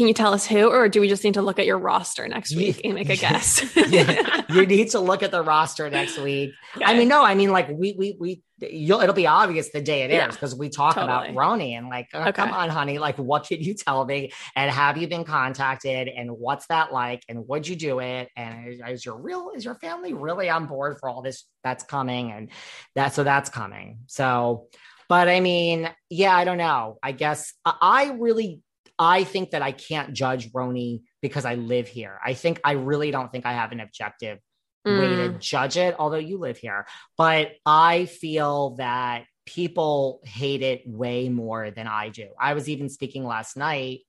can 0.00 0.08
you 0.08 0.14
tell 0.14 0.32
us 0.32 0.46
who, 0.46 0.66
or 0.66 0.88
do 0.88 0.98
we 0.98 1.08
just 1.10 1.24
need 1.24 1.34
to 1.34 1.42
look 1.42 1.58
at 1.58 1.66
your 1.66 1.76
roster 1.76 2.26
next 2.26 2.56
week 2.56 2.80
and 2.84 2.94
make 2.94 3.10
a 3.10 3.16
guess? 3.16 3.62
yeah, 3.90 4.44
you 4.48 4.64
need 4.64 4.88
to 4.92 4.98
look 4.98 5.22
at 5.22 5.30
the 5.30 5.42
roster 5.42 5.90
next 5.90 6.16
week. 6.16 6.54
Okay. 6.74 6.86
I 6.86 6.96
mean, 6.96 7.06
no, 7.06 7.22
I 7.22 7.34
mean, 7.34 7.50
like 7.50 7.68
we 7.68 7.92
we 7.98 8.16
we 8.18 8.42
you'll 8.60 9.02
it'll 9.02 9.14
be 9.14 9.26
obvious 9.26 9.68
the 9.72 9.82
day 9.82 10.00
it 10.04 10.10
airs 10.10 10.34
because 10.34 10.54
we 10.54 10.70
talk 10.70 10.94
totally. 10.94 11.12
about 11.12 11.34
RHONY 11.34 11.76
and 11.76 11.90
like, 11.90 12.08
oh, 12.14 12.22
okay. 12.22 12.32
come 12.32 12.50
on, 12.50 12.70
honey, 12.70 12.98
like 12.98 13.18
what 13.18 13.44
can 13.46 13.60
you 13.60 13.74
tell 13.74 14.06
me? 14.06 14.32
And 14.56 14.70
have 14.70 14.96
you 14.96 15.06
been 15.06 15.24
contacted? 15.24 16.08
And 16.08 16.30
what's 16.30 16.66
that 16.68 16.94
like? 16.94 17.22
And 17.28 17.46
would 17.46 17.68
you 17.68 17.76
do 17.76 17.98
it? 17.98 18.30
And 18.36 18.68
is, 18.72 18.80
is 18.88 19.04
your 19.04 19.18
real 19.18 19.50
is 19.54 19.66
your 19.66 19.74
family 19.74 20.14
really 20.14 20.48
on 20.48 20.64
board 20.64 20.96
for 20.98 21.10
all 21.10 21.20
this 21.20 21.44
that's 21.62 21.84
coming? 21.84 22.32
And 22.32 22.48
that 22.94 23.12
so 23.12 23.22
that's 23.22 23.50
coming. 23.50 23.98
So, 24.06 24.68
but 25.10 25.28
I 25.28 25.40
mean, 25.40 25.90
yeah, 26.08 26.34
I 26.34 26.44
don't 26.44 26.56
know. 26.56 26.96
I 27.02 27.12
guess 27.12 27.52
I 27.66 28.16
really 28.18 28.62
I 29.00 29.24
think 29.24 29.52
that 29.52 29.62
I 29.62 29.72
can't 29.72 30.12
judge 30.12 30.52
RHONY 30.52 31.00
because 31.22 31.46
I 31.46 31.54
live 31.54 31.88
here. 31.88 32.20
I 32.24 32.34
think 32.34 32.60
I 32.62 32.72
really 32.72 33.10
don't 33.10 33.32
think 33.32 33.46
I 33.46 33.54
have 33.54 33.72
an 33.72 33.80
objective 33.80 34.38
mm. 34.86 35.00
way 35.00 35.08
to 35.16 35.32
mm. 35.32 35.38
judge 35.38 35.78
it, 35.78 35.96
although 35.98 36.18
you 36.18 36.36
live 36.36 36.58
here. 36.58 36.86
But 37.16 37.52
I 37.64 38.04
feel 38.04 38.76
that 38.76 39.24
people 39.46 40.20
hate 40.24 40.60
it 40.60 40.82
way 40.86 41.30
more 41.30 41.70
than 41.70 41.86
I 41.86 42.10
do. 42.10 42.28
I 42.38 42.52
was 42.52 42.68
even 42.68 42.90
speaking 42.90 43.24
last 43.24 43.56
night 43.56 44.00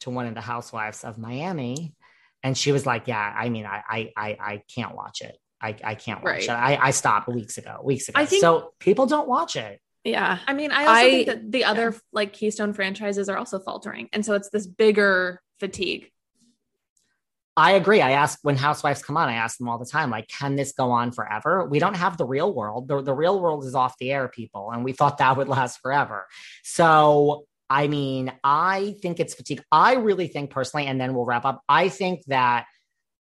to 0.00 0.10
one 0.10 0.26
of 0.26 0.34
the 0.34 0.40
housewives 0.40 1.02
of 1.02 1.18
Miami, 1.18 1.96
and 2.44 2.56
she 2.56 2.70
was 2.70 2.86
like, 2.86 3.08
"Yeah, 3.08 3.34
I 3.36 3.48
mean, 3.48 3.66
I 3.66 3.82
I 3.88 4.12
I, 4.16 4.36
I 4.40 4.62
can't 4.72 4.94
watch 4.94 5.20
it. 5.20 5.36
I, 5.60 5.74
I 5.82 5.94
can't 5.96 6.22
watch 6.22 6.32
right. 6.32 6.42
it. 6.44 6.50
I, 6.50 6.78
I 6.80 6.90
stopped 6.92 7.26
weeks 7.26 7.58
ago, 7.58 7.80
weeks 7.82 8.08
ago. 8.08 8.20
I 8.20 8.26
think, 8.26 8.40
so 8.40 8.72
people 8.78 9.06
don't 9.06 9.28
watch 9.28 9.56
it. 9.56 9.80
Yeah. 10.08 10.38
I 10.46 10.52
mean, 10.54 10.72
I 10.72 10.80
also 10.80 10.92
I, 10.92 11.10
think 11.10 11.26
that 11.26 11.52
the 11.52 11.64
other 11.64 11.90
yeah. 11.90 11.98
like 12.12 12.32
Keystone 12.32 12.72
franchises 12.72 13.28
are 13.28 13.36
also 13.36 13.58
faltering. 13.58 14.08
And 14.12 14.24
so 14.24 14.34
it's 14.34 14.48
this 14.50 14.66
bigger 14.66 15.40
fatigue. 15.60 16.10
I 17.56 17.72
agree. 17.72 18.00
I 18.00 18.12
ask 18.12 18.38
when 18.42 18.56
housewives 18.56 19.02
come 19.02 19.16
on, 19.16 19.28
I 19.28 19.34
ask 19.34 19.58
them 19.58 19.68
all 19.68 19.78
the 19.78 19.84
time, 19.84 20.10
like, 20.10 20.28
can 20.28 20.54
this 20.54 20.70
go 20.70 20.92
on 20.92 21.10
forever? 21.10 21.64
We 21.64 21.80
don't 21.80 21.96
have 21.96 22.16
the 22.16 22.24
real 22.24 22.54
world. 22.54 22.86
The, 22.86 23.02
the 23.02 23.12
real 23.12 23.40
world 23.40 23.64
is 23.64 23.74
off 23.74 23.98
the 23.98 24.12
air, 24.12 24.28
people. 24.28 24.70
And 24.70 24.84
we 24.84 24.92
thought 24.92 25.18
that 25.18 25.36
would 25.36 25.48
last 25.48 25.80
forever. 25.80 26.28
So, 26.62 27.46
I 27.68 27.88
mean, 27.88 28.32
I 28.44 28.94
think 29.02 29.18
it's 29.18 29.34
fatigue. 29.34 29.60
I 29.72 29.94
really 29.94 30.28
think 30.28 30.50
personally, 30.50 30.86
and 30.86 31.00
then 31.00 31.14
we'll 31.14 31.24
wrap 31.24 31.44
up. 31.44 31.62
I 31.68 31.88
think 31.88 32.22
that 32.28 32.66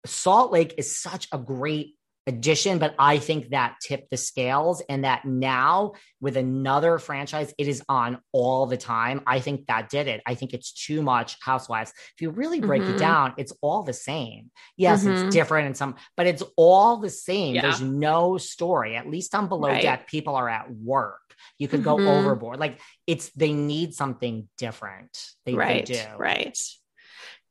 Salt 0.08 0.52
Lake 0.52 0.74
is 0.78 0.98
such 0.98 1.28
a 1.32 1.38
great 1.38 1.96
addition, 2.28 2.80
but 2.80 2.96
I 2.98 3.20
think 3.20 3.50
that 3.50 3.78
tipped 3.82 4.10
the 4.10 4.18
scales 4.18 4.82
and 4.90 5.04
that 5.04 5.26
now 5.26 5.94
with 6.20 6.38
another 6.38 6.98
franchise, 6.98 7.54
it 7.58 7.68
is 7.68 7.84
on 7.88 8.20
all 8.32 8.66
the 8.66 8.78
time. 8.78 9.22
I 9.28 9.40
think 9.40 9.68
that 9.68 9.90
did 9.90 10.08
it. 10.08 10.22
I 10.26 10.36
think 10.36 10.54
it's 10.54 10.72
too 10.72 11.02
much 11.02 11.38
Housewives. 11.42 11.94
If 12.16 12.22
you 12.22 12.32
really 12.32 12.62
break 12.62 12.82
mm-hmm. 12.82 12.96
it 12.96 13.00
down, 13.00 13.34
it's 13.38 13.54
all 13.62 13.84
the 13.84 13.94
same. 13.94 14.50
Yes, 14.76 15.04
mm-hmm. 15.04 15.26
it's 15.26 15.36
different 15.36 15.68
and 15.68 15.78
some, 15.78 15.96
but 16.18 16.26
it's 16.26 16.44
all 16.56 16.98
the 16.98 17.10
same. 17.10 17.56
Yeah. 17.56 17.62
There's 17.62 17.82
no 17.82 18.38
story. 18.38 18.96
At 18.96 19.10
least 19.10 19.36
on 19.36 19.48
Below 19.48 19.70
right. 19.70 19.82
Deck, 19.82 20.08
people 20.08 20.36
are 20.36 20.50
at 20.50 20.72
work. 20.72 21.20
You 21.60 21.68
could 21.68 21.82
mm-hmm. 21.84 22.06
go 22.06 22.12
overboard. 22.12 22.60
Like 22.60 22.80
it's 23.06 23.30
they 23.30 23.54
need 23.54 23.94
something 23.94 24.50
different. 24.58 25.18
They, 25.46 25.54
right, 25.54 25.86
they 25.86 25.94
do. 25.94 26.18
Right. 26.18 26.58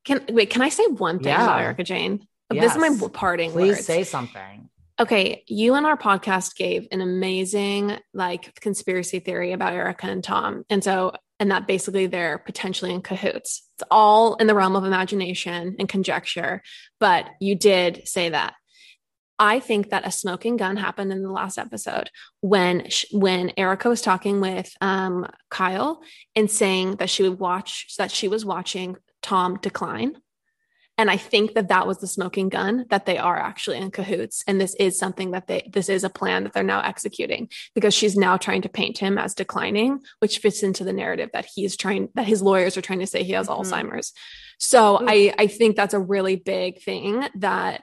Can 0.05 0.25
wait, 0.31 0.51
can 0.51 0.63
I 0.63 0.69
say 0.69 0.85
one 0.87 1.19
thing 1.19 1.29
yeah. 1.29 1.45
about 1.45 1.61
Erika 1.61 1.85
Jayne? 1.85 2.27
Yes. 2.53 2.75
This 2.75 2.85
is 2.85 3.01
my 3.01 3.09
parting 3.09 3.51
Please 3.53 3.77
words. 3.77 3.87
say 3.87 4.05
something. 4.05 4.69
Okay, 5.01 5.43
you 5.49 5.75
and 5.75 5.87
our 5.87 5.97
podcast 5.97 6.55
gave 6.55 6.87
an 6.93 7.01
amazing 7.01 7.99
like 8.13 8.55
conspiracy 8.61 9.19
theory 9.19 9.53
about 9.53 9.73
Erika 9.73 10.07
and 10.07 10.23
Tom. 10.23 10.65
And 10.71 10.85
so 10.85 11.13
and 11.41 11.51
that 11.51 11.67
basically 11.67 12.07
they're 12.07 12.39
potentially 12.39 12.93
in 12.93 13.03
cahoots. 13.03 13.69
It's 13.77 13.89
all 13.91 14.37
in 14.37 14.47
the 14.47 14.55
realm 14.55 14.77
of 14.77 14.85
imagination 14.85 15.77
and 15.79 15.89
conjecture, 15.89 16.63
but 17.01 17.29
you 17.41 17.57
did 17.57 18.07
say 18.07 18.29
that. 18.29 18.55
I 19.37 19.59
think 19.59 19.91
that 19.91 20.07
a 20.07 20.13
smoking 20.13 20.57
gun 20.57 20.77
happened 20.77 21.11
in 21.11 21.23
the 21.23 21.31
last 21.33 21.59
episode 21.59 22.09
when 22.41 22.87
when 23.11 23.53
Erika 23.57 23.89
was 23.89 24.01
talking 24.01 24.41
with 24.41 24.73
um, 24.81 25.27
Kyle 25.51 26.01
and 26.37 26.49
saying 26.49 26.97
that 26.97 27.11
she 27.11 27.25
would 27.25 27.41
watch 27.41 27.95
that 27.99 28.13
she 28.13 28.29
was 28.29 28.45
watching 28.45 28.97
Tom 29.23 29.59
decline 29.61 30.19
And 30.97 31.11
I 31.11 31.17
think 31.17 31.55
that 31.55 31.69
that 31.69 31.87
was 31.87 31.99
the 31.99 32.07
smoking 32.07 32.49
gun 32.49 32.87
that 32.91 33.05
they 33.05 33.19
are 33.19 33.37
actually 33.37 33.79
in 33.79 33.91
cahoots. 33.91 34.45
And 34.47 34.61
this 34.61 34.77
is 34.79 34.97
something 34.99 35.33
that 35.33 35.49
they, 35.49 35.69
this 35.73 35.89
is 35.89 36.05
a 36.05 36.11
plan 36.11 36.45
that 36.45 36.53
they're 36.53 36.63
now 36.63 36.81
executing 36.81 37.49
because 37.75 37.95
she's 37.95 38.17
now 38.17 38.37
trying 38.37 38.63
to 38.63 38.69
paint 38.69 38.99
him 38.99 39.19
as 39.19 39.35
declining, 39.35 40.01
which 40.21 40.39
fits 40.39 40.63
into 40.63 40.85
the 40.85 40.93
narrative 40.93 41.31
that 41.33 41.47
he's 41.53 41.77
trying, 41.77 42.11
that 42.15 42.27
his 42.27 42.43
lawyers 42.43 42.77
are 42.77 42.83
trying 42.83 43.01
to 43.01 43.07
say 43.07 43.25
he 43.25 43.33
has 43.33 43.49
mm-hmm. 43.49 43.61
Alzheimer's. 43.61 44.13
So 44.59 45.01
I, 45.05 45.35
I 45.37 45.49
think 45.49 45.75
that's 45.75 45.95
a 45.95 46.01
really 46.01 46.37
big 46.37 46.81
thing 46.81 47.27
that, 47.37 47.83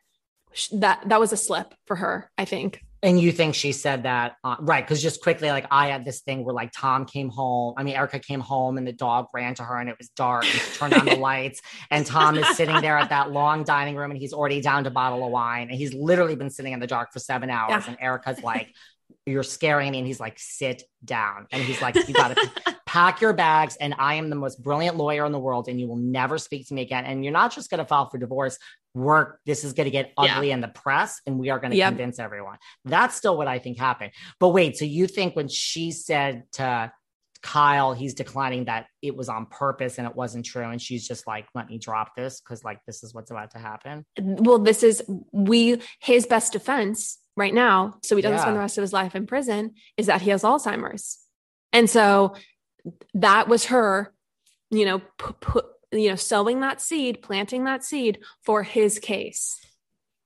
that, 0.72 1.04
that 1.10 1.20
was 1.20 1.34
a 1.34 1.38
slip 1.38 1.74
for 1.88 1.98
her, 1.98 2.32
I 2.38 2.46
think. 2.46 2.82
And 3.04 3.20
you 3.20 3.32
think 3.32 3.56
she 3.56 3.72
said 3.72 4.04
that, 4.04 4.36
uh, 4.44 4.58
right? 4.60 4.86
Because 4.86 5.02
just 5.02 5.24
quickly, 5.24 5.50
like 5.50 5.66
I 5.72 5.88
had 5.88 6.06
this 6.06 6.22
thing 6.22 6.46
where 6.46 6.54
like 6.54 6.72
Tom 6.72 7.06
came 7.06 7.30
home. 7.30 7.74
I 7.76 7.84
mean, 7.84 7.96
Erika 7.96 8.20
came 8.20 8.40
home 8.40 8.78
and 8.78 8.86
the 8.86 8.94
dog 8.94 9.28
ran 9.34 9.56
to 9.56 9.64
her 9.64 9.78
and 9.78 9.90
it 9.90 9.98
was 9.98 10.10
dark. 10.10 10.44
And 10.44 10.54
she 10.54 10.78
turned 10.78 10.94
on 10.94 11.06
the 11.06 11.16
lights 11.18 11.62
and 11.90 12.06
Tom 12.06 12.38
is 12.38 12.56
sitting 12.56 12.80
there 12.82 12.98
at 12.98 13.10
that 13.10 13.32
long 13.32 13.64
dining 13.64 13.96
room 13.96 14.12
and 14.12 14.20
he's 14.20 14.34
already 14.34 14.62
down 14.62 14.84
to 14.84 14.92
bottle 14.92 15.26
of 15.26 15.32
wine 15.32 15.70
and 15.70 15.78
he's 15.78 15.94
literally 15.94 16.36
been 16.36 16.52
sitting 16.52 16.74
in 16.74 16.80
the 16.80 16.88
dark 16.88 17.12
for 17.12 17.20
seven 17.20 17.50
hours. 17.50 17.72
Yeah. 17.72 17.84
And 17.88 17.98
Erika's 18.00 18.44
like, 18.44 18.72
"You're 19.26 19.44
scaring 19.44 19.92
me," 19.92 20.00
and 20.00 20.08
he's 20.08 20.20
like, 20.20 20.38
"Sit 20.38 20.84
down." 21.04 21.48
And 21.52 21.62
he's 21.62 21.82
like, 21.82 21.96
"You 22.08 22.14
got 22.14 22.36
to 22.36 22.76
pack 22.86 23.22
your 23.22 23.34
bags." 23.34 23.78
And 23.80 23.96
I 23.98 24.16
am 24.16 24.30
the 24.30 24.36
most 24.36 24.62
brilliant 24.62 24.98
lawyer 24.98 25.26
in 25.26 25.32
the 25.32 25.40
world, 25.40 25.68
and 25.68 25.80
you 25.80 25.88
will 25.88 25.98
never 25.98 26.38
speak 26.38 26.68
to 26.68 26.74
me 26.74 26.82
again. 26.82 27.06
And 27.06 27.24
you're 27.24 27.34
not 27.34 27.54
just 27.54 27.70
going 27.70 27.80
to 27.80 27.86
file 27.86 28.10
for 28.10 28.18
divorce 28.18 28.58
work 28.94 29.40
this 29.46 29.64
is 29.64 29.74
going 29.74 29.86
to 29.86 29.92
get 29.92 30.12
ugly 30.18 30.50
yeah. 30.50 30.54
in 30.54 30.62
the 30.62 30.68
press 30.68 31.22
and 31.26 31.40
we 31.40 31.50
are 31.50 31.60
going 31.60 31.72
to 31.72 31.78
yep. 31.78 31.90
convince 31.90 32.20
everyone 32.20 32.58
that's 32.86 33.16
still 33.16 33.38
what 33.38 33.48
i 33.48 33.58
think 33.58 33.78
happened 33.78 34.12
but 34.40 34.50
wait 34.50 34.76
so 34.76 34.86
you 34.86 35.08
think 35.08 35.36
when 35.36 35.48
she 35.48 35.92
said 35.92 36.44
to 36.52 36.92
kyle 37.42 37.94
he's 37.94 38.14
declining 38.14 38.66
that 38.66 38.86
it 39.02 39.16
was 39.16 39.30
on 39.30 39.46
purpose 39.46 39.98
and 39.98 40.06
it 40.06 40.16
wasn't 40.16 40.46
true 40.46 40.70
and 40.70 40.82
she's 40.82 41.08
just 41.08 41.26
like 41.26 41.48
let 41.56 41.70
me 41.70 41.78
drop 41.78 42.16
this 42.16 42.42
because 42.42 42.64
like 42.64 42.80
this 42.86 43.02
is 43.02 43.14
what's 43.14 43.32
about 43.32 43.50
to 43.50 43.58
happen 43.58 44.06
well 44.20 44.60
this 44.60 44.84
is 44.84 45.02
we 45.32 45.82
his 46.02 46.28
best 46.28 46.54
defense 46.54 47.18
right 47.38 47.54
now 47.54 47.96
so 48.04 48.16
he 48.16 48.22
doesn't 48.22 48.38
yeah. 48.38 48.42
spend 48.42 48.56
the 48.56 48.60
rest 48.60 48.78
of 48.78 48.82
his 48.82 48.94
life 48.94 49.16
in 49.16 49.26
prison 49.26 49.74
is 49.98 50.08
that 50.08 50.22
he 50.22 50.30
has 50.30 50.44
alzheimer's 50.44 51.20
and 51.74 51.90
so 51.90 52.36
that 53.14 53.48
was 53.48 53.66
her 53.66 54.14
you 54.70 54.86
know 54.86 55.02
put 55.18 55.66
you 55.92 56.10
know, 56.10 56.16
sowing 56.16 56.62
that 56.62 56.82
seed, 56.82 57.22
planting 57.22 57.66
that 57.66 57.84
seed 57.84 58.20
for 58.44 58.64
his 58.64 59.00
case. 59.00 59.58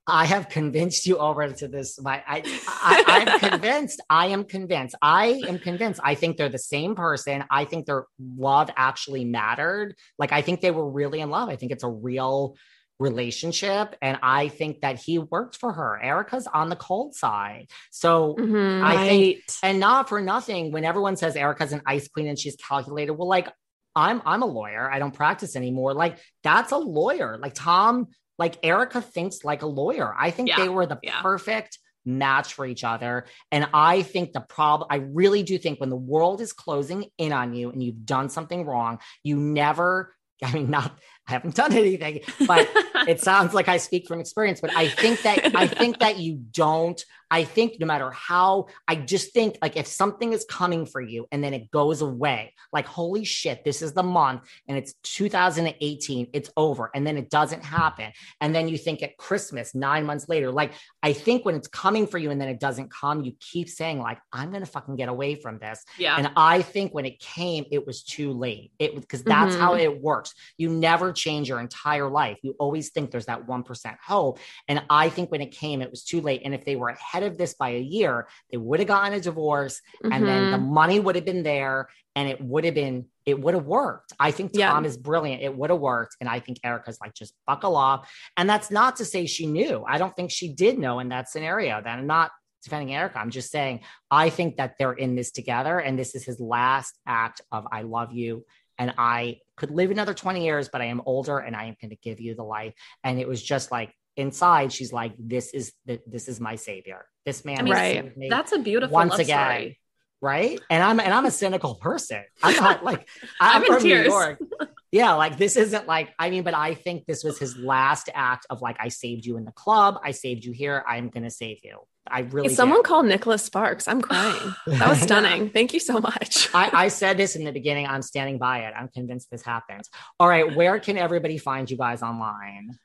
I 0.07 0.25
have 0.25 0.49
convinced 0.49 1.07
you 1.07 1.17
over 1.17 1.47
to 1.51 1.67
this. 1.67 1.99
My, 1.99 2.21
I, 2.27 2.43
I, 2.67 3.03
I'm 3.27 3.39
convinced. 3.39 4.01
I 4.07 4.27
am 4.27 4.43
convinced. 4.43 4.95
I 5.01 5.41
am 5.47 5.57
convinced. 5.57 5.99
I 6.03 6.13
think 6.13 6.37
they're 6.37 6.49
the 6.49 6.59
same 6.59 6.93
person. 6.93 7.43
I 7.49 7.65
think 7.65 7.87
their 7.87 8.05
love 8.37 8.69
actually 8.77 9.25
mattered. 9.25 9.95
Like 10.19 10.31
I 10.31 10.43
think 10.43 10.61
they 10.61 10.69
were 10.69 10.87
really 10.87 11.21
in 11.21 11.31
love. 11.31 11.49
I 11.49 11.55
think 11.55 11.71
it's 11.71 11.83
a 11.83 11.89
real 11.89 12.55
relationship 12.99 13.95
and 14.01 14.17
i 14.23 14.47
think 14.47 14.81
that 14.81 14.97
he 14.97 15.19
worked 15.19 15.57
for 15.57 15.73
her 15.73 15.99
Erika's 16.01 16.47
on 16.47 16.69
the 16.69 16.75
cold 16.75 17.13
side 17.13 17.67
so 17.91 18.35
mm-hmm, 18.39 18.83
i 18.83 18.95
right. 18.95 19.07
think 19.09 19.39
and 19.63 19.79
not 19.79 20.07
for 20.07 20.21
nothing 20.21 20.71
when 20.71 20.85
everyone 20.85 21.17
says 21.17 21.35
Erika's 21.35 21.73
an 21.73 21.81
ice 21.85 22.07
queen 22.07 22.27
and 22.27 22.39
she's 22.39 22.55
calculated 22.55 23.11
well 23.11 23.27
like 23.27 23.49
I'm 23.95 24.21
I'm 24.25 24.43
a 24.43 24.45
lawyer. 24.45 24.91
I 24.91 24.99
don't 24.99 25.13
practice 25.13 25.55
anymore. 25.55 25.93
Like 25.93 26.17
that's 26.43 26.73
a 26.73 26.77
lawyer. 26.77 27.37
Like 27.37 27.53
Tom, 27.53 28.07
like 28.37 28.57
Erika 28.63 29.01
thinks 29.01 29.43
like 29.43 29.61
a 29.61 29.67
lawyer. 29.67 30.13
I 30.17 30.31
think 30.31 30.49
yeah. 30.49 30.57
they 30.57 30.69
were 30.69 30.85
the 30.85 30.99
yeah. 31.01 31.21
perfect 31.21 31.79
match 32.05 32.53
for 32.53 32.65
each 32.65 32.83
other. 32.83 33.25
And 33.51 33.67
I 33.73 34.03
think 34.03 34.33
the 34.33 34.41
problem, 34.41 34.87
I 34.91 34.97
really 34.97 35.43
do 35.43 35.57
think 35.57 35.79
when 35.79 35.89
the 35.89 35.95
world 35.95 36.41
is 36.41 36.53
closing 36.53 37.05
in 37.17 37.33
on 37.33 37.53
you 37.53 37.71
and 37.71 37.81
you've 37.81 38.05
done 38.05 38.29
something 38.29 38.65
wrong, 38.65 38.99
you 39.23 39.37
never, 39.37 40.13
I 40.43 40.51
mean, 40.51 40.69
not, 40.69 40.97
I 41.27 41.31
haven't 41.31 41.55
done 41.55 41.73
anything, 41.73 42.21
but 42.47 42.69
it 43.07 43.19
sounds 43.19 43.53
like 43.53 43.67
I 43.67 43.77
speak 43.77 44.07
from 44.07 44.19
experience. 44.19 44.61
But 44.61 44.75
I 44.75 44.89
think 44.89 45.21
that, 45.23 45.55
I 45.55 45.67
think 45.67 45.99
that 45.99 46.19
you 46.19 46.35
don't 46.51 47.03
I 47.31 47.43
think 47.43 47.79
no 47.79 47.85
matter 47.85 48.11
how, 48.11 48.67
I 48.87 48.95
just 48.95 49.33
think 49.33 49.57
like 49.61 49.77
if 49.77 49.87
something 49.87 50.33
is 50.33 50.45
coming 50.49 50.85
for 50.85 51.01
you 51.01 51.27
and 51.31 51.43
then 51.43 51.53
it 51.53 51.71
goes 51.71 52.01
away, 52.01 52.53
like, 52.71 52.85
holy 52.85 53.23
shit, 53.23 53.63
this 53.63 53.81
is 53.81 53.93
the 53.93 54.03
month 54.03 54.43
and 54.67 54.77
it's 54.77 54.93
2018, 55.03 56.27
it's 56.33 56.49
over. 56.57 56.91
And 56.93 57.05
then 57.05 57.17
it 57.17 57.29
doesn't 57.29 57.63
happen. 57.63 58.11
And 58.41 58.53
then 58.53 58.67
you 58.67 58.77
think 58.77 59.01
at 59.03 59.17
Christmas, 59.17 59.73
nine 59.73 60.05
months 60.05 60.29
later, 60.29 60.51
like, 60.51 60.73
I 61.01 61.13
think 61.13 61.45
when 61.45 61.55
it's 61.55 61.67
coming 61.67 62.07
for 62.07 62.17
you 62.17 62.31
and 62.31 62.39
then 62.39 62.49
it 62.49 62.59
doesn't 62.59 62.91
come, 62.91 63.23
you 63.23 63.33
keep 63.39 63.69
saying, 63.69 63.99
like, 63.99 64.19
I'm 64.31 64.49
going 64.51 64.63
to 64.63 64.69
fucking 64.69 64.95
get 64.95 65.09
away 65.09 65.35
from 65.35 65.59
this. 65.59 65.83
Yeah. 65.97 66.15
And 66.17 66.31
I 66.35 66.61
think 66.61 66.93
when 66.93 67.05
it 67.05 67.19
came, 67.19 67.65
it 67.71 67.85
was 67.85 68.03
too 68.03 68.31
late. 68.31 68.71
It 68.79 68.93
was 68.93 69.01
because 69.01 69.23
that's 69.23 69.53
mm-hmm. 69.53 69.63
how 69.63 69.75
it 69.75 70.01
works. 70.01 70.33
You 70.57 70.69
never 70.69 71.11
change 71.11 71.49
your 71.49 71.59
entire 71.59 72.09
life. 72.09 72.37
You 72.43 72.55
always 72.59 72.89
think 72.89 73.11
there's 73.11 73.25
that 73.27 73.47
1% 73.47 73.97
hope. 74.05 74.39
And 74.67 74.83
I 74.89 75.09
think 75.09 75.31
when 75.31 75.41
it 75.41 75.51
came, 75.51 75.81
it 75.81 75.91
was 75.91 76.03
too 76.03 76.21
late. 76.21 76.41
And 76.45 76.53
if 76.53 76.65
they 76.65 76.75
were 76.75 76.89
ahead 77.15 77.31
of 77.31 77.37
this 77.37 77.53
by 77.53 77.69
a 77.69 77.79
year, 77.79 78.27
they 78.51 78.57
would 78.57 78.79
have 78.79 78.87
gotten 78.87 79.13
a 79.13 79.19
divorce 79.19 79.81
mm-hmm. 80.03 80.11
and 80.11 80.25
then 80.25 80.51
the 80.51 80.57
mm-hmm. 80.57 80.73
money 80.73 80.99
would 80.99 81.15
have 81.15 81.25
been 81.25 81.43
there 81.43 81.89
and 82.15 82.29
it 82.29 82.41
would 82.41 82.65
have 82.65 82.75
been, 82.75 83.05
it 83.25 83.39
would 83.39 83.53
have 83.53 83.65
worked. 83.65 84.13
I 84.19 84.31
think 84.31 84.53
Tom 84.53 84.83
yeah. 84.83 84.89
is 84.89 84.97
brilliant. 84.97 85.41
It 85.41 85.55
would 85.55 85.69
have 85.69 85.79
worked. 85.79 86.15
And 86.19 86.29
I 86.29 86.39
think 86.39 86.59
Erika's 86.63 86.97
like, 87.01 87.13
just 87.13 87.33
buckle 87.45 87.75
off. 87.75 88.09
And 88.37 88.49
that's 88.49 88.71
not 88.71 88.97
to 88.97 89.05
say 89.05 89.25
she 89.25 89.47
knew. 89.47 89.83
I 89.87 89.97
don't 89.97 90.15
think 90.15 90.31
she 90.31 90.53
did 90.53 90.79
know 90.79 90.99
in 90.99 91.09
that 91.09 91.29
scenario. 91.29 91.81
That 91.81 91.99
I'm 91.99 92.07
not 92.07 92.31
defending 92.63 92.93
Erika. 92.93 93.19
I'm 93.19 93.31
just 93.31 93.51
saying, 93.51 93.81
I 94.09 94.29
think 94.29 94.57
that 94.57 94.75
they're 94.79 94.93
in 94.93 95.15
this 95.15 95.31
together 95.31 95.79
and 95.79 95.99
this 95.99 96.15
is 96.15 96.23
his 96.23 96.39
last 96.39 96.97
act 97.05 97.41
of 97.51 97.65
I 97.71 97.81
love 97.81 98.13
you. 98.13 98.45
And 98.77 98.93
I 98.97 99.39
could 99.55 99.71
live 99.71 99.91
another 99.91 100.13
20 100.13 100.43
years, 100.43 100.69
but 100.69 100.81
I 100.81 100.85
am 100.85 101.01
older 101.05 101.37
and 101.37 101.55
I 101.55 101.65
am 101.65 101.75
going 101.81 101.91
to 101.91 101.97
give 101.97 102.19
you 102.19 102.35
the 102.35 102.43
life. 102.43 102.73
And 103.03 103.19
it 103.19 103.27
was 103.27 103.41
just 103.41 103.71
like, 103.71 103.93
inside 104.17 104.71
she's 104.71 104.93
like 104.93 105.13
this 105.17 105.53
is 105.53 105.73
the, 105.85 105.99
this 106.07 106.27
is 106.27 106.39
my 106.39 106.55
savior 106.55 107.05
this 107.25 107.43
man 107.43 107.59
I 107.59 107.61
mean, 107.63 107.73
right 107.73 108.13
that's 108.29 108.51
a 108.51 108.59
beautiful 108.59 108.93
once 108.93 109.17
again 109.19 109.27
story. 109.27 109.79
right 110.21 110.59
and 110.69 110.83
i'm 110.83 110.99
and 110.99 111.13
i'm 111.13 111.25
a 111.25 111.31
cynical 111.31 111.75
person 111.75 112.23
i'm 112.41 112.55
not 112.55 112.83
like 112.89 113.07
i'm, 113.39 113.61
I'm 113.61 113.67
from 113.67 113.83
new 113.83 114.03
york 114.03 114.39
yeah 114.91 115.13
like 115.13 115.37
this 115.37 115.57
isn't 115.57 115.87
like 115.87 116.13
i 116.17 116.29
mean 116.29 116.43
but 116.43 116.53
i 116.53 116.73
think 116.73 117.05
this 117.05 117.23
was 117.23 117.37
his 117.37 117.57
last 117.57 118.09
act 118.13 118.45
of 118.49 118.61
like 118.61 118.77
i 118.79 118.87
saved 118.87 119.25
you 119.25 119.37
in 119.37 119.45
the 119.45 119.51
club 119.51 119.99
i 120.03 120.11
saved 120.11 120.45
you 120.45 120.51
here 120.51 120.83
i'm 120.87 121.09
gonna 121.09 121.31
save 121.31 121.59
you 121.63 121.79
I 122.07 122.19
really. 122.19 122.53
someone 122.53 122.83
called 122.83 123.07
Nicholas 123.07 123.43
Sparks. 123.43 123.87
I'm 123.87 124.01
crying. 124.01 124.53
That 124.67 124.89
was 124.89 125.01
stunning. 125.01 125.49
Thank 125.49 125.73
you 125.73 125.79
so 125.79 125.99
much. 125.99 126.53
I, 126.53 126.69
I, 126.71 126.87
said 126.89 127.17
this 127.17 127.35
in 127.35 127.43
the 127.43 127.51
beginning. 127.51 127.87
I'm 127.87 128.03
standing 128.03 128.37
by 128.37 128.59
it. 128.59 128.73
I'm 128.77 128.89
convinced 128.89 129.31
this 129.31 129.41
happens. 129.41 129.89
All 130.19 130.27
right. 130.27 130.55
Where 130.55 130.79
can 130.79 130.97
everybody 130.97 131.37
find 131.37 131.69
you 131.69 131.77
guys 131.77 132.03
online? 132.03 132.77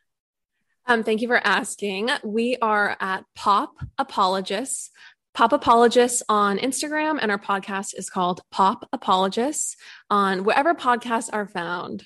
Um, 0.91 1.05
thank 1.05 1.23
you 1.23 1.29
for 1.29 1.41
asking. 1.47 2.11
We 2.25 2.57
are 2.61 2.97
at 2.99 3.25
Pop 3.37 3.75
Apologists. 3.97 4.91
Pop 5.35 5.53
Apologists 5.53 6.21
on 6.29 6.59
Instagram, 6.59 7.21
and 7.23 7.31
our 7.31 7.39
podcast 7.39 7.97
is 7.97 8.11
called 8.11 8.41
Pop 8.51 8.89
Apologists 8.93 9.77
on 10.11 10.43
wherever 10.43 10.75
podcasts 10.75 11.31
are 11.33 11.47
found. 11.47 12.03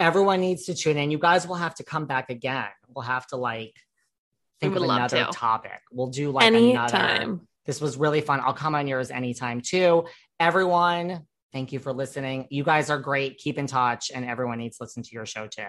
Everyone 0.00 0.40
needs 0.40 0.64
to 0.64 0.74
tune 0.74 0.96
in. 0.96 1.10
You 1.10 1.18
guys 1.18 1.46
will 1.46 1.56
have 1.56 1.74
to 1.74 1.84
come 1.84 2.06
back 2.06 2.30
again. 2.30 2.70
We'll 2.88 3.04
have 3.04 3.26
to 3.26 3.36
like 3.36 3.76
think 4.58 4.74
of 4.74 4.82
another 4.82 5.26
to. 5.26 5.30
topic. 5.30 5.82
We'll 5.92 6.06
do 6.06 6.30
like 6.30 6.46
anytime. 6.46 7.20
Another. 7.20 7.40
This 7.66 7.82
was 7.82 7.98
really 7.98 8.22
fun. 8.22 8.40
I'll 8.42 8.54
come 8.54 8.74
on 8.74 8.88
yours 8.88 9.10
anytime 9.10 9.60
too. 9.60 10.06
Everyone, 10.40 11.26
thank 11.52 11.72
you 11.72 11.80
for 11.80 11.92
listening. 11.92 12.46
You 12.48 12.64
guys 12.64 12.88
are 12.88 12.98
great. 12.98 13.36
Keep 13.36 13.58
in 13.58 13.66
touch, 13.66 14.10
and 14.10 14.24
everyone 14.24 14.56
needs 14.56 14.78
to 14.78 14.84
listen 14.84 15.02
to 15.02 15.10
your 15.12 15.26
show 15.26 15.46
too. 15.48 15.68